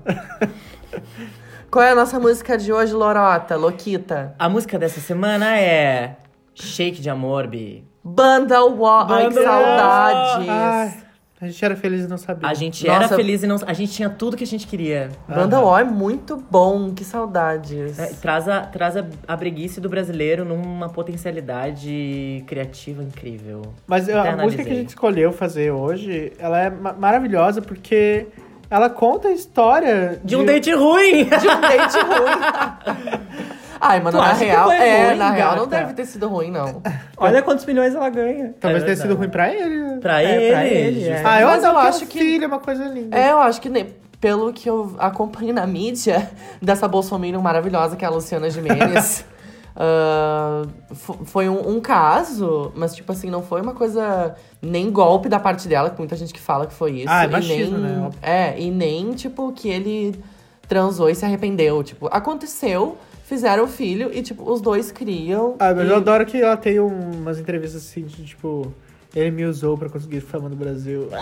Qual 1.70 1.84
é 1.84 1.92
a 1.92 1.96
nossa 1.96 2.20
música 2.20 2.58
de 2.58 2.74
hoje, 2.74 2.94
Lorota, 2.94 3.56
Loquita? 3.56 4.36
A 4.38 4.50
música 4.50 4.78
dessa 4.78 5.00
semana 5.00 5.58
é 5.58 6.18
Shake 6.54 7.02
de 7.02 7.10
Amor, 7.10 7.48
Bi. 7.48 7.91
Banda 8.04 8.64
War. 8.66 9.12
Ai, 9.12 9.28
que 9.30 9.44
saudades. 9.44 10.50
Ai, 10.50 10.94
a 11.40 11.48
gente 11.48 11.66
era 11.66 11.76
feliz 11.76 12.06
e 12.06 12.08
não 12.08 12.18
sabia. 12.20 12.48
A 12.48 12.54
gente 12.54 12.86
Nossa. 12.86 13.06
era 13.06 13.16
feliz 13.16 13.42
e 13.42 13.48
não, 13.48 13.58
a 13.66 13.74
gente 13.74 13.92
tinha 13.94 14.10
tudo 14.12 14.38
que 14.38 14.44
a 14.44 14.48
gente 14.48 14.68
queria. 14.68 15.10
Banda 15.28 15.60
War 15.60 15.82
é 15.82 15.84
muito 15.84 16.38
bom, 16.38 16.94
que 16.94 17.04
saudades. 17.04 17.98
É, 17.98 18.14
traz 18.22 18.48
a, 18.48 18.62
traz 18.62 18.96
a, 18.96 19.04
a 19.28 19.36
breguice 19.36 19.82
do 19.82 19.90
brasileiro 19.90 20.46
numa 20.46 20.88
potencialidade 20.90 22.44
criativa 22.46 23.02
incrível. 23.02 23.64
Mas 23.88 24.08
a 24.08 24.22
Até 24.22 24.44
música 24.44 24.64
que 24.64 24.70
a 24.70 24.76
gente 24.76 24.90
escolheu 24.90 25.32
fazer 25.34 25.72
hoje, 25.72 26.32
ela 26.38 26.60
é 26.60 26.70
ma- 26.70 26.94
maravilhosa 26.94 27.60
porque 27.60 28.28
ela 28.70 28.88
conta 28.90 29.30
a 29.30 29.32
história 29.32 30.22
De 30.24 30.36
um 30.36 30.46
date 30.46 30.72
ruim! 30.74 31.24
De 31.26 31.48
um 31.48 31.62
date 31.62 31.98
ruim. 31.98 33.52
Ai, 33.84 34.00
mano, 34.00 34.18
Tu 34.18 34.22
na 34.22 34.30
acha 34.30 34.40
que 34.40 34.46
real, 34.46 34.66
foi 34.68 34.76
é, 34.78 35.08
ruim, 35.08 35.18
na 35.18 35.32
real 35.32 35.56
não 35.56 35.66
deve 35.68 35.94
ter 35.94 36.06
sido 36.06 36.28
ruim, 36.30 36.52
não. 36.52 36.84
Olha 37.18 37.42
quantos 37.42 37.66
milhões 37.66 37.96
ela 37.96 38.10
ganha. 38.12 38.54
Talvez 38.60 38.84
É 38.84 38.86
tenha 38.86 38.96
sido 38.98 39.16
ruim 39.16 39.28
pra 39.30 39.52
ele. 39.52 40.00
Pra 40.00 40.22
É, 40.22 40.36
ele. 40.36 40.52
pra 40.52 40.66
ele, 40.68 41.04
é. 41.10 41.24
Ah, 41.26 41.42
eu, 41.42 41.48
Mas 41.48 41.64
eu 41.64 41.78
acho 41.78 42.06
que- 42.06 42.20
filho, 42.20 42.44
é 42.44 42.48
uma 42.48 42.60
coisa 42.60 42.84
linda. 42.86 43.18
É, 43.18 43.32
eu 43.32 43.40
acho 43.40 43.60
que 43.60 43.70
ne- 43.70 43.88
pelo 44.20 44.54
que 44.54 44.70
eu 44.70 44.96
acompanho 45.00 45.52
na 45.52 45.66
mídia 45.66 46.30
dessa 46.62 46.88
bolsominion 46.88 47.42
maravilhosa 47.42 47.96
que 47.96 48.06
é 48.06 48.08
a 48.08 48.12
Luciana 48.12 48.52
Gimenez, 48.52 49.26
ah, 49.76 50.62
fo- 50.94 51.20
foi 51.26 51.50
um, 51.50 51.76
um 51.76 51.80
caso, 51.82 52.72
mas 52.76 52.94
tipo 52.96 53.12
assim, 53.12 53.32
não 53.32 53.42
foi 53.42 53.62
uma 53.62 53.74
coisa 53.74 54.36
nem 54.62 54.92
golpe 54.92 55.28
da 55.28 55.40
parte 55.40 55.68
dela, 55.68 55.90
que 55.90 55.98
muita 55.98 56.16
gente 56.16 56.32
que 56.34 56.40
fala 56.40 56.68
que 56.68 56.74
foi 56.74 56.92
isso. 57.00 57.10
Ah, 57.10 57.24
é 57.24 57.28
e 57.28 57.32
machismo, 57.32 57.78
nem, 57.80 57.92
né? 57.98 58.10
É, 58.22 58.60
e 58.60 58.70
nem 58.70 59.12
tipo 59.14 59.52
que 59.54 59.70
ele 59.70 60.24
transou 60.68 61.10
e 61.10 61.16
se 61.16 61.26
arrependeu. 61.26 61.84
Tipo, 61.84 62.08
aconteceu, 62.12 62.98
fizeram 63.32 63.64
o 63.64 63.68
filho 63.68 64.12
e 64.14 64.22
tipo, 64.22 64.44
os 64.52 64.60
dois 64.60 64.92
criam. 64.92 65.56
Ah, 65.58 65.74
mas 65.74 65.88
e- 65.88 65.90
eu 65.90 65.96
adoro 65.96 66.26
que 66.26 66.38
ela 66.42 66.58
tem 66.58 66.82
um- 66.82 67.12
umas 67.22 67.40
entrevistas 67.40 67.82
assim, 67.82 68.04
de, 68.04 68.26
tipo... 68.26 68.74
Ele 69.16 69.32
me 69.32 69.46
usou 69.46 69.78
pra 69.78 69.90
conseguir 69.90 70.20
fama 70.22 70.48
no 70.50 70.56
Brasil. 70.56 71.08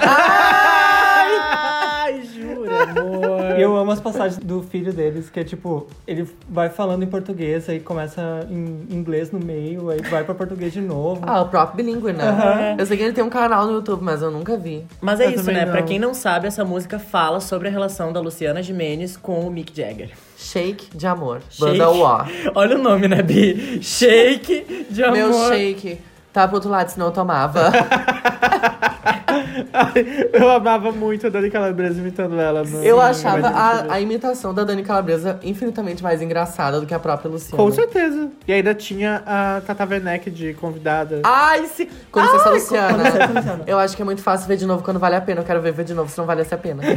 Ai, 2.09 2.23
jura, 2.23 2.83
amor. 2.89 3.59
E 3.59 3.61
eu 3.61 3.75
amo 3.77 3.91
as 3.91 3.99
passagens 3.99 4.37
do 4.43 4.63
filho 4.63 4.91
deles, 4.91 5.29
que 5.29 5.39
é 5.39 5.43
tipo, 5.43 5.85
ele 6.07 6.27
vai 6.49 6.67
falando 6.69 7.03
em 7.03 7.07
português, 7.07 7.69
aí 7.69 7.79
começa 7.79 8.47
em 8.49 8.87
inglês 8.89 9.31
no 9.31 9.39
meio, 9.39 9.91
aí 9.91 10.01
vai 10.01 10.23
pra 10.23 10.33
português 10.33 10.73
de 10.73 10.81
novo. 10.81 11.21
Ah, 11.27 11.41
o 11.41 11.47
próprio 11.49 11.77
bilíngue, 11.77 12.11
né? 12.11 12.23
Aham. 12.27 12.75
Eu 12.79 12.85
sei 12.87 12.97
que 12.97 13.03
ele 13.03 13.13
tem 13.13 13.23
um 13.23 13.29
canal 13.29 13.67
no 13.67 13.73
YouTube, 13.73 14.03
mas 14.03 14.23
eu 14.23 14.31
nunca 14.31 14.57
vi. 14.57 14.83
Mas 14.99 15.19
é 15.19 15.27
Eu 15.27 15.31
isso, 15.31 15.51
né? 15.51 15.65
não. 15.65 15.71
Pra 15.71 15.83
quem 15.83 15.99
não 15.99 16.15
sabe, 16.15 16.47
essa 16.47 16.65
música 16.65 16.97
fala 16.97 17.39
sobre 17.39 17.67
a 17.67 17.71
relação 17.71 18.11
da 18.11 18.19
Luciana 18.19 18.63
Gimenez 18.63 19.15
com 19.15 19.41
o 19.41 19.51
Mick 19.51 19.71
Jagger. 19.79 20.09
Shake 20.35 20.97
de 20.97 21.05
amor. 21.05 21.41
Shake. 21.47 21.61
Banda 21.77 21.89
War. 21.91 22.27
Olha 22.55 22.75
o 22.75 22.81
nome, 22.81 23.07
né, 23.07 23.21
Bi? 23.21 23.79
Shake 23.83 24.87
de 24.89 25.03
amor. 25.03 25.15
Meu 25.15 25.33
shake. 25.49 25.99
Tá 26.33 26.47
pro 26.47 26.55
outro 26.57 26.71
lado, 26.71 26.89
senão 26.89 27.07
eu 27.07 27.11
tomava. 27.11 27.69
eu 30.33 30.49
amava 30.49 30.91
muito 30.91 31.27
a 31.27 31.29
Dani 31.29 31.49
Calabresa 31.49 31.99
imitando 31.99 32.39
ela. 32.39 32.63
No, 32.63 32.83
Eu 32.83 32.97
no 32.97 33.01
achava 33.01 33.47
a, 33.47 33.93
a 33.93 34.01
imitação 34.01 34.53
da 34.53 34.63
Dani 34.63 34.83
Calabresa 34.83 35.39
infinitamente 35.43 36.03
mais 36.03 36.21
engraçada 36.21 36.79
do 36.79 36.85
que 36.85 36.93
a 36.93 36.99
própria 36.99 37.29
Luciana. 37.29 37.57
Com 37.57 37.71
certeza. 37.71 38.29
E 38.47 38.53
ainda 38.53 38.73
tinha 38.73 39.23
a 39.25 39.61
Tata 39.65 39.85
Werneck 39.85 40.29
de 40.29 40.53
convidada. 40.53 41.21
Ai, 41.23 41.65
sim. 41.67 41.87
Com 42.11 42.19
licença, 42.21 42.49
Luciana. 42.49 42.93
com 42.93 43.03
licença, 43.03 43.27
Luciana. 43.33 43.63
Eu 43.65 43.79
acho 43.79 43.95
que 43.95 44.01
é 44.01 44.05
muito 44.05 44.21
fácil 44.21 44.47
ver 44.47 44.57
de 44.57 44.65
novo 44.65 44.83
quando 44.83 44.99
vale 44.99 45.15
a 45.15 45.21
pena. 45.21 45.41
Eu 45.41 45.45
quero 45.45 45.61
ver 45.61 45.71
ver 45.71 45.85
de 45.85 45.93
novo 45.93 46.09
se 46.09 46.17
não 46.17 46.25
valesse 46.25 46.53
a 46.53 46.57
pena. 46.57 46.83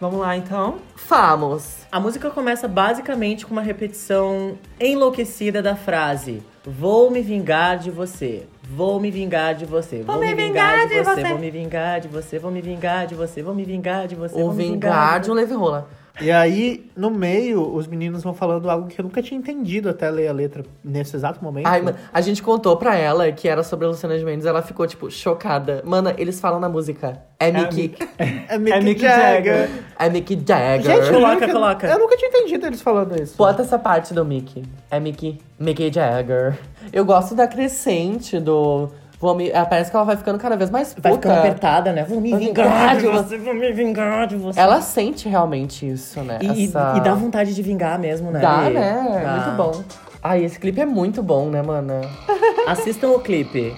Vamos 0.00 0.18
lá, 0.18 0.36
então. 0.36 0.78
Vamos. 1.08 1.86
A 1.90 2.00
música 2.00 2.30
começa 2.30 2.66
basicamente 2.66 3.46
com 3.46 3.52
uma 3.52 3.62
repetição 3.62 4.58
enlouquecida 4.80 5.62
da 5.62 5.76
frase: 5.76 6.42
Vou 6.64 7.10
me 7.10 7.22
vingar 7.22 7.78
de 7.78 7.90
você. 7.90 8.46
Vou 8.74 8.98
me 8.98 9.10
vingar 9.10 9.54
de 9.54 9.66
você. 9.66 10.02
Vou, 10.02 10.18
me 10.18 10.34
vingar, 10.34 10.88
de 10.88 11.02
você. 11.02 11.22
Vou 11.24 11.38
me 11.38 11.50
vingar 11.50 12.00
de 12.00 12.08
você. 12.08 12.38
Vou 12.38 12.50
me 12.50 12.62
vingar 12.62 13.06
de 13.06 13.14
você. 13.14 13.42
Vou 13.42 13.54
me 13.54 13.64
vingar 13.64 14.08
de 14.08 14.14
você. 14.14 14.34
O 14.34 14.46
vou 14.46 14.54
me 14.54 14.64
vingar 14.64 15.20
de 15.20 15.26
de 15.26 15.30
um 15.30 15.34
leve 15.34 15.52
rola. 15.52 15.88
E 16.20 16.30
aí, 16.30 16.90
no 16.96 17.10
meio, 17.10 17.74
os 17.74 17.86
meninos 17.86 18.22
vão 18.22 18.34
falando 18.34 18.68
algo 18.70 18.86
que 18.86 19.00
eu 19.00 19.02
nunca 19.02 19.22
tinha 19.22 19.38
entendido 19.38 19.88
até 19.88 20.10
ler 20.10 20.28
a 20.28 20.32
letra 20.32 20.62
nesse 20.84 21.16
exato 21.16 21.42
momento. 21.42 21.66
Ai, 21.66 21.80
mano, 21.80 21.96
a 22.12 22.20
gente 22.20 22.42
contou 22.42 22.76
pra 22.76 22.94
ela 22.96 23.32
que 23.32 23.48
era 23.48 23.62
sobre 23.62 23.86
a 23.86 23.88
Luciana 23.88 24.18
Gimenez, 24.18 24.44
ela 24.44 24.60
ficou, 24.62 24.86
tipo, 24.86 25.10
chocada. 25.10 25.82
Mana, 25.84 26.14
eles 26.18 26.38
falam 26.38 26.60
na 26.60 26.68
música. 26.68 27.22
É 27.40 27.50
Mickey. 27.50 27.94
É 28.48 28.58
Mick, 28.58 28.76
É 28.76 28.80
Mick 28.80 29.00
Jagger. 29.00 29.32
Jagger. 29.32 29.70
É 29.98 30.10
Mickey 30.10 30.42
Jagger. 30.46 30.82
Gente, 30.82 31.06
eu 31.06 31.14
Coloca, 31.14 31.34
nunca, 31.34 31.52
coloca. 31.52 31.86
Eu 31.86 31.98
nunca 31.98 32.16
tinha 32.16 32.28
entendido 32.28 32.66
eles 32.66 32.82
falando 32.82 33.20
isso. 33.20 33.36
Bota 33.36 33.62
essa 33.62 33.78
parte 33.78 34.12
do 34.12 34.24
Mickey. 34.24 34.62
É 34.90 35.00
Mickey. 35.00 35.40
Mickey 35.58 35.90
Jagger. 35.92 36.58
Eu 36.92 37.04
gosto 37.04 37.34
da 37.34 37.46
crescente 37.46 38.38
do. 38.38 38.90
Vou 39.22 39.36
me... 39.36 39.52
ah, 39.52 39.64
Parece 39.64 39.88
que 39.88 39.96
ela 39.96 40.04
vai 40.04 40.16
ficando 40.16 40.36
cada 40.36 40.56
vez 40.56 40.68
mais 40.68 40.92
Vai 40.98 41.12
puta. 41.12 41.28
ficando 41.28 41.38
apertada, 41.38 41.92
né? 41.92 42.02
Vou 42.02 42.20
me 42.20 42.32
me 42.32 42.38
vingar 42.46 42.96
de 42.96 43.02
vingar 43.02 43.22
você. 43.22 43.38
Vou 43.38 43.54
me 43.54 43.72
vingar 43.72 44.26
de 44.26 44.34
você. 44.34 44.58
Ela 44.58 44.80
sente 44.82 45.28
realmente 45.28 45.88
isso, 45.88 46.20
né? 46.22 46.40
E, 46.42 46.64
Essa- 46.66 46.94
e 46.96 47.00
dá 47.00 47.14
vontade 47.14 47.54
de 47.54 47.62
vingar 47.62 48.00
mesmo, 48.00 48.32
né? 48.32 48.40
Dá, 48.40 48.62
Bi? 48.62 48.70
né? 48.70 49.20
Dá. 49.24 49.30
Muito 49.30 49.56
bom. 49.56 49.84
Ai, 50.20 50.44
esse 50.44 50.58
clipe 50.58 50.80
é 50.80 50.84
muito 50.86 51.22
bom, 51.22 51.48
né, 51.50 51.62
mana? 51.62 52.00
Assistam 52.66 53.10
o 53.10 53.20
clipe. 53.20 53.72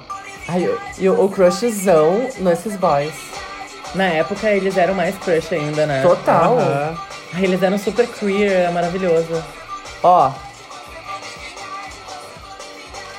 Ai, 0.49 0.66
e 0.99 1.09
o, 1.11 1.24
o 1.26 1.28
crushzão 1.28 2.26
nesses 2.40 2.74
boys. 2.76 3.12
Na 3.95 4.05
época, 4.05 4.49
eles 4.51 4.78
eram 4.78 4.95
mais 4.95 5.14
crush 5.18 5.55
ainda, 5.55 5.84
né? 5.84 6.01
Total. 6.01 6.57
Ai, 7.34 7.45
Eles 7.45 7.62
eram 7.62 7.76
super 7.76 8.07
queer, 8.07 8.51
é 8.66 8.70
maravilhoso. 8.70 9.45
Ó. 10.03 10.30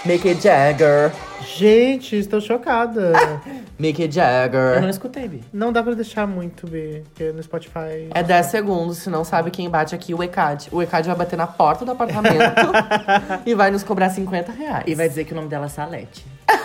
Mickey 0.03 0.33
Jagger. 0.33 1.11
Gente, 1.45 2.15
estou 2.15 2.41
chocada. 2.41 3.13
Mickey 3.77 4.03
Eu 4.03 4.07
não 4.07 4.13
Jagger. 4.13 4.89
escutei, 4.89 5.27
Bi. 5.27 5.43
Não 5.53 5.71
dá 5.71 5.83
pra 5.83 5.93
deixar 5.93 6.25
muito, 6.27 6.67
B, 6.67 7.03
porque 7.05 7.31
no 7.31 7.43
Spotify... 7.43 8.09
É 8.13 8.23
10 8.23 8.45
segundos, 8.47 8.97
se 8.97 9.09
não 9.09 9.23
sabe 9.23 9.51
quem 9.51 9.69
bate 9.69 9.93
aqui, 9.93 10.13
o 10.13 10.23
ECAD. 10.23 10.69
O 10.71 10.81
ECAD 10.81 11.07
vai 11.07 11.17
bater 11.17 11.35
na 11.37 11.47
porta 11.47 11.85
do 11.85 11.91
apartamento 11.91 12.71
e 13.45 13.53
vai 13.53 13.69
nos 13.69 13.83
cobrar 13.83 14.09
50 14.09 14.51
reais. 14.51 14.85
E 14.87 14.95
vai 14.95 15.07
dizer 15.07 15.25
que 15.25 15.33
o 15.33 15.35
nome 15.35 15.47
dela 15.47 15.65
é 15.65 15.69
Salete. 15.69 16.25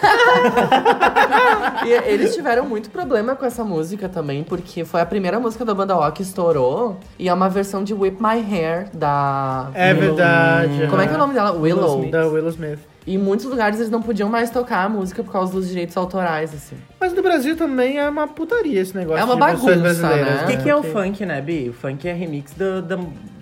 E 1.87 1.93
eles 2.13 2.35
tiveram 2.35 2.67
muito 2.67 2.91
problema 2.91 3.35
com 3.35 3.45
essa 3.45 3.65
música 3.65 4.09
também, 4.09 4.45
porque 4.45 4.85
foi 4.85 5.01
a 5.01 5.07
primeira 5.07 5.41
música 5.41 5.65
da 5.65 5.75
banda 5.75 5.97
O 5.97 6.13
que 6.13 6.23
estourou. 6.23 6.99
E 7.19 7.29
é 7.29 7.33
uma 7.35 7.49
versão 7.49 7.83
de 7.83 7.95
Whip 7.95 8.23
My 8.23 8.39
Hair, 8.39 8.89
da. 8.93 9.71
É 9.75 9.95
verdade. 9.95 10.87
Como 10.89 11.01
é 11.01 11.07
que 11.07 11.13
é 11.13 11.17
o 11.17 11.19
nome 11.19 11.35
dela? 11.35 11.53
Willow. 11.53 11.97
Smith. 11.99 12.11
Da 12.11 12.27
Willow 12.27 12.51
Smith. 12.51 12.79
E 13.11 13.15
em 13.15 13.19
muitos 13.19 13.45
lugares 13.47 13.81
eles 13.81 13.91
não 13.91 14.01
podiam 14.01 14.29
mais 14.29 14.51
tocar 14.51 14.85
a 14.85 14.89
música 14.89 15.25
por 15.25 15.33
causa 15.33 15.53
dos 15.53 15.69
direitos 15.69 15.97
autorais, 15.97 16.55
assim. 16.55 16.77
Mas 17.01 17.13
no 17.13 17.21
Brasil 17.23 17.57
também 17.57 17.99
é 17.99 18.09
uma 18.09 18.29
putaria 18.29 18.81
esse 18.81 18.97
negócio 18.97 19.21
É 19.21 19.25
uma 19.25 19.35
bagunça, 19.37 19.75
brasileiras. 19.77 20.27
né? 20.27 20.45
O 20.45 20.47
que, 20.47 20.57
que 20.59 20.71
é 20.71 20.77
o 20.77 20.83
funk, 20.85 21.27
né, 21.27 21.41
Bi? 21.41 21.71
O 21.71 21.73
funk 21.73 22.07
é 22.07 22.13
remix 22.13 22.53
do- 22.53 22.81
da, 22.83 22.99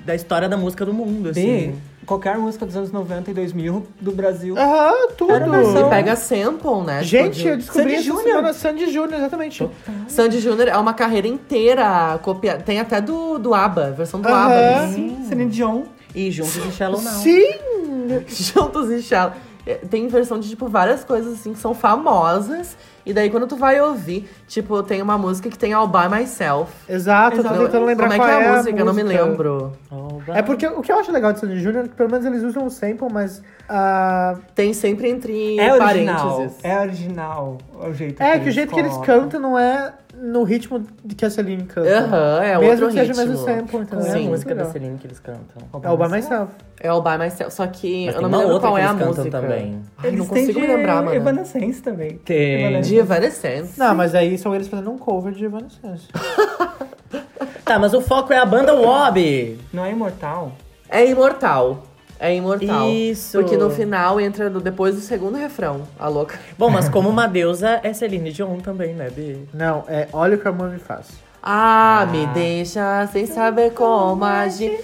da 0.07 0.15
história 0.15 0.49
da 0.49 0.57
música 0.57 0.87
do 0.87 0.95
mundo, 0.95 1.29
assim. 1.29 1.75
qualquer 2.07 2.39
música 2.39 2.65
dos 2.65 2.75
anos 2.75 2.91
90 2.91 3.31
e 3.31 3.35
2000 3.35 3.87
do 4.01 4.11
Brasil. 4.13 4.57
Aham, 4.57 5.09
tudo. 5.19 5.33
Era 5.35 5.45
a 5.45 5.49
versão- 5.51 5.87
E 5.87 5.91
pega 5.91 6.17
sample, 6.17 6.81
né? 6.87 7.03
Gente, 7.03 7.37
tipo, 7.37 7.49
eu 7.51 7.57
de... 7.59 7.63
descobri 7.65 7.83
Sandy 7.91 7.95
essa 7.97 8.03
Júnior. 8.05 8.25
semana 8.25 8.53
Sandy 8.55 8.91
Júnior, 8.91 9.15
exatamente. 9.21 9.71
Sandy 10.09 10.41
Júnior 10.41 10.69
é 10.69 10.77
uma 10.79 10.95
carreira 10.95 11.29
inteira 11.29 12.19
copiada. 12.23 12.63
Tem 12.63 12.81
até 12.81 13.03
do, 13.03 13.37
do 13.39 13.53
ABBA, 13.53 13.91
versão 13.91 14.19
do 14.19 14.29
Aham. 14.29 14.47
ABBA. 14.47 14.83
ali. 14.85 14.95
Sim, 14.95 15.25
Celine 15.29 15.51
Dion. 15.51 15.83
E 16.15 16.31
juntos 16.31 16.57
e 16.57 16.73
Shallow 16.73 17.03
Now. 17.03 17.13
Sim! 17.13 17.51
Juntos 18.27 18.91
e 18.91 19.03
Shallow. 19.03 19.35
É, 19.69 19.75
Tem 19.75 20.09
versão 20.09 20.41
de, 20.41 20.49
tipo, 20.49 20.67
várias 20.69 21.05
coisas, 21.05 21.35
assim, 21.35 21.53
que 21.53 21.59
são 21.59 21.75
famosas. 21.75 22.77
E 23.05 23.13
daí, 23.13 23.31
quando 23.31 23.47
tu 23.47 23.57
vai 23.57 23.81
ouvir, 23.81 24.29
tipo, 24.47 24.83
tem 24.83 25.01
uma 25.01 25.17
música 25.17 25.49
que 25.49 25.57
tem 25.59 25.73
All 25.73 25.89
By 25.89 26.09
Myself. 26.11 26.71
Exato, 26.89 27.39
eu 27.39 27.43
tô 27.43 27.49
tentando 27.51 27.87
lembrar 27.87 28.09
Como 28.09 28.13
é 28.13 28.17
qual 28.19 28.29
que 28.29 28.35
é 28.35 28.39
é 28.45 28.49
a 28.49 28.57
música? 28.57 28.79
Eu 28.79 28.85
não 28.85 28.93
me 28.93 29.03
lembro. 29.03 29.73
É 30.29 30.43
porque 30.43 30.67
o 30.67 30.83
que 30.83 30.93
eu 30.93 30.99
acho 30.99 31.11
legal 31.11 31.33
de 31.33 31.41
Sandy 31.41 31.59
Júnior 31.59 31.85
é 31.87 31.89
que 31.89 31.95
pelo 31.95 32.11
menos 32.11 32.27
eles 32.27 32.43
usam 32.43 32.67
o 32.67 32.71
sample, 32.71 33.09
mas. 33.11 33.43
ah, 33.69 34.37
Tem 34.55 34.75
sempre 34.75 35.09
entre 35.09 35.59
É 35.59 35.73
original. 35.73 36.29
parênteses. 36.37 36.59
É 36.63 36.81
original 36.81 37.59
o 37.81 37.93
jeito 37.95 38.23
é 38.23 38.39
que 38.39 38.49
o 38.49 38.53
jeito 38.53 38.75
que 38.75 38.81
eles 38.81 38.93
colocam. 38.93 39.21
cantam 39.21 39.41
não 39.41 39.59
é 39.59 39.93
no 40.21 40.43
ritmo 40.43 40.85
de 41.05 41.15
que 41.15 41.25
a 41.25 41.31
Celine 41.31 41.65
canta. 41.65 41.89
Aham, 41.89 42.43
é 42.43 42.59
Mesmo 42.59 42.71
outro 42.71 42.87
que 42.89 42.93
seja 42.95 43.13
o 43.13 43.17
mesmo 43.17 43.37
sample, 43.37 43.79
então 43.79 43.99
Qual 43.99 44.07
é 44.07 44.11
a 44.11 44.13
Sim. 44.13 44.29
música 44.29 44.55
da 44.55 44.61
legal. 44.63 44.73
Celine 44.73 44.99
que 44.99 45.07
eles 45.07 45.21
cantam? 45.21 45.63
É 45.83 45.91
o 45.91 45.97
By 45.97 46.09
Myself. 46.11 46.53
É 46.81 46.89
All 46.89 47.03
By 47.03 47.19
Myself. 47.19 47.55
Só 47.55 47.67
que 47.67 48.07
Mas 48.07 48.15
eu 48.17 48.23
não 48.23 48.29
me 48.29 48.37
lembro 48.37 48.53
outra 48.55 48.69
qual 48.69 48.79
é 48.79 48.85
a 48.85 48.93
música. 48.95 49.31
também. 49.31 49.81
Ai, 49.99 50.11
não 50.11 50.17
Eles 50.19 50.29
têm 50.29 50.47
consigo 50.47 50.61
de 50.61 50.67
lembrar, 50.67 51.03
mano. 51.03 51.15
Evanescence 51.15 51.83
também. 51.83 52.19
Tem. 52.25 52.61
Evanescence. 52.61 52.89
De 52.89 52.97
Evanescence. 52.99 53.79
Não, 53.79 53.95
mas 53.95 54.15
aí 54.15 54.37
são 54.39 54.55
eles 54.55 54.69
fazendo 54.69 54.91
um 54.91 54.99
cover 54.99 55.33
de 55.33 55.45
Evanescence. 55.45 56.09
Tá, 57.65 57.79
mas 57.79 57.93
o 57.95 58.01
foco 58.01 58.33
é 58.33 58.39
a 58.39 58.47
banda 58.47 58.75
Wob. 58.75 59.59
Não 59.73 59.85
é 59.85 59.91
imortal? 59.93 60.53
É 60.89 61.05
imortal. 61.07 61.83
É 62.21 62.35
imortal. 62.35 62.89
Isso. 62.91 63.39
Porque 63.41 63.57
no 63.57 63.71
final 63.71 64.21
entra 64.21 64.51
no- 64.51 64.61
depois 64.61 64.95
do 64.97 65.01
segundo 65.01 65.37
refrão, 65.37 65.83
a 65.99 66.09
louca. 66.09 66.39
Bom, 66.59 66.69
mas 66.69 66.89
como 66.91 67.09
uma 67.09 67.27
deusa 67.29 67.81
é 67.83 67.93
Celine 67.93 68.33
Dion 68.33 68.59
também, 68.59 68.95
né, 68.95 69.09
Bi? 69.11 69.49
Não, 69.55 69.85
é 69.89 70.09
Olha 70.13 70.37
o 70.37 70.39
que 70.41 70.49
a 70.49 70.51
amor 70.51 70.69
me 70.71 70.79
faz. 70.79 71.07
Ah, 71.43 72.07
me 72.11 72.27
deixa 72.29 73.07
sem 73.13 73.25
saber 73.27 73.73
como 73.73 74.25
agir. 74.25 74.77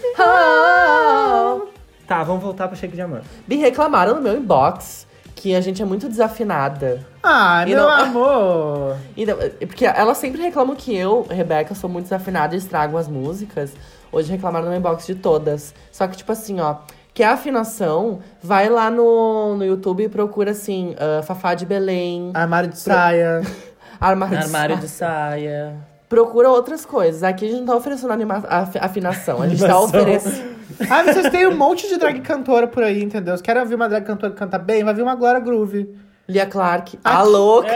Oh. 0.69 1.67
Tá, 2.07 2.23
vamos 2.23 2.43
voltar 2.43 2.69
pro 2.69 2.77
Shake 2.77 2.95
de 2.95 3.03
Amor. 3.03 3.23
Me 3.49 3.57
reclamaram 3.57 4.15
no 4.17 4.21
meu 4.23 4.37
inbox 4.37 5.07
que 5.35 5.55
a 5.55 5.61
gente 5.61 5.83
é 5.83 5.85
muito 5.85 6.09
desafinada. 6.09 7.05
Ah, 7.23 7.65
E 7.67 7.71
meu 7.71 7.83
não- 7.83 7.91
amor! 7.91 8.97
E 9.17 9.27
não- 9.27 9.37
Porque 9.67 9.85
elas 9.85 10.19
sempre 10.19 10.41
reclamam 10.43 10.77
que 10.77 10.95
eu, 10.95 11.27
Rebeca, 11.29 11.75
sou 11.75 11.91
muito 11.91 12.05
desafinada 12.05 12.55
e 12.55 12.59
estrago 12.59 12.97
as 12.97 13.09
músicas. 13.09 13.73
Hoje 14.13 14.31
reclamaram 14.31 14.67
no 14.67 14.71
meu 14.71 14.79
inbox 14.79 15.07
de 15.07 15.15
todas. 15.17 15.75
Só 15.91 16.07
que, 16.07 16.17
tipo 16.17 16.31
assim, 16.31 16.61
ó, 16.61 16.77
quer 17.15 17.27
afinação, 17.29 18.19
vai 18.43 18.69
lá 18.69 18.91
no, 18.91 19.57
no 19.57 19.65
YouTube 19.65 20.03
e 20.03 20.09
procura 20.09 20.51
assim, 20.51 20.95
ah, 20.99 21.23
Fafá 21.23 21.55
de 21.55 21.65
Belém, 21.65 22.33
Armário 22.35 22.69
de 22.69 22.79
saia. 22.79 23.41
Armário, 24.01 24.37
de 24.39 24.45
Armário 24.45 24.75
Sa- 24.77 24.81
de 24.83 24.89
saia. 24.89 25.77
Procura 26.09 26.51
outras 26.51 26.85
coisas. 26.85 27.23
Aqui 27.23 27.47
a 27.47 27.49
gente 27.49 27.61
não 27.61 27.67
tá 27.67 27.77
oferecendo 27.77 28.13
anima- 28.13 28.45
af- 28.49 28.77
afinação. 28.81 29.41
A 29.41 29.49
gente 29.49 29.65
tá 29.65 29.79
oferecendo. 29.81 30.55
ah, 30.91 31.03
vocês 31.05 31.31
têm 31.31 31.47
um 31.47 31.57
monte 31.57 31.89
de 31.89 31.97
drag 31.97 32.21
cantora 32.21 32.67
por 32.67 32.83
aí, 32.83 33.03
entendeu? 33.03 33.37
Se 33.37 33.43
querem 33.43 33.63
ouvir 33.63 33.77
uma 33.77 33.89
drag 33.89 34.05
cantora 34.05 34.33
que 34.33 34.39
canta 34.39 34.59
bem, 34.59 34.83
vai 34.85 34.93
vir 34.93 35.03
uma 35.03 35.15
Glória 35.15 35.41
Groove. 35.41 35.89
Lia 36.29 36.45
Clark. 36.47 36.99
A 37.05 37.23
louca. 37.23 37.69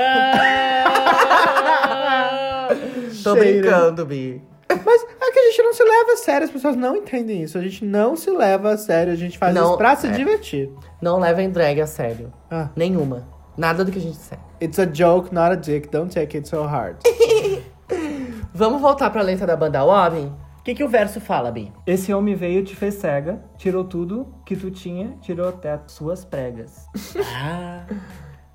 Tô 3.25 3.35
Cheira. 3.35 3.61
brincando, 3.61 4.07
Bi. 4.07 4.43
Mas 4.85 5.03
é 5.03 5.33
que 5.33 5.39
a 5.39 5.43
gente 5.51 5.63
não 5.63 5.73
se 5.73 5.83
leva 5.83 6.13
a 6.13 6.17
sério, 6.17 6.45
as 6.47 6.51
pessoas 6.51 6.77
não 6.77 6.97
entendem 6.97 7.43
isso. 7.43 7.57
A 7.59 7.61
gente 7.63 7.85
não 7.85 8.15
se 8.17 8.31
leva 8.31 8.71
a 8.71 8.77
sério, 8.79 9.13
a 9.13 9.17
gente 9.17 9.39
faz 9.39 9.55
Não, 9.55 9.69
isso 9.71 9.77
pra 9.79 9.97
se 9.97 10.07
é. 10.07 10.11
divertir. 10.11 10.71
Não 11.01 11.19
levem 11.19 11.51
drag 11.51 11.81
a 11.81 11.87
sério. 11.87 12.33
Ah. 12.51 12.69
Nenhuma. 12.77 13.27
Nada 13.57 13.85
do 13.85 13.91
que 13.91 13.99
a 13.99 14.01
gente 14.03 14.17
disser. 14.17 14.39
It's 14.63 14.79
a 14.79 14.85
joke, 14.85 15.35
not 15.35 15.53
a 15.53 15.57
dick, 15.57 15.89
don't 15.89 16.13
take 16.13 16.37
it 16.37 16.49
so 16.49 16.63
hard. 16.65 16.97
Vamos 18.53 18.81
voltar 18.81 19.11
pra 19.11 19.23
letra 19.23 19.47
da 19.47 19.57
banda 19.57 19.85
Wobbin? 19.85 20.33
O 20.59 20.63
que, 20.63 20.75
que 20.75 20.85
o 20.85 20.89
verso 20.89 21.21
fala, 21.21 21.51
Bi? 21.51 21.73
Esse 21.87 22.13
homem 22.13 22.35
veio, 22.35 22.63
te 22.65 22.77
fez 22.77 22.95
cega, 22.95 23.43
tirou 23.57 23.85
tudo 23.85 24.35
que 24.45 24.55
tu 24.55 24.71
tinha, 24.71 25.17
tirou 25.21 25.49
até 25.49 25.73
as 25.73 25.93
suas 25.93 26.25
pregas. 26.25 26.87
Ah, 27.35 27.85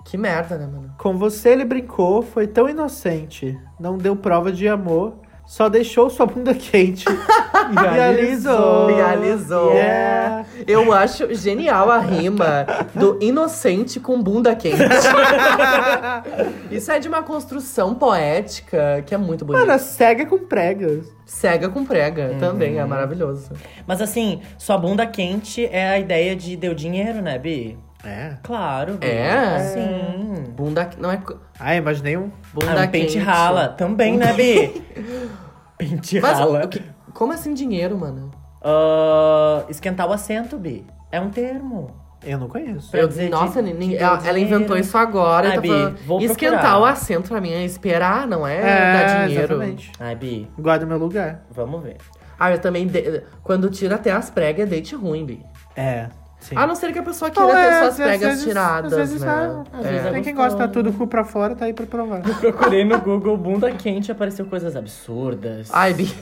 Que 0.06 0.18
merda, 0.18 0.58
né, 0.58 0.68
mano? 0.68 0.94
Com 1.00 1.18
você 1.18 1.50
ele 1.50 1.66
brincou, 1.66 2.22
foi 2.22 2.46
tão 2.46 2.68
inocente, 2.70 3.58
não 3.80 3.98
deu 3.98 4.16
prova 4.16 4.52
de 4.52 4.68
amor, 4.68 5.16
só 5.46 5.70
deixou 5.70 6.10
sua 6.10 6.26
bunda 6.26 6.54
quente. 6.54 7.06
Realizou. 7.94 8.88
Realizou. 8.88 9.74
Yeah. 9.74 10.46
Eu 10.68 10.92
acho 10.92 11.34
genial 11.34 11.92
a 11.92 12.00
rima 12.00 12.66
do 12.96 13.18
inocente 13.22 14.00
com 14.00 14.22
bunda 14.22 14.56
quente. 14.56 14.78
Isso 16.72 16.92
é 16.92 17.00
de 17.00 17.08
uma 17.08 17.24
construção 17.24 17.94
poética 17.94 19.04
que 19.06 19.14
é 19.14 19.18
muito 19.18 19.46
bonita. 19.46 19.66
Mano, 19.66 19.80
cega 19.80 20.26
com 20.26 20.40
pregas. 20.40 21.06
Cega 21.26 21.70
com 21.70 21.86
prega 21.86 22.36
também, 22.40 22.80
é 22.80 22.86
maravilhoso. 22.86 23.52
mas 23.88 24.02
assim, 24.02 24.42
sua 24.58 24.78
bunda 24.78 25.06
quente 25.06 25.66
é 25.66 25.90
a 25.90 26.00
ideia 26.00 26.36
de 26.36 26.56
deu 26.56 26.74
dinheiro, 26.74 27.22
né, 27.22 27.40
Bi? 27.40 27.78
É. 28.04 28.34
Claro, 28.44 28.96
Bi. 28.98 29.08
É? 29.08 29.60
Sim. 29.60 30.44
Bunda 30.56 30.90
não 30.98 31.10
é 31.12 31.22
Ah, 31.60 31.76
imaginei 31.76 32.18
um. 32.18 32.32
bunda 32.54 32.82
Ah, 32.82 32.84
um 32.84 32.88
pente 32.88 33.18
rala. 33.18 33.70
Também, 33.70 34.18
né, 34.18 34.34
Bi? 34.34 34.84
pente 35.78 36.20
Mas 36.20 36.38
rala. 36.38 36.66
o 36.66 36.68
que- 36.68 36.82
como 37.14 37.32
assim 37.34 37.54
dinheiro, 37.54 37.98
mano? 37.98 38.32
Ah, 38.62 39.64
esquentar 39.70 40.08
o 40.08 40.14
assento, 40.14 40.58
Bi. 40.58 40.86
É 41.12 41.20
um 41.22 41.30
termo. 41.30 41.92
Eu 42.26 42.38
não 42.38 42.48
conheço. 42.48 42.90
Pra 42.90 43.02
Eu- 43.02 43.08
dizer 43.08 43.30
nossa, 43.30 43.62
de- 43.62 43.74
de 43.74 43.98
ela, 43.98 44.20
ela 44.26 44.40
inventou 44.40 44.78
isso 44.78 44.98
agora. 44.98 45.50
Ai, 45.50 45.56
tá 45.56 45.62
Bi, 45.62 45.68
falando- 45.68 45.98
vou 46.06 46.22
Esquentar 46.22 46.60
procurar. 46.62 46.80
o 46.80 46.86
assento 46.86 47.30
pra 47.30 47.42
mim 47.42 47.52
é 47.52 47.66
esperar, 47.66 48.26
não 48.28 48.48
é, 48.48 48.58
É, 48.58 48.94
dar 48.94 49.26
dinheiro. 49.28 49.54
exatamente. 49.54 49.92
Ai, 50.00 50.16
Bi, 50.16 50.50
Guarda 50.58 50.86
meu 50.86 50.98
lugar. 50.98 51.44
vamos 51.52 51.84
ver. 51.84 51.98
Ah, 52.40 52.52
eu 52.52 52.60
também. 52.60 52.88
de- 52.88 53.24
Quando 53.44 53.70
tira 53.70 53.96
até 53.96 54.12
as 54.12 54.30
pregas, 54.30 54.66
é 54.66 54.70
date 54.70 54.96
ruim, 54.96 55.26
Bi. 55.26 55.46
É. 55.76 56.08
Sim. 56.44 56.56
A 56.58 56.68
não 56.68 56.76
ser 56.76 56.92
que 56.94 57.00
a 57.00 57.04
pessoa 57.04 57.32
queira 57.32 57.48
Não, 57.48 57.56
ter 57.56 57.68
é, 57.68 57.80
suas 57.80 57.90
às 57.90 57.96
pregas 57.96 58.30
vezes- 58.30 58.44
tiradas, 58.44 58.94
às 58.94 59.00
vezes, 59.00 59.22
né? 59.22 59.28
é, 59.74 59.78
às 59.80 59.86
É. 59.86 59.90
vezes 59.92 60.12
Tem 60.12 60.22
quem 60.24 60.36
gosta 60.36 60.68
tudo 60.68 60.92
cu 60.94 61.08
pra 61.08 61.24
fora, 61.24 61.56
tá 61.56 61.66
aí 61.66 61.74
pra 61.74 61.86
provar. 61.86 62.22
Procurei 62.22 62.84
no 62.84 63.00
Google 63.00 63.38
bunda 63.38 63.72
quente 63.72 64.12
apareceu 64.12 64.46
coisas 64.46 64.76
absurdas. 64.76 65.70
Ai, 65.72 65.94
Bi. 65.94 66.14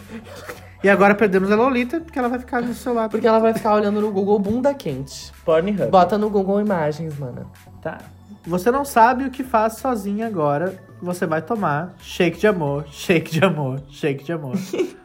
E 0.84 0.90
agora 0.90 1.14
perdemos 1.14 1.52
a 1.52 1.56
Lolita, 1.56 2.00
porque 2.00 2.18
ela 2.18 2.28
vai 2.28 2.40
ficar 2.40 2.62
no 2.62 2.74
celular. 2.74 3.08
Porque 3.10 3.28
ela 3.28 3.40
vai 3.40 3.54
ficar 3.54 3.76
olhando 3.76 4.02
no 4.02 4.12
Google 4.12 4.40
bunda 4.40 4.74
quente. 4.74 5.32
Pornhub. 5.46 5.88
Bota 5.92 6.18
no 6.18 6.30
Google 6.30 6.60
Imagens, 6.62 7.18
mano. 7.20 7.52
Tá. 7.82 8.00
Você 8.46 8.72
não 8.72 8.84
sabe 8.84 9.26
o 9.26 9.30
que 9.30 9.44
faz 9.44 9.74
sozinha 9.74 10.26
agora. 10.26 10.76
Você 11.02 11.26
vai 11.28 11.42
tomar 11.42 11.94
shake 12.00 12.40
de 12.40 12.48
amor, 12.48 12.86
shake 12.92 13.32
de 13.32 13.44
amor, 13.46 13.80
shake 13.90 14.24
de 14.24 14.34
amor. 14.34 14.56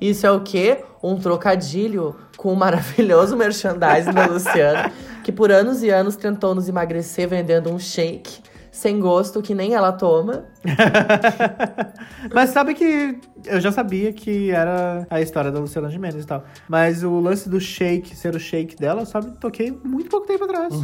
Isso 0.00 0.26
é 0.26 0.30
o 0.30 0.40
quê? 0.40 0.84
Um 1.02 1.18
trocadilho 1.18 2.16
com 2.36 2.52
o 2.52 2.56
maravilhoso 2.56 3.36
merchandising 3.38 4.12
da 4.12 4.26
Luciana, 4.26 4.92
que 5.22 5.32
por 5.32 5.50
anos 5.50 5.82
e 5.82 5.90
anos 5.90 6.16
tentou 6.16 6.54
nos 6.54 6.68
emagrecer 6.68 7.28
vendendo 7.28 7.70
um 7.70 7.78
shake 7.78 8.42
sem 8.72 8.98
gosto 8.98 9.42
que 9.42 9.54
nem 9.54 9.74
ela 9.74 9.92
toma. 9.92 10.46
Mas 12.34 12.50
sabe 12.50 12.72
que 12.72 13.18
eu 13.44 13.60
já 13.60 13.70
sabia 13.70 14.12
que 14.14 14.50
era 14.50 15.06
a 15.10 15.20
história 15.20 15.52
da 15.52 15.60
Luciana 15.60 15.90
Gimenez 15.90 16.24
e 16.24 16.26
tal. 16.26 16.42
Mas 16.66 17.04
o 17.04 17.20
lance 17.20 17.50
do 17.50 17.60
shake, 17.60 18.16
ser 18.16 18.34
o 18.34 18.40
shake 18.40 18.74
dela, 18.76 19.02
eu 19.02 19.06
só 19.06 19.20
me 19.20 19.32
toquei 19.32 19.70
muito 19.84 20.08
pouco 20.08 20.26
tempo 20.26 20.44
atrás. 20.44 20.72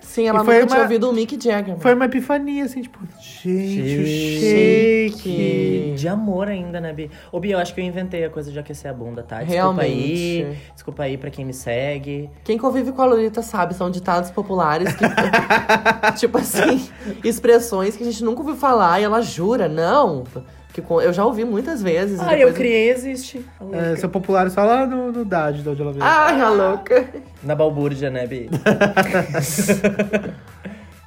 Sim, 0.00 0.26
ela 0.26 0.42
E 0.42 0.44
foi 0.44 0.54
nunca 0.54 0.66
tinha 0.66 0.78
uma- 0.78 0.82
ouvido 0.84 1.08
o 1.08 1.12
Mick 1.12 1.38
Jagger. 1.40 1.76
Foi 1.78 1.94
uma 1.94 2.06
epifania, 2.06 2.64
assim, 2.64 2.82
tipo, 2.82 2.98
gente, 3.20 4.00
o 4.00 4.06
Shake. 4.06 5.10
shake. 5.20 5.94
De 5.96 6.08
amor 6.08 6.48
ainda, 6.48 6.80
né, 6.80 6.92
Bi? 6.92 7.08
Ô, 7.30 7.38
Bi, 7.38 7.52
eu 7.52 7.58
acho 7.58 7.72
que 7.72 7.80
eu 7.80 7.84
inventei 7.84 8.24
a 8.24 8.30
coisa 8.30 8.50
de 8.50 8.58
aquecer 8.58 8.90
a 8.90 8.94
bunda, 8.94 9.22
tá? 9.22 9.42
Desculpa 9.42 9.82
aí. 9.82 10.38
Realmente. 10.40 10.60
Desculpa 10.74 11.02
aí 11.04 11.16
pra 11.16 11.30
quem 11.30 11.44
me 11.44 11.52
segue. 11.54 12.28
Quem 12.42 12.58
convive 12.58 12.90
com 12.90 13.02
a 13.02 13.06
Lolita 13.06 13.40
sabe, 13.42 13.74
são 13.74 13.88
ditados 13.90 14.30
populares 14.32 14.92
que. 14.94 15.04
tipo 16.18 16.38
assim, 16.38 16.88
expressões 17.22 17.96
que 17.96 18.02
a 18.02 18.06
gente 18.06 18.24
nunca 18.24 18.40
ouviu 18.40 18.56
falar 18.56 19.00
e 19.00 19.04
ela 19.04 19.20
jura, 19.22 19.68
não. 19.68 20.24
Que 20.72 20.80
eu 20.88 21.12
já 21.12 21.24
ouvi 21.24 21.44
muitas 21.44 21.82
vezes. 21.82 22.20
Ah, 22.20 22.38
eu 22.38 22.52
criei 22.52 22.90
existe. 22.90 23.44
É, 23.72 23.96
seu 23.96 24.08
popular 24.08 24.48
só 24.50 24.64
lá 24.64 24.86
no, 24.86 25.10
no 25.10 25.24
DAD, 25.24 25.62
de 25.62 25.68
onde 25.68 25.82
ela 25.82 25.92
veio. 25.92 26.04
Ai, 26.04 26.40
a 26.40 26.48
louca. 26.50 27.08
Na 27.42 27.54
balbúrdia, 27.54 28.08
né, 28.10 28.26
Bi? 28.26 28.48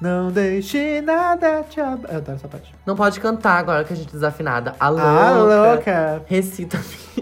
Não 0.04 0.32
deixe 0.34 1.00
nada 1.00 1.64
te 1.64 1.80
ab... 1.80 2.06
Eu 2.10 2.18
adoro 2.18 2.36
essa 2.36 2.48
parte. 2.50 2.76
Não 2.86 2.94
pode 2.94 3.22
cantar 3.22 3.58
agora 3.60 3.86
que 3.86 3.94
a 3.94 3.96
gente 3.96 4.10
é 4.10 4.12
desafinada. 4.12 4.76
A 4.78 4.90
louca. 4.90 5.08
Ah, 5.08 5.32
louca. 5.32 6.24
Recita. 6.28 6.78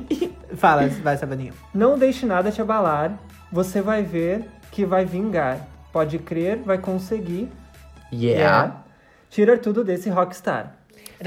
Fala, 0.58 0.88
vai, 0.88 1.16
Sabaninho. 1.16 1.54
Não 1.72 1.96
deixe 1.96 2.26
nada 2.26 2.50
te 2.52 2.60
abalar, 2.60 3.20
você 3.52 3.82
vai 3.82 4.02
ver 4.02 4.50
que 4.72 4.84
vai 4.84 5.06
vingar. 5.06 5.60
Pode 5.94 6.18
crer, 6.18 6.58
vai 6.58 6.80
conseguir. 6.80 7.52
Yeah. 8.12 8.84
Tira 9.30 9.58
tudo 9.60 9.84
desse 9.84 10.10
rockstar. 10.10 10.76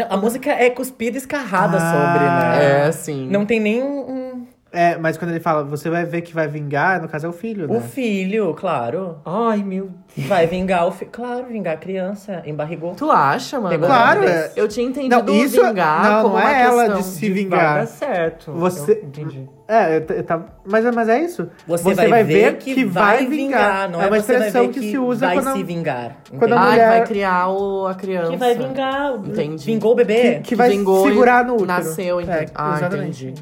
A 0.09 0.17
música 0.17 0.51
é 0.51 0.71
cuspida 0.71 1.17
e 1.17 1.21
escarrada 1.21 1.77
Ah, 1.77 1.81
sobre, 1.81 2.27
né? 2.27 2.89
É, 2.89 2.93
sim. 2.93 3.29
Não 3.29 3.47
tem 3.47 3.61
nem 3.61 3.83
um, 3.83 4.44
É, 4.75 4.99
mas 4.99 5.17
quando 5.17 5.31
ele 5.31 5.41
fala, 5.41 5.63
você 5.63 5.89
vai 5.89 6.05
ver 6.05 6.23
que 6.23 6.35
vai 6.35 6.49
vingar, 6.49 7.01
no 7.01 7.09
caso 7.09 7.27
é 7.27 7.29
o 7.29 7.33
filho, 7.33 7.69
né? 7.69 7.77
o 7.77 7.81
filho, 7.81 8.53
claro. 8.55 9.19
Ai, 9.25 9.63
meu 9.63 9.91
Vai 10.17 10.47
vingar 10.47 10.87
o 10.87 10.93
filho. 10.93 11.11
Claro, 11.11 11.47
vingar 11.47 11.75
a 11.75 11.77
criança. 11.77 12.43
Embarrigou. 12.47 12.95
Tu 12.95 13.11
acha, 13.11 13.59
mano? 13.59 13.71
Pegou 13.71 13.87
Claro, 13.89 14.25
é. 14.25 14.53
Eu 14.55 14.69
tinha 14.69 14.87
entendido 14.87 15.23
Não, 15.25 15.35
isso 15.35 15.61
vingar 15.65 16.05
não, 16.11 16.23
como 16.23 16.35
não 16.37 16.43
uma 16.43 16.53
é 16.57 16.63
ela 16.63 16.83
questão 16.85 17.01
de 17.01 17.07
se 17.07 17.21
Vai 17.29 17.31
vingar. 17.31 17.75
dar 17.81 17.87
certo. 17.87 18.53
Você- 18.53 18.93
Eu 18.93 19.09
entendi. 19.09 19.49
É, 19.67 19.97
eu 19.97 20.01
t- 20.03 20.13
eu 20.15 20.23
tava- 20.23 20.47
mas, 20.65 20.85
é- 20.85 20.93
mas 20.93 21.09
é 21.09 21.21
isso. 21.21 21.49
Você, 21.67 21.95
vai, 21.95 22.23
ver 22.23 22.57
que, 22.59 22.85
vai 22.85 23.27
vingar. 23.27 23.89
Não 23.91 24.01
é 24.01 24.05
é, 24.05 24.07
uma 24.09 24.21
você 24.21 24.33
vai 24.39 24.47
expressão 24.49 24.67
ver 24.69 24.73
que, 24.75 24.91
se 24.91 24.99
usa 24.99 25.27
vai 25.27 25.37
quando 25.37 25.57
se 25.57 25.63
vingar. 25.65 26.17
quando 26.39 26.53
a? 26.53 26.57
Ah, 26.61 26.71
mulher- 26.71 26.89
que 26.93 26.99
vai 26.99 27.07
criar 27.07 27.49
o, 27.49 27.87
a 27.87 27.95
criança. 27.95 28.31
Que 28.31 28.37
vai 28.37 28.55
vingar. 28.57 29.15
Entendi. 29.25 29.67
Vingou 29.67 29.93
o 29.93 29.95
bebê? 29.97 30.35
que, 30.35 30.41
que 30.41 30.55
vai 30.55 30.71
segurar 30.71 31.45
no 31.45 31.55
útero. 31.55 31.67
Nasceu, 31.67 32.21
entendi. 32.21 32.39
É, 32.39 32.47
ah, 32.55 32.81
entendi. 32.85 33.35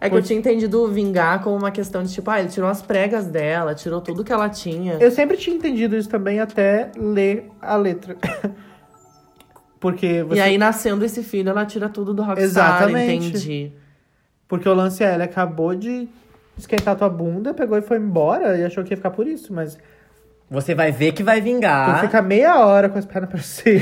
É 0.00 0.10
que 0.10 0.16
eu 0.16 0.22
tinha 0.22 0.38
entendido 0.38 0.86
vingar 0.88 1.42
como 1.42 1.56
uma 1.56 1.70
questão 1.70 2.02
de 2.02 2.12
tipo, 2.12 2.30
ah, 2.30 2.38
ele 2.38 2.48
tirou 2.48 2.68
as 2.68 2.82
pregas 2.82 3.26
dela, 3.26 3.74
tirou 3.74 4.00
tudo 4.00 4.22
que 4.22 4.32
ela 4.32 4.48
tinha. 4.48 4.94
Eu 5.00 5.10
sempre 5.10 5.36
tinha 5.36 5.56
entendido 5.56 5.96
isso 5.96 6.08
também 6.08 6.38
até 6.38 6.90
ler 6.96 7.50
a 7.60 7.76
letra. 7.76 8.16
Porque 9.80 10.22
você 10.22 10.38
E 10.38 10.42
aí, 10.42 10.58
nascendo 10.58 11.04
esse 11.04 11.22
filho, 11.22 11.50
ela 11.50 11.64
tira 11.64 11.88
tudo 11.88 12.12
do 12.12 12.22
Rockstar, 12.22 12.44
Exatamente. 12.44 13.28
entendi. 13.28 13.72
Porque 14.48 14.68
o 14.68 14.74
lance 14.74 15.02
é, 15.02 15.14
ele 15.14 15.22
acabou 15.22 15.74
de 15.74 16.08
esquentar 16.56 16.96
tua 16.96 17.08
bunda, 17.08 17.52
pegou 17.52 17.76
e 17.76 17.82
foi 17.82 17.98
embora 17.98 18.58
e 18.58 18.64
achou 18.64 18.82
que 18.84 18.92
ia 18.92 18.96
ficar 18.96 19.10
por 19.10 19.26
isso, 19.26 19.52
mas 19.52 19.76
Você 20.48 20.76
vai 20.76 20.92
ver 20.92 21.10
que 21.10 21.24
vai 21.24 21.40
tu 21.40 21.44
vingar. 21.44 22.00
fica 22.02 22.22
meia 22.22 22.64
hora 22.64 22.88
com 22.88 22.96
as 22.96 23.04
pernas 23.04 23.28
pra 23.28 23.40
cima, 23.40 23.80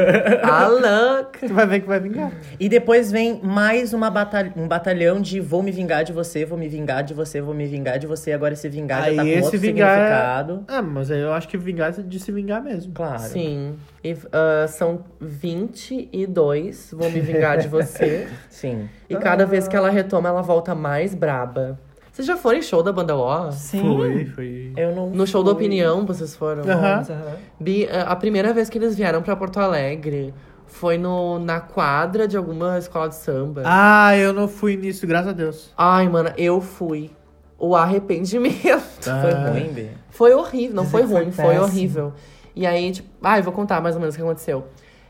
A 0.42 0.66
louca. 0.66 1.46
tu 1.46 1.52
vai 1.52 1.66
ver 1.66 1.80
que 1.80 1.86
vai 1.86 2.00
vingar. 2.00 2.32
E 2.58 2.70
depois 2.70 3.12
vem 3.12 3.38
mais 3.42 3.92
uma 3.92 4.08
batalha, 4.10 4.50
um 4.56 4.66
batalhão 4.66 5.20
de 5.20 5.40
vou 5.40 5.62
me 5.62 5.70
vingar 5.70 6.04
de 6.04 6.14
você, 6.14 6.46
vou 6.46 6.56
me 6.56 6.68
vingar 6.68 7.02
de 7.02 7.12
você, 7.12 7.42
vou 7.42 7.52
me 7.52 7.66
vingar 7.66 7.98
de 7.98 8.06
você. 8.06 8.32
Agora 8.32 8.54
esse 8.54 8.66
vingar 8.66 9.02
Aí 9.02 9.14
já 9.14 9.22
tá 9.22 9.22
com 9.24 9.28
esse 9.34 9.42
outro 9.42 9.60
vingar 9.60 9.88
é- 9.90 9.92
significado. 10.04 10.64
Ah, 10.68 10.80
mas 10.80 11.10
eu 11.10 11.34
acho 11.34 11.48
que 11.48 11.58
vingar 11.58 11.90
é 11.90 12.02
de 12.02 12.18
se 12.18 12.32
vingar 12.32 12.62
mesmo. 12.62 12.94
Claro. 12.94 13.18
Sim. 13.20 13.74
E, 14.02 14.16
ah, 14.32 14.66
são 14.68 15.04
22, 15.20 16.94
vou 16.96 17.10
me 17.10 17.20
vingar 17.20 17.58
de 17.58 17.68
você. 17.68 18.26
Sim. 18.48 18.88
E 19.08 19.16
cada 19.16 19.44
vez 19.44 19.68
que 19.68 19.76
ela 19.76 19.90
retoma, 19.90 20.28
ela 20.30 20.42
volta 20.42 20.74
mais 20.74 21.14
braba. 21.14 21.78
Vocês 22.16 22.26
já 22.26 22.34
foram 22.34 22.56
em 22.58 22.62
show 22.62 22.82
da 22.82 22.90
banda 22.94 23.14
O? 23.14 23.52
Sim. 23.52 23.82
Foi, 23.82 24.24
foi. 24.24 24.72
Eu 24.74 24.96
não. 24.96 25.10
No 25.10 25.26
show 25.26 25.44
da 25.44 25.50
fui. 25.50 25.56
opinião, 25.66 26.06
vocês 26.06 26.34
foram? 26.34 26.62
Aham. 26.62 27.04
Aham. 27.10 27.36
Bi, 27.60 27.86
a 27.90 28.04
a 28.04 28.16
primeira 28.16 28.54
vez 28.54 28.70
que 28.70 28.78
eles 28.78 28.96
vieram 28.96 29.20
pra 29.20 29.36
Porto 29.36 29.60
Alegre 29.60 30.32
foi 30.66 30.96
no, 30.96 31.38
na 31.38 31.60
quadra 31.60 32.26
de 32.26 32.34
alguma 32.34 32.78
escola 32.78 33.10
de 33.10 33.16
samba. 33.16 33.64
Ah, 33.66 34.16
eu 34.16 34.32
não 34.32 34.48
fui 34.48 34.78
nisso, 34.78 35.06
graças 35.06 35.28
a 35.28 35.32
Deus. 35.32 35.74
Ai, 35.76 36.08
mano, 36.08 36.32
eu 36.38 36.58
fui. 36.58 37.10
O 37.58 37.76
arrependimento. 37.76 38.80
Foi 39.02 39.32
ruim, 39.50 39.72
B. 39.74 39.88
Foi 40.08 40.32
horrível, 40.32 40.74
não 40.74 40.86
foi 40.86 41.02
que 41.02 41.08
foi 41.08 41.22
ruim, 41.22 41.32
foi, 41.32 41.44
péssimo. 41.44 41.64
horrível. 41.64 42.12
E 42.54 42.66
aí, 42.66 42.92
tipo, 42.92 43.10
ai, 43.22 43.42
vou 43.42 43.52
contar 43.52 43.82
mais 43.82 43.94
ou 43.94 44.00
menos 44.00 44.14
o 44.14 44.18
que 44.18 44.24
aconteceu. 44.24 44.64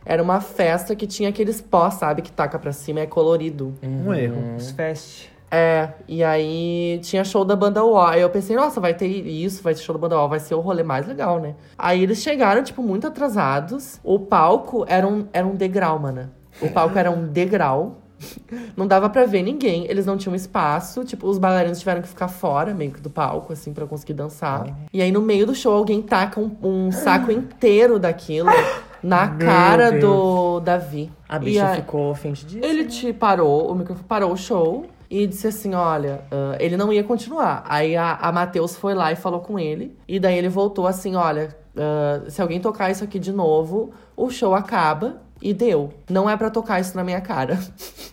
Era 0.05 0.21
uma 0.21 0.41
festa 0.41 0.97
que 0.97 1.07
tinha 1.07 1.29
aqueles 1.29 1.61
pó, 1.61 1.89
sabe, 1.89 2.21
que 2.21 2.33
taca 2.33 2.59
pra 2.59 2.73
cima, 2.73 2.99
é 2.99 3.07
colorido. 3.07 3.75
Um 3.81 4.13
erro. 4.13 4.57
Os 4.57 4.73
fest. 4.73 5.36
É, 5.51 5.91
e 6.09 6.25
aí 6.25 6.99
tinha 7.03 7.25
show 7.25 7.45
da 7.45 7.55
banda 7.55 7.85
UO. 7.85 7.99
Aí 7.99 8.21
eu 8.21 8.31
pensei, 8.31 8.57
nossa, 8.57 8.81
vai 8.81 8.95
ter 8.95 9.07
isso, 9.07 9.63
vai 9.63 9.75
ter 9.75 9.81
show 9.81 9.95
da 9.95 10.01
banda 10.01 10.21
UO, 10.21 10.29
vai 10.29 10.41
ser 10.41 10.55
o 10.55 10.61
rolê 10.61 10.83
mais 10.83 11.07
legal, 11.07 11.39
né? 11.41 11.55
Aí 11.79 12.03
eles 12.03 12.19
chegaram, 12.23 12.63
tipo, 12.63 12.83
muito 12.83 13.07
atrasados. 13.07 14.01
O 14.03 14.19
palco 14.19 14.85
era 14.89 15.07
um, 15.07 15.27
era 15.33 15.47
um 15.47 15.55
degrau, 15.55 15.99
mano. 15.99 16.31
O 16.61 16.69
palco 16.71 16.99
era 16.99 17.11
um 17.11 17.27
degrau. 17.27 17.99
Não 18.75 18.87
dava 18.87 19.11
pra 19.11 19.27
ver 19.27 19.43
ninguém, 19.43 19.85
eles 19.91 20.07
não 20.07 20.17
tinham 20.17 20.35
espaço. 20.35 21.05
Tipo, 21.05 21.29
os 21.29 21.39
bailarinos 21.39 21.79
tiveram 21.79 22.01
que 22.01 22.09
ficar 22.09 22.29
fora, 22.29 22.73
meio 22.75 22.91
que 22.93 23.01
do 23.01 23.11
palco, 23.11 23.53
assim, 23.53 23.73
pra 23.75 23.87
conseguir 23.87 24.15
dançar. 24.15 24.67
E 24.93 25.03
aí, 25.03 25.13
no 25.13 25.21
meio 25.21 25.47
do 25.47 25.55
show, 25.55 25.75
alguém 25.77 26.01
taca 26.03 26.41
um, 26.41 26.51
um 26.63 26.91
saco 26.91 27.31
inteiro 27.31 27.99
daquilo 27.99 28.49
na 29.03 29.27
Meu 29.27 29.47
cara 29.47 29.91
Deus. 29.91 30.03
do 30.03 30.61
Davi. 30.61 31.13
A 31.29 31.39
bicha 31.39 31.69
aí- 31.69 31.77
ficou 31.77 32.11
ofendidíssima. 32.11 32.65
ele 32.67 32.87
te 32.87 33.13
parou, 33.13 33.71
o 33.71 33.75
microfone 33.75 34.07
parou 34.09 34.33
o 34.33 34.37
show 34.37 34.87
e 35.11 35.27
disse 35.27 35.47
assim: 35.47 35.75
olha, 35.75 36.23
ah, 36.31 36.57
ele 36.59 36.77
não 36.77 36.93
ia 36.93 37.05
continuar. 37.05 37.65
Aí 37.69 37.97
a, 37.97 38.15
a 38.15 38.33
Matheus 38.33 38.77
foi 38.77 38.95
lá 38.95 39.13
e 39.13 39.17
falou 39.17 39.41
com 39.41 39.59
ele. 39.59 39.97
E 40.09 40.19
daí 40.19 40.37
ele 40.39 40.49
voltou 40.49 40.87
assim: 40.87 41.15
olha, 41.17 41.57
ah, 41.77 42.23
se 42.29 42.41
alguém 42.43 42.61
tocar 42.61 42.91
isso 42.91 43.05
aqui 43.05 43.19
de 43.19 43.33
novo, 43.33 43.93
o 44.17 44.31
show 44.31 44.55
acaba. 44.55 45.23
E 45.43 45.53
deu. 45.53 45.93
Não 46.09 46.31
é 46.31 46.35
pra 46.37 46.49
tocar 46.49 46.81
isso 46.81 46.97
na 46.97 47.05
minha 47.05 47.21
cara. 47.21 47.59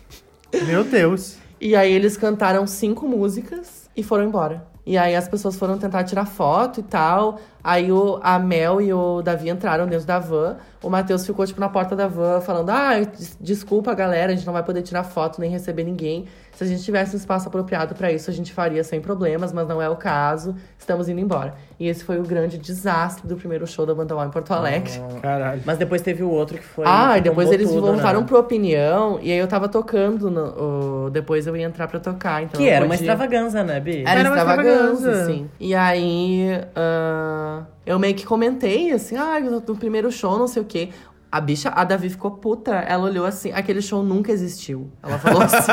Meu 0.66 0.84
Deus. 0.84 1.36
E 1.60 1.74
aí 1.74 1.90
eles 1.92 2.16
cantaram 2.16 2.66
cinco 2.66 3.08
músicas 3.08 3.88
e 3.96 4.02
foram 4.02 4.24
embora. 4.24 4.66
E 4.86 4.98
aí 4.98 5.16
as 5.16 5.26
pessoas 5.26 5.56
foram 5.56 5.78
tentar 5.78 6.04
tirar 6.04 6.26
foto 6.26 6.80
e 6.80 6.82
tal. 6.82 7.38
Aí 7.62 7.90
o, 7.90 8.20
a 8.22 8.38
Mel 8.38 8.82
e 8.82 8.92
o 8.92 9.22
Davi 9.22 9.48
entraram 9.48 9.86
dentro 9.86 10.06
da 10.06 10.18
van. 10.18 10.58
O 10.82 10.90
Matheus 10.90 11.24
ficou, 11.24 11.46
tipo, 11.46 11.58
na 11.58 11.70
porta 11.70 11.96
da 11.96 12.06
van, 12.06 12.42
falando: 12.42 12.68
Ah, 12.68 13.00
des- 13.00 13.38
desculpa, 13.40 13.94
galera, 13.94 14.32
a 14.32 14.36
gente 14.36 14.44
não 14.44 14.52
vai 14.52 14.62
poder 14.62 14.82
tirar 14.82 15.02
foto 15.02 15.40
nem 15.40 15.48
receber 15.50 15.84
ninguém. 15.84 16.26
Se 16.54 16.62
a 16.62 16.66
gente 16.68 16.84
tivesse 16.84 17.14
um 17.14 17.18
espaço 17.18 17.48
apropriado 17.48 17.96
pra 17.96 18.12
isso, 18.12 18.30
a 18.30 18.32
gente 18.32 18.52
faria 18.52 18.84
sem 18.84 19.00
problemas, 19.00 19.52
mas 19.52 19.66
não 19.66 19.82
é 19.82 19.88
o 19.88 19.96
caso. 19.96 20.54
Estamos 20.78 21.08
indo 21.08 21.20
embora. 21.20 21.54
E 21.80 21.88
esse 21.88 22.04
foi 22.04 22.18
o 22.20 22.22
grande 22.22 22.56
desastre 22.58 23.26
do 23.26 23.34
primeiro 23.36 23.66
show 23.66 23.84
da 23.84 23.92
Banda 23.92 24.14
em 24.24 24.30
Porto 24.30 24.52
Alegre. 24.52 24.92
Caralho. 25.20 25.62
Mas 25.66 25.78
depois 25.78 26.00
teve 26.00 26.22
o 26.22 26.30
outro 26.30 26.56
que 26.58 26.62
foi. 26.64 26.84
Ah, 26.86 27.14
que 27.14 27.18
e 27.18 27.20
depois 27.22 27.50
eles 27.50 27.68
tudo, 27.68 27.80
voltaram 27.88 28.20
né? 28.20 28.26
pro 28.26 28.38
Opinião, 28.38 29.18
e 29.20 29.32
aí 29.32 29.38
eu 29.38 29.48
tava 29.48 29.68
tocando, 29.68 30.30
no- 30.30 31.06
o- 31.06 31.10
depois 31.10 31.44
eu 31.46 31.56
ia 31.56 31.64
entrar 31.66 31.88
pra 31.88 31.98
tocar. 31.98 32.42
Então 32.44 32.60
Que 32.60 32.68
eu 32.68 32.72
era 32.72 32.84
uma 32.84 32.94
podia- 32.94 33.10
extravagância, 33.12 33.64
né, 33.64 33.80
Bi? 33.80 34.02
Era, 34.06 34.20
Era 34.20 34.28
uma 34.30 34.36
extravagância, 34.38 34.92
extravagância. 34.92 35.26
sim. 35.34 35.50
E 35.58 35.74
aí, 35.74 36.60
ah, 36.76 37.62
eu 37.84 37.98
meio 37.98 38.14
que 38.14 38.24
comentei, 38.24 38.92
assim, 38.92 39.16
ah, 39.16 39.40
no 39.40 39.60
primeiro 39.76 40.10
show, 40.12 40.38
não 40.38 40.46
sei 40.46 40.62
o 40.62 40.64
quê. 40.64 40.90
A 41.36 41.40
bicha, 41.40 41.68
a 41.70 41.82
Davi 41.82 42.08
ficou 42.10 42.30
puta. 42.30 42.72
Ela 42.76 43.04
olhou 43.06 43.26
assim, 43.26 43.50
aquele 43.52 43.82
show 43.82 44.04
nunca 44.04 44.30
existiu. 44.30 44.88
Ela 45.02 45.18
falou 45.18 45.42
assim. 45.42 45.72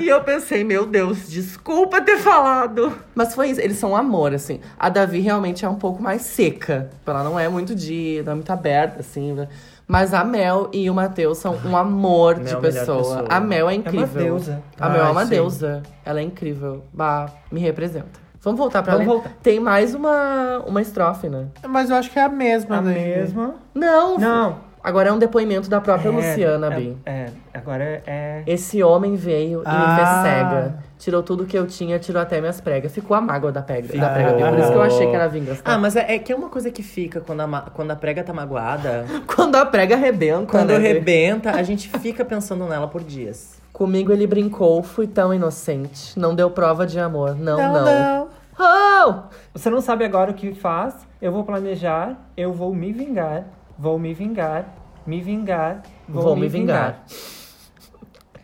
e 0.00 0.08
eu 0.08 0.22
pensei, 0.22 0.62
meu 0.62 0.86
Deus, 0.86 1.28
desculpa 1.28 2.00
ter 2.00 2.16
falado. 2.18 2.92
Mas 3.12 3.34
foi 3.34 3.48
isso, 3.50 3.60
eles 3.60 3.76
são 3.76 3.90
um 3.90 3.96
amor, 3.96 4.32
assim. 4.32 4.60
A 4.78 4.88
Davi 4.88 5.18
realmente 5.18 5.64
é 5.64 5.68
um 5.68 5.74
pouco 5.74 6.00
mais 6.00 6.22
seca. 6.22 6.90
Ela 7.04 7.24
não 7.24 7.36
é 7.36 7.48
muito 7.48 7.74
de. 7.74 8.22
não 8.24 8.32
é 8.32 8.34
muito 8.36 8.52
aberta, 8.52 9.00
assim. 9.00 9.32
né? 9.32 9.48
Mas 9.84 10.14
a 10.14 10.22
Mel 10.22 10.70
e 10.72 10.88
o 10.88 10.94
Matheus 10.94 11.38
são 11.38 11.58
um 11.64 11.76
amor 11.76 12.34
de 12.36 12.44
Mel, 12.52 12.60
melhor 12.60 12.72
pessoa. 12.80 12.98
pessoa. 12.98 13.26
A 13.28 13.40
Mel 13.40 13.68
é 13.68 13.72
É 13.72 13.76
incrível. 13.76 14.06
uma 14.06 14.06
deusa. 14.22 14.62
A 14.78 14.88
Mel 14.88 15.02
é 15.02 15.04
Ai, 15.06 15.10
uma 15.10 15.24
sim. 15.24 15.30
deusa. 15.30 15.82
Ela 16.04 16.20
é 16.20 16.22
incrível. 16.22 16.84
Bah, 16.92 17.26
me 17.50 17.58
representa. 17.58 18.20
Vamos 18.40 18.58
voltar 18.58 18.82
pra 18.84 18.92
Vamos 18.92 19.06
voltar. 19.08 19.32
Tem 19.42 19.58
mais 19.58 19.92
uma, 19.92 20.62
uma 20.66 20.80
estrofe, 20.80 21.28
né? 21.28 21.46
Mas 21.66 21.90
eu 21.90 21.96
acho 21.96 22.10
que 22.12 22.18
é 22.18 22.22
a 22.22 22.28
mesma, 22.28 22.76
A 22.76 22.80
né? 22.82 22.92
mesma. 22.94 23.54
Não! 23.74 24.18
Não. 24.18 24.73
Agora 24.84 25.08
é 25.08 25.12
um 25.12 25.18
depoimento 25.18 25.70
da 25.70 25.80
própria 25.80 26.10
É, 26.10 26.12
Luciana, 26.12 26.66
é, 26.66 26.76
Bi. 26.76 26.96
É, 27.06 27.26
agora 27.54 28.02
é. 28.06 28.42
Esse 28.46 28.82
homem 28.82 29.16
veio 29.16 29.62
e 29.62 29.68
me 29.68 29.74
Ah. 29.74 29.96
fez 29.96 30.08
cega. 30.34 30.78
Tirou 30.98 31.22
tudo 31.22 31.46
que 31.46 31.56
eu 31.58 31.66
tinha, 31.66 31.98
tirou 31.98 32.20
até 32.20 32.38
minhas 32.38 32.60
pregas. 32.60 32.92
Ficou 32.92 33.16
a 33.16 33.20
mágoa 33.20 33.50
da, 33.50 33.62
pega, 33.62 33.88
da 33.98 34.10
prega. 34.10 34.32
Por 34.50 34.58
isso 34.58 34.68
que 34.70 34.76
eu 34.76 34.82
achei 34.82 35.06
que 35.08 35.14
era 35.16 35.26
vingança. 35.26 35.62
Ah, 35.64 35.78
mas 35.78 35.96
é, 35.96 36.14
é 36.14 36.18
que 36.18 36.30
é 36.30 36.36
uma 36.36 36.50
coisa 36.50 36.70
que 36.70 36.82
fica 36.82 37.20
quando 37.22 37.40
a, 37.40 37.46
ma- 37.46 37.62
quando 37.72 37.90
a 37.92 37.96
prega 37.96 38.22
tá 38.22 38.32
magoada. 38.34 39.06
Quando 39.26 39.56
a 39.56 39.64
prega 39.66 39.94
arrebenta, 39.96 40.46
quando 40.46 40.68
né, 40.68 40.76
arrebenta, 40.76 41.50
a 41.50 41.62
gente 41.62 41.88
fica 41.98 42.24
pensando 42.24 42.64
nela 42.66 42.86
por 42.86 43.02
dias. 43.02 43.60
Comigo 43.72 44.12
ele 44.12 44.26
brincou, 44.26 44.82
fui 44.82 45.06
tão 45.06 45.32
inocente. 45.34 46.18
Não 46.18 46.34
deu 46.34 46.50
prova 46.50 46.86
de 46.86 47.00
amor. 47.00 47.34
Não, 47.36 47.56
Não, 47.56 47.72
não. 47.72 47.84
não. 47.84 48.28
Oh! 48.58 49.14
Você 49.52 49.68
não 49.70 49.80
sabe 49.80 50.04
agora 50.04 50.30
o 50.30 50.34
que 50.34 50.54
faz? 50.54 50.94
Eu 51.20 51.32
vou 51.32 51.42
planejar, 51.42 52.16
eu 52.36 52.52
vou 52.52 52.72
me 52.74 52.92
vingar, 52.92 53.44
vou 53.78 53.98
me 53.98 54.14
vingar, 54.14 54.66
me 55.06 55.20
vingar, 55.20 55.82
vou, 56.08 56.22
Vou 56.22 56.36
me 56.36 56.48
vingar. 56.48 57.04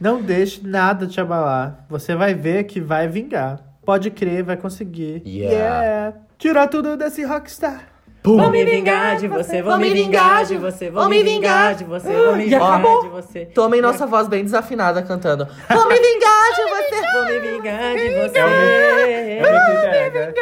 Não 0.01 0.21
deixe 0.21 0.67
nada 0.67 1.07
te 1.07 1.21
abalar. 1.21 1.85
Você 1.89 2.15
vai 2.15 2.35
ver 2.35 2.65
que 2.65 2.81
vai 2.81 3.07
vingar. 3.07 3.61
Pode 3.85 4.11
crer, 4.11 4.43
vai 4.43 4.57
conseguir. 4.57 5.23
Yeah. 5.27 6.17
Tirar 6.39 6.69
tudo 6.69 6.97
desse 6.97 7.23
rockstar. 7.23 7.87
Vou 8.23 8.51
me 8.51 8.65
vingar 8.67 9.17
de 9.17 9.27
você, 9.29 9.63
vou 9.63 9.79
me 9.79 9.89
vingar 9.89 10.45
de 10.45 10.59
você, 10.59 10.91
vou 10.91 11.09
me 11.09 11.23
vingar 11.23 11.75
de 11.75 11.85
você, 11.85 12.13
vou 12.13 12.37
me 12.37 12.45
vingar 12.45 12.83
de 13.03 13.09
você. 13.09 13.47
Tomem 13.47 13.81
nossa 13.81 14.07
voz 14.07 14.29
bem 14.29 14.45
desafinada 14.45 15.03
cantando. 15.03 15.49
Vou 15.71 15.89
me 15.89 15.99
vingar 15.99 16.55
de 16.55 16.63
você. 16.69 17.13
Vou 17.15 17.25
me 17.25 17.41
vingar 17.41 17.97
de 17.97 18.11
você. 18.11 18.39
É 18.39 19.43
o 19.43 19.71
Mick 19.71 19.83
Jagger. 19.83 20.35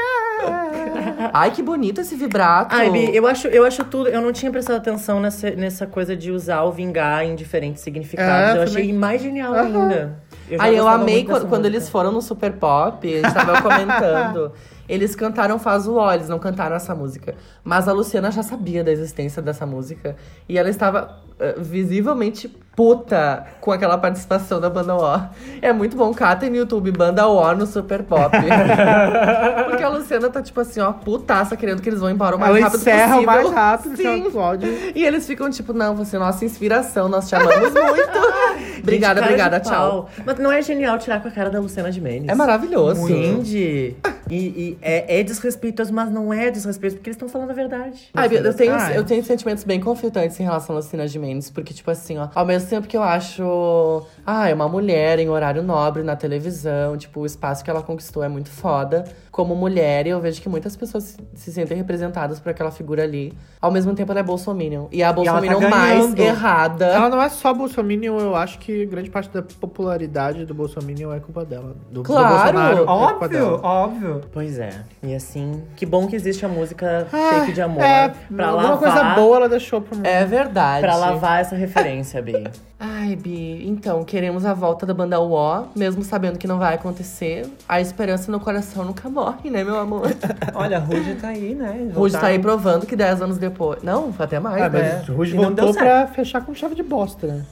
Ai, 1.32 1.50
que 1.50 1.62
bonito 1.62 2.00
esse 2.00 2.14
vibrato. 2.14 2.74
Ai, 2.74 2.90
Bi, 2.90 3.14
eu 3.14 3.26
acho, 3.26 3.48
eu 3.48 3.64
acho 3.64 3.84
tudo. 3.84 4.08
Eu 4.08 4.20
não 4.20 4.32
tinha 4.32 4.50
prestado 4.50 4.76
atenção 4.76 5.20
nessa, 5.20 5.50
nessa 5.50 5.86
coisa 5.86 6.16
de 6.16 6.30
usar 6.30 6.62
o 6.62 6.72
vingar 6.72 7.24
em 7.24 7.34
diferentes 7.34 7.82
significados. 7.82 8.56
É, 8.56 8.62
eu 8.62 8.66
também. 8.66 8.82
achei 8.82 8.92
mais 8.92 9.20
genial 9.20 9.52
Aham. 9.52 9.62
ainda. 9.82 10.22
já 10.50 10.62
Aí 10.62 10.76
eu 10.76 10.86
amei 10.86 11.24
quando, 11.24 11.48
quando 11.48 11.66
eles 11.66 11.88
foram 11.88 12.12
no 12.12 12.22
Super 12.22 12.52
Pop, 12.52 13.06
a 13.06 13.16
gente 13.16 13.34
tava 13.34 13.60
comentando. 13.60 14.52
Eles 14.88 15.14
cantaram 15.14 15.58
Faz 15.58 15.86
o 15.86 15.96
Ó, 15.96 16.12
eles 16.12 16.28
não 16.28 16.38
cantaram 16.38 16.74
essa 16.76 16.94
música. 16.94 17.34
Mas 17.62 17.88
a 17.88 17.92
Luciana 17.92 18.30
já 18.30 18.42
sabia 18.42 18.82
da 18.82 18.90
existência 18.90 19.42
dessa 19.42 19.66
música. 19.66 20.16
E 20.48 20.56
ela 20.56 20.70
estava 20.70 21.18
eh, 21.38 21.56
visivelmente 21.58 22.50
puta 22.79 23.45
com 23.61 23.72
aquela 23.72 23.99
participação 23.99 24.61
da 24.61 24.70
banda 24.70 24.95
O. 24.95 25.20
É 25.61 25.72
muito 25.72 25.97
bom, 25.97 26.14
catem 26.14 26.49
no 26.49 26.55
YouTube, 26.55 26.93
banda 26.93 27.26
O 27.26 27.53
no 27.53 27.66
Super 27.66 28.05
Pop. 28.05 28.31
Porque 29.66 29.83
a 29.83 29.89
Luciana 29.89 30.31
tá 30.31 30.41
tipo 30.41 30.61
assim, 30.61 30.79
ó, 30.79 30.93
putaça, 30.93 31.57
querendo 31.57 31.83
que 31.83 31.89
eles 31.89 31.99
vão 31.99 32.09
embora 32.09 32.37
o 32.37 32.39
mais 32.39 32.55
Ela 32.55 32.66
rápido 32.66 32.81
encerra 32.81 33.16
possível. 33.16 33.22
o 33.22 33.26
mais 33.26 33.51
rápido 33.51 34.01
ela 34.01 34.59
Sim. 34.61 34.93
E 34.95 35.05
eles 35.05 35.26
ficam 35.26 35.51
tipo, 35.51 35.72
não, 35.72 35.97
você 35.97 36.14
é 36.14 36.18
nossa 36.20 36.45
inspiração, 36.45 37.09
nós 37.09 37.29
te 37.29 37.35
amamos 37.35 37.72
muito. 37.72 38.18
obrigada, 38.81 39.20
Gente, 39.22 39.29
obrigada, 39.29 39.59
de 39.59 39.68
tchau. 39.68 40.09
Mas 40.24 40.39
não 40.39 40.53
é 40.53 40.62
genial 40.62 40.99
tirar 40.99 41.20
com 41.20 41.26
a 41.26 41.33
cara 41.33 41.51
da 41.51 41.59
Luciana 41.59 41.91
Gimenez? 41.91 42.29
É 42.29 42.35
maravilhoso. 42.37 43.09
Entende? 43.09 43.97
E, 44.31 44.37
e 44.37 44.79
é, 44.83 45.20
é 45.20 45.22
desrespeitoso, 45.22 45.93
mas 45.93 46.11
não 46.11 46.33
é 46.33 46.51
desrespeito, 46.51 46.97
porque 46.97 47.09
eles 47.09 47.16
estão 47.16 47.29
falando 47.29 47.51
a 47.51 47.55
verdade. 47.55 48.09
Ai, 48.14 48.29
eu, 48.31 48.55
tenho, 48.55 48.74
Ah, 48.74 48.93
é. 48.93 48.99
eu 48.99 49.05
tenho 49.05 49.24
sentimentos 49.24 49.64
bem 49.64 49.81
conflitantes 49.81 50.39
em 50.39 50.45
relação 50.45 50.76
a 50.76 50.79
Lucina 50.79 51.09
Gimenez, 51.09 51.51
porque, 51.51 51.72
tipo 51.72 51.91
assim, 51.91 52.18
ó, 52.18 52.29
ao 52.35 52.45
mesmo 52.45 52.67
tempo 52.68 52.86
que 52.88 52.96
eu 52.96 53.02
acho. 53.02 54.02
Ah, 54.26 54.48
é 54.48 54.54
uma 54.54 54.68
mulher 54.68 55.18
em 55.18 55.28
horário 55.28 55.62
nobre 55.62 56.02
na 56.02 56.14
televisão, 56.16 56.96
tipo, 56.96 57.20
o 57.20 57.26
espaço 57.26 57.64
que 57.64 57.70
ela 57.70 57.82
conquistou 57.82 58.22
é 58.22 58.28
muito 58.28 58.50
foda. 58.50 59.04
Como 59.30 59.54
mulher, 59.54 60.04
e 60.06 60.10
eu 60.10 60.20
vejo 60.20 60.42
que 60.42 60.48
muitas 60.48 60.74
pessoas 60.76 61.04
se, 61.04 61.16
se 61.34 61.52
sentem 61.52 61.76
representadas 61.76 62.40
por 62.40 62.50
aquela 62.50 62.72
figura 62.72 63.04
ali. 63.04 63.32
Ao 63.60 63.70
mesmo 63.70 63.94
tempo, 63.94 64.10
ela 64.10 64.20
é 64.20 64.22
bolsominion. 64.22 64.86
E 64.90 65.00
é 65.00 65.06
a 65.06 65.10
ela 65.10 65.40
tá 65.60 65.68
mais 65.68 66.14
errada. 66.16 66.86
Ela 66.86 67.08
não 67.08 67.22
é 67.22 67.28
só 67.28 67.54
Bolsominion, 67.54 68.18
eu 68.18 68.34
acho 68.34 68.58
que 68.58 68.84
grande 68.86 69.10
parte 69.10 69.30
da 69.30 69.40
popularidade 69.42 70.44
do 70.44 70.54
Bolsominion 70.54 71.12
é 71.12 71.20
culpa 71.20 71.44
dela. 71.44 71.74
Do, 71.90 72.02
do 72.02 72.02
Claro! 72.02 72.28
Bolsonaro 72.28 72.74
é 72.74 72.76
culpa 72.78 72.92
Óbvio, 72.92 73.28
dela. 73.28 73.60
óbvio. 73.62 74.20
Pois 74.32 74.58
é. 74.58 74.70
E 75.02 75.14
assim, 75.14 75.62
que 75.76 75.86
bom 75.86 76.06
que 76.08 76.16
existe 76.16 76.44
a 76.44 76.48
música 76.48 77.06
Ah, 77.12 77.40
Shake 77.40 77.52
de 77.52 77.62
Amor 77.62 77.82
É, 77.82 78.08
pra 78.34 78.48
alguma 78.48 78.70
lavar. 78.70 78.78
coisa 78.78 79.14
boa 79.14 79.36
ela 79.36 79.48
deixou 79.48 79.80
pro 79.80 79.96
mundo. 79.96 80.06
É 80.06 80.24
verdade. 80.24 80.80
Pra 80.80 80.96
lavar 80.96 81.40
essa 81.40 81.54
referência, 81.54 82.20
Bi. 82.20 82.44
Ai, 82.80 83.16
Bi, 83.16 83.66
então, 83.68 84.04
queremos 84.04 84.44
a 84.46 84.54
volta 84.54 84.86
da 84.86 84.94
banda 84.94 85.18
UO, 85.20 85.66
mesmo 85.74 86.04
sabendo 86.04 86.38
que 86.38 86.46
não 86.46 86.59
vai 86.59 86.74
acontecer. 86.74 87.44
A 87.68 87.80
esperança 87.80 88.30
no 88.30 88.38
coração 88.38 88.84
nunca 88.84 89.09
morre, 89.09 89.50
né, 89.50 89.64
meu 89.64 89.76
amor? 89.78 90.02
Olha, 90.54 90.76
a 90.76 90.80
Ruge 90.80 91.16
tá 91.16 91.28
aí, 91.28 91.56
né? 91.56 91.90
Ruge 91.92 92.16
tá 92.16 92.28
aí 92.28 92.38
provando 92.38 92.86
que 92.86 92.94
10 92.94 93.22
anos 93.22 93.36
depois. 93.38 93.82
Não, 93.82 94.14
até 94.16 94.38
mais, 94.38 94.62
Ah, 94.62 94.68
né? 94.68 94.98
mas 95.00 95.09
Ruge 95.09 95.34
não 95.34 95.44
voltou 95.44 95.74
pra 95.74 96.06
fechar 96.06 96.40
com 96.44 96.54
chave 96.54 96.76
de 96.76 96.84
bosta, 96.84 97.26
né? 97.26 97.44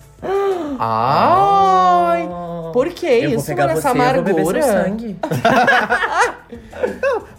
Ai! 0.78 2.28
Por 2.72 2.88
que 2.90 3.06
eu 3.06 3.30
isso, 3.30 3.54
mano? 3.56 3.70
Essa 3.72 3.90
amargura? 3.90 4.62
sangue. 4.62 5.16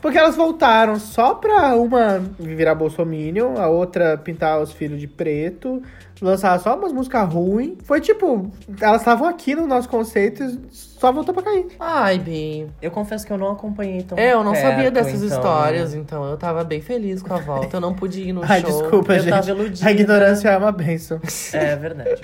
Porque 0.01 0.17
elas 0.17 0.35
voltaram 0.35 0.99
só 0.99 1.33
pra 1.35 1.75
uma 1.75 2.21
virar 2.39 2.75
bolsominion, 2.75 3.55
a 3.57 3.67
outra 3.67 4.17
pintar 4.17 4.59
os 4.61 4.71
filhos 4.71 4.99
de 4.99 5.07
preto, 5.07 5.81
lançar 6.21 6.59
só 6.59 6.75
umas 6.77 6.91
músicas 6.91 7.31
ruins. 7.31 7.75
Foi 7.83 8.01
tipo, 8.01 8.51
elas 8.81 9.01
estavam 9.01 9.27
aqui 9.27 9.55
no 9.55 9.67
nosso 9.67 9.87
conceito 9.89 10.43
e 10.43 10.59
só 10.71 11.11
voltou 11.11 11.33
pra 11.33 11.43
cair. 11.43 11.67
Ai, 11.79 12.17
Bi. 12.19 12.67
Eu 12.81 12.89
confesso 12.91 13.25
que 13.25 13.31
eu 13.31 13.37
não 13.37 13.51
acompanhei 13.51 14.01
tão 14.03 14.17
É, 14.17 14.33
eu 14.33 14.43
não 14.43 14.53
perto, 14.53 14.65
sabia 14.67 14.91
dessas 14.91 15.21
então- 15.23 15.37
histórias, 15.37 15.93
então 15.93 16.25
eu 16.29 16.37
tava 16.37 16.63
bem 16.63 16.81
feliz 16.81 17.21
com 17.21 17.33
a 17.33 17.37
volta. 17.37 17.77
Eu 17.77 17.81
não 17.81 17.93
pude 17.93 18.21
ir 18.21 18.33
no 18.33 18.41
Ai, 18.43 18.61
show. 18.61 18.81
desculpa, 18.81 19.13
eu 19.13 19.19
gente. 19.19 19.29
tava 19.29 19.49
iludida. 19.51 19.87
A 19.87 19.91
ignorância 19.91 20.49
é 20.49 20.57
uma 20.57 20.71
benção. 20.71 21.19
É 21.53 21.75
verdade. 21.75 22.21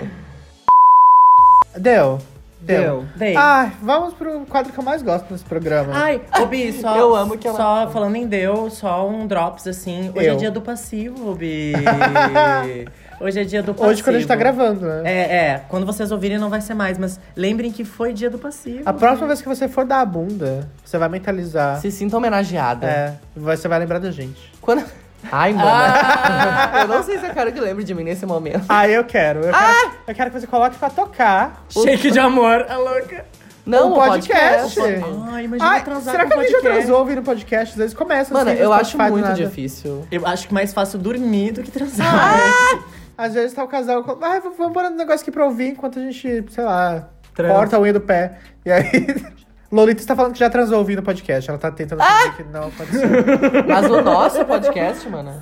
Deu. 1.78 2.18
Deu. 2.64 3.04
Dei. 3.14 3.36
Ah, 3.36 3.70
vamos 3.82 4.14
pro 4.14 4.40
quadro 4.46 4.72
que 4.72 4.78
eu 4.78 4.84
mais 4.84 5.02
gosto 5.02 5.30
nesse 5.30 5.44
programa. 5.44 5.92
Ai, 5.94 6.20
ô 6.40 6.46
Bi, 6.46 6.72
só, 6.80 6.96
Eu 6.96 7.14
amo 7.14 7.36
que 7.36 7.46
ela- 7.46 7.56
só 7.56 7.90
falando 7.90 8.16
em 8.16 8.26
Deu, 8.26 8.70
só 8.70 9.08
um 9.08 9.26
drops 9.26 9.66
assim. 9.66 10.10
Hoje 10.14 10.26
Eu. 10.26 10.32
é 10.34 10.36
dia 10.36 10.50
do 10.50 10.60
passivo, 10.60 11.34
Bi. 11.34 11.72
Hoje 13.20 13.40
é 13.40 13.44
dia 13.44 13.62
do 13.62 13.72
passivo. 13.72 13.90
Hoje, 13.90 14.02
quando 14.02 14.16
a 14.16 14.18
gente 14.18 14.28
tá 14.28 14.34
gravando, 14.34 14.86
né? 14.86 15.02
É, 15.04 15.36
é. 15.36 15.62
Quando 15.68 15.86
vocês 15.86 16.10
ouvirem 16.10 16.36
não 16.36 16.50
vai 16.50 16.60
ser 16.60 16.74
mais, 16.74 16.98
mas 16.98 17.20
lembrem 17.36 17.70
que 17.70 17.84
foi 17.84 18.12
dia 18.12 18.28
do 18.28 18.38
passivo. 18.38 18.82
A 18.84 18.92
próxima 18.92 19.28
vez 19.28 19.40
que 19.40 19.48
você 19.48 19.68
for 19.68 19.84
dar 19.84 20.00
a 20.00 20.04
bunda, 20.04 20.68
você 20.84 20.98
vai 20.98 21.08
mentalizar. 21.08 21.80
Se 21.80 21.90
sinta 21.90 22.16
homenageada. 22.16 22.86
É, 22.86 23.14
você 23.36 23.68
vai 23.68 23.78
lembrar 23.78 23.98
da 24.00 24.10
gente. 24.10 24.52
Quando... 24.60 24.84
Ai, 25.32 25.52
mano. 25.52 25.68
Ah! 25.68 26.80
eu 26.82 26.88
não 26.88 27.02
sei 27.02 27.18
se 27.18 27.26
eu 27.26 27.32
quero 27.32 27.52
que 27.52 27.60
lembre 27.60 27.84
de 27.84 27.94
mim 27.94 28.04
nesse 28.04 28.24
momento. 28.26 28.64
Ah, 28.68 28.88
eu 28.88 29.04
quero. 29.04 29.40
Eu 29.40 29.52
quero, 29.52 29.90
eu 30.08 30.14
quero 30.14 30.30
que 30.30 30.40
você 30.40 30.46
coloque 30.46 30.76
pra 30.76 30.90
tocar. 30.90 31.64
Shake 31.70 32.10
de 32.10 32.18
amor, 32.18 32.66
a 32.68 32.76
louca. 32.76 33.24
Não, 33.66 33.88
Um 33.88 33.92
o 33.92 33.94
podcast. 33.96 34.78
Ai, 35.32 35.44
imagina 35.44 35.70
Ai, 35.70 35.82
transar 35.82 36.12
será 36.14 36.26
que 36.26 36.32
alguém 36.34 36.48
já 36.50 36.56
podcast. 36.58 36.78
transou 36.82 36.98
ouvindo 37.00 37.22
podcast? 37.22 37.72
Às 37.72 37.78
vezes 37.78 37.94
começa 37.94 38.34
Mano, 38.34 38.50
assim, 38.50 38.60
eu 38.60 38.72
acho 38.72 38.98
muito 38.98 39.20
nada. 39.20 39.34
difícil. 39.34 40.06
Eu 40.12 40.26
acho 40.26 40.48
que 40.48 40.52
mais 40.52 40.74
fácil 40.74 40.98
dormir 40.98 41.52
do 41.52 41.62
que 41.62 41.70
transar. 41.70 42.50
Às 43.16 43.32
vezes 43.32 43.54
tá 43.54 43.64
o 43.64 43.68
casal. 43.68 44.02
com- 44.04 44.18
Ai, 44.22 44.40
vamos 44.40 44.72
pôr 44.72 44.84
um 44.84 44.90
negócio 44.90 45.22
aqui 45.22 45.30
pra 45.30 45.44
ouvir 45.46 45.68
enquanto 45.68 45.98
a 45.98 46.02
gente, 46.02 46.44
sei 46.50 46.64
lá, 46.64 47.08
Transa. 47.34 47.54
corta 47.54 47.76
a 47.76 47.80
unha 47.80 47.92
do 47.94 48.00
pé. 48.02 48.38
E 48.66 48.70
aí. 48.70 48.84
Lolita 49.72 50.00
está 50.00 50.14
falando 50.14 50.32
que 50.34 50.38
já 50.38 50.48
transou 50.48 50.78
ouvindo 50.78 51.00
o 51.00 51.02
podcast. 51.02 51.48
Ela 51.50 51.58
tá 51.58 51.70
tentando 51.70 52.00
Ah! 52.02 52.30
que 52.36 52.44
não 52.44 52.68
aconteceu. 52.68 53.08
Mas 53.66 53.90
o 53.90 54.00
nosso 54.02 54.44
podcast, 54.44 55.08
mano. 55.08 55.32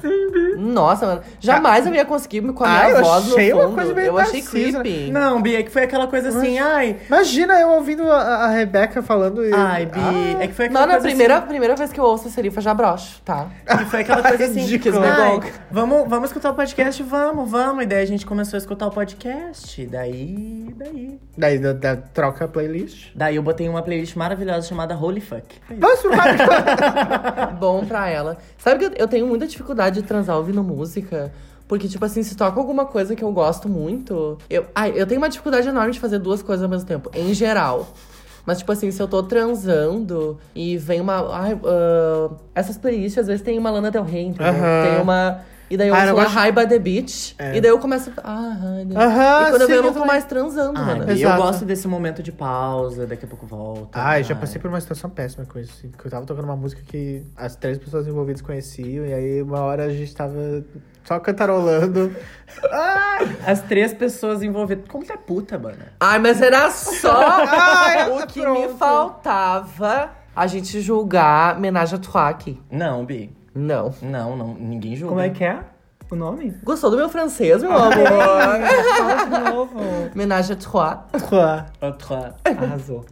Nossa, 0.56 1.06
mano. 1.06 1.20
Jamais 1.40 1.86
eu 1.86 1.94
ia 1.94 2.04
conseguir 2.04 2.40
com 2.52 2.64
a 2.64 2.68
minha 2.68 2.80
Ah, 2.82 2.90
eu 2.90 3.02
voz 3.04 3.26
no 3.26 3.32
achei 3.34 3.52
uma 3.52 3.62
fundo. 3.64 3.74
coisa 3.74 3.94
meio 3.94 4.06
eu 4.06 4.18
achei 4.18 4.42
creepy. 4.42 5.10
Não, 5.10 5.42
Bi, 5.42 5.56
é 5.56 5.62
que 5.62 5.70
foi 5.70 5.82
aquela 5.82 6.06
coisa 6.06 6.28
assim, 6.30 6.58
ai. 6.58 6.96
Imagina 7.08 7.60
eu 7.60 7.70
ouvindo 7.70 8.10
a, 8.10 8.20
a 8.20 8.48
Rebeca 8.48 9.02
falando. 9.02 9.44
E... 9.44 9.52
Ai, 9.52 9.86
Bi, 9.86 10.36
é 10.40 10.46
que 10.48 10.54
foi 10.54 10.66
aquela 10.66 10.80
Mano, 10.80 10.92
a 10.92 10.96
coisa 10.96 11.08
primeira, 11.08 11.36
assim. 11.38 11.46
primeira 11.48 11.76
vez 11.76 11.92
que 11.92 12.00
eu 12.00 12.04
ouço 12.04 12.28
a 12.28 12.30
Serifa 12.30 12.60
já 12.60 12.72
broxo, 12.72 13.20
tá? 13.24 13.48
Que 13.66 13.84
foi 13.86 14.00
aquela 14.00 14.22
coisa 14.26 14.44
assim. 14.44 14.60
Ridículo. 14.60 15.00
ai, 15.02 15.40
vamos, 15.70 16.08
vamos 16.08 16.30
escutar 16.30 16.50
o 16.50 16.54
podcast? 16.54 17.02
Vamos, 17.02 17.50
vamos. 17.50 17.82
E 17.84 17.86
daí 17.86 18.02
a 18.02 18.06
gente 18.06 18.24
começou 18.24 18.56
a 18.56 18.58
escutar 18.58 18.86
o 18.86 18.90
podcast. 18.90 19.84
Daí. 19.86 20.74
Daí. 20.76 21.18
Daí 21.36 21.58
da, 21.58 21.72
da 21.72 21.96
troca 21.96 22.44
a 22.44 22.48
playlist. 22.48 23.10
Daí 23.14 23.36
eu 23.36 23.42
botei 23.42 23.68
uma 23.68 23.82
playlist 23.82 24.16
maravilhosa 24.22 24.68
chamada 24.68 24.96
Holy 24.96 25.20
Fuck. 25.20 25.44
Vamos 25.78 26.00
pro. 26.00 26.12
Bom 27.58 27.84
pra 27.84 28.08
ela. 28.08 28.38
Sabe 28.56 28.78
que 28.78 28.84
eu, 28.84 29.04
eu 29.04 29.08
tenho 29.08 29.26
muita 29.26 29.46
dificuldade 29.46 30.00
de 30.00 30.06
transar 30.06 30.36
ouvindo 30.36 30.62
música. 30.62 31.32
Porque, 31.66 31.88
tipo 31.88 32.04
assim, 32.04 32.22
se 32.22 32.36
toca 32.36 32.60
alguma 32.60 32.84
coisa 32.84 33.16
que 33.16 33.24
eu 33.24 33.32
gosto 33.32 33.68
muito. 33.68 34.38
Eu, 34.48 34.66
ai, 34.74 34.92
eu 34.94 35.06
tenho 35.06 35.20
uma 35.20 35.28
dificuldade 35.28 35.68
enorme 35.68 35.92
de 35.92 36.00
fazer 36.00 36.18
duas 36.18 36.42
coisas 36.42 36.62
ao 36.62 36.68
mesmo 36.68 36.86
tempo, 36.86 37.10
em 37.14 37.32
geral. 37.32 37.88
Mas, 38.44 38.58
tipo 38.58 38.70
assim, 38.72 38.90
se 38.90 39.00
eu 39.00 39.08
tô 39.08 39.22
transando 39.22 40.38
e 40.54 40.76
vem 40.76 41.00
uma. 41.00 41.34
Ai, 41.34 41.58
ah, 41.64 42.30
essas 42.54 42.76
playlists 42.76 43.18
às 43.18 43.26
vezes 43.26 43.42
tem 43.42 43.58
uma 43.58 43.70
Lana 43.70 43.90
Del 43.90 44.04
Rey, 44.04 44.26
entendeu? 44.26 44.52
Tem 44.52 45.00
uma. 45.00 45.40
E 45.72 45.76
daí 45.78 45.88
eu 45.88 45.94
Ah, 45.94 46.04
eu 46.06 46.14
ouço 46.14 46.24
gosto- 46.26 46.34
High 46.36 46.52
by 46.52 46.66
the 46.68 46.78
Beach. 46.78 47.34
É. 47.38 47.56
E 47.56 47.60
daí 47.62 47.70
eu 47.70 47.78
começo. 47.78 48.12
Ah, 48.22 48.56
ai, 48.76 48.84
Deus. 48.84 49.00
Aham, 49.00 49.40
E 49.46 49.50
quando 49.50 49.60
eu 49.62 49.66
sim, 49.66 49.66
vejo, 49.68 49.72
eu 49.78 49.82
não 49.82 49.88
eu 49.88 49.94
tô 49.94 50.04
mais 50.04 50.24
transando, 50.26 50.78
Ai, 50.78 50.84
mano. 50.84 51.04
Bi, 51.06 51.22
eu 51.22 51.36
gosto 51.36 51.64
desse 51.64 51.88
momento 51.88 52.22
de 52.22 52.30
pausa, 52.30 53.06
daqui 53.06 53.24
a 53.24 53.28
pouco 53.28 53.46
volta. 53.46 53.98
Ai, 53.98 54.22
já 54.22 54.34
passei 54.34 54.60
por 54.60 54.68
uma 54.68 54.80
situação 54.80 55.08
péssima 55.08 55.46
com 55.46 55.58
isso. 55.58 55.72
assim, 55.78 55.90
Que 55.90 56.06
eu 56.06 56.10
tava 56.10 56.26
tocando 56.26 56.44
uma 56.44 56.56
música 56.56 56.82
que 56.86 57.24
as 57.36 57.56
três 57.56 57.78
pessoas 57.78 58.06
envolvidas 58.06 58.42
conheciam. 58.42 59.06
E 59.06 59.14
aí, 59.14 59.42
uma 59.42 59.60
hora 59.60 59.84
a 59.86 59.88
gente 59.90 60.14
tava 60.14 60.62
só 61.04 61.18
cantarolando. 61.18 62.14
As 63.46 63.60
três 63.62 63.92
pessoas 63.94 64.42
envolvidas. 64.42 64.84
Como 64.88 65.04
é 65.10 65.16
puta, 65.16 65.58
mano? 65.58 65.76
Ai, 65.98 66.18
mas 66.18 66.40
era 66.42 66.70
só 66.70 67.12
Ai, 67.48 68.10
o 68.10 68.18
tá 68.18 68.26
que 68.26 68.40
pronto. 68.42 68.60
me 68.72 68.78
faltava 68.78 70.10
a 70.34 70.46
gente 70.46 70.80
julgar 70.80 71.58
Menage 71.58 71.94
à 71.94 71.98
Trois 71.98 72.30
aqui. 72.30 72.60
Não, 72.70 73.04
Bi. 73.04 73.34
Não. 73.54 73.94
Não, 74.00 74.36
não. 74.36 74.54
Ninguém 74.54 74.96
julga. 74.96 75.10
Como 75.10 75.20
é 75.20 75.30
que 75.30 75.44
é 75.44 75.58
o 76.10 76.16
nome? 76.16 76.54
Gostou 76.62 76.90
do 76.90 76.96
meu 76.96 77.08
francês, 77.08 77.62
meu 77.62 77.72
amor? 77.72 77.92
Fala 78.96 79.24
de 79.24 79.50
novo. 79.50 79.80
Menage 80.14 80.52
à 80.52 80.56
Trois. 80.56 80.98
Outra. 81.80 82.34
Arrasou. 82.44 83.04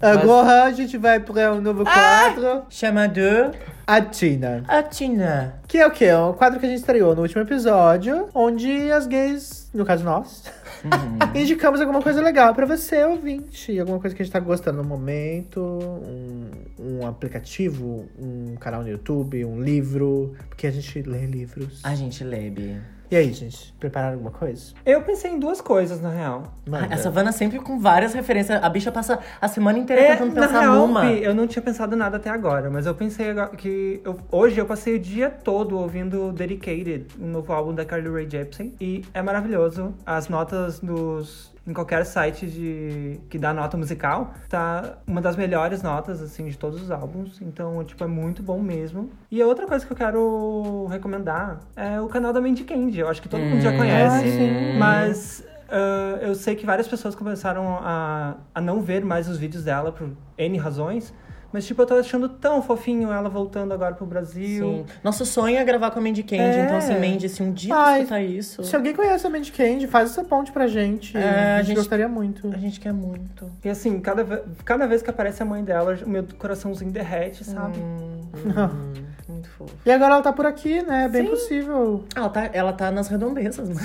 Agora 0.00 0.64
a 0.64 0.72
gente 0.72 0.98
vai 0.98 1.20
pra 1.20 1.52
um 1.52 1.60
novo 1.60 1.84
quadro. 1.84 2.64
Chama 2.68 3.06
de. 3.06 3.52
A 3.86 4.00
Tina. 4.00 4.64
A 4.66 4.82
Tina. 4.82 5.60
Que 5.68 5.78
é 5.78 5.86
o 5.86 5.92
quê? 5.92 6.06
É 6.06 6.18
um 6.18 6.32
quadro 6.32 6.58
que 6.58 6.66
a 6.66 6.68
gente 6.68 6.80
estreou 6.80 7.14
no 7.14 7.22
último 7.22 7.42
episódio, 7.42 8.28
onde 8.34 8.90
as 8.90 9.06
gays, 9.06 9.70
no 9.72 9.84
caso 9.84 10.02
nós, 10.02 10.42
Indicamos 11.34 11.80
alguma 11.80 12.02
coisa 12.02 12.20
legal 12.20 12.54
pra 12.54 12.66
você, 12.66 13.04
ouvinte. 13.04 13.78
Alguma 13.78 13.98
coisa 13.98 14.14
que 14.14 14.22
a 14.22 14.24
gente 14.24 14.32
tá 14.32 14.40
gostando 14.40 14.82
no 14.82 14.88
momento. 14.88 15.60
Um, 15.60 16.50
um 16.78 17.06
aplicativo, 17.06 18.08
um 18.18 18.56
canal 18.56 18.82
no 18.82 18.88
YouTube, 18.88 19.44
um 19.44 19.62
livro. 19.62 20.34
Porque 20.48 20.66
a 20.66 20.70
gente 20.70 21.02
lê 21.02 21.26
livros. 21.26 21.80
A 21.84 21.94
gente 21.94 22.22
lê, 22.24 22.50
Bi. 22.50 22.80
E 23.12 23.16
aí, 23.16 23.30
gente? 23.30 23.74
Prepararam 23.78 24.14
alguma 24.14 24.30
coisa? 24.30 24.72
Eu 24.86 25.02
pensei 25.02 25.32
em 25.32 25.38
duas 25.38 25.60
coisas, 25.60 26.00
na 26.00 26.08
real. 26.08 26.44
Manda. 26.66 26.94
A 26.94 26.96
Savana 26.96 27.30
sempre 27.30 27.58
com 27.58 27.78
várias 27.78 28.14
referências. 28.14 28.58
A 28.64 28.66
bicha 28.70 28.90
passa 28.90 29.18
a 29.38 29.46
semana 29.48 29.78
inteira 29.78 30.00
É, 30.00 30.08
tentando 30.16 30.34
na 30.34 30.46
pensar 30.46 30.60
real, 30.60 30.74
numa. 30.86 31.02
Pi, 31.02 31.22
eu 31.22 31.34
não 31.34 31.46
tinha 31.46 31.62
pensado 31.62 31.94
nada 31.94 32.16
até 32.16 32.30
agora, 32.30 32.70
mas 32.70 32.86
eu 32.86 32.94
pensei 32.94 33.28
agora 33.28 33.50
que 33.50 34.00
eu- 34.02 34.18
hoje 34.30 34.58
eu 34.58 34.64
passei 34.64 34.94
o 34.96 34.98
dia 34.98 35.28
todo 35.28 35.78
ouvindo 35.78 36.32
Dedicated, 36.32 37.04
um 37.20 37.26
novo 37.26 37.52
álbum 37.52 37.74
da 37.74 37.84
Carly 37.84 38.08
Rae 38.08 38.26
Jepsen, 38.30 38.72
e 38.80 39.04
é 39.12 39.20
maravilhoso. 39.20 39.92
As 40.06 40.30
notas 40.30 40.80
dos 40.80 41.51
em 41.66 41.72
qualquer 41.72 42.04
site 42.04 42.46
de 42.46 43.20
que 43.30 43.38
dá 43.38 43.54
nota 43.54 43.76
musical, 43.76 44.34
tá 44.48 44.98
uma 45.06 45.20
das 45.20 45.36
melhores 45.36 45.82
notas 45.82 46.20
assim 46.20 46.48
de 46.48 46.58
todos 46.58 46.82
os 46.82 46.90
álbuns, 46.90 47.40
então 47.40 47.84
tipo 47.84 48.02
é 48.02 48.06
muito 48.06 48.42
bom 48.42 48.60
mesmo. 48.60 49.10
E 49.30 49.40
a 49.40 49.46
outra 49.46 49.66
coisa 49.66 49.86
que 49.86 49.92
eu 49.92 49.96
quero 49.96 50.86
recomendar 50.90 51.60
é 51.76 52.00
o 52.00 52.08
canal 52.08 52.32
da 52.32 52.40
Mandy 52.40 52.64
Candy. 52.64 52.98
Eu 52.98 53.08
acho 53.08 53.22
que 53.22 53.28
todo 53.28 53.40
mundo 53.40 53.60
já 53.60 53.76
conhece, 53.76 54.30
sim. 54.30 54.78
mas 54.78 55.44
ah, 55.72 56.18
eu 56.20 56.34
sei 56.34 56.54
que 56.54 56.66
várias 56.66 56.86
pessoas 56.86 57.14
começaram 57.14 57.78
a, 57.80 58.36
a 58.54 58.60
não 58.60 58.82
ver 58.82 59.02
mais 59.02 59.26
os 59.26 59.38
vídeos 59.38 59.64
dela 59.64 59.90
por 59.90 60.10
N 60.36 60.58
razões. 60.58 61.14
Mas, 61.52 61.66
tipo, 61.66 61.82
eu 61.82 61.86
tô 61.86 61.94
achando 61.94 62.28
tão 62.28 62.62
fofinho 62.62 63.12
ela 63.12 63.28
voltando 63.28 63.72
agora 63.72 63.94
pro 63.94 64.06
Brasil. 64.06 64.64
Sim. 64.66 64.86
Nosso 65.04 65.24
sonho 65.26 65.58
é 65.58 65.64
gravar 65.64 65.90
com 65.90 65.98
a 65.98 66.02
Mandy 66.02 66.22
Candy. 66.22 66.42
É. 66.42 66.64
Então, 66.64 66.80
se 66.80 66.92
Mandy, 66.94 67.28
se 67.28 67.42
um 67.42 67.52
dia 67.52 67.74
Ai, 67.74 67.98
escutar 68.00 68.22
isso, 68.22 68.64
Se 68.64 68.74
alguém 68.74 68.94
conhece 68.94 69.26
a 69.26 69.30
Mandy 69.30 69.52
Candy, 69.52 69.86
faz 69.86 70.10
essa 70.10 70.24
ponte 70.24 70.50
pra 70.50 70.66
gente. 70.66 71.16
É, 71.16 71.20
a, 71.22 71.54
a 71.54 71.58
gente 71.58 71.66
gente- 71.68 71.76
gostaria 71.76 72.08
muito. 72.08 72.48
a 72.52 72.58
gente 72.58 72.80
quer 72.80 72.92
muito. 72.92 73.50
E 73.64 73.68
assim, 73.68 74.00
cada, 74.00 74.44
cada 74.64 74.86
vez 74.86 75.02
que 75.02 75.10
aparece 75.10 75.42
a 75.42 75.46
mãe 75.46 75.62
dela, 75.62 75.98
o 76.04 76.08
meu 76.08 76.24
coraçãozinho 76.38 76.90
derrete, 76.90 77.44
sabe? 77.44 77.78
Muito 79.28 79.48
fofo. 79.50 79.74
E 79.86 79.90
agora 79.90 80.14
ela 80.14 80.22
tá 80.22 80.32
por 80.32 80.46
aqui, 80.46 80.82
né? 80.82 81.04
É 81.04 81.08
bem 81.08 81.26
possível. 81.26 82.04
Ela 82.14 82.28
tá, 82.28 82.50
ela 82.52 82.72
tá 82.72 82.90
nas 82.90 83.08
redondezas, 83.08 83.68
mano. 83.68 83.80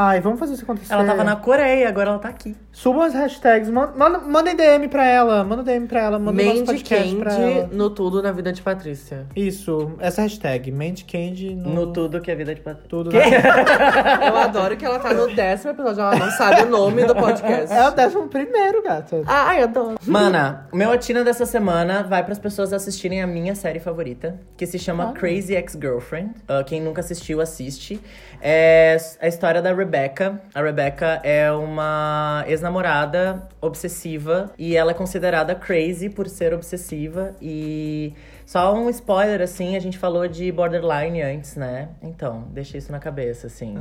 Ai, 0.00 0.20
vamos 0.20 0.38
fazer 0.38 0.54
isso 0.54 0.62
acontecer. 0.62 0.92
Ela 0.92 1.04
tava 1.04 1.24
na 1.24 1.34
Coreia, 1.34 1.88
agora 1.88 2.10
ela 2.10 2.20
tá 2.20 2.28
aqui. 2.28 2.54
Subam 2.70 3.02
as 3.02 3.14
hashtags. 3.14 3.68
man- 3.68 3.92
Manda, 3.96 4.20
mandem 4.20 4.54
DM 4.54 4.86
pra 4.86 5.04
ela. 5.04 5.42
Manda 5.42 5.64
DM 5.64 5.88
pra 5.88 6.00
ela. 6.02 6.20
Manda 6.20 6.40
Mandy 6.40 6.62
podcast 6.62 7.16
pra 7.16 7.32
ela. 7.34 7.62
Candy 7.62 7.74
no 7.76 7.90
tudo 7.90 8.22
na 8.22 8.30
vida 8.30 8.52
de 8.52 8.62
Patrícia. 8.62 9.26
Isso, 9.34 9.90
essa 9.98 10.22
hashtag. 10.22 10.70
Mandy 10.70 11.04
Candy 11.04 11.52
no, 11.52 11.70
No 11.74 11.92
tudo 11.92 12.20
que 12.20 12.30
é 12.30 12.36
vida 12.36 12.54
de 12.54 12.60
pat... 12.60 12.76
tudo. 12.88 13.10
Eu 14.24 14.36
adoro 14.36 14.76
que 14.76 14.84
ela 14.84 15.00
tá 15.00 15.12
no 15.12 15.34
décimo 15.34 15.72
episódio, 15.72 16.00
ela 16.00 16.14
não 16.16 16.30
sabe 16.30 16.62
o 16.62 16.66
nome 16.70 17.04
do 17.04 17.16
podcast. 17.16 17.74
É 17.74 17.88
o 17.88 17.90
décimo 17.90 18.28
primeiro, 18.28 18.80
gata. 18.84 19.22
Ai, 19.26 19.64
adoro. 19.64 19.96
Mana, 20.06 20.68
o 20.72 20.76
meu 20.76 20.92
atina 20.92 21.24
dessa 21.24 21.44
semana 21.44 22.04
vai 22.04 22.22
pras 22.24 22.38
pessoas 22.38 22.72
assistirem 22.72 23.20
a 23.20 23.26
minha 23.26 23.56
série 23.56 23.80
favorita, 23.80 24.38
que 24.56 24.64
se 24.64 24.78
chama 24.78 25.12
Crazy 25.12 25.54
Ex-Girlfriend. 25.56 26.34
Ah, 26.46 26.62
quem 26.64 26.80
nunca 26.80 27.00
assistiu, 27.00 27.40
assiste. 27.40 28.00
É 28.40 28.96
a 29.20 29.26
história 29.26 29.60
da 29.60 29.72
Rebecca. 29.72 30.40
A 30.54 30.62
Rebecca 30.62 31.20
é 31.22 31.50
uma 31.52 32.44
ex-namorada 32.46 33.48
obsessiva 33.60 34.52
e 34.58 34.76
ela 34.76 34.92
é 34.92 34.94
considerada 34.94 35.54
crazy 35.54 36.08
por 36.08 36.28
ser 36.28 36.54
obsessiva. 36.54 37.34
E 37.40 38.14
só 38.46 38.74
um 38.74 38.88
spoiler, 38.88 39.42
assim, 39.42 39.76
a 39.76 39.80
gente 39.80 39.98
falou 39.98 40.26
de 40.26 40.50
borderline 40.50 41.20
antes, 41.20 41.56
né? 41.56 41.88
Então, 42.02 42.46
deixa 42.50 42.78
isso 42.78 42.90
na 42.90 42.98
cabeça, 42.98 43.46
assim. 43.46 43.76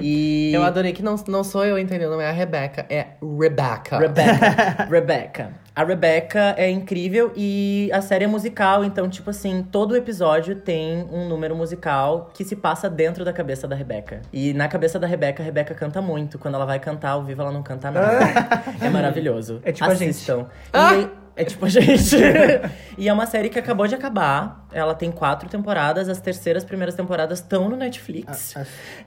E. 0.00 0.50
Eu 0.56 0.62
adorei 0.62 0.92
que 0.92 1.02
não, 1.02 1.16
não 1.28 1.44
sou 1.44 1.64
eu, 1.64 1.78
entendeu? 1.78 2.10
Não 2.10 2.20
é 2.20 2.28
a 2.28 2.32
Rebecca, 2.32 2.86
é 2.88 3.08
Rebecca. 3.20 3.98
Rebecca. 3.98 4.84
Rebecca. 4.90 5.50
A 5.78 5.84
Rebecca 5.84 6.56
é 6.58 6.68
incrível 6.68 7.30
e 7.36 7.88
a 7.92 8.00
série 8.00 8.24
é 8.24 8.26
musical, 8.26 8.84
então, 8.84 9.08
tipo 9.08 9.30
assim, 9.30 9.64
todo 9.70 9.94
episódio 9.94 10.56
tem 10.56 11.06
um 11.12 11.28
número 11.28 11.54
musical 11.54 12.32
que 12.34 12.44
se 12.44 12.56
passa 12.56 12.90
dentro 12.90 13.24
da 13.24 13.32
cabeça 13.32 13.68
da 13.68 13.76
Rebecca. 13.76 14.22
E 14.32 14.52
na 14.54 14.66
cabeça 14.66 14.98
da 14.98 15.06
Rebecca, 15.06 15.40
a 15.40 15.46
Rebecca 15.46 15.76
canta 15.76 16.02
muito. 16.02 16.36
Quando 16.36 16.56
ela 16.56 16.66
vai 16.66 16.80
cantar 16.80 17.10
ao 17.10 17.22
vivo, 17.22 17.42
ela 17.42 17.52
não 17.52 17.62
canta 17.62 17.92
nada. 17.92 18.08
é 18.84 18.90
maravilhoso. 18.90 19.60
É 19.62 19.70
tipo 19.70 19.88
a 19.88 19.94
gente. 19.94 20.10
Assistam. 20.10 20.46
E- 20.74 21.28
é 21.36 21.44
tipo 21.44 21.64
a 21.64 21.68
gente. 21.68 22.16
e 22.98 23.08
é 23.08 23.12
uma 23.12 23.24
série 23.24 23.48
que 23.48 23.60
acabou 23.60 23.86
de 23.86 23.94
acabar. 23.94 24.66
Ela 24.72 24.92
tem 24.96 25.12
quatro 25.12 25.48
temporadas. 25.48 26.08
As 26.08 26.20
terceiras 26.20 26.64
primeiras 26.64 26.96
temporadas 26.96 27.38
estão 27.38 27.68
no 27.68 27.76
Netflix. 27.76 28.56
Ah, 28.56 28.64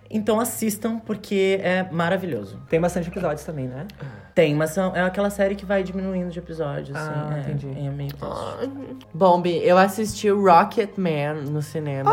Então 0.10 0.40
assistam, 0.40 0.98
porque 1.00 1.60
é 1.62 1.86
maravilhoso. 1.92 2.62
Tem 2.70 2.80
bastante 2.80 3.10
episódios 3.10 3.44
também, 3.44 3.68
né? 3.68 3.86
Tem, 4.34 4.56
mas 4.56 4.70
são, 4.72 4.96
é 4.96 5.02
aquela 5.02 5.30
série 5.30 5.56
que 5.56 5.66
vai 5.66 5.84
diminuindo 5.84 6.30
de 6.30 6.40
episódios. 6.40 6.96
Ah, 6.98 7.02
assim, 7.02 7.36
é, 7.36 7.40
entendi. 7.54 7.68
É 7.88 7.90
meio 7.90 8.12
triste. 8.14 9.06
Bombi, 9.14 9.58
eu 9.64 9.78
assisti 9.78 10.32
o 10.32 10.42
Rocket 10.44 10.92
Man 10.98 11.50
no 11.50 11.62
cinema. 11.62 12.12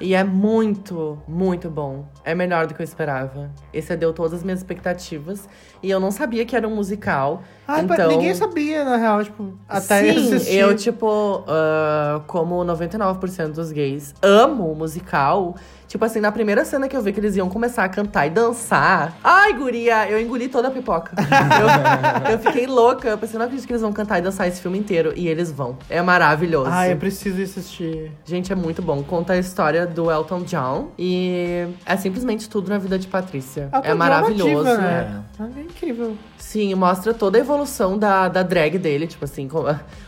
E 0.00 0.14
é 0.14 0.22
muito, 0.22 1.18
muito 1.26 1.70
bom. 1.70 2.04
É 2.24 2.34
melhor 2.34 2.66
do 2.66 2.74
que 2.74 2.82
eu 2.82 2.84
esperava. 2.84 3.50
Excedeu 3.72 4.12
todas 4.12 4.34
as 4.34 4.42
minhas 4.44 4.60
expectativas. 4.60 5.48
E 5.82 5.90
eu 5.90 5.98
não 5.98 6.10
sabia 6.10 6.44
que 6.44 6.54
era 6.54 6.68
um 6.68 6.74
musical. 6.74 7.42
Ai, 7.66 7.84
pa- 7.86 7.94
então... 7.94 8.08
ninguém 8.08 8.34
sabia, 8.34 8.84
na 8.84 8.96
real, 8.96 9.24
tipo, 9.24 9.54
até 9.68 10.12
Sim, 10.12 10.34
assistir. 10.34 10.56
eu, 10.58 10.76
tipo, 10.76 11.44
ah, 11.48 12.20
como 12.26 12.56
99% 12.64 13.52
dos 13.52 13.72
gays, 13.72 14.14
amo 14.22 14.70
o 14.70 14.76
musical. 14.76 15.54
Tipo 15.88 16.04
assim, 16.04 16.20
na 16.20 16.30
primeira 16.30 16.64
cena 16.66 16.86
que 16.86 16.94
eu 16.94 17.02
vi 17.02 17.12
que 17.12 17.18
eles 17.18 17.34
iam 17.34 17.48
começar 17.48 17.82
a 17.82 17.88
cantar 17.88 18.26
e 18.26 18.30
dançar. 18.30 19.16
Ai, 19.24 19.54
guria, 19.54 20.08
eu 20.08 20.20
engoli 20.20 20.46
toda 20.46 20.68
a 20.68 20.70
pipoca. 20.70 21.14
eu, 21.18 22.32
eu 22.32 22.38
fiquei 22.38 22.66
louca. 22.66 23.08
Eu 23.08 23.16
pensei, 23.16 23.38
não 23.38 23.46
acredito 23.46 23.66
que 23.66 23.72
eles 23.72 23.82
vão 23.82 23.92
cantar 23.92 24.18
e 24.18 24.22
dançar 24.22 24.46
esse 24.46 24.60
filme 24.60 24.78
inteiro. 24.78 25.14
E 25.16 25.26
eles 25.26 25.50
vão. 25.50 25.78
É 25.88 26.02
maravilhoso. 26.02 26.70
Ai, 26.70 26.92
eu 26.92 26.96
preciso 26.98 27.40
assistir. 27.42 28.12
Gente, 28.24 28.52
é 28.52 28.54
muito 28.54 28.82
bom. 28.82 29.02
Conta 29.02 29.32
a 29.32 29.38
história 29.38 29.86
do 29.86 30.10
Elton 30.10 30.42
John. 30.42 30.90
E 30.98 31.66
é 31.86 31.96
simplesmente 31.96 32.48
tudo 32.50 32.68
na 32.68 32.76
vida 32.76 32.98
de 32.98 33.06
Patrícia. 33.06 33.70
Ela 33.72 33.82
tá 33.82 33.88
é 33.88 33.94
maravilhoso. 33.94 34.64
né? 34.64 35.22
É 35.24 35.27
incrível. 35.46 36.16
Sim, 36.36 36.74
mostra 36.74 37.14
toda 37.14 37.38
a 37.38 37.40
evolução 37.40 37.96
da, 37.98 38.28
da 38.28 38.42
drag 38.42 38.78
dele, 38.78 39.06
tipo 39.06 39.24
assim, 39.24 39.46
com, 39.46 39.62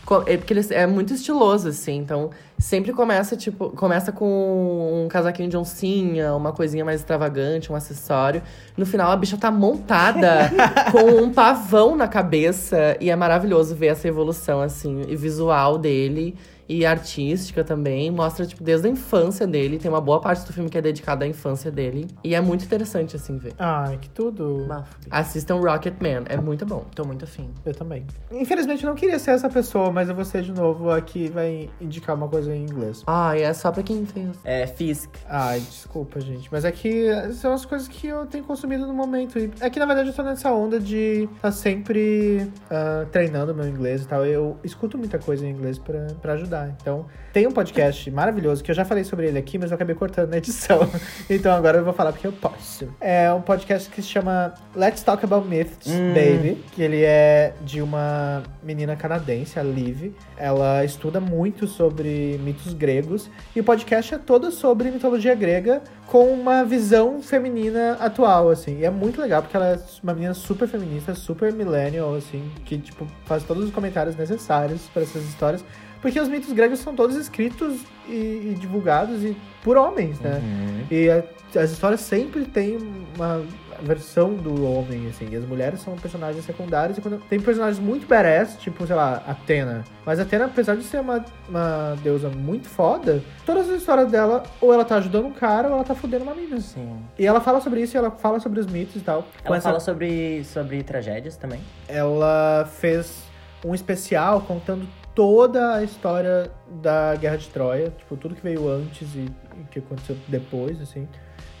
com- 0.05 0.23
é 0.25 0.35
porque 0.37 0.53
ele 0.53 0.65
é 0.71 0.85
muito 0.85 1.13
estiloso, 1.13 1.69
assim, 1.69 1.97
então 1.97 2.31
sempre 2.59 2.91
começa, 2.93 3.35
tipo, 3.37 3.69
começa 3.69 4.11
com 4.11 5.03
um 5.05 5.07
casaquinho 5.07 5.49
de 5.49 5.55
oncinha, 5.57 6.33
uma 6.35 6.51
coisinha 6.51 6.83
mais 6.83 6.99
extravagante, 7.01 7.71
um 7.71 7.75
acessório. 7.75 8.41
No 8.75 8.85
final, 8.85 9.09
a 9.11 9.15
bicha 9.15 9.37
tá 9.37 9.49
montada 9.49 10.51
com 10.91 11.23
um 11.23 11.31
pavão 11.31 11.95
na 11.95 12.07
cabeça, 12.07 12.97
e 12.99 13.09
é 13.09 13.15
maravilhoso 13.15 13.73
ver 13.75 13.87
essa 13.87 14.07
evolução, 14.07 14.61
assim, 14.61 15.03
e 15.07 15.15
visual 15.15 15.77
dele. 15.77 16.35
E 16.71 16.85
artística 16.85 17.65
também, 17.65 18.09
mostra, 18.09 18.45
tipo, 18.45 18.63
desde 18.63 18.87
a 18.87 18.89
infância 18.89 19.45
dele. 19.45 19.77
Tem 19.77 19.91
uma 19.91 19.99
boa 19.99 20.21
parte 20.21 20.45
do 20.45 20.53
filme 20.53 20.69
que 20.69 20.77
é 20.77 20.81
dedicada 20.81 21.25
à 21.25 21.27
infância 21.27 21.69
dele. 21.69 22.07
E 22.23 22.33
é 22.33 22.39
muito 22.39 22.63
interessante, 22.63 23.13
assim, 23.13 23.37
ver. 23.37 23.53
Ai, 23.59 23.97
que 23.97 24.09
tudo. 24.09 24.63
Bafo. 24.69 24.95
Assistam 25.09 25.55
Rocket 25.55 25.95
Man, 26.01 26.23
é 26.29 26.37
muito 26.37 26.65
bom. 26.65 26.85
Tô 26.95 27.03
muito 27.03 27.25
afim. 27.25 27.49
Eu 27.65 27.73
também. 27.73 28.07
Infelizmente, 28.31 28.85
eu 28.85 28.89
não 28.89 28.95
queria 28.95 29.19
ser 29.19 29.31
essa 29.31 29.49
pessoa, 29.49 29.91
mas 29.91 30.07
eu 30.07 30.15
vou 30.15 30.23
ser 30.23 30.43
de 30.43 30.53
novo 30.53 30.89
aqui 30.89 31.27
vai 31.27 31.69
indicar 31.81 32.15
uma 32.15 32.29
coisa 32.29 32.55
em 32.55 32.63
inglês. 32.63 33.03
Ah, 33.05 33.37
é 33.37 33.51
só 33.51 33.69
pra 33.69 33.83
quem 33.83 34.05
fez. 34.05 34.29
É, 34.45 34.65
Fisk. 34.65 35.09
Ai, 35.27 35.59
desculpa, 35.59 36.21
gente. 36.21 36.47
Mas 36.49 36.63
é 36.63 36.71
que 36.71 37.33
são 37.33 37.51
as 37.51 37.65
coisas 37.65 37.89
que 37.89 38.07
eu 38.07 38.25
tenho 38.27 38.45
consumido 38.45 38.87
no 38.87 38.93
momento. 38.93 39.37
E 39.37 39.51
é 39.59 39.69
que, 39.69 39.77
na 39.77 39.85
verdade, 39.85 40.07
eu 40.07 40.15
tô 40.15 40.23
nessa 40.23 40.53
onda 40.53 40.79
de 40.79 41.27
estar 41.35 41.51
sempre 41.51 42.49
ah, 42.69 43.05
treinando 43.11 43.53
meu 43.53 43.67
inglês 43.67 44.03
e 44.03 44.07
tal. 44.07 44.25
Eu 44.25 44.57
escuto 44.63 44.97
muita 44.97 45.19
coisa 45.19 45.45
em 45.45 45.49
inglês 45.49 45.77
pra, 45.77 46.07
pra 46.21 46.33
ajudar. 46.33 46.60
Então, 46.69 47.05
tem 47.33 47.47
um 47.47 47.51
podcast 47.51 48.11
maravilhoso 48.11 48.63
que 48.63 48.71
eu 48.71 48.75
já 48.75 48.83
falei 48.83 49.03
sobre 49.03 49.27
ele 49.27 49.37
aqui, 49.37 49.57
mas 49.57 49.71
eu 49.71 49.75
acabei 49.75 49.95
cortando 49.95 50.29
na 50.29 50.37
edição. 50.37 50.79
Então, 51.29 51.53
agora 51.53 51.77
eu 51.77 51.83
vou 51.83 51.93
falar 51.93 52.11
porque 52.11 52.27
eu 52.27 52.31
posso. 52.31 52.93
É 52.99 53.31
um 53.31 53.41
podcast 53.41 53.89
que 53.89 54.01
se 54.01 54.07
chama 54.07 54.53
Let's 54.75 55.01
Talk 55.01 55.23
About 55.23 55.47
Myths, 55.47 55.87
Baby. 55.87 56.63
Que 56.73 56.81
ele 56.81 57.03
é 57.03 57.53
de 57.61 57.81
uma 57.81 58.43
menina 58.61 58.95
canadense, 58.95 59.57
a 59.57 59.63
Liv. 59.63 60.13
Ela 60.37 60.83
estuda 60.83 61.21
muito 61.21 61.67
sobre 61.67 62.39
mitos 62.43 62.73
gregos. 62.73 63.29
E 63.55 63.61
o 63.61 63.63
podcast 63.63 64.15
é 64.15 64.17
todo 64.17 64.51
sobre 64.51 64.91
mitologia 64.91 65.33
grega 65.33 65.81
com 66.07 66.25
uma 66.33 66.65
visão 66.65 67.21
feminina 67.21 67.93
atual, 67.93 68.49
assim. 68.49 68.79
E 68.79 68.85
é 68.85 68.89
muito 68.89 69.21
legal, 69.21 69.41
porque 69.41 69.55
ela 69.55 69.67
é 69.67 69.79
uma 70.03 70.13
menina 70.13 70.33
super 70.33 70.67
feminista, 70.67 71.15
super 71.15 71.53
millennial, 71.53 72.13
assim, 72.13 72.51
que, 72.65 72.77
tipo, 72.77 73.07
faz 73.25 73.43
todos 73.43 73.63
os 73.63 73.71
comentários 73.71 74.17
necessários 74.17 74.89
para 74.93 75.03
essas 75.03 75.23
histórias. 75.23 75.63
Porque 76.01 76.19
os 76.19 76.27
mitos 76.27 76.51
gregos 76.51 76.79
são 76.79 76.95
todos 76.95 77.15
escritos 77.15 77.81
e, 78.07 78.51
e 78.51 78.57
divulgados 78.59 79.23
e 79.23 79.37
por 79.63 79.77
homens, 79.77 80.19
né? 80.19 80.41
E 80.89 81.09
a- 81.09 81.23
as 81.61 81.71
histórias 81.71 81.99
sempre 82.01 82.45
têm 82.45 82.77
uma 83.15 83.43
versão 83.83 84.33
do 84.35 84.63
homem, 84.65 85.07
assim. 85.09 85.27
E 85.31 85.35
as 85.35 85.43
mulheres 85.45 85.79
são 85.81 85.95
personagens 85.95 86.43
secundários. 86.45 86.97
E 86.97 87.01
quando 87.01 87.19
tem 87.29 87.39
personagens 87.39 87.77
muito 87.79 88.07
badass, 88.07 88.55
tipo, 88.59 88.85
sei 88.87 88.95
lá, 88.95 89.21
Atena. 89.27 89.83
Mas 90.05 90.19
Atena, 90.19 90.45
apesar 90.45 90.75
de 90.75 90.83
ser 90.83 91.01
uma, 91.01 91.23
uma 91.49 91.95
deusa 92.03 92.29
muito 92.29 92.67
foda, 92.69 93.21
todas 93.45 93.69
as 93.69 93.77
histórias 93.81 94.09
dela, 94.11 94.43
ou 94.61 94.73
ela 94.73 94.85
tá 94.85 94.95
ajudando 94.95 95.25
um 95.25 95.31
cara, 95.33 95.67
ou 95.67 95.75
ela 95.75 95.83
tá 95.83 95.93
fudendo 95.93 96.23
uma 96.23 96.33
mina. 96.35 96.59
Sim. 96.61 96.99
E 97.19 97.25
ela 97.27 97.41
fala 97.41 97.59
sobre 97.59 97.81
isso, 97.81 97.95
e 97.95 97.97
ela 97.97 98.11
fala 98.11 98.39
sobre 98.39 98.59
os 98.59 98.65
mitos 98.67 98.95
e 98.95 99.01
tal. 99.03 99.25
Ela 99.43 99.57
essa- 99.57 99.69
fala 99.69 99.79
sobre, 99.79 100.43
sobre 100.45 100.81
tragédias 100.83 101.35
também. 101.37 101.59
ela 101.87 102.67
fez 102.79 103.23
um 103.63 103.75
especial 103.75 104.41
contando 104.41 104.87
toda 105.15 105.75
a 105.75 105.83
história 105.83 106.51
da 106.81 107.15
Guerra 107.15 107.37
de 107.37 107.49
Troia, 107.49 107.91
tipo, 107.97 108.15
tudo 108.17 108.35
que 108.35 108.41
veio 108.43 108.67
antes 108.69 109.13
e 109.15 109.25
o 109.61 109.65
que 109.69 109.79
aconteceu 109.79 110.15
depois, 110.27 110.81
assim. 110.81 111.07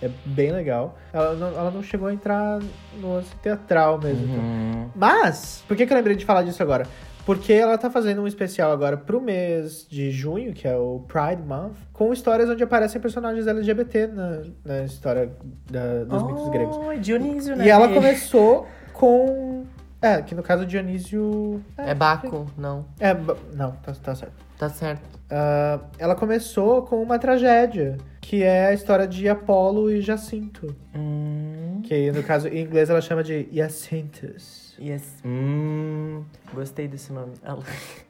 É 0.01 0.09
bem 0.25 0.51
legal. 0.51 0.97
Ela 1.13 1.33
não, 1.35 1.47
ela 1.47 1.69
não 1.71 1.83
chegou 1.83 2.07
a 2.07 2.13
entrar 2.13 2.59
no 2.99 3.13
lance 3.15 3.35
teatral 3.37 3.99
mesmo. 3.99 4.23
então. 4.25 4.43
Uhum. 4.43 4.89
Mas, 4.95 5.63
por 5.67 5.77
que, 5.77 5.85
que 5.85 5.93
eu 5.93 5.97
lembrei 5.97 6.15
de 6.15 6.25
falar 6.25 6.41
disso 6.41 6.61
agora? 6.63 6.87
Porque 7.23 7.53
ela 7.53 7.77
tá 7.77 7.87
fazendo 7.91 8.19
um 8.23 8.25
especial 8.25 8.71
agora 8.71 8.97
pro 8.97 9.21
mês 9.21 9.85
de 9.87 10.09
junho, 10.09 10.53
que 10.53 10.67
é 10.67 10.75
o 10.75 11.05
Pride 11.07 11.43
Month, 11.43 11.75
com 11.93 12.11
histórias 12.11 12.49
onde 12.49 12.63
aparecem 12.63 12.99
personagens 12.99 13.45
LGBT 13.45 14.07
na, 14.07 14.41
na 14.65 14.83
história 14.85 15.31
da- 15.69 16.03
dos 16.03 16.23
mitos 16.23 16.49
gregos. 16.49 16.77
Oh, 16.77 16.93
Dionísio, 16.99 17.55
né? 17.55 17.67
E 17.67 17.69
ela 17.69 17.87
Bi? 17.87 17.93
começou 17.93 18.65
com. 18.93 19.65
É, 20.01 20.21
que 20.21 20.33
no 20.33 20.41
caso 20.41 20.65
Dionísio. 20.65 21.61
É 21.77 21.93
Baco? 21.93 22.47
Não. 22.57 22.85
É, 22.99 23.13
não, 23.53 23.71
tá, 23.83 23.93
tá 23.93 24.15
certo. 24.15 24.33
Tá 24.57 24.69
certo. 24.69 25.19
Ah, 25.29 25.79
ela 25.97 26.15
começou 26.15 26.81
com 26.83 27.01
uma 27.01 27.17
tragédia, 27.19 27.97
que 28.19 28.43
é 28.43 28.67
a 28.67 28.73
história 28.73 29.07
de 29.07 29.29
Apolo 29.29 29.91
e 29.91 30.01
Jacinto. 30.01 30.75
Hum, 30.95 31.81
Que 31.83 32.11
no 32.11 32.21
caso, 32.23 32.47
em 32.47 32.61
inglês, 32.63 32.89
ela 32.89 33.01
chama 33.01 33.23
de 33.23 33.47
Jacintus. 33.51 34.60
Yes. 34.81 35.03
Hum, 35.23 36.23
gostei 36.53 36.87
desse 36.87 37.13
nome. 37.13 37.33
Ela... 37.43 37.59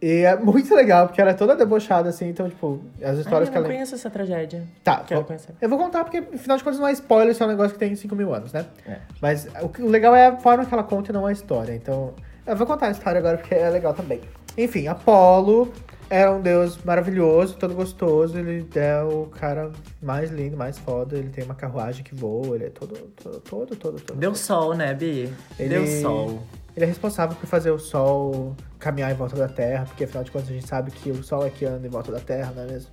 E 0.01 0.21
é 0.23 0.35
muito 0.37 0.73
legal, 0.73 1.07
porque 1.07 1.19
ela 1.21 1.31
é 1.31 1.33
toda 1.33 1.55
debochada, 1.55 2.09
assim, 2.09 2.29
então, 2.29 2.49
tipo, 2.49 2.79
as 3.01 3.09
Ai, 3.09 3.15
histórias 3.21 3.49
eu 3.49 3.53
que 3.53 3.59
não 3.59 3.65
ela. 3.65 3.73
conheço 3.73 3.95
essa 3.95 4.09
tragédia. 4.09 4.63
Tá, 4.83 5.03
Quero 5.05 5.19
vou- 5.21 5.27
conhecer. 5.27 5.53
eu 5.61 5.69
vou 5.69 5.77
contar, 5.77 6.03
porque 6.03 6.17
afinal 6.33 6.57
de 6.57 6.63
contas 6.63 6.79
não 6.79 6.87
é 6.87 6.91
spoiler, 6.93 7.31
isso 7.31 7.43
é 7.43 7.45
um 7.45 7.49
negócio 7.49 7.73
que 7.73 7.79
tem 7.79 7.95
5 7.95 8.15
mil 8.15 8.33
anos, 8.33 8.53
né? 8.53 8.65
É. 8.87 8.97
Mas 9.21 9.47
o 9.79 9.87
legal 9.87 10.15
é 10.15 10.27
a 10.27 10.37
forma 10.37 10.65
que 10.65 10.73
ela 10.73 10.83
conta 10.83 11.11
e 11.11 11.13
não 11.13 11.25
a 11.25 11.31
história. 11.31 11.73
Então, 11.75 12.13
eu 12.47 12.55
vou 12.55 12.65
contar 12.65 12.87
a 12.87 12.91
história 12.91 13.19
agora 13.19 13.37
porque 13.37 13.53
é 13.53 13.69
legal 13.69 13.93
também. 13.93 14.21
Enfim, 14.57 14.87
Apolo 14.87 15.71
era 16.11 16.29
um 16.29 16.41
deus 16.41 16.77
maravilhoso, 16.83 17.55
todo 17.55 17.73
gostoso. 17.73 18.37
Ele 18.37 18.67
é 18.75 19.01
o 19.01 19.27
cara 19.27 19.71
mais 20.01 20.29
lindo, 20.29 20.57
mais 20.57 20.77
foda. 20.77 21.17
Ele 21.17 21.29
tem 21.29 21.45
uma 21.45 21.55
carruagem 21.55 22.03
que 22.03 22.13
voa, 22.13 22.55
ele 22.55 22.65
é 22.65 22.69
todo, 22.69 22.93
todo, 23.23 23.39
todo, 23.39 23.75
todo. 23.77 24.01
todo 24.01 24.19
Deu 24.19 24.35
sol, 24.35 24.73
né, 24.75 24.93
Bi? 24.93 25.33
Ele- 25.57 25.69
Deu 25.69 25.87
sol. 25.87 26.43
Ele 26.75 26.85
é 26.85 26.87
responsável 26.87 27.35
por 27.35 27.47
fazer 27.47 27.69
o 27.69 27.77
Sol 27.77 28.55
caminhar 28.79 29.11
em 29.11 29.13
volta 29.13 29.35
da 29.35 29.49
Terra, 29.49 29.83
porque 29.85 30.05
afinal 30.05 30.23
de 30.23 30.31
contas 30.31 30.49
a 30.49 30.53
gente 30.53 30.65
sabe 30.67 30.89
que 30.89 31.11
o 31.11 31.21
Sol 31.21 31.45
é 31.45 31.49
que 31.49 31.65
anda 31.65 31.85
em 31.85 31.89
volta 31.89 32.13
da 32.13 32.19
Terra, 32.19 32.53
não 32.55 32.63
é 32.63 32.67
mesmo? 32.67 32.89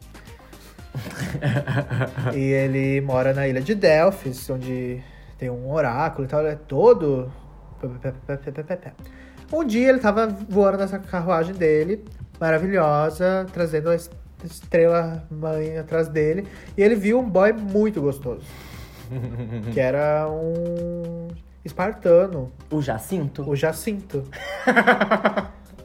e 2.34 2.40
ele 2.40 3.00
mora 3.00 3.32
na 3.32 3.46
ilha 3.46 3.60
de 3.60 3.74
Delphis, 3.76 4.50
onde 4.50 5.00
tem 5.38 5.48
um 5.48 5.70
oráculo 5.72 6.26
e 6.26 6.28
tal, 6.28 6.40
ele 6.40 6.54
é 6.54 6.56
todo. 6.56 7.32
Um 9.52 9.64
dia 9.64 9.88
ele 9.88 9.98
tava 9.98 10.26
voando 10.26 10.76
nessa 10.78 10.98
carruagem 10.98 11.54
dele, 11.54 12.04
maravilhosa, 12.40 13.46
trazendo 13.52 13.90
a 13.90 13.94
es- 13.94 14.10
estrela 14.44 15.24
mãe 15.30 15.76
atrás 15.78 16.08
dele, 16.08 16.46
e 16.76 16.82
ele 16.82 16.94
viu 16.94 17.18
um 17.18 17.28
boy 17.28 17.52
muito 17.52 18.00
gostoso. 18.00 18.42
que 19.72 19.80
era 19.80 20.28
um 20.28 21.28
espartano, 21.64 22.52
O 22.70 22.80
Jacinto? 22.82 23.48
o 23.48 23.56
Jacinto. 23.56 24.24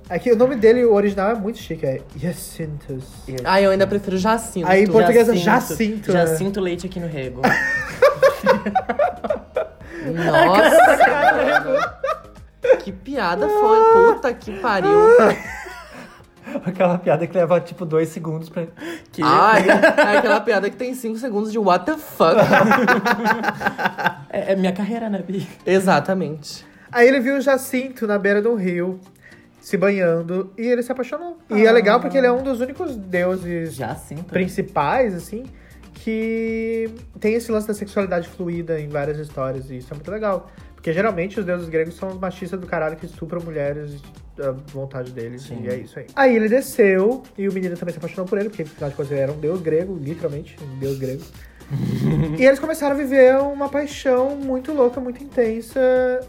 Aqui 0.09 0.31
o 0.31 0.35
nome 0.35 0.55
dele, 0.57 0.83
o 0.85 0.93
original, 0.93 1.31
é 1.31 1.35
muito 1.35 1.57
chique, 1.57 1.85
é 1.85 2.01
Jacintus. 2.15 3.05
Ah, 3.45 3.61
eu 3.61 3.71
ainda 3.71 3.87
prefiro 3.87 4.17
Jacinto. 4.17 4.67
Aí, 4.67 4.83
em 4.83 4.87
português 4.87 5.27
é 5.29 5.35
Jacinto. 5.35 6.11
né? 6.13 6.19
Jacinto 6.27 6.59
leite 6.59 6.85
aqui 6.85 6.99
no 6.99 7.07
rego. 7.07 7.41
Nossa! 10.13 11.99
que 12.83 12.91
piada 12.91 13.47
foi? 13.47 13.79
Puta 14.13 14.33
que 14.33 14.51
pariu. 14.59 14.91
Aquela 16.65 16.97
piada 16.97 17.25
que 17.25 17.35
leva, 17.35 17.59
tipo, 17.59 17.85
dois 17.85 18.09
segundos 18.09 18.49
pra... 18.49 18.65
Que... 19.11 19.21
Ai, 19.23 19.65
é 19.69 20.17
aquela 20.17 20.41
piada 20.41 20.69
que 20.69 20.75
tem 20.75 20.93
5 20.93 21.17
segundos 21.17 21.51
de 21.51 21.59
what 21.59 21.85
the 21.85 21.97
fuck. 21.97 22.35
É, 24.29 24.53
é 24.53 24.55
minha 24.55 24.71
carreira, 24.71 25.11
né, 25.11 25.19
Bi? 25.19 25.47
Exatamente. 25.63 26.65
Aí 26.91 27.07
ele 27.07 27.19
viu 27.19 27.37
o 27.37 27.41
Jacinto 27.41 28.07
na 28.07 28.17
beira 28.17 28.41
do 28.41 28.55
rio, 28.55 28.99
se 29.61 29.77
banhando, 29.77 30.51
e 30.57 30.65
ele 30.65 30.81
se 30.81 30.91
apaixonou. 30.91 31.37
E 31.51 31.63
é 31.63 31.71
legal 31.71 31.99
porque 31.99 32.17
ele 32.17 32.25
é 32.25 32.31
um 32.31 32.41
dos 32.41 32.59
únicos 32.59 32.95
deuses 32.95 33.75
Jacinto. 33.75 34.23
principais, 34.23 35.13
assim, 35.13 35.45
que 35.93 36.89
tem 37.19 37.35
esse 37.35 37.51
lance 37.51 37.67
da 37.67 37.75
sexualidade 37.75 38.27
fluida 38.27 38.79
em 38.79 38.89
várias 38.89 39.19
histórias, 39.19 39.69
e 39.69 39.77
isso 39.77 39.93
é 39.93 39.95
muito 39.95 40.09
legal. 40.09 40.49
Porque 40.73 40.91
geralmente 40.91 41.39
os 41.39 41.45
deuses 41.45 41.69
gregos 41.69 41.95
são 41.95 42.09
os 42.09 42.17
machistas 42.19 42.59
do 42.59 42.65
caralho 42.65 42.95
que 42.95 43.05
estupram 43.05 43.39
mulheres 43.39 44.01
à 44.39 44.51
vontade 44.51 45.11
deles, 45.11 45.43
Sim. 45.43 45.61
e 45.63 45.69
é 45.69 45.77
isso 45.77 45.99
aí. 45.99 46.07
Aí 46.15 46.35
ele 46.35 46.49
desceu, 46.49 47.23
e 47.37 47.47
o 47.47 47.53
menino 47.53 47.75
também 47.77 47.93
se 47.93 47.99
apaixonou 47.99 48.25
por 48.25 48.37
ele, 48.37 48.49
porque 48.49 48.63
afinal 48.63 48.89
de 48.89 48.95
contas 48.95 49.11
ele 49.11 49.21
era 49.21 49.31
um 49.31 49.39
deus 49.39 49.61
grego, 49.61 49.97
literalmente, 50.01 50.57
um 50.61 50.79
deus 50.79 50.97
grego. 50.97 51.23
e 52.37 52.45
eles 52.45 52.59
começaram 52.59 52.95
a 52.95 52.97
viver 52.97 53.35
uma 53.37 53.69
paixão 53.69 54.35
muito 54.35 54.73
louca, 54.73 54.99
muito 54.99 55.23
intensa, 55.23 55.79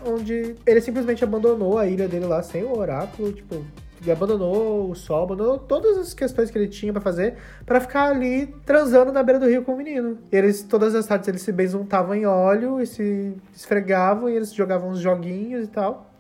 onde 0.07 0.55
ele 0.67 0.81
simplesmente 0.81 1.25
abandonou 1.25 1.79
a 1.79 1.87
ilha 1.87 2.09
dele 2.09 2.27
lá 2.27 2.43
sem 2.43 2.63
o 2.63 2.77
oráculo, 2.77 3.33
tipo, 3.33 3.65
ele 4.05 4.13
abandonou 4.13 4.91
o 4.91 4.95
sol, 4.95 5.25
abandonou 5.25 5.59
todas 5.59 5.97
as 5.97 6.13
questões 6.13 6.51
que 6.51 6.59
ele 6.59 6.69
tinha 6.69 6.93
pra 6.93 7.01
fazer 7.01 7.37
pra 7.65 7.81
ficar 7.81 8.11
ali 8.11 8.47
transando 8.67 9.11
na 9.11 9.23
beira 9.23 9.41
do 9.41 9.49
rio 9.49 9.63
com 9.65 9.73
o 9.73 9.77
menino. 9.77 10.19
Eles, 10.31 10.63
todas 10.63 10.95
as 10.95 11.07
tardes, 11.07 11.27
eles 11.29 11.43
se 11.43 11.51
besuntavam 11.51 12.15
em 12.15 12.27
óleo 12.27 12.81
e 12.81 12.87
se 12.87 13.33
esfregavam 13.55 14.29
e 14.29 14.37
eles 14.37 14.53
jogavam 14.53 14.91
uns 14.91 15.01
joguinhos 15.01 15.65
e 15.65 15.69
tal. 15.69 16.14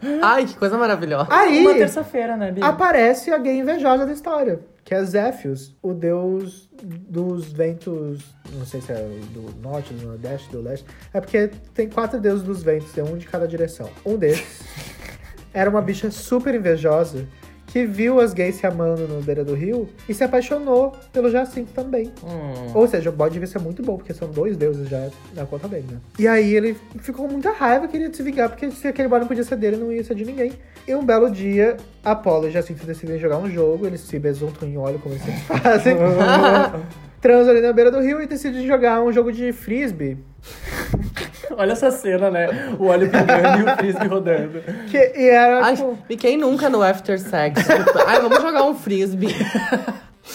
Ai, 0.22 0.46
que 0.46 0.56
coisa 0.56 0.76
maravilhosa. 0.78 1.28
Aí 1.30 1.60
Uma 1.60 1.74
terça-feira, 1.74 2.36
né, 2.36 2.52
Bi? 2.52 2.62
aparece 2.62 3.30
a 3.30 3.38
gay 3.38 3.58
invejosa 3.58 4.06
da 4.06 4.12
história, 4.12 4.60
que 4.84 4.94
é 4.94 5.02
Zéfios, 5.04 5.76
o 5.82 5.92
deus 5.92 6.68
dos 6.82 7.52
ventos, 7.52 8.20
não 8.52 8.64
sei 8.64 8.80
se 8.80 8.92
é 8.92 8.96
do 9.32 9.54
norte, 9.60 9.92
do 9.92 10.06
nordeste, 10.06 10.50
do 10.50 10.60
leste. 10.62 10.86
É 11.12 11.20
porque 11.20 11.50
tem 11.74 11.88
quatro 11.88 12.20
deuses 12.20 12.44
dos 12.44 12.62
ventos, 12.62 12.92
tem 12.92 13.02
um 13.04 13.16
de 13.16 13.26
cada 13.26 13.46
direção. 13.46 13.90
Um 14.04 14.16
desses 14.16 14.62
era 15.52 15.68
uma 15.68 15.82
bicha 15.82 16.10
super 16.10 16.54
invejosa 16.54 17.26
que 17.68 17.84
viu 17.84 18.18
as 18.18 18.32
gays 18.32 18.56
se 18.56 18.66
amando 18.66 19.06
no 19.06 19.22
beira 19.22 19.44
do 19.44 19.54
rio 19.54 19.88
e 20.08 20.14
se 20.14 20.24
apaixonou 20.24 20.96
pelo 21.12 21.30
Jacinto 21.30 21.72
também. 21.72 22.12
Hum. 22.24 22.72
Ou 22.74 22.88
seja, 22.88 23.10
o 23.10 23.12
bode 23.12 23.34
devia 23.34 23.46
ser 23.46 23.58
muito 23.58 23.82
bom, 23.82 23.96
porque 23.96 24.12
são 24.12 24.28
dois 24.28 24.56
deuses 24.56 24.88
já 24.88 25.08
na 25.34 25.44
conta 25.44 25.68
dele, 25.68 25.86
né? 25.90 25.98
E 26.18 26.26
aí 26.26 26.54
ele 26.54 26.76
ficou 27.00 27.26
com 27.26 27.32
muita 27.32 27.52
raiva, 27.52 27.86
queria 27.86 28.12
se 28.12 28.22
vingar, 28.22 28.48
porque 28.48 28.70
se 28.70 28.88
aquele 28.88 29.06
bode 29.06 29.20
não 29.20 29.28
podia 29.28 29.44
ser 29.44 29.56
dele, 29.56 29.76
não 29.76 29.92
ia 29.92 30.02
ser 30.02 30.14
de 30.14 30.24
ninguém. 30.24 30.52
E 30.86 30.94
um 30.94 31.04
belo 31.04 31.30
dia, 31.30 31.76
Apolo 32.02 32.48
e 32.48 32.50
Jacinto 32.50 32.86
decidem 32.86 33.18
jogar 33.18 33.36
um 33.38 33.50
jogo, 33.50 33.86
eles 33.86 34.00
se 34.00 34.18
besuntam 34.18 34.66
em 34.66 34.78
óleo, 34.78 34.98
como 34.98 35.14
eles 35.14 35.24
sempre 35.24 35.40
fazem. 35.40 35.96
Transam 37.20 37.50
ali 37.50 37.60
na 37.60 37.72
beira 37.72 37.90
do 37.90 38.00
rio 38.00 38.22
e 38.22 38.26
decidem 38.26 38.66
jogar 38.66 39.02
um 39.02 39.12
jogo 39.12 39.30
de 39.30 39.52
frisbee. 39.52 40.16
Olha 41.56 41.72
essa 41.72 41.90
cena, 41.90 42.30
né? 42.30 42.48
O 42.78 42.86
óleo 42.86 43.10
pingando 43.10 43.60
e 43.60 43.72
o 43.72 43.76
frisbee 43.76 44.06
rodando. 44.06 44.62
Que, 44.90 45.12
e 45.16 45.28
era, 45.28 45.64
Ai, 45.64 45.76
tipo, 45.76 45.98
e 46.08 46.16
quem 46.16 46.36
nunca 46.36 46.68
no 46.68 46.82
after 46.82 47.18
sex? 47.18 47.60
Tipo, 47.62 47.98
Ai, 48.06 48.20
vamos 48.20 48.40
jogar 48.40 48.64
um 48.64 48.74
frisbee. 48.74 49.34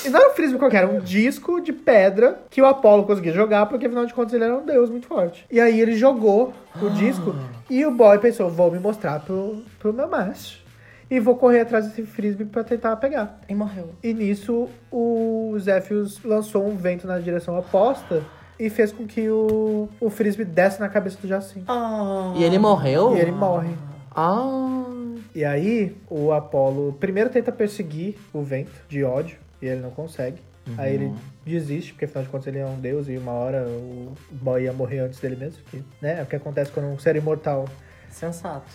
E 0.05 0.09
não 0.09 0.19
era 0.19 0.31
um 0.31 0.33
frisbee 0.33 0.57
qualquer, 0.57 0.83
era 0.83 0.87
um 0.87 0.99
disco 0.99 1.61
de 1.61 1.71
pedra 1.71 2.39
que 2.49 2.61
o 2.61 2.65
Apolo 2.65 3.05
conseguia 3.05 3.31
jogar, 3.31 3.67
porque 3.67 3.85
afinal 3.85 4.05
de 4.05 4.13
contas 4.13 4.33
ele 4.33 4.43
era 4.43 4.55
um 4.55 4.65
deus 4.65 4.89
muito 4.89 5.07
forte. 5.07 5.45
E 5.51 5.59
aí 5.59 5.79
ele 5.79 5.95
jogou 5.95 6.53
o 6.81 6.89
disco 6.89 7.35
e 7.69 7.85
o 7.85 7.91
boy 7.91 8.17
pensou: 8.19 8.49
vou 8.49 8.71
me 8.71 8.79
mostrar 8.79 9.19
pro, 9.19 9.63
pro 9.79 9.93
meu 9.93 10.09
macho. 10.09 10.61
E 11.11 11.19
vou 11.19 11.35
correr 11.35 11.59
atrás 11.59 11.85
desse 11.85 12.01
frisbee 12.03 12.45
pra 12.45 12.63
tentar 12.63 12.95
pegar. 12.95 13.39
E 13.47 13.53
morreu. 13.53 13.91
E 14.01 14.13
nisso 14.13 14.67
o 14.91 15.55
Zéfios 15.59 16.23
lançou 16.23 16.67
um 16.67 16.75
vento 16.75 17.05
na 17.05 17.19
direção 17.19 17.57
oposta 17.57 18.23
e 18.65 18.69
fez 18.69 18.91
com 18.91 19.05
que 19.05 19.29
o, 19.29 19.89
o 19.99 20.09
frisbee 20.09 20.45
desse 20.45 20.79
na 20.79 20.87
cabeça 20.87 21.17
do 21.21 21.27
Jacinto. 21.27 21.65
Ah. 21.67 22.33
E 22.37 22.43
ele 22.43 22.57
morreu? 22.57 23.15
E 23.15 23.19
ele 23.19 23.31
morre. 23.31 23.73
Ah. 24.15 24.83
E 25.35 25.43
aí, 25.43 25.95
o 26.09 26.31
Apolo 26.31 26.93
primeiro 26.93 27.29
tenta 27.29 27.51
perseguir 27.51 28.15
o 28.31 28.41
vento 28.41 28.71
de 28.87 29.03
ódio 29.03 29.37
e 29.61 29.67
ele 29.67 29.81
não 29.81 29.89
consegue. 29.89 30.37
Aí 30.77 30.93
ele 30.93 31.13
desiste, 31.45 31.91
porque 31.91 32.05
afinal 32.05 32.23
de 32.23 32.29
contas 32.29 32.47
ele 32.47 32.59
é 32.59 32.65
um 32.65 32.79
deus 32.79 33.09
e 33.09 33.17
uma 33.17 33.33
hora 33.33 33.67
o 33.67 34.13
boy 34.31 34.63
ia 34.63 34.71
morrer 34.71 34.99
antes 34.99 35.19
dele 35.19 35.35
mesmo. 35.35 35.61
Que, 35.69 35.83
né? 36.01 36.19
É 36.19 36.23
o 36.23 36.25
que 36.25 36.37
acontece 36.37 36.71
quando 36.71 36.85
um 36.85 36.97
ser 36.97 37.17
imortal 37.17 37.65
Sensato. 38.13 38.65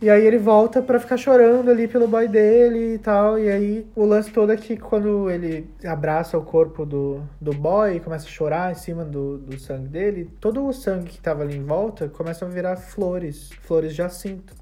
E 0.00 0.08
aí 0.08 0.24
ele 0.24 0.38
volta 0.38 0.80
pra 0.80 1.00
ficar 1.00 1.16
chorando 1.16 1.70
ali 1.70 1.88
pelo 1.88 2.06
boy 2.06 2.28
dele 2.28 2.94
e 2.94 2.98
tal. 2.98 3.38
E 3.38 3.50
aí 3.50 3.86
o 3.96 4.04
lance 4.04 4.30
todo 4.30 4.52
é 4.52 4.56
que 4.56 4.76
quando 4.76 5.28
ele 5.28 5.68
abraça 5.84 6.38
o 6.38 6.42
corpo 6.42 6.86
do, 6.86 7.22
do 7.40 7.52
boy 7.52 7.96
e 7.96 8.00
começa 8.00 8.26
a 8.26 8.30
chorar 8.30 8.70
em 8.70 8.76
cima 8.76 9.04
do, 9.04 9.38
do 9.38 9.58
sangue 9.58 9.88
dele, 9.88 10.30
todo 10.40 10.64
o 10.66 10.72
sangue 10.72 11.10
que 11.10 11.20
tava 11.20 11.42
ali 11.42 11.56
em 11.56 11.64
volta 11.64 12.08
começa 12.08 12.44
a 12.44 12.48
virar 12.48 12.76
flores. 12.76 13.50
Flores 13.62 13.90
de 13.90 13.96
jacinto. 13.96 14.54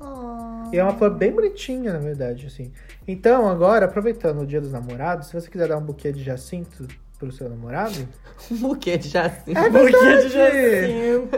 E 0.72 0.78
é 0.78 0.82
uma 0.82 0.94
flor 0.94 1.10
bem 1.10 1.32
bonitinha, 1.32 1.92
na 1.92 1.98
verdade, 1.98 2.46
assim. 2.46 2.72
Então, 3.06 3.48
agora, 3.48 3.84
aproveitando 3.84 4.40
o 4.40 4.46
dia 4.46 4.60
dos 4.60 4.72
namorados, 4.72 5.28
se 5.28 5.34
você 5.34 5.48
quiser 5.50 5.68
dar 5.68 5.76
um 5.76 5.82
buquê 5.82 6.12
de 6.12 6.22
jacinto 6.22 6.88
pro 7.18 7.30
seu 7.30 7.48
namorado, 7.48 8.06
Um 8.50 8.56
buquê 8.56 8.98
de 8.98 9.08
jacinto. 9.08 9.58
É 9.58 9.70
Buquê 9.70 10.18
de 10.22 10.28
verdade! 10.28 11.28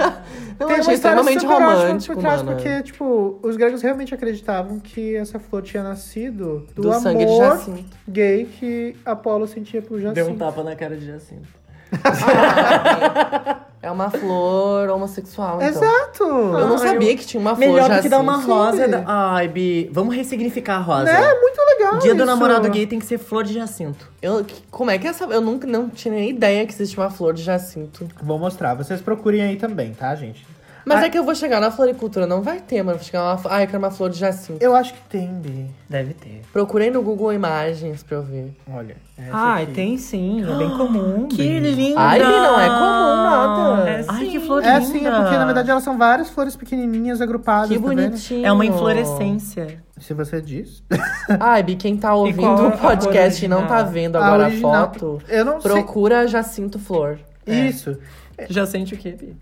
Não, 0.60 0.66
Tem 0.66 0.76
uma 0.76 0.92
história 0.92 0.94
extremamente 1.20 1.46
romântico, 1.46 2.14
por 2.14 2.20
trás, 2.20 2.42
mano. 2.42 2.56
porque, 2.56 2.82
tipo, 2.82 3.38
os 3.42 3.56
gregos 3.56 3.80
realmente 3.80 4.14
acreditavam 4.14 4.78
que 4.78 5.16
essa 5.16 5.38
flor 5.38 5.62
tinha 5.62 5.82
nascido 5.82 6.66
do, 6.74 6.82
Do 6.82 6.90
amor 6.92 7.00
sangue 7.02 7.24
de 7.24 7.36
Jacinto. 7.38 7.96
gay 8.06 8.44
que 8.44 8.94
Apolo 9.04 9.46
sentia 9.48 9.80
por 9.80 9.98
Jacinto. 9.98 10.14
Deu 10.14 10.28
um 10.28 10.36
tapa 10.36 10.62
na 10.62 10.76
cara 10.76 10.96
de 10.96 11.06
Jacinto. 11.06 11.48
É 13.82 13.90
uma 13.90 14.10
flor 14.10 14.90
homossexual, 14.90 15.56
então. 15.56 15.68
Exato! 15.68 16.22
Eu 16.24 16.66
não 16.68 16.74
Ah, 16.74 16.78
sabia 16.78 17.12
eu- 17.12 17.16
que 17.16 17.24
tinha 17.24 17.40
uma 17.40 17.56
flor 17.56 17.66
Melhor 17.66 17.88
do 17.88 18.02
que 18.02 18.10
dar 18.10 18.18
uma 18.20 18.36
rosa. 18.36 18.86
da- 18.86 19.02
Ai, 19.06 19.48
Bi, 19.48 19.88
vamos 19.90 20.14
ressignificar 20.14 20.76
a 20.76 20.80
rosa. 20.80 21.08
É 21.10 21.40
muito 21.40 21.58
legal 21.92 22.00
Dia 22.02 22.14
do 22.14 22.18
isso. 22.18 22.26
namorado 22.26 22.68
gay 22.70 22.86
tem 22.86 22.98
que 22.98 23.06
ser 23.06 23.18
flor 23.18 23.44
de 23.44 23.52
Jacinto. 23.54 24.08
Eu, 24.22 24.44
que- 24.44 24.62
como 24.70 24.90
é 24.90 24.98
que 24.98 25.06
essa... 25.06 25.24
Eu 25.24 25.40
nunca 25.40 25.66
não 25.66 25.88
tinha 25.88 26.14
nem 26.14 26.30
ideia 26.30 26.64
que 26.66 26.72
existia 26.72 27.02
uma 27.02 27.10
flor 27.10 27.34
de 27.34 27.42
jacinto. 27.42 28.06
Vou 28.22 28.38
mostrar, 28.38 28.74
vocês 28.74 29.00
procurem 29.00 29.42
aí 29.42 29.56
também, 29.56 29.92
tá, 29.92 30.14
gente? 30.14 30.46
Mas 30.84 30.98
Ah. 31.02 31.06
é 31.06 31.10
que 31.10 31.18
eu 31.18 31.24
vou 31.24 31.34
chegar 31.34 31.60
na 31.60 31.70
floricultura, 31.70 32.26
não 32.26 32.42
vai 32.42 32.60
ter, 32.60 32.82
mano. 32.82 32.96
Vou 32.98 33.04
chegar 33.06 33.22
uma... 33.22 33.40
Ai, 33.50 33.64
eu 33.64 33.66
quero 33.66 33.78
uma 33.78 33.90
flor 33.90 34.10
de 34.10 34.18
jacinto. 34.18 34.62
Eu 34.62 34.74
acho 34.74 34.94
que 34.94 35.00
tem, 35.08 35.28
Bi. 35.28 35.66
Deve 35.88 36.14
ter. 36.14 36.42
Procurei 36.52 36.90
no 36.90 37.02
Google 37.02 37.32
Imagens 37.32 38.02
pra 38.02 38.16
eu 38.18 38.22
ver. 38.22 38.54
Olha. 38.72 38.96
essa 39.18 39.30
Ai, 39.36 39.62
aqui. 39.64 39.72
tem 39.72 39.98
sim, 39.98 40.42
é 40.42 40.54
bem 40.56 40.70
comum. 40.76 41.28
Que 41.28 41.58
linda! 41.60 42.00
Ai, 42.00 42.18
Bi, 42.20 42.24
não 42.24 42.60
é 42.60 42.66
comum 42.68 43.24
nada. 43.24 43.90
É 43.90 44.04
Ai, 44.08 44.24
sim. 44.24 44.30
que 44.30 44.40
flor 44.40 44.62
É 44.64 44.78
linda! 44.78 44.86
sim, 44.86 45.06
é 45.06 45.10
porque 45.10 45.36
na 45.36 45.44
verdade 45.44 45.70
elas 45.70 45.82
são 45.82 45.98
várias 45.98 46.30
flores 46.30 46.56
pequenininhas 46.56 47.20
agrupadas, 47.20 47.68
Que 47.68 47.78
tá 47.78 47.88
vendo? 47.88 48.02
bonitinho. 48.02 48.46
É 48.46 48.52
uma 48.52 48.64
inflorescência. 48.64 49.82
Se 49.98 50.14
você 50.14 50.40
diz. 50.40 50.82
Ai, 51.38 51.62
Bi, 51.62 51.74
quem 51.76 51.96
tá 51.96 52.14
ouvindo 52.14 52.42
o 52.62 52.68
a 52.68 52.70
podcast 52.70 53.44
e 53.44 53.48
não 53.48 53.66
tá 53.66 53.82
vendo 53.82 54.16
A 54.16 54.24
agora 54.26 54.44
a 54.44 54.46
original- 54.46 54.86
foto, 54.92 55.22
Eu 55.28 55.44
não 55.44 55.58
procura 55.60 56.26
Jacinto 56.26 56.78
Flor. 56.78 57.18
sei. 57.44 57.66
Isso. 57.68 57.98
Já 58.48 58.66
sente 58.66 58.94
o 58.94 58.98
quê, 58.98 59.12
Bi? 59.12 59.36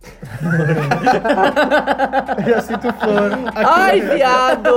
Já 2.47 2.61
sinto 2.63 2.93
flor. 2.95 3.33
Aqui 3.55 3.65
Ai, 3.65 4.01
na- 4.01 4.15
viado! 4.15 4.71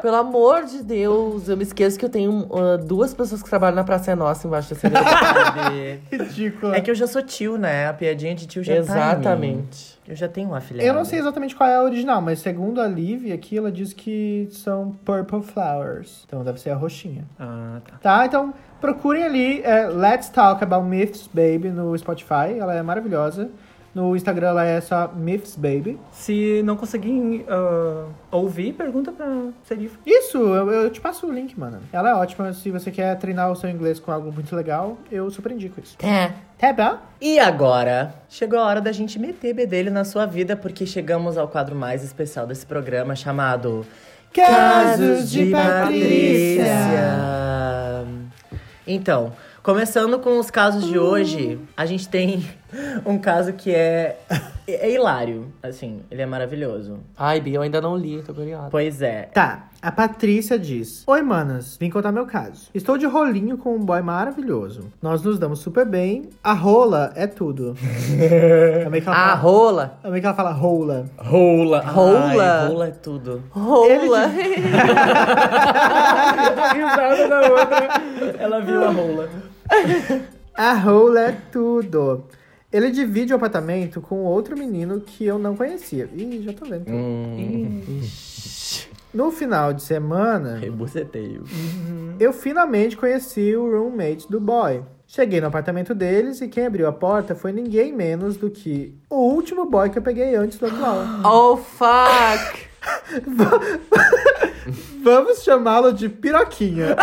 Pelo 0.00 0.16
amor 0.16 0.64
de 0.64 0.82
Deus, 0.82 1.48
eu 1.48 1.56
me 1.56 1.62
esqueço 1.62 1.98
que 1.98 2.04
eu 2.04 2.08
tenho 2.08 2.48
ah, 2.52 2.76
duas 2.76 3.12
pessoas 3.14 3.42
que 3.42 3.48
trabalham 3.48 3.76
na 3.76 3.84
Praça 3.84 4.12
é 4.12 4.14
Nossa 4.14 4.46
embaixo 4.46 4.74
dessa 4.74 4.88
Bi? 4.90 6.16
Ridículo. 6.16 6.74
É 6.74 6.80
que 6.80 6.90
eu 6.90 6.94
já 6.94 7.06
sou 7.06 7.22
tio, 7.22 7.56
né? 7.58 7.88
A 7.88 7.92
piadinha 7.92 8.34
de 8.34 8.46
tio 8.46 8.62
já 8.62 8.74
tá. 8.74 8.78
Exatamente. 8.80 9.98
Eu 10.06 10.16
já 10.16 10.26
tenho 10.26 10.48
um 10.48 10.54
afilhado. 10.54 10.88
Eu 10.88 10.94
não 10.94 11.04
sei 11.04 11.18
exatamente 11.18 11.54
qual 11.54 11.68
é 11.68 11.76
a 11.76 11.82
original, 11.82 12.22
mas 12.22 12.38
segundo 12.38 12.80
a 12.80 12.88
Liv 12.88 13.30
aqui, 13.30 13.58
ela 13.58 13.70
diz 13.70 13.92
que 13.92 14.48
são 14.50 14.92
purple 15.04 15.42
flowers. 15.42 16.24
Então 16.26 16.42
deve 16.42 16.58
ser 16.58 16.70
a 16.70 16.74
roxinha. 16.76 17.24
Ah, 17.38 17.80
tá. 17.84 17.98
Tá? 18.00 18.26
Então 18.26 18.54
procurem 18.80 19.24
ali 19.24 19.62
é, 19.62 19.86
Let's 19.88 20.28
Talk 20.28 20.62
About 20.62 20.86
Myths 20.86 21.28
Baby 21.32 21.68
no 21.68 21.96
Spotify. 21.96 22.58
Ela 22.58 22.74
é 22.74 22.82
maravilhosa. 22.82 23.50
No 23.94 24.14
Instagram 24.14 24.48
ela 24.48 24.64
é 24.64 24.80
só 24.80 25.10
Myths 25.12 25.56
Baby. 25.56 25.98
Se 26.12 26.62
não 26.64 26.76
conseguir 26.76 27.44
ah, 27.48 28.04
ouvir, 28.30 28.72
pergunta 28.74 29.10
pra 29.10 29.26
Serif. 29.64 29.98
Isso, 30.06 30.38
eu, 30.38 30.70
eu 30.70 30.90
te 30.90 31.00
passo 31.00 31.26
o 31.26 31.32
link, 31.32 31.58
mano. 31.58 31.80
Ela 31.92 32.10
é 32.10 32.14
ótima. 32.14 32.52
Se 32.52 32.70
você 32.70 32.90
quer 32.90 33.16
treinar 33.18 33.50
o 33.50 33.56
seu 33.56 33.68
inglês 33.68 33.98
com 33.98 34.12
algo 34.12 34.30
muito 34.30 34.54
legal, 34.54 34.96
eu 35.10 35.28
super 35.30 35.50
indico 35.50 35.80
isso. 35.80 35.96
É. 36.00 36.32
Tá 36.58 36.72
bom? 36.72 36.98
E 37.20 37.38
agora, 37.38 38.14
chegou 38.28 38.58
a 38.58 38.66
hora 38.66 38.80
da 38.80 38.92
gente 38.92 39.18
meter 39.18 39.54
bedelho 39.54 39.90
na 39.90 40.04
sua 40.04 40.26
vida, 40.26 40.54
porque 40.56 40.86
chegamos 40.86 41.36
ao 41.36 41.48
quadro 41.48 41.74
mais 41.74 42.04
especial 42.04 42.46
desse 42.46 42.66
programa, 42.66 43.16
chamado 43.16 43.86
Casos 44.32 45.30
de 45.30 45.50
Patrícia. 45.50 46.64
Patrícia. 46.64 47.38
Então, 48.90 49.34
começando 49.62 50.18
com 50.18 50.38
os 50.38 50.50
casos 50.50 50.86
de 50.86 50.98
hoje, 50.98 51.60
a 51.76 51.84
gente 51.84 52.08
tem 52.08 52.42
um 53.06 53.18
caso 53.18 53.52
que 53.52 53.74
é, 53.74 54.18
é 54.66 54.90
hilário. 54.90 55.46
Assim, 55.62 56.00
ele 56.10 56.22
é 56.22 56.26
maravilhoso. 56.26 56.98
Ai, 57.16 57.40
Bi, 57.40 57.54
eu 57.54 57.62
ainda 57.62 57.80
não 57.80 57.96
li, 57.96 58.22
tô 58.22 58.34
curiosa. 58.34 58.68
Pois 58.70 59.00
é. 59.02 59.22
Tá, 59.32 59.68
a 59.80 59.90
Patrícia 59.92 60.58
diz: 60.58 61.04
Oi, 61.06 61.22
manas, 61.22 61.76
vim 61.78 61.88
contar 61.90 62.10
meu 62.12 62.26
caso. 62.26 62.68
Estou 62.74 62.98
de 62.98 63.06
rolinho 63.06 63.56
com 63.58 63.74
um 63.76 63.78
boy 63.84 64.02
maravilhoso. 64.02 64.92
Nós 65.00 65.22
nos 65.22 65.38
damos 65.38 65.60
super 65.60 65.86
bem. 65.86 66.28
A 66.42 66.52
rola 66.52 67.12
é 67.16 67.26
tudo. 67.26 67.74
Também 68.84 69.00
que 69.00 69.08
ela 69.08 69.16
Ah, 69.16 69.28
fala, 69.30 69.34
rola. 69.40 69.98
também 70.02 70.20
que 70.20 70.26
ela 70.26 70.36
fala 70.36 70.50
rola. 70.52 71.06
Rola. 71.16 71.80
Rola. 71.80 72.60
Ai, 72.62 72.68
rola 72.68 72.86
é 72.88 72.90
tudo. 72.90 73.42
Rola. 73.50 74.26
Risada 76.74 77.28
da 77.28 77.40
outra. 77.40 77.88
Ela 78.38 78.60
viu 78.60 78.84
a 78.84 78.90
rola. 78.90 79.28
A 80.56 80.72
rola 80.74 81.20
é 81.20 81.32
tudo. 81.52 82.24
Ele 82.72 82.90
divide 82.90 83.32
o 83.32 83.36
apartamento 83.36 84.00
com 84.00 84.16
outro 84.24 84.56
menino 84.56 85.00
que 85.00 85.24
eu 85.24 85.38
não 85.38 85.56
conhecia. 85.56 86.08
Ih, 86.14 86.42
já 86.44 86.52
tô 86.52 86.66
vendo. 86.66 86.84
Hum, 86.90 87.82
No 89.14 89.30
final 89.32 89.72
de 89.72 89.82
semana, 89.82 90.58
rebuceteio. 90.58 91.44
eu 92.20 92.32
finalmente 92.32 92.94
conheci 92.96 93.56
o 93.56 93.70
roommate 93.70 94.28
do 94.30 94.38
boy. 94.38 94.82
Cheguei 95.06 95.40
no 95.40 95.46
apartamento 95.46 95.94
deles 95.94 96.42
e 96.42 96.48
quem 96.48 96.66
abriu 96.66 96.86
a 96.86 96.92
porta 96.92 97.34
foi 97.34 97.50
ninguém 97.50 97.90
menos 97.90 98.36
do 98.36 98.50
que 98.50 98.94
o 99.08 99.16
último 99.16 99.64
boy 99.64 99.88
que 99.88 99.96
eu 99.98 100.02
peguei 100.02 100.34
antes 100.34 100.58
do 100.58 100.66
atual. 100.66 100.98
Oh, 101.24 101.56
fuck. 101.56 102.68
Vamos 105.02 105.42
chamá-lo 105.42 105.92
de 105.92 106.08
Piroquinha. 106.10 106.94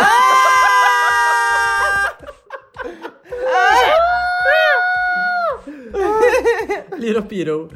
Little 6.96 7.22
Piro. 7.22 7.68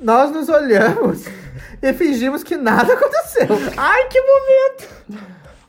Nós 0.00 0.30
nos 0.30 0.48
olhamos 0.48 1.24
e 1.82 1.92
fingimos 1.92 2.42
que 2.42 2.56
nada 2.56 2.94
aconteceu. 2.94 3.46
Ai, 3.76 4.08
que 4.08 4.20
momento! 4.20 4.88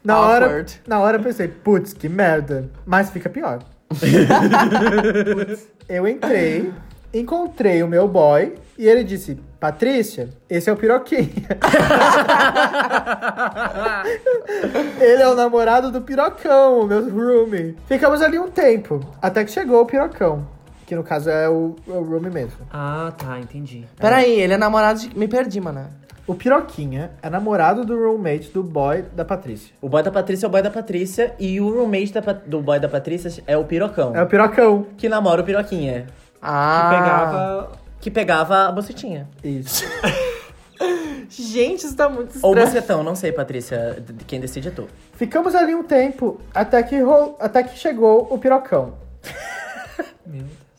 Na 0.04 0.20
hora, 0.20 0.46
Awkward. 0.46 0.82
na 0.88 1.00
hora 1.00 1.18
eu 1.18 1.24
pensei, 1.24 1.48
putz, 1.48 1.94
que 1.94 2.10
merda. 2.10 2.70
Mas 2.86 3.12
fica 3.12 3.30
pior. 3.30 3.60
Putz, 3.90 5.68
eu 5.88 6.08
entrei, 6.08 6.74
encontrei 7.14 7.84
o 7.84 7.88
meu 7.88 8.08
boy 8.08 8.56
e 8.78 8.88
ele 8.88 9.04
disse: 9.04 9.38
Patrícia, 9.60 10.30
esse 10.50 10.70
é 10.70 10.74
o 10.74 10.78
Piroquinha. 10.78 11.30
ele 15.00 15.22
é 15.22 15.28
o 15.28 15.36
namorado 15.36 15.92
do 15.92 16.02
Pirocão, 16.02 16.80
o 16.80 16.88
meu 16.88 17.08
roomie. 17.10 17.76
Ficamos 17.86 18.22
ali 18.22 18.40
um 18.40 18.50
tempo, 18.50 19.02
até 19.22 19.44
que 19.44 19.52
chegou 19.52 19.82
o 19.82 19.86
Pirocão. 19.86 20.48
Que 20.92 20.96
no 20.98 21.04
caso 21.06 21.30
é 21.30 21.48
o, 21.48 21.74
é 21.88 21.92
o 21.94 22.04
mesmo. 22.20 22.68
Ah, 22.70 23.14
tá, 23.18 23.40
entendi. 23.40 23.86
Peraí, 23.98 24.30
ele 24.42 24.56
é 24.56 24.58
namorado 24.58 25.00
de... 25.00 25.18
Me 25.18 25.26
perdi, 25.26 25.62
mano. 25.62 25.88
O 26.28 26.36
Piroquinha 26.36 27.12
é 27.24 27.30
namorado 27.30 27.86
do 27.86 27.96
roommate 27.98 28.50
do 28.52 28.62
boy 28.62 29.04
da 29.16 29.24
Patrícia. 29.24 29.74
O 29.82 29.88
boy 29.88 30.04
da 30.04 30.12
Patrícia 30.12 30.46
é 30.46 30.50
o 30.50 30.52
boy 30.52 30.62
da 30.62 30.70
Patrícia 30.70 31.34
e 31.40 31.62
o 31.62 31.70
roommate 31.74 32.12
da 32.12 32.22
Pa- 32.22 32.34
do 32.34 32.60
boy 32.60 32.78
da 32.78 32.90
Patrícia 32.90 33.42
é 33.48 33.56
o 33.56 33.64
Pirocão. 33.64 34.14
É 34.14 34.22
o 34.22 34.28
Pirocão. 34.28 34.86
Que 34.98 35.08
namora 35.08 35.42
o 35.42 35.46
Piroquinha. 35.46 36.08
Ah. 36.42 36.82
Que 36.92 36.98
pegava. 36.98 37.72
Que 38.02 38.12
pegava 38.12 38.68
a 38.68 38.72
bocetinha. 38.74 39.30
Isso. 39.42 39.86
Gente, 41.30 41.86
isso 41.86 41.96
tá 41.96 42.10
muito 42.10 42.38
Ou 42.44 42.50
estranho. 42.52 42.68
bocetão, 42.68 43.02
não 43.02 43.16
sei, 43.16 43.32
Patrícia. 43.32 43.96
D- 44.06 44.26
Quem 44.28 44.42
decide 44.42 44.68
é 44.68 44.72
tu. 44.72 44.90
Ficamos 45.14 45.56
ali 45.56 45.74
um 45.74 45.84
tempo 45.84 46.38
até 46.54 46.84
que, 46.84 47.00
ro- 47.00 47.38
até 47.40 47.64
que 47.64 47.80
chegou 47.80 48.28
o 48.30 48.38
pirocão. 48.38 49.00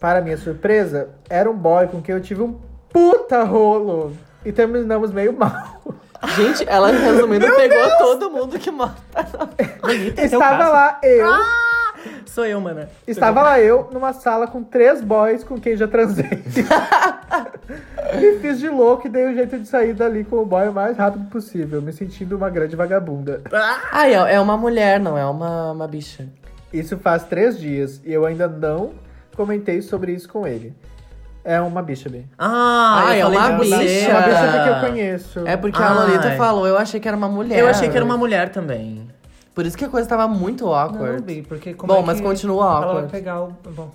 Para 0.02 0.20
minha 0.20 0.36
surpresa, 0.36 1.10
era 1.30 1.48
um 1.48 1.56
boy 1.56 1.86
com 1.86 2.02
quem 2.02 2.12
eu 2.12 2.20
tive 2.20 2.42
um 2.42 2.58
puta 2.92 3.44
rolo. 3.44 4.16
E 4.44 4.50
terminamos 4.50 5.12
meio 5.12 5.32
mal. 5.32 5.80
Gente, 6.34 6.68
ela 6.68 6.90
resumindo 6.90 7.46
pegou 7.54 7.98
todo 7.98 8.28
mundo 8.28 8.58
que 8.58 8.68
mora. 8.72 8.96
Estava 10.16 10.58
caso. 10.58 10.72
lá 10.72 10.98
eu, 11.04 11.28
Sou 12.26 12.44
eu, 12.44 12.60
mana. 12.60 12.88
estava 13.06 13.42
lá 13.42 13.60
eu 13.60 13.88
numa 13.92 14.12
sala 14.12 14.48
com 14.48 14.64
três 14.64 15.00
boys 15.00 15.44
com 15.44 15.60
quem 15.60 15.76
já 15.76 15.86
transei. 15.86 16.42
Me 18.18 18.38
fiz 18.42 18.58
de 18.58 18.68
louco 18.68 19.06
e 19.06 19.10
dei 19.10 19.28
um 19.28 19.34
jeito 19.34 19.56
de 19.56 19.68
sair 19.68 19.94
dali 19.94 20.24
com 20.24 20.38
o 20.38 20.44
boy 20.44 20.66
o 20.66 20.72
mais 20.72 20.96
rápido 20.96 21.30
possível, 21.30 21.80
me 21.80 21.92
sentindo 21.92 22.36
uma 22.36 22.50
grande 22.50 22.74
vagabunda. 22.74 23.40
Ai, 23.92 24.14
é 24.16 24.34
é 24.34 24.40
uma 24.40 24.56
mulher, 24.56 24.98
não 24.98 25.16
é 25.16 25.24
uma, 25.24 25.70
uma 25.70 25.86
bicha. 25.86 26.26
Isso 26.72 26.98
faz 26.98 27.22
três 27.22 27.56
dias 27.56 28.00
e 28.04 28.12
eu 28.12 28.26
ainda 28.26 28.48
não 28.48 29.00
comentei 29.36 29.80
sobre 29.82 30.12
isso 30.12 30.28
com 30.28 30.46
ele. 30.46 30.74
É 31.44 31.60
uma 31.60 31.82
bicha, 31.82 32.08
Bi. 32.08 32.24
Ah, 32.38 33.04
Ah, 33.08 33.16
é 33.16 33.26
uma 33.26 33.50
de 33.50 33.58
bicha. 33.70 33.74
É 33.74 34.10
uma 34.14 34.20
bicha 34.22 34.62
que 34.62 34.68
eu 34.68 34.90
conheço. 34.90 35.46
É 35.46 35.56
porque 35.56 35.82
a 35.82 35.88
Ai. 35.90 35.94
Lolita 36.06 36.30
falou, 36.36 36.66
eu 36.66 36.78
achei 36.78 37.00
que 37.00 37.08
era 37.08 37.16
uma 37.16 37.28
mulher. 37.28 37.58
Eu 37.58 37.66
achei 37.68 37.88
que 37.88 37.96
era 37.96 38.04
uma 38.04 38.16
mulher 38.16 38.50
também. 38.50 39.08
Por 39.54 39.66
isso 39.66 39.76
que 39.76 39.84
a 39.84 39.88
coisa 39.88 40.08
tava 40.08 40.26
muito 40.28 40.64
Não, 40.64 40.72
awkward. 40.74 41.22
Bi, 41.22 41.42
porque 41.42 41.74
como 41.74 41.92
Bom, 41.92 42.00
é 42.00 42.06
mas 42.06 42.18
que 42.20 42.22
continua 42.26 42.64
Ela 42.64 42.78
vai 42.78 42.88
awkward. 42.88 43.10
pegar 43.10 43.40
o... 43.42 43.52
Bom, 43.74 43.90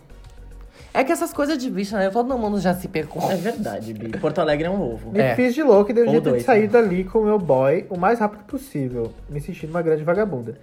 É 0.94 1.04
que 1.04 1.12
essas 1.12 1.32
coisas 1.32 1.58
de 1.58 1.70
bicha, 1.72 1.98
né? 1.98 2.10
Todo 2.10 2.38
mundo 2.38 2.60
já 2.60 2.74
se 2.76 2.88
pegou. 2.88 3.32
É 3.32 3.36
verdade, 3.36 3.94
Bi. 3.94 4.10
Porto 4.20 4.40
Alegre 4.40 4.68
é 4.68 4.70
um 4.70 4.82
ovo. 4.82 5.12
Me 5.12 5.20
É. 5.20 5.34
fiz 5.36 5.56
de 5.56 5.64
louco 5.64 5.90
e 5.90 5.94
dei 5.94 6.04
um 6.04 6.10
jeito 6.12 6.24
de 6.26 6.30
dois, 6.32 6.44
sair 6.44 6.64
né? 6.64 6.68
dali 6.68 7.04
com 7.06 7.20
o 7.20 7.24
meu 7.26 7.40
boy 7.40 7.86
o 7.90 7.98
mais 7.98 8.20
rápido 8.20 8.44
possível, 8.44 9.14
me 9.30 9.40
sentindo 9.40 9.70
uma 9.70 9.82
grande 9.82 10.04
vagabunda. 10.04 10.56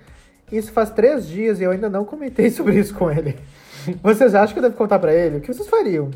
Isso 0.52 0.70
faz 0.72 0.90
três 0.90 1.26
dias 1.26 1.60
e 1.60 1.62
eu 1.64 1.70
ainda 1.70 1.88
não 1.88 2.04
comentei 2.04 2.50
sobre 2.52 2.78
isso 2.78 2.94
com 2.94 3.10
ele. 3.10 3.36
Vocês 4.02 4.34
acham 4.34 4.52
que 4.52 4.58
eu 4.58 4.62
devo 4.62 4.76
contar 4.76 4.98
pra 4.98 5.12
ele? 5.12 5.38
O 5.38 5.40
que 5.40 5.52
vocês 5.52 5.68
fariam? 5.68 6.10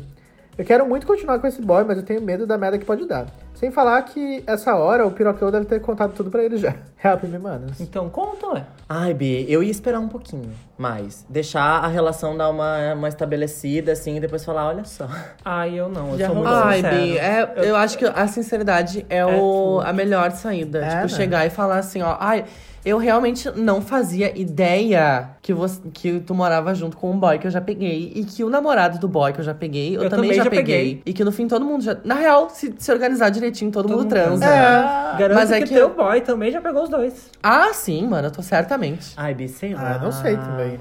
Eu 0.59 0.65
quero 0.65 0.85
muito 0.85 1.07
continuar 1.07 1.39
com 1.39 1.47
esse 1.47 1.61
boy, 1.61 1.85
mas 1.85 1.97
eu 1.97 2.03
tenho 2.03 2.21
medo 2.21 2.45
da 2.45 2.57
merda 2.57 2.77
que 2.77 2.83
pode 2.83 3.07
dar. 3.07 3.27
Sem 3.55 3.71
falar 3.71 4.01
que 4.01 4.43
essa 4.45 4.75
hora 4.75 5.07
o 5.07 5.11
pirocão 5.11 5.49
deve 5.49 5.65
ter 5.65 5.79
contado 5.79 6.11
tudo 6.13 6.29
pra 6.29 6.43
ele 6.43 6.57
já. 6.57 6.75
Help 7.01 7.23
me, 7.23 7.39
manos. 7.39 7.79
então 7.79 8.09
conta, 8.09 8.45
ué. 8.47 8.65
Ai, 8.89 9.13
Bi, 9.13 9.45
eu 9.49 9.63
ia 9.63 9.71
esperar 9.71 10.01
um 10.01 10.09
pouquinho 10.09 10.51
mais. 10.77 11.25
Deixar 11.29 11.61
a 11.61 11.87
relação 11.87 12.35
dar 12.35 12.49
uma, 12.49 12.93
uma 12.93 13.07
estabelecida, 13.07 13.93
assim, 13.93 14.17
e 14.17 14.19
depois 14.19 14.43
falar, 14.43 14.67
olha 14.67 14.83
só. 14.83 15.07
Ai, 15.45 15.79
eu 15.79 15.87
não, 15.87 16.11
eu 16.11 16.17
Já 16.17 16.25
sou 16.27 16.35
muito. 16.35 16.49
Ai, 16.49 16.75
sincero. 16.75 16.95
Bi, 16.97 17.17
é, 17.17 17.53
eu, 17.69 17.75
acho 17.77 17.97
que 17.97 18.03
a 18.03 18.27
sinceridade 18.27 19.05
é, 19.09 19.25
o, 19.25 19.29
tudo. 19.29 19.87
a 19.87 19.93
melhor 19.93 20.31
saída. 20.31 20.79
É, 20.79 20.89
tipo, 20.89 21.01
né? 21.03 21.07
chegar 21.07 21.45
e 21.45 21.49
falar 21.49 21.77
assim, 21.77 22.01
ó. 22.01 22.17
Ai, 22.19 22.43
eu 22.89 22.97
realmente 22.97 23.49
não 23.55 23.81
fazia 23.81 24.37
ideia 24.37 25.29
que, 25.41 25.53
você, 25.53 25.79
que 25.93 26.19
tu 26.21 26.33
morava 26.33 26.73
junto 26.73 26.97
com 26.97 27.11
um 27.11 27.19
boy 27.19 27.37
que 27.37 27.47
eu 27.47 27.51
já 27.51 27.61
peguei. 27.61 28.11
E 28.15 28.23
que 28.25 28.43
o 28.43 28.49
namorado 28.49 28.97
do 28.99 29.07
boy 29.07 29.31
que 29.31 29.39
eu 29.39 29.43
já 29.43 29.53
peguei, 29.53 29.95
eu, 29.95 30.03
Eu 30.03 30.09
também, 30.09 30.29
também 30.31 30.33
já, 30.37 30.43
já 30.45 30.49
peguei. 30.49 30.77
peguei. 30.95 31.01
E 31.05 31.13
que 31.13 31.23
no 31.23 31.31
fim 31.31 31.47
todo 31.47 31.63
mundo 31.63 31.83
já. 31.83 31.97
Na 32.03 32.15
real, 32.15 32.49
se, 32.49 32.73
se 32.77 32.91
organizar 32.91 33.29
direitinho, 33.29 33.71
todo, 33.71 33.87
mundo 33.87 33.99
mundo 33.99 34.09
transa. 34.09 34.45
É. 34.45 35.17
Garanto 35.19 35.37
Mas 35.37 35.51
é 35.51 35.59
que, 35.59 35.65
que 35.67 35.73
teu 35.73 35.89
eu- 35.89 35.95
boy 35.95 36.21
também 36.21 36.51
já 36.51 36.59
pegou 36.61 36.83
os 36.83 36.89
dois. 36.89 37.29
Ah, 37.43 37.71
sim, 37.73 38.07
mano, 38.07 38.27
eu 38.27 38.31
tô 38.31 38.41
certamente. 38.41 39.13
Ai, 39.15 39.33
Bi, 39.33 39.47
sei 39.47 39.73
lá. 39.73 39.95
Ah, 39.95 39.99
não 40.03 40.11
sei 40.11 40.35
também. 40.35 40.79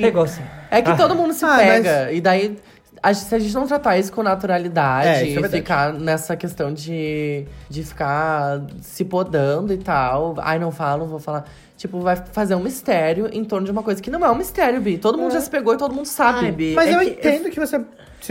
Pegou 0.00 0.26
sim. 0.26 0.42
É 0.70 0.82
que 0.82 0.96
todo 0.96 1.14
mundo 1.14 1.32
se 1.32 1.44
Ah, 1.44 1.56
pega. 1.56 2.10
E 2.12 2.20
daí, 2.20 2.58
a- 3.02 3.14
se 3.14 3.34
a 3.34 3.38
gente 3.38 3.54
não 3.54 3.66
tratar 3.66 3.96
isso 3.98 4.12
com 4.12 4.22
naturalidade, 4.22 5.08
É, 5.08 5.24
isso 5.26 5.44
é 5.44 5.48
e 5.48 5.50
ficar 5.50 5.92
nessa 5.92 6.36
questão 6.36 6.72
de, 6.72 7.44
de 7.68 7.82
ficar 7.84 8.60
se 8.80 9.04
podando 9.04 9.72
e 9.72 9.78
tal. 9.78 10.34
Ai, 10.38 10.58
não 10.58 10.70
falo, 10.70 11.02
não 11.04 11.10
vou 11.10 11.18
falar. 11.20 11.44
Tipo, 11.76 12.00
vai 12.00 12.16
fazer 12.16 12.54
um 12.56 12.60
mistério 12.60 13.28
em 13.32 13.44
torno 13.44 13.64
de 13.64 13.70
uma 13.70 13.82
coisa 13.84 14.02
que 14.02 14.10
não 14.10 14.24
é 14.26 14.30
um 14.30 14.34
mistério, 14.34 14.80
Bi. 14.80 14.98
Todo 14.98 15.16
mundo 15.16 15.32
já 15.32 15.40
se 15.40 15.48
pegou 15.48 15.74
e 15.74 15.76
todo 15.76 15.94
mundo 15.94 16.06
sabe. 16.06 16.46
Ai, 16.46 16.52
Bi, 16.52 16.74
Mas 16.74 16.88
é 16.90 16.94
eu 16.94 16.98
que 17.00 17.10
entendo 17.10 17.50
que 17.50 17.60
você 17.60 17.80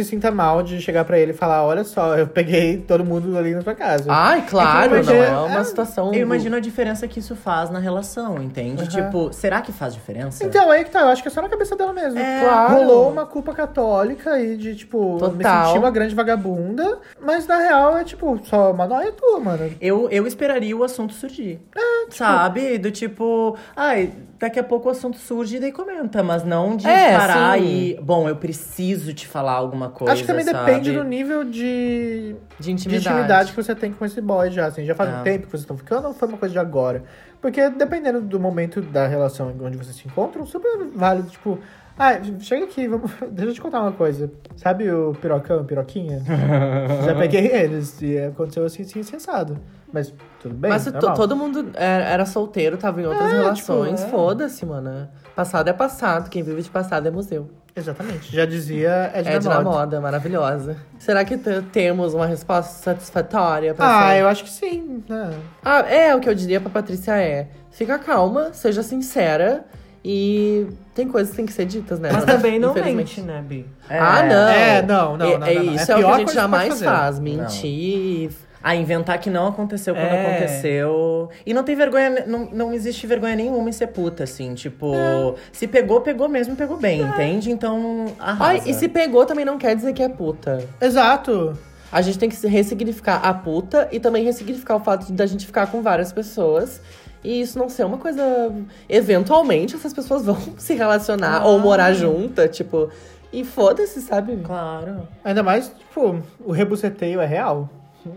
se 0.04 0.10
sinta 0.12 0.32
mal 0.32 0.62
de 0.64 0.80
chegar 0.82 1.04
pra 1.06 1.18
ele 1.20 1.32
e 1.32 1.34
falar: 1.36 1.64
olha 1.66 1.84
só, 1.84 2.18
eu 2.18 2.28
peguei 2.28 2.78
todo 2.78 3.04
mundo 3.04 3.38
ali 3.38 3.54
na 3.54 3.62
sua 3.62 3.74
casa. 3.76 4.06
Ai, 4.10 4.46
claro, 4.48 4.96
É 4.96 5.00
eu 5.00 5.04
não 5.04 5.12
é 5.14 5.18
imagino- 5.18 5.46
uma 5.46 5.60
é, 5.60 5.64
situação. 5.64 6.14
Eu 6.14 6.22
imagino 6.22 6.56
a 6.56 6.60
diferença 6.60 7.08
que 7.08 7.20
isso 7.20 7.36
faz 7.36 7.70
na 7.70 7.80
relação, 7.80 8.42
entende? 8.42 8.84
Aham. 8.84 8.90
Tipo, 8.90 9.34
será 9.34 9.62
que 9.62 9.72
faz 9.72 9.94
diferença? 9.94 10.44
Então, 10.46 10.70
aí 10.70 10.84
que 10.84 10.92
tá, 10.92 11.02
eu 11.02 11.08
acho 11.08 11.22
que 11.22 11.28
é 11.28 11.32
só 11.32 11.42
na 11.42 11.50
cabeça 11.50 11.76
dela 11.76 11.94
mesmo. 11.94 12.20
É, 12.20 12.42
claro. 12.44 12.74
Rolou 12.76 13.12
uma 13.12 13.26
culpa 13.26 13.54
católica 13.54 14.32
aí 14.32 14.56
de, 14.58 14.76
tipo, 14.76 15.14
me 15.16 15.20
Total. 15.20 15.66
sentir 15.68 15.80
uma 15.80 15.92
grande 15.92 16.14
vagabunda, 16.16 17.00
mas 17.22 17.48
na 17.48 17.58
real 17.58 17.98
é, 17.98 18.04
tipo, 18.04 18.40
só 18.44 18.72
uma 18.72 18.86
noia 18.88 19.12
tua, 19.12 19.40
mano. 19.40 19.72
Eu, 19.82 20.08
eu 20.10 20.26
esperaria 20.28 20.76
o 20.76 20.84
assunto 20.84 21.14
surgir. 21.14 21.60
É, 21.76 22.12
Sabe? 22.12 22.78
Do 22.78 22.92
tipo, 22.92 23.58
ai, 23.76 24.12
daqui 24.40 24.60
a 24.60 24.64
pouco 24.64 24.88
o 24.88 24.92
assunto 24.92 25.18
surge 25.18 25.58
e 25.58 25.60
daí 25.60 25.72
comenta, 25.72 26.22
mas 26.24 26.44
não 26.44 26.76
de 26.76 26.88
É, 26.88 27.18
parar 27.18 27.58
sim. 27.58 27.66
e. 27.66 28.00
Bom, 28.02 28.28
eu 28.30 28.36
preciso 28.36 29.14
te 29.14 29.28
falar 29.28 29.54
alguma 29.54 29.87
coisa. 29.90 30.14
acho 30.14 30.22
que 30.24 30.28
também 30.28 30.46
sabe? 30.46 30.60
depende 30.66 30.92
do 30.92 31.04
nível 31.04 31.44
de, 31.44 32.36
De 32.60 32.66
de 32.66 32.72
intimidade. 32.72 33.08
intimidade 33.10 33.52
que 33.52 33.56
você 33.64 33.74
tem 33.76 33.92
com 33.92 34.06
esse 34.06 34.20
boy 34.22 34.50
já, 34.52 34.68
assim. 34.68 34.86
Já 34.86 34.96
faz 34.96 35.10
um 35.14 35.20
É. 35.20 35.24
tempo 35.24 35.46
que 35.46 35.52
vocês 35.52 35.62
estão 35.62 35.78
ficando 35.78 36.08
ou 36.08 36.14
foi 36.14 36.28
uma 36.28 36.38
coisa 36.38 36.54
de 36.54 36.60
agora? 36.60 37.04
Porque 37.42 37.70
dependendo 37.70 38.22
do 38.22 38.40
momento 38.40 38.82
da 38.82 39.08
relação 39.08 39.54
onde 39.62 39.78
vocês 39.78 39.96
se 39.96 40.08
encontram, 40.08 40.46
super 40.46 40.70
válido, 40.96 41.30
tipo... 41.30 41.60
Ah, 42.00 42.12
chega 42.40 42.66
aqui, 42.66 42.88
vamos... 42.88 43.10
deixa 43.32 43.50
eu 43.50 43.54
te 43.56 43.62
contar 43.62 43.82
uma 43.82 43.92
coisa. 43.92 44.32
Sabe 44.56 44.92
o 44.92 45.14
pirocão, 45.20 45.66
piroquinha? 45.66 46.22
Já 47.06 47.16
peguei 47.16 47.48
eles 47.48 48.00
e 48.04 48.18
aconteceu 48.20 48.66
assim, 48.66 48.84
assim, 48.84 49.02
sensado. 49.02 49.58
Mas 49.92 50.14
tudo 50.40 50.54
bem, 50.54 50.70
Mas 50.70 50.86
normal. 50.86 51.14
todo 51.16 51.36
mundo 51.36 51.70
era, 51.74 52.04
era 52.04 52.26
solteiro, 52.26 52.78
tava 52.78 53.02
em 53.02 53.06
outras 53.06 53.32
É, 53.32 53.36
relações, 53.38 54.00
tipo, 54.02 54.08
é. 54.08 54.12
foda-se, 54.12 54.66
mano. 54.66 55.08
Passado 55.38 55.68
é 55.68 55.74
passado, 55.74 56.32
quem 56.32 56.42
vive 56.42 56.64
de 56.64 56.70
passado 56.72 57.08
é 57.08 57.12
museu. 57.12 57.48
Exatamente. 57.76 58.36
Já 58.36 58.44
dizia 58.44 59.12
Edna, 59.14 59.34
É 59.34 59.38
de 59.38 59.48
na 59.48 59.62
Mode. 59.62 59.66
moda, 59.66 60.02
maravilhosa. 60.02 60.78
Será 60.98 61.24
que 61.24 61.38
te- 61.38 61.62
temos 61.72 62.16
uma 62.16 62.26
resposta 62.26 62.74
satisfatória 62.74 63.76
pra 63.76 63.86
Ah, 63.86 64.14
essa- 64.14 64.18
eu 64.22 64.28
acho 64.30 64.44
que 64.46 64.50
sim. 64.50 65.04
né? 65.08 65.30
Ah, 65.64 65.82
é, 65.82 66.16
o 66.16 66.20
que 66.20 66.28
eu 66.28 66.34
diria 66.34 66.60
pra 66.60 66.72
Patrícia 66.72 67.16
é: 67.22 67.50
fica 67.70 68.00
calma, 68.00 68.50
seja 68.52 68.82
sincera 68.82 69.64
e 70.04 70.66
tem 70.96 71.08
coisas 71.08 71.30
que 71.30 71.38
tem 71.38 71.46
que 71.46 71.54
ser 71.54 71.66
ditas, 71.66 72.00
né? 72.00 72.10
Mas 72.12 72.26
também 72.26 72.58
não 72.58 72.72
Infelizmente. 72.72 73.20
mente, 73.20 73.28
né, 73.32 73.44
Bi? 73.48 73.66
Ah, 73.88 74.24
não. 74.24 74.48
É, 74.50 74.82
não, 74.82 75.18
não, 75.18 75.26
É, 75.28 75.38
não, 75.38 75.46
é 75.48 75.54
não, 75.54 75.64
não. 75.66 75.74
isso 75.76 75.92
É 75.92 75.94
é, 75.94 75.98
o 75.98 76.00
que 76.00 76.12
a 76.14 76.18
gente 76.18 76.34
jamais 76.34 76.82
faz. 76.82 77.20
Mentir. 77.20 78.32
Ah, 78.70 78.76
inventar 78.76 79.18
que 79.20 79.30
não 79.30 79.48
aconteceu 79.48 79.96
quando 79.96 80.06
É. 80.14 80.26
aconteceu. 80.26 81.30
E 81.46 81.54
não 81.54 81.64
tem 81.64 81.76
vergonha, 81.76 82.26
não, 82.28 82.50
não 82.52 82.74
existe 82.74 83.08
vergonha 83.08 83.36
nenhuma 83.36 83.70
em 83.70 83.72
ser 83.72 83.88
puta, 83.88 84.26
assim. 84.26 84.54
Tipo, 84.56 84.94
É. 84.94 85.34
se 85.54 85.68
pegou, 85.68 86.02
pegou 86.02 86.28
mesmo, 86.28 86.56
pegou 86.56 86.76
bem, 86.76 87.02
entende? 87.02 87.50
Então, 87.50 88.08
arrasa. 88.20 88.44
Ai, 88.44 88.62
e 88.66 88.74
se 88.74 88.90
pegou 88.90 89.26
também 89.26 89.46
não 89.46 89.58
quer 89.58 89.76
dizer 89.76 89.94
que 89.94 90.04
é 90.04 90.10
puta. 90.10 90.64
Exato. 90.82 91.58
A 91.90 92.02
gente 92.02 92.20
tem 92.20 92.28
que 92.28 92.36
se 92.36 92.48
ressignificar 92.50 93.22
a 93.24 93.34
puta 93.34 93.88
e 93.92 94.00
também 94.02 94.26
ressignificar 94.26 94.76
o 94.76 94.80
fato 94.82 95.06
de 95.06 95.14
da 95.14 95.26
gente 95.26 95.46
ficar 95.46 95.68
com 95.68 95.82
várias 95.82 96.12
pessoas. 96.12 96.82
E 97.24 97.40
isso 97.42 97.58
não 97.58 97.70
ser 97.70 97.86
uma 97.86 97.98
coisa. 97.98 98.52
Eventualmente, 98.90 99.76
essas 99.76 99.94
pessoas 99.94 100.26
vão 100.26 100.38
se 100.58 100.74
relacionar 100.74 101.46
ou 101.46 101.60
morar 101.60 101.94
junta, 101.94 102.48
tipo. 102.48 102.90
E 103.32 103.44
foda-se, 103.44 104.02
sabe? 104.02 104.38
Claro. 104.44 105.06
Ainda 105.24 105.44
mais, 105.44 105.68
tipo, 105.70 106.22
o 106.46 106.52
rebuceteio 106.54 107.20
é 107.20 107.26
real, 107.26 107.70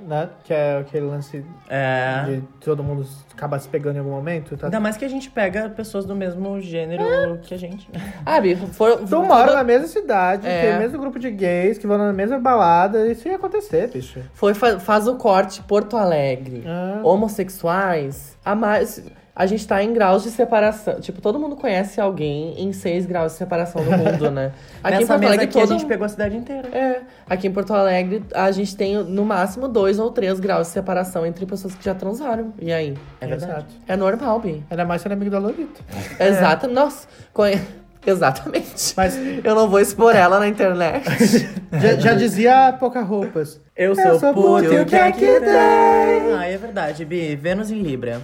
né? 0.06 0.28
Que 0.44 0.52
é 0.54 0.78
aquele 0.78 1.06
lance 1.06 1.44
É. 1.68 2.24
de 2.26 2.40
todo 2.60 2.82
mundo 2.82 3.06
acabar 3.32 3.58
se 3.58 3.68
pegando 3.68 3.96
em 3.96 3.98
algum 4.00 4.10
momento. 4.10 4.56
Tá? 4.56 4.66
Ainda 4.66 4.80
mais 4.80 4.96
que 4.96 5.04
a 5.04 5.08
gente 5.08 5.30
pega 5.30 5.68
pessoas 5.70 6.04
do 6.04 6.14
mesmo 6.14 6.60
gênero 6.60 7.38
que 7.42 7.54
a 7.54 7.58
gente. 7.58 7.88
Ah, 8.24 8.40
Bi, 8.40 8.54
for, 8.56 8.98
Tu 8.98 9.22
mora 9.22 9.54
na 9.54 9.64
mesma 9.64 9.86
cidade, 9.86 10.46
É. 10.46 10.62
tem 10.62 10.76
o 10.76 10.78
mesmo 10.78 10.98
grupo 10.98 11.18
de 11.18 11.30
gays 11.30 11.78
que 11.78 11.86
vão 11.86 11.98
na 11.98 12.12
mesma 12.12 12.38
balada. 12.38 13.06
Isso 13.06 13.28
ia 13.28 13.36
acontecer, 13.36 13.88
bicho. 13.88 14.20
foi, 14.34 14.54
fa- 14.54 14.78
faz 14.78 15.06
o 15.08 15.16
corte 15.16 15.62
Porto 15.62 15.96
Alegre. 15.96 16.64
Ah. 16.66 17.00
Homossexuais, 17.02 18.36
a 18.44 18.54
mais. 18.54 19.02
A 19.34 19.46
gente 19.46 19.66
tá 19.66 19.82
em 19.82 19.92
graus 19.92 20.22
de 20.22 20.30
separação. 20.30 21.00
Tipo, 21.00 21.20
todo 21.20 21.38
mundo 21.38 21.56
conhece 21.56 22.00
alguém 22.00 22.54
em 22.60 22.72
seis 22.72 23.06
graus 23.06 23.32
de 23.32 23.38
separação 23.38 23.82
no 23.82 23.96
mundo, 23.96 24.30
né? 24.30 24.52
Aqui 24.82 24.96
em 24.96 25.00
Nessa 25.00 25.06
Porto 25.06 25.20
mesa 25.20 25.32
Alegre 25.34 25.44
aqui 25.46 25.58
a 25.58 25.62
todo 25.62 25.72
gente 25.72 25.86
pegou 25.86 26.04
a 26.04 26.08
cidade 26.08 26.36
inteira. 26.36 26.68
É, 26.68 27.00
aqui 27.28 27.46
em 27.46 27.52
Porto 27.52 27.72
Alegre 27.72 28.22
a 28.34 28.50
gente 28.50 28.76
tem 28.76 28.96
no 28.96 29.24
máximo 29.24 29.68
dois 29.68 29.98
ou 29.98 30.10
três 30.10 30.40
graus 30.40 30.68
de 30.68 30.72
separação 30.72 31.24
entre 31.24 31.46
pessoas 31.46 31.74
que 31.74 31.84
já 31.84 31.94
transaram. 31.94 32.52
E 32.58 32.72
aí? 32.72 32.96
É 33.20 33.26
verdade. 33.26 33.52
Exato. 33.52 33.74
É 33.86 33.96
normal, 33.96 34.40
Bi. 34.40 34.64
Ainda 34.70 34.84
mais 34.84 35.02
sendo 35.02 35.12
amigo 35.12 35.30
da 35.30 35.38
Lolita. 35.38 35.80
Exato. 36.18 36.66
Nossa, 36.68 37.06
conhe... 37.32 37.60
exatamente. 38.06 38.94
Mas 38.96 39.16
Eu 39.44 39.54
não 39.54 39.68
vou 39.68 39.78
expor 39.80 40.14
ela 40.16 40.38
na 40.38 40.48
internet. 40.48 41.04
já, 41.72 41.94
já 41.96 42.14
dizia 42.14 42.76
pouca 42.78 43.02
roupas. 43.02 43.60
Eu 43.76 43.94
Eu 43.94 43.96
sou, 43.96 44.18
sou 44.20 44.34
puto, 44.34 44.46
puto, 44.64 44.74
e 44.74 44.80
o 44.80 44.86
que 44.86 44.96
é 44.96 45.12
que 45.12 45.18
tem? 45.26 45.40
tem? 45.40 46.34
Ah, 46.36 46.46
é 46.46 46.56
verdade, 46.56 47.04
Bi. 47.04 47.34
Vênus 47.36 47.70
em 47.70 47.80
Libra. 47.82 48.20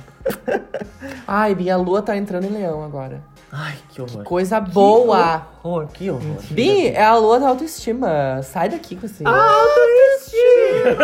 Ai, 1.27 1.55
Bi, 1.55 1.71
a 1.71 1.77
lua 1.77 2.03
tá 2.03 2.17
entrando 2.17 2.45
em 2.45 2.51
leão 2.51 2.85
agora. 2.85 3.21
Ai, 3.53 3.75
que 3.89 4.03
horror. 4.03 4.25
Coisa 4.25 4.61
boa. 4.61 5.47
Horror. 5.63 5.87
Que 5.93 6.11
horror. 6.11 6.37
Bi, 6.51 6.89
é 6.89 7.05
a 7.05 7.17
lua 7.17 7.39
da 7.41 7.49
autoestima. 7.49 8.43
Sai 8.43 8.69
daqui 8.69 8.97
com 8.97 9.07
esse. 9.07 9.23
Autoestima! 9.27 10.97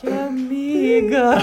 que 0.00 0.08
amiga! 0.08 1.36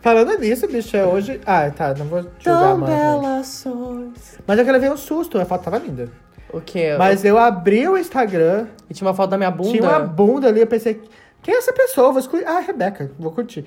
Falando 0.00 0.38
nisso, 0.38 0.66
bicho, 0.68 0.96
é 0.96 1.04
hoje. 1.04 1.40
Ah, 1.44 1.70
tá, 1.70 1.92
não 1.94 2.06
vou 2.06 2.20
julgar, 2.38 2.60
Tão 2.76 2.80
bela 2.82 3.42
sois. 3.44 4.38
Mas 4.46 4.58
eu 4.58 4.64
quero 4.64 4.80
ver 4.80 4.92
um 4.92 4.96
susto, 4.96 5.38
a 5.40 5.44
foto 5.44 5.64
tava 5.64 5.78
linda. 5.78 6.08
O 6.52 6.60
quê? 6.60 6.94
Mas 6.96 7.24
eu 7.24 7.36
abri 7.38 7.86
o 7.88 7.98
Instagram, 7.98 8.66
E 8.88 8.94
tinha 8.94 9.06
uma 9.06 9.14
foto 9.14 9.30
da 9.30 9.36
minha 9.36 9.50
bunda? 9.50 9.70
tinha 9.70 9.82
uma 9.88 10.00
bunda 10.00 10.48
ali, 10.48 10.60
eu 10.60 10.66
pensei, 10.66 11.02
quem 11.42 11.54
é 11.54 11.58
essa 11.58 11.72
pessoa? 11.72 12.10
Vou 12.10 12.20
escolher. 12.20 12.46
Ah, 12.46 12.60
Rebeca, 12.60 13.10
vou 13.18 13.30
curtir. 13.32 13.64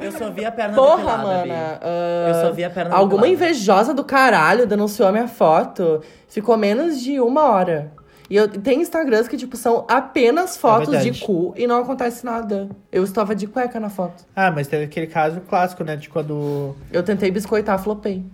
Eu 0.00 0.12
só 0.12 0.30
vi 0.30 0.44
a 0.44 0.52
perna 0.52 0.74
Porra, 0.74 0.96
depilada, 0.96 1.22
mana. 1.46 1.78
ah, 1.80 2.28
Eu 2.28 2.34
só 2.34 2.52
vi 2.52 2.64
a 2.64 2.70
perna 2.70 2.94
Alguma 2.94 3.22
depilada. 3.22 3.44
invejosa 3.50 3.94
do 3.94 4.04
caralho 4.04 4.66
denunciou 4.66 5.08
a 5.08 5.12
minha 5.12 5.28
foto. 5.28 6.00
Ficou 6.28 6.56
menos 6.56 7.00
de 7.00 7.18
uma 7.20 7.44
hora. 7.44 7.92
E 8.30 8.36
eu 8.36 8.48
tem 8.48 8.80
Instagrams 8.80 9.28
que, 9.28 9.36
tipo, 9.36 9.56
são 9.56 9.84
apenas 9.88 10.56
fotos 10.56 10.88
de 10.88 11.10
verdade. 11.10 11.20
cu 11.20 11.52
e 11.56 11.66
não 11.66 11.80
acontece 11.82 12.24
nada. 12.24 12.68
Eu 12.90 13.04
estava 13.04 13.34
de 13.34 13.46
cueca 13.46 13.78
na 13.78 13.90
foto. 13.90 14.24
Ah, 14.34 14.50
mas 14.50 14.66
teve 14.66 14.84
aquele 14.84 15.06
caso 15.06 15.40
clássico, 15.42 15.84
né? 15.84 15.94
De 15.96 16.08
quando. 16.08 16.74
Eu 16.90 17.02
tentei 17.02 17.30
biscoitar, 17.30 17.78
flopei. 17.78 18.24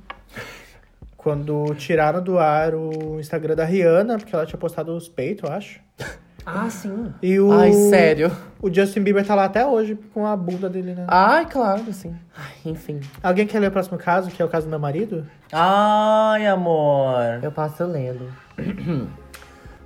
Quando 1.17 1.75
tiraram 1.75 2.23
do 2.23 2.39
ar 2.39 2.75
o 2.75 3.19
Instagram 3.21 3.55
da 3.55 3.65
Rihanna, 3.65 4.17
porque 4.17 4.35
ela 4.35 4.47
tinha 4.47 4.59
postado 4.59 4.97
os 4.97 5.09
peitos, 5.09 5.49
eu 5.49 5.55
acho. 5.55 5.81
Ah, 6.47 6.71
sim. 6.71 7.13
E 7.23 7.39
o, 7.39 7.53
Ai, 7.53 7.73
sério. 7.73 8.31
o 8.63 8.73
Justin 8.73 9.03
Bieber 9.03 9.27
tá 9.27 9.35
lá 9.35 9.45
até 9.45 9.67
hoje 9.67 9.99
com 10.15 10.27
a 10.27 10.35
bunda 10.35 10.71
dele, 10.71 10.95
né? 10.95 11.05
Ai, 11.07 11.45
claro, 11.45 11.93
sim. 11.93 12.17
Ai, 12.35 12.73
enfim. 12.73 13.01
Alguém 13.23 13.47
quer 13.47 13.59
ler 13.61 13.69
o 13.69 13.71
próximo 13.73 13.99
caso, 13.99 14.31
que 14.31 14.41
é 14.41 14.45
o 14.45 14.49
caso 14.49 14.67
do 14.67 14.71
meu 14.71 14.79
marido? 14.79 15.27
Ai, 15.53 16.47
amor. 16.47 17.41
Eu 17.43 17.53
passo 17.53 17.85
lendo. 17.85 18.27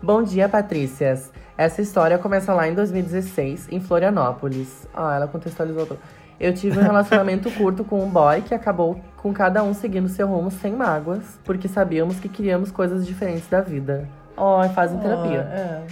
Bom 0.05 0.23
dia, 0.23 0.51
Patrícias. 0.51 1.33
Essa 1.57 1.81
história 1.81 2.19
começa 2.19 2.53
lá 2.53 2.69
em 2.69 2.75
2016, 2.75 3.69
em 3.73 3.81
Florianópolis. 3.81 4.87
Ah, 4.93 5.17
ela 5.17 5.27
contextualizou 5.27 5.87
tudo. 5.87 6.01
Eu 6.39 6.53
tive 6.53 6.79
um 6.79 6.83
relacionamento 6.85 7.51
curto 7.51 7.83
com 7.85 8.05
um 8.05 8.11
boy 8.11 8.43
que 8.43 8.55
acabou 8.55 9.01
com 9.17 9.33
cada 9.33 9.63
um 9.63 9.73
seguindo 9.73 10.07
seu 10.11 10.29
rumo 10.29 10.51
sem 10.51 10.75
mágoas, 10.75 11.41
porque 11.43 11.69
sabíamos 11.69 12.21
que 12.21 12.29
queríamos 12.29 12.71
coisas 12.71 13.07
diferentes 13.07 13.49
da 13.49 13.63
vida. 13.63 14.07
Ó, 14.37 14.63
fazem 14.69 14.99
terapia. 14.99 15.41
É. 15.41 15.87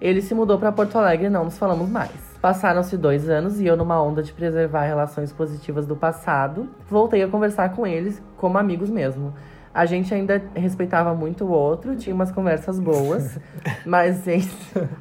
Ele 0.00 0.22
se 0.22 0.32
mudou 0.32 0.60
pra 0.60 0.70
Porto 0.70 0.96
Alegre 0.96 1.26
e 1.26 1.30
não 1.30 1.46
nos 1.46 1.58
falamos 1.58 1.88
mais. 1.88 2.12
Passaram-se 2.40 2.96
dois 2.96 3.28
anos 3.28 3.60
e 3.60 3.66
eu, 3.66 3.76
numa 3.76 4.00
onda 4.00 4.22
de 4.22 4.32
preservar 4.32 4.84
relações 4.84 5.32
positivas 5.32 5.88
do 5.88 5.96
passado, 5.96 6.68
voltei 6.88 7.20
a 7.20 7.26
conversar 7.26 7.70
com 7.74 7.84
eles 7.84 8.22
como 8.36 8.58
amigos 8.58 8.88
mesmo. 8.88 9.34
A 9.76 9.84
gente 9.84 10.14
ainda 10.14 10.42
respeitava 10.54 11.12
muito 11.14 11.44
o 11.44 11.50
outro, 11.50 11.94
tinha 11.96 12.14
umas 12.14 12.32
conversas 12.32 12.80
boas, 12.80 13.38
mas 13.84 14.22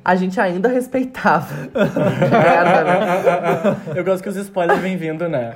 a 0.03 0.15
gente 0.15 0.38
ainda 0.38 0.68
respeitava. 0.68 1.47
Merda, 1.73 2.84
né? 2.84 3.77
Eu 3.95 4.03
gosto 4.03 4.22
que 4.22 4.27
os 4.27 4.35
spoilers 4.35 4.81
vêm 4.81 4.97
vindo, 4.97 5.30
né? 5.30 5.53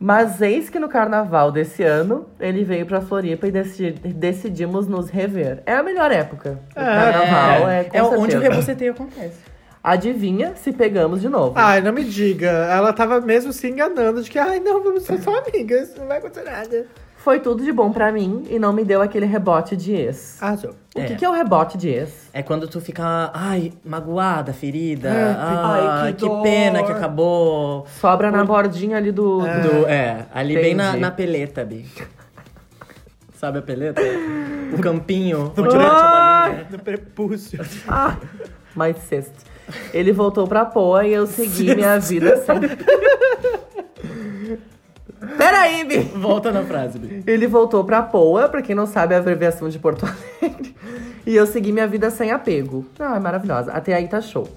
Mas 0.00 0.40
eis 0.40 0.70
que 0.70 0.78
no 0.78 0.88
carnaval 0.88 1.52
desse 1.52 1.82
ano, 1.82 2.26
ele 2.40 2.64
veio 2.64 2.86
pra 2.86 3.02
Floripa 3.02 3.46
e 3.48 3.50
decidi- 3.50 3.92
decidimos 4.14 4.86
nos 4.88 5.10
rever. 5.10 5.62
É 5.66 5.74
a 5.74 5.82
melhor 5.82 6.10
época. 6.10 6.58
O 6.70 6.74
carnaval 6.74 7.68
é, 7.68 7.84
com 7.84 7.96
é 7.98 8.02
onde 8.02 8.14
o 8.16 8.20
certeza. 8.30 8.38
reboceteio 8.40 8.92
acontece. 8.92 9.40
Adivinha 9.82 10.54
se 10.56 10.72
pegamos 10.72 11.20
de 11.20 11.28
novo. 11.28 11.52
Ai, 11.56 11.80
não 11.82 11.92
me 11.92 12.04
diga. 12.04 12.48
Ela 12.48 12.92
tava 12.94 13.20
mesmo 13.20 13.52
se 13.52 13.68
enganando 13.68 14.22
de 14.22 14.30
que, 14.30 14.38
ai, 14.38 14.58
não, 14.58 14.82
vamos 14.82 15.02
ser 15.02 15.18
só 15.20 15.38
amigas, 15.38 15.94
não 15.98 16.06
vai 16.06 16.18
acontecer 16.18 16.44
nada. 16.48 16.86
Foi 17.28 17.40
tudo 17.40 17.62
de 17.62 17.70
bom 17.70 17.92
pra 17.92 18.10
mim 18.10 18.46
e 18.48 18.58
não 18.58 18.72
me 18.72 18.82
deu 18.82 19.02
aquele 19.02 19.26
rebote 19.26 19.76
de 19.76 19.92
ex. 19.92 20.42
Arrasou. 20.42 20.70
O 20.96 20.98
É. 20.98 21.04
que, 21.04 21.16
que 21.16 21.24
é 21.26 21.28
o 21.28 21.32
rebote 21.34 21.76
de 21.76 21.90
ex? 21.90 22.30
É 22.32 22.42
quando 22.42 22.66
tu 22.66 22.80
fica, 22.80 23.30
ai, 23.34 23.70
magoada, 23.84 24.54
ferida. 24.54 25.10
É, 25.10 25.36
ai, 25.38 25.86
ai, 25.86 26.12
que 26.14 26.26
que, 26.26 26.42
pena 26.42 26.82
que 26.82 26.90
acabou. 26.90 27.86
Sobra 28.00 28.30
na 28.30 28.42
bordinha 28.46 28.96
ali 28.96 29.12
do. 29.12 29.40
do- 29.40 29.44
Do- 29.44 29.86
é, 29.86 30.24
ali 30.32 30.54
bem 30.54 30.74
na, 30.74 30.84
Entendi. 30.88 31.00
na 31.02 31.10
peleta, 31.10 31.62
Bi. 31.66 31.84
Sabe 33.34 33.58
a 33.58 33.62
peleta? 33.62 34.00
O 34.72 34.80
campinho, 34.80 35.52
onde 35.54 35.76
mete 35.76 35.84
a 35.86 36.44
bolinha. 36.46 36.66
No 36.70 36.78
prepúcio. 36.78 37.60
Ah, 37.86 38.16
mais 38.74 38.96
sexto. 39.00 39.44
Ele 39.92 40.12
voltou 40.12 40.48
pra 40.48 40.64
Poa 40.64 41.06
e 41.06 41.12
eu 41.12 41.26
segui 41.26 41.74
minha 41.74 41.98
vida. 42.00 42.42
Peraí, 45.36 45.84
Bi! 45.84 45.98
Volta 45.98 46.52
na 46.52 46.62
frase, 46.62 46.98
Bi. 46.98 47.22
Ele 47.26 47.46
voltou 47.46 47.82
pra 47.84 48.02
Poa, 48.02 48.48
pra 48.48 48.62
quem 48.62 48.74
não 48.74 48.86
sabe, 48.86 49.14
é 49.14 49.16
a 49.16 49.20
abreviação 49.20 49.68
de 49.68 49.78
Porto 49.78 50.06
Alegre. 50.40 50.74
E 51.26 51.34
eu 51.34 51.46
segui 51.46 51.72
minha 51.72 51.86
vida 51.86 52.10
sem 52.10 52.30
apego. 52.30 52.86
Ah, 52.98 53.16
é 53.16 53.18
maravilhosa. 53.20 53.72
Até 53.72 53.94
aí 53.94 54.08
tá 54.08 54.20
show. 54.20 54.48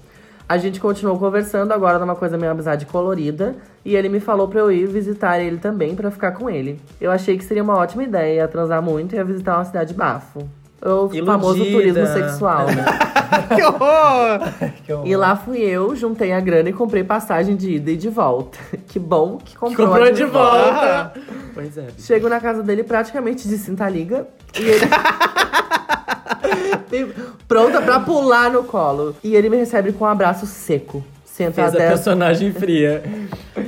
A 0.48 0.58
gente 0.58 0.80
continuou 0.80 1.18
conversando 1.18 1.72
agora 1.72 1.98
numa 1.98 2.14
coisa 2.14 2.36
meio 2.36 2.52
amizade 2.52 2.86
colorida. 2.86 3.54
E 3.84 3.96
ele 3.96 4.08
me 4.08 4.20
falou 4.20 4.48
pra 4.48 4.60
eu 4.60 4.70
ir 4.70 4.86
visitar 4.86 5.40
ele 5.40 5.58
também 5.58 5.94
pra 5.94 6.10
ficar 6.10 6.32
com 6.32 6.48
ele. 6.48 6.80
Eu 7.00 7.10
achei 7.10 7.36
que 7.36 7.44
seria 7.44 7.62
uma 7.62 7.76
ótima 7.76 8.04
ideia 8.04 8.46
transar 8.46 8.82
muito 8.82 9.14
e 9.14 9.16
ia 9.16 9.24
visitar 9.24 9.56
uma 9.56 9.64
cidade 9.64 9.92
bafo. 9.94 10.48
O 10.84 10.88
Iludida. 10.88 11.26
famoso 11.26 11.64
turismo 11.64 12.06
sexual, 12.06 12.66
né? 12.66 12.84
que 13.54 13.62
horror! 13.62 14.40
E 15.06 15.16
lá 15.16 15.36
fui 15.36 15.58
eu, 15.60 15.94
juntei 15.96 16.32
a 16.32 16.40
grana 16.40 16.68
e 16.68 16.72
comprei 16.72 17.02
passagem 17.04 17.56
de 17.56 17.76
ida 17.76 17.92
e 17.92 17.96
de 17.96 18.08
volta. 18.08 18.58
Que 18.88 18.98
bom 18.98 19.38
que 19.38 19.56
comprou, 19.56 19.88
Comprou 19.88 20.06
a 20.06 20.10
de 20.10 20.24
volta. 20.24 21.12
Pois 21.54 21.78
é. 21.78 21.86
Chego 21.98 22.28
na 22.28 22.40
casa 22.40 22.62
dele 22.62 22.82
praticamente 22.84 23.48
de 23.48 23.56
cinta 23.56 23.88
liga 23.88 24.26
e 24.58 24.62
ele. 24.62 24.86
Pronta 27.48 27.80
pra 27.80 28.00
pular 28.00 28.50
no 28.50 28.64
colo. 28.64 29.16
E 29.24 29.34
ele 29.34 29.48
me 29.48 29.56
recebe 29.56 29.92
com 29.92 30.04
um 30.04 30.08
abraço 30.08 30.44
seco. 30.46 31.02
Senta 31.24 31.62
Fez 31.62 31.74
a 31.74 31.78
personagem 31.78 32.52
fria. 32.52 33.02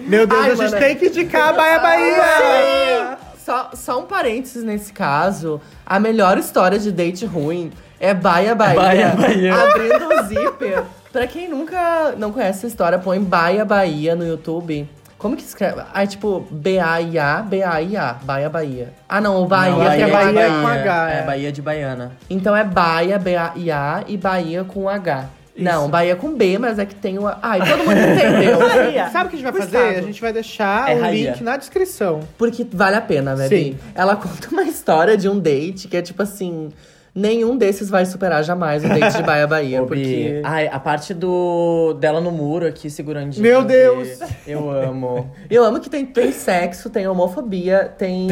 Meu 0.07 0.27
Deus, 0.27 0.41
Ai, 0.43 0.51
a 0.51 0.55
gente 0.55 0.71
mano. 0.73 0.79
tem 0.85 0.97
que 0.97 1.07
indicar 1.07 1.49
a 1.49 1.53
Baia 1.55 1.79
Bahia! 1.79 3.19
Só, 3.45 3.71
só 3.75 4.01
um 4.01 4.07
parênteses 4.07 4.65
nesse 4.65 4.93
caso. 4.93 5.61
A 5.85 6.01
melhor 6.01 6.39
história 6.39 6.79
de 6.79 6.91
date 6.91 7.27
ruim 7.27 7.71
é 8.01 8.15
Baia 8.15 8.55
Bahia. 8.55 8.81
Baia 8.81 9.09
Bahia. 9.11 9.55
Abrindo 9.55 10.09
o 10.09 10.23
zíper. 10.23 10.83
Pra 11.13 11.27
quem 11.27 11.49
nunca 11.49 12.15
não 12.17 12.33
conhece 12.33 12.59
essa 12.61 12.67
história, 12.67 12.99
põe 12.99 13.21
Baia 13.21 13.65
Bahia 13.65 14.17
no 14.17 14.27
YouTube. 14.27 14.89
Como 15.19 15.37
que 15.37 15.43
escreve? 15.43 15.81
Ah, 15.93 16.03
é 16.03 16.07
tipo 16.07 16.47
B-A-I-A, 16.51 17.43
B-A-I-A, 17.43 18.15
Baia 18.23 18.49
Bahia. 18.51 18.93
Ah, 19.09 19.21
não, 19.21 19.43
o 19.43 19.47
Bahia, 19.47 19.73
Não, 19.77 19.91
tem 19.91 20.03
é 20.03 20.07
uma 20.07 20.19
Bahia 20.19 20.47
H. 20.47 20.61
com 20.61 20.67
H, 20.67 21.11
É, 21.13 21.19
é. 21.19 21.23
Bahia 21.23 21.53
de 21.53 21.63
Baiana. 21.63 22.13
Então 22.29 22.57
é 22.57 22.65
Baia, 22.65 23.19
B-A-I-A, 23.19 24.05
e 24.09 24.17
Bahia 24.17 24.65
com 24.65 24.89
H. 24.89 25.27
Não, 25.57 25.89
Bahia 25.89 26.17
com 26.17 26.35
B, 26.35 26.59
mas 26.59 26.79
é 26.79 26.85
que 26.87 26.95
tem 26.97 27.19
o... 27.19 27.27
Ai, 27.41 27.61
todo 27.61 27.79
mundo 27.79 27.93
entendeu. 27.93 28.59
Sabe 29.13 29.27
o 29.27 29.31
que 29.31 29.37
a 29.37 29.39
gente 29.39 29.43
vai 29.43 29.53
O 29.53 29.57
fazer? 29.57 29.79
estado. 29.79 29.99
A 29.99 30.03
gente 30.03 30.21
vai 30.21 30.33
deixar 30.33 30.91
É 30.91 30.97
o 30.97 31.01
Bahia. 31.01 31.31
link 31.31 31.43
na 31.45 31.57
descrição. 31.57 32.21
Porque 32.37 32.67
vale 32.73 32.97
a 32.97 33.01
pena, 33.01 33.35
né, 33.37 33.49
Sim. 33.49 33.77
Ela 33.95 34.17
conta 34.17 34.49
uma 34.51 34.65
história 34.65 35.17
de 35.17 35.29
um 35.29 35.39
date 35.39 35.87
que 35.89 35.97
é 35.97 36.03
tipo 36.03 36.23
assim... 36.23 36.71
Nenhum 37.17 37.57
desses 37.57 37.89
vai 37.89 38.05
superar 38.05 38.43
jamais 38.43 38.85
o 38.85 38.89
date 38.89 39.19
de 39.19 39.23
Baia 39.23 39.47
Bahia. 39.47 39.79
Ô, 39.85 39.87
Bi, 39.87 39.89
porque... 39.95 40.41
Ai, 40.43 40.67
a 40.67 40.81
parte 40.81 41.15
do 41.15 41.93
dela 42.01 42.21
no 42.21 42.33
muro 42.33 42.67
aqui, 42.67 42.91
segurandinho. 42.91 43.41
Meu 43.41 43.63
Deus! 43.63 44.19
Eu 44.45 44.69
amo. 44.69 45.31
Eu 45.49 45.63
amo 45.63 45.79
que 45.79 45.89
tem, 45.89 46.05
tem 46.05 46.33
sexo, 46.33 46.91
tem 46.91 47.07
homofobia, 47.07 47.95
tem... 47.97 48.27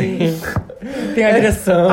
Tem 1.14 1.24
agressão. 1.24 1.88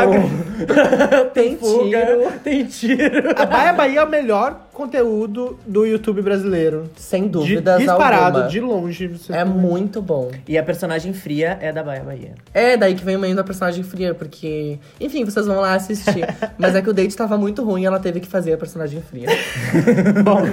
Tem 1.31 1.55
fuga, 1.57 2.05
tiro. 2.05 2.31
Tem 2.43 2.65
tiro. 2.65 3.33
A 3.35 3.45
Baia 3.45 3.71
Bahia 3.71 3.99
é 3.99 4.03
o 4.03 4.09
melhor 4.09 4.67
conteúdo 4.79 5.59
do 5.67 5.85
YouTube 5.85 6.21
brasileiro. 6.21 6.89
Sem 6.95 7.23
De, 7.23 7.29
dúvidas 7.29 7.79
disparado, 7.79 8.37
alguma. 8.37 8.47
de 8.49 8.59
longe. 8.61 9.07
Você 9.07 9.33
É 9.33 9.43
muito 9.43 10.01
bom. 10.01 10.31
E 10.47 10.57
a 10.57 10.63
personagem 10.63 11.11
fria 11.13 11.57
é 11.61 11.71
da 11.73 11.83
Bahia 11.83 12.03
Bahia. 12.03 12.35
É, 12.53 12.77
daí 12.77 12.95
que 12.95 13.03
vem 13.03 13.17
o 13.17 13.19
meio 13.19 13.35
da 13.35 13.43
personagem 13.43 13.83
fria, 13.83 14.13
porque... 14.13 14.79
Enfim, 14.99 15.25
vocês 15.25 15.45
vão 15.45 15.59
lá 15.59 15.73
assistir. 15.73 16.25
Mas 16.57 16.75
é 16.75 16.81
que 16.81 16.89
o 16.89 16.93
date 16.93 17.15
tava 17.15 17.37
muito 17.37 17.61
ruim 17.63 17.81
e 17.81 17.85
ela 17.85 17.99
teve 17.99 18.21
que 18.21 18.27
fazer 18.27 18.53
a 18.53 18.57
personagem 18.57 19.01
fria. 19.01 19.27
Bom, 20.23 20.43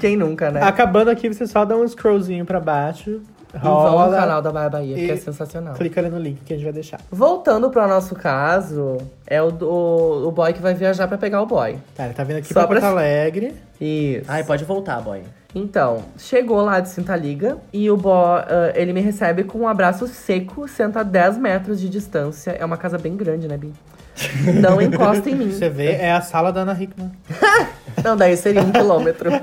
Quem 0.00 0.16
nunca, 0.16 0.50
né? 0.50 0.62
acabando 0.62 1.10
aqui, 1.10 1.28
você 1.28 1.46
só 1.46 1.64
dá 1.64 1.76
um 1.76 1.86
scrollzinho 1.86 2.44
pra 2.44 2.60
baixo. 2.60 3.20
E 3.54 3.58
vão 3.58 3.74
no 3.82 3.90
Rola, 3.90 4.16
canal 4.16 4.40
da 4.42 4.50
Baia 4.50 4.70
Bahia, 4.70 4.94
que 4.96 5.10
é 5.10 5.16
sensacional. 5.16 5.74
clica 5.74 6.00
ali 6.00 6.08
no 6.08 6.18
link 6.18 6.40
que 6.44 6.52
a 6.54 6.56
gente 6.56 6.64
vai 6.64 6.72
deixar. 6.72 7.00
Voltando 7.10 7.68
pro 7.70 7.86
nosso 7.86 8.14
caso, 8.14 8.96
é 9.26 9.42
o, 9.42 9.50
do- 9.50 10.26
o 10.28 10.30
boy 10.32 10.52
que 10.52 10.62
vai 10.62 10.72
viajar 10.74 11.06
pra 11.06 11.18
pegar 11.18 11.42
o 11.42 11.46
boy. 11.46 11.76
Tá, 11.94 12.04
ele 12.06 12.14
tá 12.14 12.24
vindo 12.24 12.38
aqui 12.38 12.48
Só 12.48 12.60
pra 12.60 12.66
Porto 12.68 12.80
pra- 12.80 12.88
Alegre. 12.90 13.54
Isso. 13.80 14.24
Ai, 14.28 14.42
pode 14.44 14.64
voltar, 14.64 15.00
boy. 15.00 15.22
Então, 15.54 15.98
chegou 16.16 16.62
lá 16.62 16.80
de 16.80 16.88
Cinta 16.88 17.14
Liga 17.14 17.58
e 17.74 17.90
o 17.90 17.96
boy, 17.96 18.14
ah, 18.40 18.72
ele 18.74 18.92
me 18.94 19.00
recebe 19.02 19.44
com 19.44 19.58
um 19.58 19.68
abraço 19.68 20.06
seco, 20.08 20.66
senta 20.66 21.00
a 21.00 21.02
10 21.02 21.36
metros 21.36 21.78
de 21.78 21.90
distância. 21.90 22.52
É 22.52 22.64
uma 22.64 22.78
casa 22.78 22.96
bem 22.96 23.14
grande, 23.16 23.46
né, 23.46 23.58
Bi? 23.58 23.70
Não 24.60 24.80
encosta 24.80 25.28
em 25.28 25.34
mim. 25.34 25.50
Você 25.52 25.68
vê, 25.68 25.92
é 25.92 26.12
a 26.12 26.20
sala 26.22 26.50
da 26.52 26.60
Ana 26.62 26.72
Hickman. 26.80 27.12
Não, 28.02 28.16
daí 28.16 28.34
seria 28.36 28.62
um 28.62 28.72
quilômetro. 28.72 29.30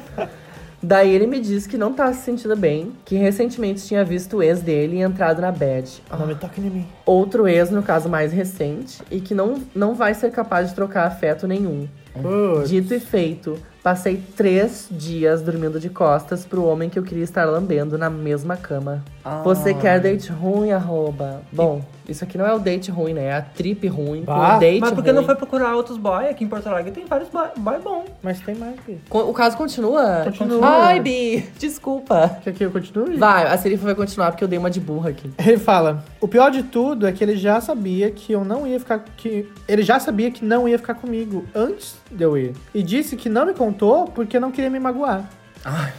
Daí 0.81 1.13
ele 1.13 1.27
me 1.27 1.39
disse 1.39 1.67
que 1.67 1.77
não 1.77 1.93
tá 1.93 2.11
se 2.13 2.23
sentindo 2.23 2.55
bem, 2.55 2.93
que 3.03 3.15
recentemente 3.15 3.85
tinha 3.85 4.03
visto 4.03 4.37
o 4.37 4.43
ex 4.43 4.61
dele 4.61 4.97
e 4.97 5.01
entrado 5.01 5.41
na 5.41 5.51
bad. 5.51 6.01
Não 6.17 6.25
me 6.25 6.35
toque 6.35 6.61
em 6.61 6.69
mim. 6.69 6.87
Outro 7.05 7.47
ex, 7.47 7.69
no 7.69 7.83
caso 7.83 8.07
mais 8.07 8.31
recente, 8.31 9.01
e 9.11 9.19
que 9.19 9.33
não, 9.33 9.61
não 9.75 9.93
vai 9.93 10.13
ser 10.13 10.31
capaz 10.31 10.69
de 10.69 10.75
trocar 10.75 11.05
afeto 11.05 11.47
nenhum. 11.47 11.87
Putz. 12.13 12.69
Dito 12.69 12.93
e 12.93 12.99
feito, 12.99 13.57
passei 13.83 14.21
três 14.35 14.87
dias 14.89 15.41
dormindo 15.41 15.79
de 15.79 15.89
costas 15.89 16.45
pro 16.45 16.65
homem 16.65 16.89
que 16.89 16.97
eu 16.97 17.03
queria 17.03 17.23
estar 17.23 17.45
lambendo 17.45 17.97
na 17.97 18.09
mesma 18.09 18.57
cama. 18.57 19.03
Você 19.43 19.73
quer 19.73 19.99
date 19.99 20.31
ruim, 20.31 20.71
arroba? 20.71 21.41
Bom, 21.51 21.81
isso 22.09 22.23
aqui 22.23 22.37
não 22.37 22.45
é 22.45 22.53
o 22.53 22.59
date 22.59 22.89
ruim, 22.91 23.13
né? 23.13 23.25
É 23.25 23.33
a 23.33 23.41
trip 23.41 23.87
ruim 23.87 24.19
com 24.19 24.25
Bah, 24.33 24.57
o 24.57 24.59
date 24.59 24.79
Mas 24.79 24.91
por 24.91 25.03
que 25.03 25.09
ruim. 25.09 25.19
não 25.19 25.25
foi 25.25 25.35
procurar 25.35 25.75
outros 25.75 25.97
boy 25.97 26.27
aqui 26.27 26.43
em 26.43 26.47
Porto 26.47 26.67
Alegre? 26.67 26.91
Tem 26.91 27.05
vários 27.05 27.29
boy, 27.29 27.47
boy 27.57 27.79
bom. 27.79 28.05
Mas 28.23 28.39
tem 28.39 28.55
mais, 28.55 28.75
Bi. 28.87 28.99
O 29.09 29.33
caso 29.33 29.55
continua? 29.57 30.21
Continua. 30.25 30.67
Ai, 30.67 30.99
Bi, 30.99 31.49
desculpa. 31.57 32.39
Quer 32.43 32.53
que 32.53 32.65
eu 32.65 32.71
continue? 32.71 33.17
Vai, 33.17 33.45
a 33.45 33.57
Serifa 33.57 33.85
vai 33.85 33.95
continuar 33.95 34.31
porque 34.31 34.43
eu 34.43 34.47
dei 34.47 34.57
uma 34.59 34.69
de 34.69 34.79
burra 34.79 35.09
aqui. 35.09 35.29
Ele 35.37 35.57
fala: 35.57 36.03
O 36.19 36.27
pior 36.27 36.49
de 36.51 36.63
tudo 36.63 37.07
é 37.07 37.11
que 37.11 37.23
ele 37.23 37.35
já 37.37 37.61
sabia 37.61 38.09
que 38.11 38.31
eu 38.33 38.43
não 38.43 38.65
ia 38.67 38.79
ficar. 38.79 38.99
que 39.17 39.47
Ele 39.67 39.83
já 39.83 39.99
sabia 39.99 40.31
que 40.31 40.43
não 40.43 40.67
ia 40.67 40.77
ficar 40.77 40.95
comigo 40.95 41.45
antes 41.55 41.95
de 42.11 42.23
eu 42.23 42.37
ir. 42.37 42.53
E 42.73 42.81
disse 42.83 43.15
que 43.15 43.29
não 43.29 43.45
me 43.45 43.53
contou 43.53 44.05
porque 44.05 44.39
não 44.39 44.51
queria 44.51 44.69
me 44.69 44.79
magoar. 44.79 45.23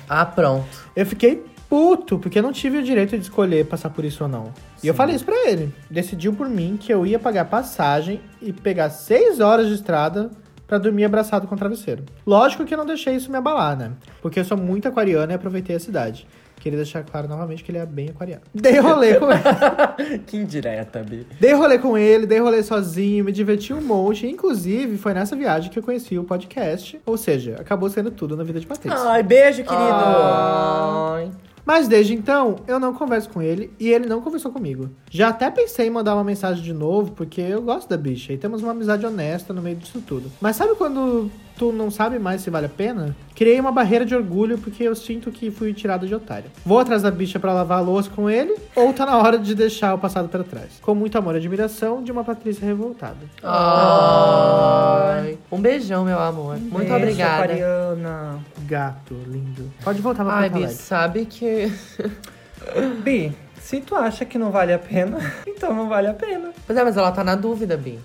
Ah, 0.09 0.25
pronto. 0.25 0.67
Eu 0.97 1.05
fiquei 1.05 1.45
puto, 1.71 2.19
porque 2.19 2.41
eu 2.41 2.43
não 2.43 2.53
tive 2.53 2.79
o 2.79 2.83
direito 2.83 3.17
de 3.17 3.23
escolher 3.23 3.65
passar 3.65 3.91
por 3.91 4.05
isso 4.05 4.25
ou 4.25 4.29
não. 4.29 4.53
E 4.83 4.89
eu 4.89 4.93
falei 4.93 5.15
isso 5.15 5.25
pra 5.25 5.49
ele. 5.49 5.73
Decidiu 5.89 6.33
por 6.33 6.49
mim 6.49 6.77
que 6.77 6.93
eu 6.93 7.07
ia 7.07 7.19
pagar 7.19 7.45
passagem 7.45 8.21
e 8.43 8.53
pegar 8.53 8.91
seis 8.91 9.39
horas 9.39 9.69
de 9.69 9.75
estrada 9.75 10.31
pra 10.67 10.79
dormir 10.79 11.05
abraçado 11.05 11.47
com 11.47 11.55
o 11.55 11.59
travesseiro. 11.59 12.05
Lógico 12.27 12.65
que 12.65 12.75
eu 12.75 12.79
não 12.79 12.87
deixei 12.87 13.15
isso 13.15 13.31
me 13.31 13.39
abalar, 13.39 13.77
né? 13.79 13.93
Porque 14.21 14.41
eu 14.41 14.45
sou 14.45 14.57
muito 14.57 14.89
aquariano 14.89 15.33
e 15.33 15.35
aproveitei 15.35 15.77
a 15.77 15.81
cidade. 15.81 16.27
Queria 16.61 16.77
deixar 16.77 17.03
claro 17.05 17.27
novamente 17.27 17.65
que 17.65 17.71
ele 17.71 17.79
é 17.79 17.87
bem 17.87 18.11
aquariano. 18.11 18.43
Dei 18.55 18.79
rolê 18.79 19.15
com 19.15 19.29
ele. 19.33 20.19
que 20.27 20.37
indireta, 20.37 21.03
Bi. 21.03 21.27
Dei 21.41 21.55
rolê 21.55 21.79
com 21.79 21.97
ele, 21.97 22.27
dei 22.27 22.39
rolê 22.39 22.63
sozinho, 22.63 23.25
me 23.25 23.33
diverti 23.33 23.73
um 23.73 23.81
monte. 23.81 24.27
Inclusive, 24.27 24.99
foi 24.99 25.15
nessa 25.15 25.35
viagem 25.35 25.71
que 25.71 25.79
eu 25.79 25.83
conheci 25.83 26.19
o 26.19 26.25
podcast. 26.25 27.01
Ou 27.07 27.17
seja, 27.17 27.57
acabou 27.59 27.89
sendo 27.89 28.11
tudo 28.11 28.37
na 28.37 28.45
vida 28.45 28.61
de 28.61 28.67
Patrícia. 28.67 28.99
Ai, 29.09 29.23
beijo, 29.23 29.65
querido. 29.65 29.75
Ai. 29.75 31.31
Mas 31.65 31.89
desde 31.89 32.15
então, 32.15 32.57
eu 32.67 32.81
não 32.81 32.95
converso 32.95 33.29
com 33.31 33.41
ele 33.43 33.73
e 33.79 33.89
ele 33.89 34.07
não 34.07 34.21
conversou 34.21 34.51
comigo. 34.51 34.91
Já 35.11 35.29
até 35.29 35.51
pensei 35.51 35.87
em 35.87 35.91
mandar 35.91 36.15
uma 36.15 36.25
mensagem 36.25 36.63
de 36.63 36.73
novo, 36.73 37.13
porque 37.13 37.41
eu 37.41 37.63
gosto 37.63 37.89
da 37.89 37.97
bicha 37.97 38.33
e 38.33 38.39
temos 38.39 38.63
uma 38.63 38.73
amizade 38.73 39.05
honesta 39.05 39.53
no 39.53 39.63
meio 39.63 39.77
disso 39.77 40.03
tudo. 40.07 40.31
Mas 40.41 40.57
sabe 40.57 40.75
quando 40.75 41.31
tu 41.61 41.71
não 41.71 41.91
sabe 41.91 42.19
mais 42.19 42.41
se 42.41 42.49
vale 42.49 42.65
a 42.65 42.71
pena? 42.71 43.15
Criei 43.35 43.61
uma 43.61 43.71
barreira 43.71 44.07
de 44.07 44.15
orgulho 44.15 44.57
porque 44.57 44.83
eu 44.83 44.97
sinto 44.97 45.31
que 45.31 45.51
fui 45.51 45.75
tirado 45.75 46.07
de 46.07 46.15
otário. 46.15 46.51
Vou 46.65 46.79
atrás 46.79 47.03
da 47.03 47.11
bicha 47.11 47.39
pra 47.39 47.53
lavar 47.53 47.81
a 47.81 47.81
louça 47.83 48.09
com 48.09 48.31
ele 48.31 48.57
ou 48.75 48.95
tá 48.95 49.05
na 49.05 49.19
hora 49.19 49.39
de 49.39 49.55
deixar 49.55 49.93
o 49.95 49.99
passado 49.99 50.31
pra 50.31 50.43
trás? 50.43 50.79
Com 50.81 50.95
muito 50.95 51.19
amor 51.19 51.35
e 51.35 51.37
admiração 51.37 52.03
de 52.03 52.11
uma 52.11 52.25
Patrícia 52.25 52.65
revoltada. 52.65 53.19
Ai. 53.43 55.37
Um 55.53 55.61
beijão, 55.61 56.03
meu 56.03 56.19
amor. 56.19 56.57
Muito 56.57 56.79
Beijo, 56.79 56.95
obrigada. 56.95 57.45
Aquariana. 57.45 58.39
Gato, 58.61 59.15
lindo. 59.27 59.71
Pode 59.85 60.01
voltar 60.01 60.25
pra 60.25 60.35
Ai, 60.37 60.49
Bi, 60.49 60.67
sabe 60.69 61.27
que. 61.27 61.71
Bi, 63.05 63.37
se 63.61 63.83
tu 63.83 63.95
acha 63.95 64.25
que 64.25 64.39
não 64.39 64.51
vale 64.51 64.73
a 64.73 64.79
pena, 64.79 65.19
então 65.47 65.75
não 65.75 65.91
vale 65.91 66.07
a 66.07 66.15
pena. 66.15 66.53
Pois 66.67 66.79
é, 66.79 66.83
mas 66.83 66.97
ela 66.97 67.13
tá 67.13 67.23
na 67.23 67.35
dúvida, 67.35 67.77
Bi. 67.77 67.99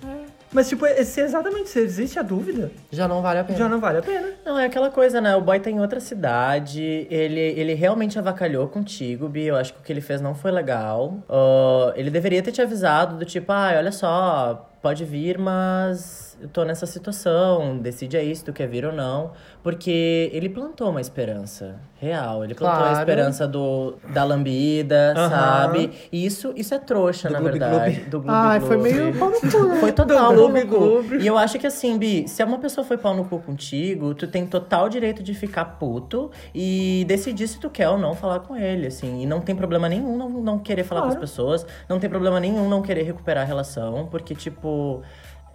Mas, 0.56 0.69
tipo, 0.69 0.86
se 1.03 1.19
exatamente 1.19 1.68
se 1.69 1.80
existe 1.80 2.18
a 2.18 2.22
dúvida, 2.22 2.72
Já 2.90 3.10
não 3.10 3.22
vale 3.22 3.40
a 3.40 3.44
pena. 3.44 3.60
já 3.60 3.68
não 3.68 3.80
vale 3.80 3.98
a 3.98 4.02
pena. 4.02 4.30
Não, 4.45 4.57
é 4.57 4.65
aquela 4.65 4.90
coisa, 4.90 5.19
né? 5.19 5.36
O 5.36 5.41
boy 5.41 5.60
tá 5.60 5.69
em 5.69 5.82
outra 5.82 5.99
cidade, 5.99 7.06
ele, 7.11 7.41
ele 7.41 7.73
realmente 7.73 8.18
avacalhou 8.18 8.69
contigo, 8.69 9.27
Bi. 9.27 9.44
Eu 9.48 9.57
acho 9.57 9.73
que 9.73 9.80
o 9.82 9.84
que 9.84 9.91
ele 9.91 9.99
fez 9.99 10.22
não 10.22 10.34
foi 10.34 10.52
legal. 10.52 11.18
Ah, 11.30 11.91
ele 11.98 12.10
deveria 12.10 12.41
ter 12.41 12.53
te 12.53 12.61
avisado 12.61 13.18
do 13.18 13.26
tipo, 13.26 13.52
ai, 13.52 13.77
olha 13.77 13.91
só, 13.91 14.69
pode 14.82 15.03
vir, 15.03 15.38
mas 15.38 16.24
eu 16.41 16.48
tô 16.49 16.64
nessa 16.64 16.86
situação, 16.86 17.78
decide 17.78 18.18
aí 18.18 18.36
se 18.36 18.44
tu 18.44 18.52
quer 18.53 18.68
vir 18.68 18.86
ou 18.86 18.91
não. 18.94 19.32
Porque 19.64 20.30
ele 20.34 20.48
plantou 20.49 20.90
uma 20.90 21.02
esperança 21.02 21.76
real. 21.99 22.44
Ele 22.44 22.53
plantou 22.53 22.84
a 22.86 22.90
Claro. 22.90 22.99
esperança 22.99 23.48
do, 23.48 23.95
da 24.14 24.24
lambida, 24.24 25.14
Aham. 25.18 25.30
sabe? 25.30 25.91
E 26.12 26.26
isso, 26.26 26.53
isso 26.56 26.74
é 26.74 26.80
trouxa, 26.80 27.28
Do 27.30 27.34
na 27.34 27.40
gloob 27.40 27.57
verdade. 27.60 27.91
gloob. 27.95 28.10
Do 28.10 28.22
gloob 28.22 28.38
Ai, 28.38 28.60
foi 28.60 28.78
meio 28.78 29.14
pau 29.18 29.32
no 29.32 29.40
cu, 29.40 29.64
né? 29.68 29.76
Foi 29.80 29.91
total 29.91 30.30
Do 30.30 30.36
gloob 30.36 30.64
gloob. 30.66 31.18
E 31.18 31.26
eu 31.26 31.38
acho 31.38 31.57
que 31.57 31.66
assim, 31.66 31.98
Bi, 31.98 32.28
se 32.28 32.44
uma 32.44 32.60
pessoa 32.60 32.86
foi 32.86 32.98
pau 32.98 33.16
no 33.16 33.26
cu 33.26 33.40
contigo, 33.40 34.14
tu 34.14 34.28
tem 34.28 34.45
total 34.45 34.88
direito 34.90 35.24
de 35.24 35.34
ficar 35.34 35.66
puto 35.80 36.30
e 36.53 37.03
decidir 37.07 37.48
se 37.48 37.60
tu 37.60 37.70
quer 37.70 37.90
ou 37.90 37.98
não 37.98 38.14
falar 38.14 38.41
com 38.41 38.56
ele, 38.56 38.88
assim. 38.88 39.24
E 39.24 39.26
não 39.26 39.41
tem 39.41 39.56
problema 39.56 39.90
nenhum 39.90 40.16
não, 40.16 40.30
não 40.30 40.60
querer 40.60 40.84
falar 40.84 41.02
com 41.02 41.07
as 41.07 41.16
pessoas, 41.16 41.66
não 41.90 41.99
tem 41.99 42.10
problema 42.10 42.40
nenhum 42.40 42.70
não 42.70 42.82
querer 42.82 43.03
recuperar 43.03 43.44
a 43.44 43.48
relação, 43.48 44.07
porque, 44.12 44.36
tipo, 44.36 45.02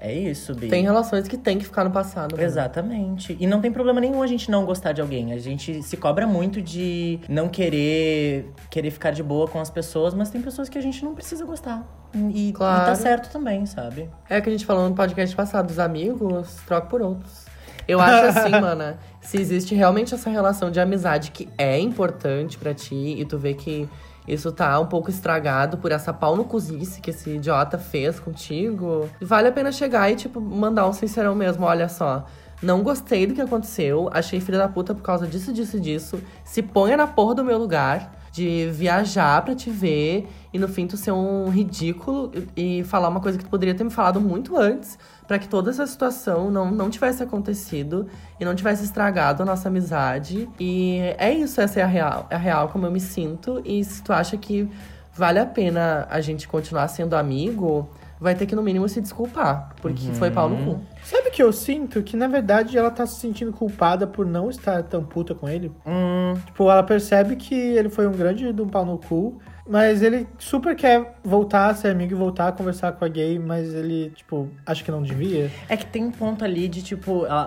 é 0.00 0.12
isso, 0.12 0.54
Bi. 0.54 0.68
Tem 0.68 0.82
relações 0.82 1.28
que 1.28 1.36
tem 1.36 1.58
que 1.58 1.64
ficar 1.64 1.84
no 1.84 1.90
passado. 1.90 2.36
né? 2.36 2.44
Exatamente. 2.44 3.36
E 3.38 3.46
não 3.46 3.60
tem 3.60 3.70
problema 3.70 4.00
nenhum 4.00 4.22
a 4.22 4.26
gente 4.26 4.50
não 4.50 4.64
gostar 4.64 4.92
de 4.92 5.00
alguém. 5.00 5.32
A 5.32 5.38
gente 5.38 5.82
se 5.82 5.96
cobra 5.96 6.26
muito 6.26 6.60
de 6.62 7.20
não 7.28 7.48
querer 7.48 8.50
querer 8.70 8.90
ficar 8.90 9.10
de 9.10 9.22
boa 9.22 9.46
com 9.46 9.60
as 9.60 9.68
pessoas, 9.70 10.14
mas 10.14 10.30
tem 10.30 10.40
pessoas 10.40 10.68
que 10.68 10.78
a 10.78 10.80
gente 10.80 11.04
não 11.04 11.14
precisa 11.14 11.44
gostar. 11.44 11.86
E, 12.14 12.48
e 12.48 12.52
Claro. 12.52 12.86
tá 12.86 12.94
certo 12.94 13.30
também, 13.30 13.66
sabe? 13.66 14.08
É 14.28 14.38
o 14.38 14.42
que 14.42 14.48
a 14.48 14.52
gente 14.52 14.64
falou 14.66 14.88
no 14.88 14.94
podcast 14.94 15.34
passado, 15.36 15.70
os 15.70 15.78
amigos, 15.78 16.56
troca 16.66 16.86
por 16.86 17.02
outros. 17.02 17.44
Eu 17.86 18.00
acho 18.00 18.38
assim, 18.38 18.50
mana, 18.60 18.98
se 19.20 19.36
existe 19.38 19.74
realmente 19.74 20.14
essa 20.14 20.30
relação 20.30 20.70
de 20.70 20.78
amizade 20.80 21.30
que 21.30 21.48
é 21.58 21.78
importante 21.78 22.56
pra 22.56 22.72
ti 22.72 23.16
e 23.18 23.24
tu 23.24 23.36
vê 23.38 23.54
que 23.54 23.88
isso 24.34 24.52
tá 24.52 24.78
um 24.78 24.86
pouco 24.86 25.10
estragado 25.10 25.78
por 25.78 25.90
essa 25.90 26.12
pau 26.12 26.36
no 26.36 26.44
cozice 26.44 27.00
que 27.00 27.10
esse 27.10 27.30
idiota 27.30 27.78
fez 27.78 28.20
contigo, 28.20 29.08
vale 29.20 29.48
a 29.48 29.52
pena 29.52 29.72
chegar 29.72 30.10
e, 30.10 30.16
tipo, 30.16 30.40
mandar 30.40 30.86
um 30.88 30.92
sincerão 30.92 31.34
mesmo, 31.34 31.64
olha 31.64 31.88
só. 31.88 32.24
Não 32.62 32.82
gostei 32.82 33.26
do 33.26 33.34
que 33.34 33.40
aconteceu, 33.40 34.08
achei 34.12 34.38
filha 34.38 34.58
da 34.58 34.68
puta 34.68 34.94
por 34.94 35.02
causa 35.02 35.26
disso, 35.26 35.52
disso, 35.52 35.80
disso. 35.80 36.22
Se 36.44 36.62
ponha 36.62 36.96
na 36.96 37.06
porra 37.06 37.34
do 37.34 37.44
meu 37.44 37.58
lugar 37.58 38.12
de 38.32 38.70
viajar 38.72 39.42
pra 39.44 39.54
te 39.54 39.70
ver 39.70 40.28
e 40.52 40.58
no 40.58 40.68
fim 40.68 40.86
tu 40.86 40.96
ser 40.96 41.10
um 41.10 41.48
ridículo 41.48 42.30
e 42.56 42.84
falar 42.84 43.08
uma 43.08 43.20
coisa 43.20 43.36
que 43.36 43.44
tu 43.44 43.50
poderia 43.50 43.74
ter 43.74 43.82
me 43.82 43.90
falado 43.90 44.20
muito 44.20 44.56
antes 44.56 44.98
pra 45.30 45.38
que 45.38 45.46
toda 45.46 45.70
essa 45.70 45.86
situação 45.86 46.50
não, 46.50 46.72
não 46.72 46.90
tivesse 46.90 47.22
acontecido 47.22 48.08
e 48.40 48.44
não 48.44 48.52
tivesse 48.52 48.82
estragado 48.82 49.44
a 49.44 49.46
nossa 49.46 49.68
amizade. 49.68 50.48
E 50.58 50.98
é 51.16 51.32
isso, 51.32 51.60
essa 51.60 51.78
é 51.78 51.84
a 51.84 51.86
real, 51.86 52.26
é 52.30 52.34
a 52.34 52.38
real 52.38 52.68
como 52.68 52.84
eu 52.84 52.90
me 52.90 52.98
sinto. 52.98 53.62
E 53.64 53.84
se 53.84 54.02
tu 54.02 54.12
acha 54.12 54.36
que 54.36 54.68
vale 55.14 55.38
a 55.38 55.46
pena 55.46 56.04
a 56.10 56.20
gente 56.20 56.48
continuar 56.48 56.88
sendo 56.88 57.14
amigo, 57.14 57.88
vai 58.20 58.34
ter 58.34 58.44
que 58.44 58.56
no 58.56 58.62
mínimo 58.64 58.88
se 58.88 59.00
desculpar, 59.00 59.72
porque 59.80 60.10
foi 60.14 60.32
pau 60.32 60.48
no 60.48 60.64
cu. 60.64 60.80
Sabe 61.04 61.28
o 61.28 61.30
que 61.30 61.40
eu 61.44 61.52
sinto? 61.52 62.02
Que 62.02 62.16
na 62.16 62.26
verdade 62.26 62.76
ela 62.76 62.90
tá 62.90 63.06
se 63.06 63.20
sentindo 63.20 63.52
culpada 63.52 64.08
por 64.08 64.26
não 64.26 64.50
estar 64.50 64.82
tão 64.82 65.04
puta 65.04 65.32
com 65.32 65.48
ele. 65.48 65.70
Hum, 65.86 66.34
Tipo, 66.46 66.68
ela 66.68 66.82
percebe 66.82 67.36
que 67.36 67.54
ele 67.54 67.88
foi 67.88 68.08
um 68.08 68.12
grande 68.12 68.52
de 68.52 68.60
um 68.62 68.68
pau 68.68 68.84
no 68.84 68.98
cu, 68.98 69.38
mas 69.70 70.02
ele 70.02 70.26
super 70.36 70.74
quer 70.74 71.14
voltar 71.22 71.68
a 71.68 71.74
ser 71.74 71.88
amigo 71.92 72.12
e 72.12 72.16
voltar 72.16 72.48
a 72.48 72.52
conversar 72.52 72.90
com 72.92 73.04
a 73.04 73.08
gay, 73.08 73.38
mas 73.38 73.72
ele, 73.72 74.10
tipo, 74.16 74.48
acha 74.66 74.82
que 74.82 74.90
não 74.90 75.00
devia. 75.00 75.48
É 75.68 75.76
que 75.76 75.86
tem 75.86 76.04
um 76.04 76.10
ponto 76.10 76.44
ali 76.44 76.66
de, 76.68 76.82
tipo, 76.82 77.24
a, 77.26 77.42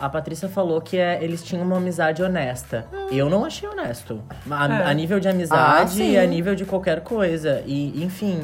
a, 0.00 0.06
a 0.06 0.08
Patrícia 0.08 0.48
falou 0.48 0.80
que 0.80 0.96
é, 0.96 1.22
eles 1.22 1.42
tinham 1.44 1.62
uma 1.62 1.76
amizade 1.76 2.22
honesta. 2.22 2.86
Eu 3.12 3.28
não 3.28 3.44
achei 3.44 3.68
honesto. 3.68 4.22
A, 4.50 4.66
É. 4.66 4.84
a 4.86 4.94
nível 4.94 5.20
de 5.20 5.28
Ah, 5.28 5.32
amizade 5.32 5.90
sim. 5.92 6.12
e 6.12 6.18
a 6.18 6.24
nível 6.26 6.54
de 6.54 6.64
qualquer 6.64 7.02
coisa. 7.02 7.62
E, 7.66 8.02
enfim. 8.02 8.40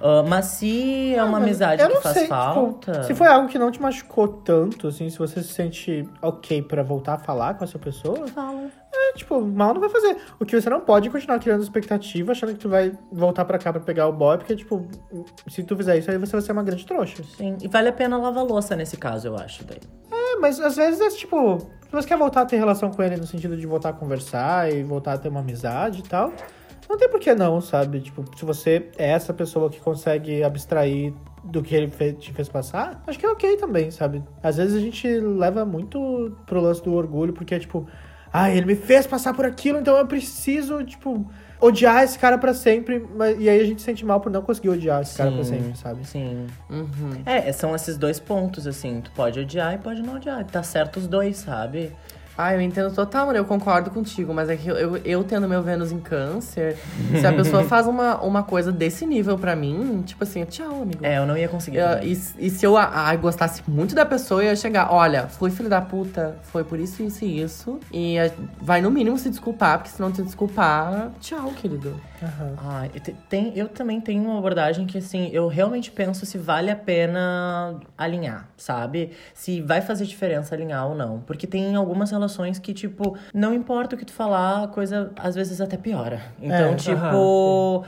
ah, 0.00 0.24
mas 0.26 0.46
se 0.46 1.14
é 1.14 1.22
uma 1.22 1.32
Mas 1.38 1.42
amizade 1.42 1.86
que 1.86 2.00
faz 2.00 2.16
sei, 2.16 2.26
falta. 2.26 2.92
Tipo, 2.92 3.04
se 3.04 3.14
foi 3.14 3.26
algo 3.28 3.48
que 3.48 3.58
não 3.58 3.70
te 3.70 3.80
machucou 3.82 4.26
tanto, 4.26 4.88
assim, 4.88 5.10
se 5.10 5.18
você 5.18 5.42
se 5.42 5.52
sente 5.52 6.08
ok 6.22 6.62
pra 6.62 6.82
voltar 6.82 7.14
a 7.14 7.18
falar 7.18 7.54
com 7.54 7.64
essa 7.64 7.78
pessoa, 7.78 8.26
Fala. 8.28 8.68
Tipo, 9.14 9.40
mal 9.40 9.72
não 9.74 9.80
vai 9.80 9.88
fazer. 9.90 10.16
O 10.40 10.44
que 10.44 10.60
você 10.60 10.68
não 10.70 10.80
pode 10.80 11.08
é 11.08 11.10
continuar 11.10 11.38
criando 11.38 11.62
expectativa, 11.62 12.32
achando 12.32 12.52
que 12.52 12.58
tu 12.58 12.68
vai 12.68 12.92
voltar 13.10 13.44
pra 13.44 13.58
cá 13.58 13.72
pra 13.72 13.80
pegar 13.80 14.06
o 14.08 14.12
boy, 14.12 14.38
porque, 14.38 14.56
tipo, 14.56 14.86
se 15.48 15.62
tu 15.62 15.76
fizer 15.76 15.98
isso, 15.98 16.10
aí 16.10 16.18
você 16.18 16.32
vai 16.32 16.40
ser 16.40 16.52
uma 16.52 16.62
grande 16.62 16.86
trouxa. 16.86 17.22
Sim. 17.36 17.56
E 17.62 17.68
vale 17.68 17.88
a 17.88 17.92
pena 17.92 18.16
lavar 18.18 18.44
louça 18.44 18.74
nesse 18.76 18.96
caso, 18.96 19.28
eu 19.28 19.36
acho. 19.36 19.64
Daí. 19.64 19.78
É, 20.10 20.36
mas 20.38 20.60
às 20.60 20.76
vezes 20.76 21.00
é 21.00 21.08
tipo, 21.10 21.58
se 21.58 21.90
você 21.92 22.08
quer 22.08 22.16
voltar 22.18 22.42
a 22.42 22.46
ter 22.46 22.56
relação 22.56 22.90
com 22.90 23.02
ele 23.02 23.16
no 23.16 23.26
sentido 23.26 23.56
de 23.56 23.66
voltar 23.66 23.90
a 23.90 23.92
conversar 23.92 24.72
e 24.72 24.82
voltar 24.82 25.14
a 25.14 25.18
ter 25.18 25.28
uma 25.28 25.40
amizade 25.40 26.00
e 26.00 26.02
tal, 26.02 26.32
não 26.88 26.96
tem 26.98 27.08
por 27.08 27.20
que 27.20 27.34
não, 27.34 27.60
sabe? 27.60 28.00
Tipo, 28.00 28.24
se 28.36 28.44
você 28.44 28.90
é 28.98 29.10
essa 29.10 29.32
pessoa 29.32 29.70
que 29.70 29.80
consegue 29.80 30.42
abstrair 30.42 31.14
do 31.44 31.62
que 31.62 31.74
ele 31.74 31.88
fe- 31.90 32.12
te 32.12 32.32
fez 32.32 32.48
passar, 32.48 33.02
acho 33.06 33.18
que 33.18 33.26
é 33.26 33.28
ok 33.30 33.56
também, 33.56 33.90
sabe? 33.90 34.22
Às 34.42 34.58
vezes 34.58 34.76
a 34.76 34.80
gente 34.80 35.08
leva 35.08 35.64
muito 35.64 36.36
pro 36.46 36.60
lance 36.60 36.82
do 36.82 36.92
orgulho, 36.94 37.32
porque 37.32 37.54
é 37.54 37.58
tipo, 37.58 37.86
ah, 38.32 38.50
ele 38.50 38.66
me 38.66 38.74
fez 38.74 39.06
passar 39.06 39.34
por 39.34 39.44
aquilo, 39.44 39.78
então 39.78 39.96
eu 39.96 40.06
preciso, 40.06 40.82
tipo, 40.84 41.30
odiar 41.60 42.02
esse 42.02 42.18
cara 42.18 42.38
pra 42.38 42.54
sempre. 42.54 42.98
Mas, 43.14 43.38
e 43.38 43.48
aí 43.48 43.60
a 43.60 43.64
gente 43.64 43.80
se 43.80 43.86
sente 43.86 44.04
mal 44.04 44.20
por 44.20 44.32
não 44.32 44.42
conseguir 44.42 44.70
odiar 44.70 45.02
esse 45.02 45.16
cara 45.16 45.30
pra 45.30 45.44
Sim. 45.44 45.50
sempre, 45.50 45.78
sabe? 45.78 46.06
Sim. 46.06 46.46
Uhum. 46.70 47.22
É, 47.26 47.52
são 47.52 47.74
esses 47.74 47.96
dois 47.96 48.18
pontos, 48.18 48.66
assim. 48.66 49.00
Tu 49.00 49.10
pode 49.12 49.38
odiar 49.38 49.74
e 49.74 49.78
pode 49.78 50.02
não 50.02 50.16
odiar. 50.16 50.44
Tá 50.44 50.62
certo 50.62 50.96
os 50.96 51.06
dois, 51.06 51.36
sabe? 51.36 51.92
Ah, 52.36 52.54
eu 52.54 52.60
entendo 52.60 52.92
total, 52.94 53.26
mano. 53.26 53.38
Eu 53.38 53.44
concordo 53.44 53.90
contigo, 53.90 54.32
mas 54.32 54.48
é 54.48 54.56
que 54.56 54.66
eu, 54.68 54.76
eu, 54.76 54.96
eu 54.98 55.24
tendo 55.24 55.46
meu 55.46 55.62
Vênus 55.62 55.92
em 55.92 56.00
câncer, 56.00 56.76
se 57.20 57.26
a 57.26 57.32
pessoa 57.36 57.62
faz 57.64 57.86
uma, 57.86 58.20
uma 58.22 58.42
coisa 58.42 58.72
desse 58.72 59.04
nível 59.04 59.38
pra 59.38 59.54
mim, 59.54 60.02
tipo 60.06 60.24
assim, 60.24 60.42
tchau, 60.46 60.82
amigo. 60.82 61.04
É, 61.04 61.18
eu 61.18 61.26
não 61.26 61.36
ia 61.36 61.48
conseguir. 61.48 61.78
Eu- 61.78 62.02
e, 62.02 62.12
e 62.12 62.50
se 62.50 62.64
eu 62.64 62.76
ah, 62.76 62.90
ah, 62.94 63.16
gostasse 63.16 63.62
muito 63.68 63.94
da 63.94 64.06
pessoa, 64.06 64.42
eu 64.42 64.46
ia 64.48 64.56
chegar, 64.56 64.90
olha, 64.90 65.26
fui 65.28 65.50
filho 65.50 65.68
da 65.68 65.80
puta, 65.82 66.36
foi 66.44 66.64
por 66.64 66.80
isso, 66.80 67.02
isso 67.02 67.22
e 67.24 67.42
isso. 67.42 67.78
E 67.92 68.18
ah, 68.18 68.30
vai 68.60 68.80
no 68.80 68.90
mínimo 68.90 69.18
se 69.18 69.28
desculpar, 69.28 69.78
porque 69.78 69.90
se 69.90 70.00
não 70.00 70.10
te 70.10 70.22
desculpar, 70.22 71.10
tchau, 71.20 71.50
querido. 71.60 72.00
Aham. 72.22 72.54
Ah, 72.56 72.86
e 72.94 72.98
te- 73.00 73.16
tem, 73.28 73.52
eu 73.58 73.68
também 73.68 74.00
tenho 74.00 74.22
uma 74.24 74.38
abordagem 74.38 74.86
que, 74.86 74.96
assim, 74.98 75.28
eu 75.32 75.48
realmente 75.48 75.90
penso 75.90 76.24
se 76.24 76.38
vale 76.38 76.70
a 76.70 76.76
pena 76.76 77.74
alinhar, 77.98 78.48
sabe? 78.56 79.10
Se 79.34 79.60
vai 79.60 79.82
fazer 79.82 80.06
diferença 80.06 80.54
alinhar 80.54 80.86
ou 80.88 80.94
não. 80.94 81.20
Porque 81.26 81.46
tem 81.46 81.74
algumas 81.76 82.10
relações 82.10 82.21
que, 82.60 82.72
tipo, 82.74 83.16
não 83.32 83.54
importa 83.54 83.94
o 83.96 83.98
que 83.98 84.04
tu 84.04 84.12
falar, 84.12 84.64
a 84.64 84.68
coisa 84.68 85.10
às 85.16 85.34
vezes 85.34 85.60
até 85.60 85.76
piora. 85.76 86.20
Então, 86.40 86.72
É, 86.72 86.74
tipo. 86.74 87.84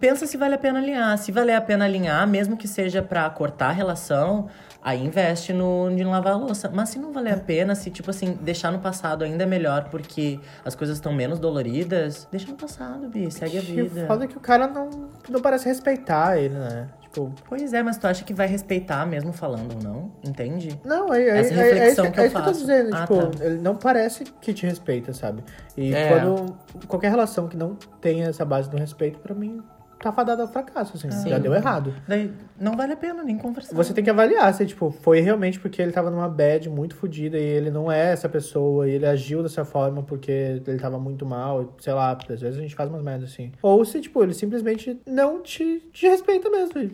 Pensa 0.00 0.26
se 0.26 0.36
vale 0.36 0.54
a 0.54 0.58
pena 0.58 0.78
alinhar. 0.78 1.18
Se 1.18 1.30
valer 1.30 1.54
a 1.54 1.60
pena 1.60 1.84
alinhar, 1.84 2.26
mesmo 2.26 2.56
que 2.56 2.66
seja 2.66 3.02
pra 3.02 3.28
cortar 3.28 3.68
a 3.68 3.72
relação, 3.72 4.48
Aí 4.84 5.00
investe 5.04 5.52
no 5.52 5.94
de 5.94 6.02
lavar 6.02 6.32
a 6.32 6.36
louça. 6.36 6.68
Mas 6.68 6.88
se 6.88 6.98
não 6.98 7.12
valer 7.12 7.34
a 7.34 7.36
pena, 7.36 7.74
se 7.74 7.88
tipo 7.88 8.10
assim, 8.10 8.36
deixar 8.40 8.72
no 8.72 8.80
passado 8.80 9.22
ainda 9.22 9.44
é 9.44 9.46
melhor 9.46 9.88
porque 9.90 10.40
as 10.64 10.74
coisas 10.74 10.96
estão 10.96 11.12
menos 11.12 11.38
doloridas, 11.38 12.26
deixa 12.32 12.48
no 12.50 12.56
passado, 12.56 13.08
Bi, 13.08 13.30
segue 13.30 13.58
a 13.58 13.60
vida. 13.60 14.06
foda 14.08 14.26
que 14.26 14.36
o 14.36 14.40
cara 14.40 14.66
não, 14.66 14.90
não 15.28 15.40
parece 15.40 15.68
respeitar 15.68 16.36
ele, 16.36 16.58
né? 16.58 16.88
Tipo, 17.12 17.30
Pois 17.46 17.72
é, 17.74 17.82
mas 17.82 17.98
tu 17.98 18.06
acha 18.06 18.24
que 18.24 18.32
vai 18.32 18.46
respeitar 18.46 19.04
mesmo 19.04 19.32
falando 19.32 19.74
ou 19.76 19.82
não? 19.82 20.12
Entende? 20.26 20.80
Não, 20.84 21.12
é, 21.12 21.22
é, 21.22 21.38
Essa 21.40 21.54
é, 21.54 21.56
é, 21.56 21.62
reflexão 21.74 22.04
isso, 22.06 22.14
que 22.14 22.20
é 22.20 22.22
eu 22.22 22.26
isso 22.26 22.34
que 22.34 22.40
eu 22.40 22.44
tô 22.44 22.52
dizendo. 22.52 22.94
Ah, 22.94 23.00
tipo, 23.02 23.26
tá. 23.36 23.44
ele 23.44 23.58
não 23.58 23.76
parece 23.76 24.24
que 24.40 24.54
te 24.54 24.66
respeita, 24.66 25.12
sabe? 25.12 25.44
E 25.76 25.94
É. 25.94 26.08
quando 26.08 26.56
qualquer 26.88 27.10
relação 27.10 27.48
que 27.48 27.56
não 27.56 27.76
tenha 28.00 28.28
essa 28.28 28.44
base 28.44 28.70
do 28.70 28.78
respeito, 28.78 29.18
pra 29.18 29.34
mim, 29.34 29.62
tá 30.02 30.12
fadada 30.12 30.42
ao 30.42 30.48
fracasso, 30.48 30.96
assim. 30.96 31.28
Já 31.28 31.38
deu 31.38 31.54
errado. 31.54 31.94
Daí 32.06 32.32
não 32.58 32.76
vale 32.76 32.92
a 32.92 32.96
pena 32.96 33.22
nem 33.22 33.38
conversar. 33.38 33.74
Você 33.74 33.94
tem 33.94 34.02
que 34.02 34.10
avaliar 34.10 34.52
se, 34.54 34.66
tipo, 34.66 34.90
foi 34.90 35.20
realmente 35.20 35.58
porque 35.58 35.80
ele 35.80 35.92
tava 35.92 36.10
numa 36.10 36.28
bad 36.28 36.68
muito 36.68 36.94
fodida 36.94 37.38
e 37.38 37.42
ele 37.42 37.70
não 37.70 37.90
é 37.90 38.12
essa 38.12 38.28
pessoa, 38.28 38.88
e 38.88 38.92
ele 38.92 39.06
agiu 39.06 39.42
dessa 39.42 39.64
forma 39.64 40.02
porque 40.02 40.30
ele 40.66 40.78
tava 40.78 40.98
muito 40.98 41.24
mal, 41.24 41.74
sei 41.80 41.92
lá, 41.92 42.12
às 42.12 42.40
vezes 42.40 42.58
a 42.58 42.62
gente 42.62 42.74
faz 42.74 42.88
umas 42.88 43.02
merdas 43.02 43.30
assim. 43.30 43.52
Ou 43.62 43.84
se, 43.84 44.00
tipo, 44.00 44.22
ele 44.22 44.34
simplesmente 44.34 45.00
não 45.06 45.42
te, 45.42 45.82
te 45.92 46.06
respeita 46.06 46.50
mesmo, 46.50 46.90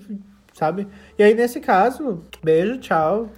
sabe? 0.52 0.86
E 1.18 1.22
aí, 1.22 1.34
nesse 1.34 1.60
caso, 1.60 2.24
beijo, 2.42 2.78
tchau. 2.78 3.28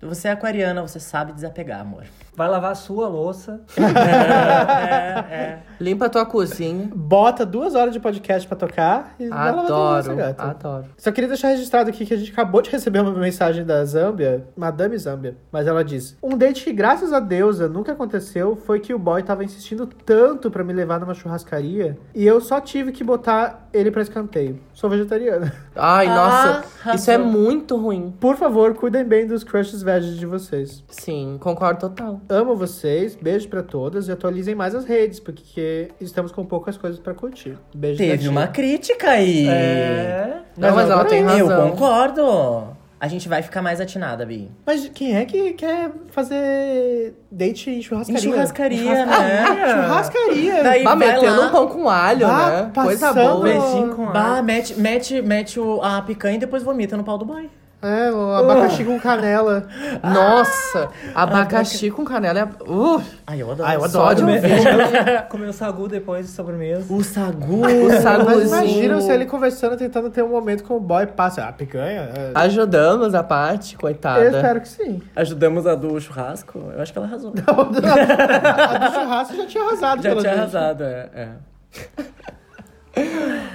Você 0.00 0.28
é 0.28 0.32
aquariana, 0.32 0.82
você 0.82 0.98
sabe 0.98 1.32
desapegar, 1.32 1.80
amor. 1.80 2.04
Vai 2.34 2.48
lavar 2.48 2.72
a 2.72 2.74
sua 2.74 3.08
louça. 3.08 3.60
Limpa 5.78 6.06
a 6.06 6.08
tua 6.08 6.24
cozinha. 6.24 6.88
Bota 6.94 7.44
duas 7.44 7.74
horas 7.74 7.92
de 7.92 8.00
podcast 8.00 8.48
pra 8.48 8.56
tocar 8.56 9.14
e 9.18 9.28
vai 9.28 9.50
lavar 9.50 9.66
tua 9.66 9.76
louça, 9.94 10.12
Adoro, 10.12 10.16
gata. 10.16 10.42
adoro. 10.44 10.84
Só 10.96 11.12
queria 11.12 11.28
deixar 11.28 11.48
registrado 11.48 11.90
aqui 11.90 12.06
que 12.06 12.14
a 12.14 12.16
gente 12.16 12.32
acabou 12.32 12.62
de 12.62 12.70
receber 12.70 13.00
uma 13.00 13.10
mensagem 13.12 13.64
da 13.66 13.84
Zâmbia, 13.84 14.46
Madame 14.56 14.96
Zâmbia, 14.96 15.36
mas 15.50 15.66
ela 15.66 15.84
diz: 15.84 16.16
Um 16.22 16.36
date 16.36 16.64
que, 16.64 16.72
graças 16.72 17.12
a 17.12 17.20
deusa, 17.20 17.68
nunca 17.68 17.92
aconteceu 17.92 18.56
foi 18.56 18.80
que 18.80 18.94
o 18.94 18.98
boy 18.98 19.22
tava 19.22 19.44
insistindo 19.44 19.86
tanto 19.86 20.50
pra 20.50 20.64
me 20.64 20.72
levar 20.72 21.00
numa 21.00 21.14
churrascaria 21.14 21.98
e 22.14 22.26
eu 22.26 22.40
só 22.40 22.60
tive 22.60 22.92
que 22.92 23.04
botar 23.04 23.68
ele 23.74 23.90
pra 23.90 24.00
escanteio. 24.02 24.58
Sou 24.72 24.88
vegetariana. 24.88 25.52
Ai, 25.76 26.06
Ah, 26.06 26.14
nossa, 26.14 26.94
isso 26.94 27.10
é 27.10 27.18
muito 27.18 27.76
ruim. 27.76 28.14
Por 28.18 28.36
favor, 28.36 28.72
cuidem 28.74 29.04
bem 29.04 29.26
dos 29.26 29.44
crushes 29.44 29.82
veggies 29.82 30.16
de 30.16 30.26
vocês. 30.26 30.82
Sim, 30.88 31.36
concordo 31.40 31.80
total. 31.80 32.20
Amo 32.28 32.54
vocês, 32.56 33.14
beijo 33.14 33.48
pra 33.48 33.62
todas 33.62 34.08
e 34.08 34.12
atualizem 34.12 34.54
mais 34.54 34.74
as 34.74 34.84
redes, 34.84 35.20
porque 35.20 35.88
estamos 36.00 36.32
com 36.32 36.44
poucas 36.44 36.76
coisas 36.76 36.98
pra 36.98 37.12
curtir. 37.14 37.56
Beijo 37.74 37.98
Teve 37.98 38.28
uma 38.28 38.46
crítica 38.46 39.10
aí. 39.10 39.46
É. 39.48 40.38
Não, 40.56 40.74
mas 40.74 40.88
ela 40.90 41.04
tem 41.04 41.20
Eu 41.20 41.46
razão. 41.48 41.70
concordo. 41.70 42.82
A 43.00 43.08
gente 43.08 43.28
vai 43.28 43.42
ficar 43.42 43.60
mais 43.62 43.80
atinada, 43.80 44.24
Bi. 44.24 44.48
Mas 44.64 44.88
quem 44.94 45.16
é 45.16 45.24
que 45.24 45.54
quer 45.54 45.90
fazer 46.12 47.14
date 47.32 47.68
em 47.68 47.78
Em 47.78 47.82
churrascaria? 47.82 48.20
churrascaria, 48.22 49.06
né? 49.06 49.46
Churrascaria! 49.74 50.62
Daí 50.62 50.84
Bah, 50.84 50.94
metendo 50.94 51.40
lá. 51.40 51.46
um 51.46 51.50
pão 51.50 51.66
com 51.66 51.88
alho, 51.88 52.26
Ah, 52.28 52.70
né? 52.72 52.82
Coisa 52.82 53.12
boa. 53.12 53.42
Beijinho 53.42 53.96
com 53.96 54.06
Bah, 54.06 54.38
a... 54.38 54.42
mete, 54.42 54.78
mete, 54.78 55.20
mete 55.20 55.58
o, 55.58 55.82
a 55.82 56.00
picanha 56.02 56.36
e 56.36 56.38
depois 56.38 56.62
vomita 56.62 56.96
no 56.96 57.02
pau 57.02 57.18
do 57.18 57.24
boy. 57.24 57.50
É, 57.82 58.12
o 58.12 58.32
abacaxi 58.34 58.84
com 58.84 59.00
canela. 59.00 59.66
Nossa, 60.04 60.88
abacaxi 61.14 61.90
com 61.90 62.04
canela 62.04 62.38
é. 62.38 62.44
Uh, 62.70 63.02
Ah, 63.26 63.32
Ai, 63.32 63.42
eu 63.42 63.50
adoro. 63.50 63.72
eu 63.72 63.88
Só 63.88 64.04
adoro. 64.08 64.14
de 64.14 64.22
Comer, 64.62 65.22
comer 65.28 65.52
sagu 65.52 65.88
depois 65.88 66.26
de 66.26 66.32
sobremesa. 66.32 66.84
O 66.94 67.02
sagu. 67.02 67.56
O 67.56 67.60
Mas 67.88 68.02
saguzinho. 68.02 68.46
imagina 68.46 69.00
se 69.00 69.10
ele 69.10 69.26
conversando, 69.26 69.76
tentando 69.76 70.10
ter 70.10 70.22
um 70.22 70.28
momento 70.28 70.62
com 70.62 70.76
o 70.76 70.80
boy 70.80 71.06
passa. 71.08 71.44
Ah, 71.44 71.52
picanha? 71.52 72.08
É. 72.16 72.30
Ajudamos 72.36 73.14
a 73.16 73.22
parte, 73.24 73.74
Eu 73.74 73.80
coitada. 73.80 74.24
espero 74.26 74.60
que 74.60 74.68
sim. 74.68 75.02
Ajudamos 75.16 75.66
a 75.66 75.74
do 75.74 76.00
churrasco? 76.00 76.60
Eu 76.76 76.80
acho 76.82 76.92
que 76.92 76.98
ela 76.98 77.08
arrasou. 77.08 77.32
A 77.42 78.78
do 78.78 78.94
churrasco 78.94 79.36
já 79.36 79.46
tinha 79.46 79.64
arrasado. 79.64 80.02
Já 80.02 80.10
tinha 80.10 80.22
jeito. 80.22 80.36
arrasado, 80.38 80.84
é. 80.84 81.08
é. 81.14 81.28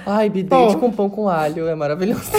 Ai, 0.04 0.28
bidate 0.28 0.74
Bom. 0.74 0.80
com 0.80 0.92
pão 0.92 1.08
com 1.08 1.28
alho 1.28 1.66
é 1.68 1.74
maravilhoso. 1.74 2.30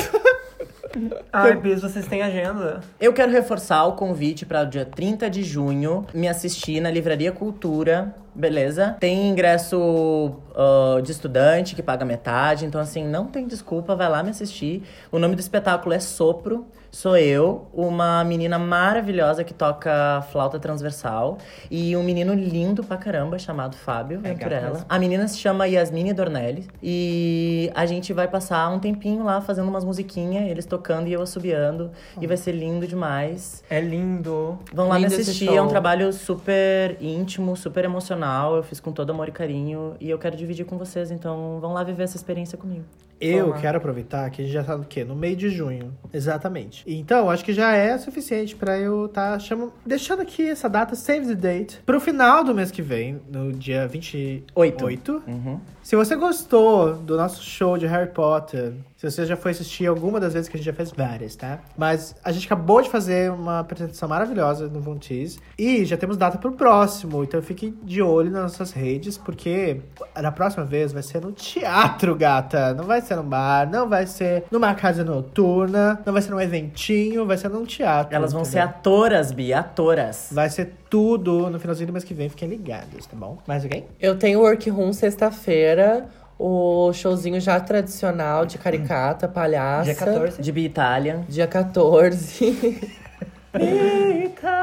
Ai, 1.32 1.56
Bis, 1.56 1.82
vocês 1.82 2.08
têm 2.08 2.22
agenda? 2.22 2.82
Eu 3.00 3.14
quero 3.14 3.32
reforçar 3.32 3.86
o 3.86 3.94
convite 3.94 4.46
para 4.46 4.64
o 4.64 4.66
dia 4.66 4.86
30 4.86 5.30
de 5.30 5.44
junho 5.44 6.06
me 6.14 6.28
assistir 6.28 6.80
na 6.82 6.92
Livraria 6.92 7.32
Cultura, 7.32 8.14
beleza? 8.40 8.96
Tem 9.00 9.30
ingresso 9.30 10.40
ah, 10.56 11.00
de 11.02 11.12
estudante 11.12 11.74
que 11.74 11.82
paga 11.82 12.04
metade, 12.04 12.66
então 12.66 12.82
assim, 12.82 13.08
não 13.08 13.28
tem 13.28 13.48
desculpa, 13.48 13.96
vai 13.96 14.10
lá 14.10 14.22
me 14.22 14.30
assistir. 14.30 14.84
O 15.12 15.18
nome 15.18 15.36
do 15.36 15.40
espetáculo 15.40 15.94
é 15.94 16.00
Sopro. 16.00 16.66
Sou 16.92 17.16
eu, 17.16 17.68
uma 17.72 18.24
menina 18.24 18.58
maravilhosa 18.58 19.44
que 19.44 19.54
toca 19.54 20.26
flauta 20.32 20.58
transversal 20.58 21.38
e 21.70 21.96
um 21.96 22.02
menino 22.02 22.34
lindo 22.34 22.84
pra 22.84 22.98
caramba 22.98 23.38
chamado 23.38 23.78
Fábio 23.78 24.20
Venturella. 24.20 24.84
A 24.90 24.98
menina 24.98 25.28
se 25.28 25.38
chama 25.38 25.68
Yasmine 25.68 26.14
Dornelli 26.14 26.68
e 26.82 27.70
a 27.76 27.86
gente 27.86 28.12
vai 28.12 28.28
passar 28.28 28.68
um 28.70 28.80
tempinho 28.80 29.24
lá 29.24 29.40
fazendo 29.40 29.68
umas 29.68 29.86
musiquinhas, 29.86 30.50
eles 30.50 30.66
tocando 30.66 31.08
e 31.08 31.14
eu 31.14 31.22
assobiando 31.22 31.92
e 32.20 32.26
vai 32.26 32.38
ser 32.38 32.54
lindo 32.54 32.88
demais. 32.88 33.64
É 33.70 33.80
lindo. 33.80 34.58
Vão 34.74 34.88
lá 34.88 34.98
Lindo 34.98 35.12
me 35.12 35.22
assistir, 35.22 35.56
é 35.56 35.62
um 35.62 35.68
trabalho 35.68 36.12
super 36.12 36.98
íntimo, 37.00 37.56
super 37.56 37.86
emocional. 37.86 38.29
Eu 38.56 38.64
fiz 38.64 38.80
com 38.80 38.92
todo 38.92 39.10
amor 39.12 39.28
e 39.28 39.32
carinho 39.32 39.96
e 40.00 40.10
eu 40.10 40.18
quero 40.18 40.36
dividir 40.36 40.66
com 40.66 40.78
vocês, 40.78 41.12
então 41.12 41.60
vão 41.60 41.74
lá 41.74 41.84
viver 41.84 42.04
essa 42.04 42.18
experiência 42.18 42.58
comigo. 42.58 42.86
Eu 43.20 43.54
quero 43.54 43.78
aproveitar 43.78 44.30
que 44.30 44.42
a 44.42 44.46
gente 44.46 44.54
já 44.54 44.64
tá 44.64 44.78
no 44.78 44.86
quê? 44.86 45.04
No 45.04 45.16
meio 45.16 45.36
de 45.36 45.50
junho. 45.50 45.94
Exatamente. 46.14 46.84
Então, 46.88 47.30
acho 47.30 47.44
que 47.44 47.52
já 47.52 47.74
é 47.74 47.98
suficiente 47.98 48.56
pra 48.56 48.78
eu 48.80 49.08
estar 49.08 49.34
tá 49.34 49.40
chama... 49.40 49.72
deixando 49.86 50.22
aqui 50.22 50.50
essa 50.50 50.70
data, 50.70 50.96
save 50.96 51.28
the 51.28 51.36
date, 51.36 51.82
pro 51.86 52.00
final 52.00 52.44
do 52.44 52.56
mês 52.56 52.72
que 52.72 52.82
vem, 52.82 53.20
no 53.30 53.52
dia 53.52 53.88
28. 53.88 54.86
Oito. 54.86 55.24
Uhum. 55.28 55.60
Se 55.84 55.96
você 55.96 56.16
gostou 56.16 56.96
do 56.96 57.18
nosso 57.18 57.44
show 57.44 57.78
de 57.78 57.86
Harry 57.88 58.12
Potter, 58.12 58.74
se 59.00 59.10
você 59.10 59.26
já 59.26 59.38
foi 59.38 59.52
assistir 59.52 59.86
alguma 59.86 60.20
das 60.20 60.34
vezes 60.34 60.50
que 60.50 60.58
a 60.58 60.60
gente 60.60 60.66
já 60.66 60.74
fez 60.74 60.92
várias, 60.92 61.34
tá? 61.34 61.60
Mas 61.78 62.14
a 62.22 62.34
gente 62.34 62.46
acabou 62.46 62.82
de 62.82 62.90
fazer 62.90 63.32
uma 63.32 63.60
apresentação 63.60 64.10
maravilhosa 64.10 64.68
no 64.68 64.82
Von 64.82 64.98
Tease 64.98 65.40
e 65.58 65.86
já 65.86 65.96
temos 65.96 66.18
data 66.18 66.38
pro 66.38 66.52
próximo. 66.52 67.24
Então 67.24 67.42
fique 67.42 67.74
de 67.82 68.02
olho 68.02 68.30
nas 68.30 68.42
nossas 68.42 68.74
redes, 68.74 69.18
porque 69.18 69.80
na 70.22 70.34
próxima 70.34 70.66
vez 70.66 70.92
vai 70.92 71.02
ser 71.02 71.22
no 71.22 71.32
teatro, 71.32 72.14
gata. 72.14 72.74
Não 72.74 72.84
vai 72.84 73.00
ser 73.00 73.16
no 73.16 73.24
bar, 73.24 73.72
não 73.72 73.88
vai 73.88 74.06
ser 74.06 74.44
numa 74.52 74.76
casa 74.76 75.02
noturna, 75.02 76.02
não 76.06 76.12
vai 76.12 76.22
ser 76.22 76.32
num 76.32 76.42
eventinho, 76.42 77.26
vai 77.26 77.38
ser 77.38 77.48
num 77.48 77.64
teatro. 77.64 78.14
Elas 78.14 78.34
vão 78.34 78.44
ser 78.44 78.58
entendeu? 78.60 78.76
atoras, 78.80 79.32
Bi, 79.32 79.54
atoras. 79.54 80.28
Vai 80.30 80.50
ser 80.50 80.74
tudo 80.90 81.50
no 81.50 81.58
finalzinho 81.58 81.88
do 81.88 81.94
mês 81.94 82.04
que 82.04 82.14
vem, 82.14 82.28
fiquem 82.28 82.50
ligados, 82.50 83.06
tá 83.06 83.16
bom? 83.16 83.38
Mais 83.48 83.64
alguém? 83.64 83.86
Eu 83.98 84.18
tenho 84.18 84.42
workroom 84.42 84.92
sexta-feira, 84.92 86.10
o 86.40 86.94
showzinho 86.94 87.40
já 87.42 87.60
tradicional 87.60 88.46
de 88.46 88.58
caricata, 88.58 89.28
palhaça. 89.28 89.84
Dia 89.84 89.96
14. 89.96 90.42
De 90.42 90.52
Bi 90.54 90.64
Italian. 90.66 91.24
Dia 91.28 91.46
14. 91.46 92.90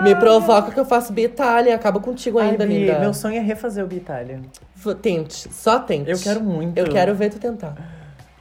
Me 0.02 0.14
provoca 0.14 0.70
que 0.70 0.78
eu 0.78 0.84
faço 0.84 1.12
Bitália, 1.12 1.74
acaba 1.74 1.98
contigo 2.00 2.38
ainda, 2.38 2.64
Ai, 2.64 2.68
Bi, 2.70 2.78
linda. 2.86 2.98
meu 3.00 3.12
sonho 3.12 3.36
é 3.36 3.40
refazer 3.40 3.84
o 3.84 3.86
Bi 3.86 3.96
Italian. 3.96 4.42
V- 4.74 4.94
Tente, 4.94 5.52
só 5.52 5.78
tente. 5.80 6.10
Eu 6.10 6.18
quero 6.18 6.40
muito. 6.40 6.78
Eu 6.78 6.88
quero 6.88 7.14
ver 7.14 7.30
tu 7.30 7.38
tentar. 7.38 7.74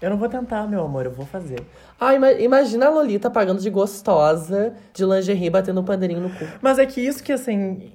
Eu 0.01 0.09
não 0.11 0.17
vou 0.17 0.29
tentar, 0.29 0.67
meu 0.67 0.83
amor, 0.85 1.05
eu 1.05 1.11
vou 1.11 1.25
fazer. 1.25 1.59
Ah, 1.99 2.13
ima- 2.13 2.31
imagina 2.33 2.85
a 2.85 2.89
Lolita 2.89 3.29
pagando 3.31 3.59
de 3.59 3.69
gostosa, 3.71 4.73
de 4.93 5.03
lingerie, 5.03 5.49
batendo 5.49 5.81
um 5.81 5.83
pandeirinho 5.83 6.19
no 6.21 6.29
cu. 6.29 6.45
Mas 6.61 6.77
é 6.77 6.85
que 6.85 7.01
isso 7.01 7.23
que, 7.23 7.31
assim, 7.33 7.91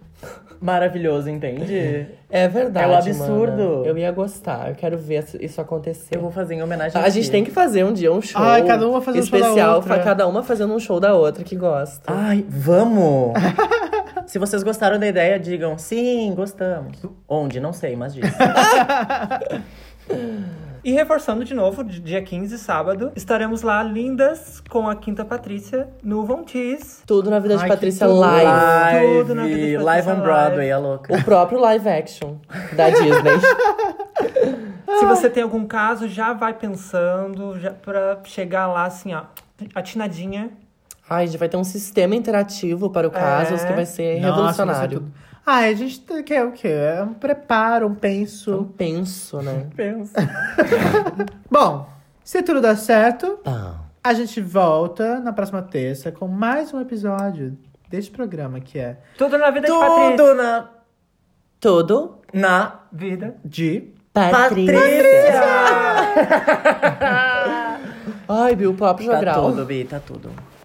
maravilhoso, 0.61 1.29
entende? 1.31 2.07
É 2.29 2.47
verdade, 2.49 2.85
É 2.85 2.89
um 2.89 2.95
absurdo. 2.97 3.53
mana. 3.79 3.87
Eu 3.87 3.97
ia 3.99 4.11
gostar, 4.13 4.69
eu 4.69 4.75
quero 4.75 4.99
ver 4.99 5.25
isso 5.41 5.61
acontecer. 5.61 6.17
Eu 6.17 6.21
vou 6.21 6.31
fazer 6.31 6.55
em 6.55 6.63
homenagem 6.63 7.01
A 7.01 7.09
gente 7.09 7.31
tem 7.31 7.43
que 7.45 7.51
fazer 7.51 7.83
um 7.85 7.93
dia 7.93 8.13
um 8.13 8.21
show 8.21 8.41
Ai, 8.41 8.63
cada 8.65 8.87
uma 8.89 9.01
fazendo 9.01 9.23
um 9.23 9.27
show 9.27 9.39
da 9.41 9.47
especial, 9.47 9.77
outra. 9.77 9.99
cada 10.01 10.27
uma 10.29 10.43
fazendo 10.43 10.75
um 10.75 10.79
show 10.79 11.01
da 11.01 11.15
outra 11.15 11.43
que 11.45 11.57
gosta. 11.57 12.03
Ai, 12.07 12.45
vamos! 12.49 13.33
Se 14.27 14.39
vocês 14.39 14.63
gostaram 14.63 14.99
da 14.99 15.07
ideia, 15.09 15.39
digam 15.41 15.77
sim, 15.79 16.33
gostamos. 16.37 16.99
Onde? 17.29 17.59
Não 17.59 17.73
sei, 17.73 17.97
mas 17.97 18.15
diz. 18.15 18.25
E 20.83 20.93
reforçando 20.93 21.45
de 21.45 21.53
novo, 21.55 21.85
di- 21.85 22.01
dia 22.01 22.23
15, 22.23 22.57
sábado, 22.59 23.13
estaremos 23.15 23.61
lá 23.63 23.83
lindas 23.83 24.63
com 24.71 24.89
a 24.89 24.97
Quinta 24.97 25.25
Patrícia 25.25 25.89
no 26.03 26.25
Von 26.25 26.43
Tease. 26.43 27.03
Tudo 27.07 27.29
na 27.31 27.39
vida 27.39 27.57
de 27.59 27.63
Ai, 27.65 27.69
Patrícia 27.69 28.07
tudo. 28.07 28.19
live. 28.19 29.19
Tudo 29.19 29.35
na 29.35 29.43
vida 29.45 29.57
de 29.59 29.77
live, 29.77 29.85
Patrícia 30.07 30.13
on 30.15 30.21
Broadway, 30.25 30.57
Live. 30.57 30.73
a 30.73 30.79
louca. 30.79 31.15
O 31.17 31.23
próprio 31.25 31.59
live 31.61 31.89
action 31.89 32.37
da 32.73 32.89
Disney. 32.89 33.41
Se 34.99 35.05
você 35.07 35.29
tem 35.31 35.43
algum 35.43 35.67
caso, 35.67 36.09
já 36.09 36.33
vai 36.33 36.55
pensando 36.55 37.59
já 37.61 37.71
pra 37.73 38.19
chegar 38.25 38.67
lá 38.67 38.85
assim, 38.85 39.15
ó, 39.15 39.23
atinadinha. 39.75 40.51
Ai, 41.09 41.25
a 41.25 41.27
gente 41.27 41.39
vai 41.39 41.49
ter 41.49 41.57
um 41.57 41.65
sistema 41.65 42.15
interativo 42.15 42.89
para 42.91 43.07
o 43.07 43.11
casos 43.11 43.63
É. 43.63 43.67
que 43.67 43.73
vai 43.75 43.85
ser 43.87 44.21
Nossa, 44.21 44.65
vai 44.65 44.75
ser 44.89 45.01
tudo. 45.45 45.47
Ah, 45.47 45.59
a 45.61 45.73
gente 45.75 46.01
quer 46.25 46.45
o 46.45 46.53
quê? 46.53 46.69
É 46.69 47.03
um 47.03 47.15
preparo, 47.15 47.87
um 47.89 47.95
penso. 47.95 48.51
Eu 48.51 48.65
penso, 48.77 49.41
né? 49.43 49.67
Pensa. 49.77 50.15
Bom, 51.51 51.89
se 52.25 52.43
tudo 52.43 52.61
der 52.61 52.77
certo, 52.77 53.39
Pá. 53.45 53.75
A 54.03 54.15
gente 54.15 54.41
volta 54.41 55.21
na 55.21 55.33
próxima 55.33 55.61
terça 55.63 56.11
com 56.11 56.27
mais 56.27 56.73
um 56.73 56.81
episódio 56.81 57.57
deste 57.91 58.11
programa 58.11 58.59
que 58.61 58.79
é 58.79 58.97
Tudo 59.19 59.37
na 59.37 59.51
vida 59.51 59.67
de 59.67 59.73
Patrícia. 59.73 60.17
Tudo 60.17 60.35
na, 60.35 60.69
Tudo 61.61 62.19
na 62.33 62.81
Vida. 62.93 63.37
de 63.45 63.89
Patrícia. 64.13 64.73
Ai, 68.29 68.55
Bill, 68.57 68.75
próprio 68.75 69.09
Tá 69.09 69.15
jogral. 69.17 69.51
tudo, 69.51 69.65
Bi, 69.67 69.85
tá 69.85 70.01
tudo. 70.01 70.31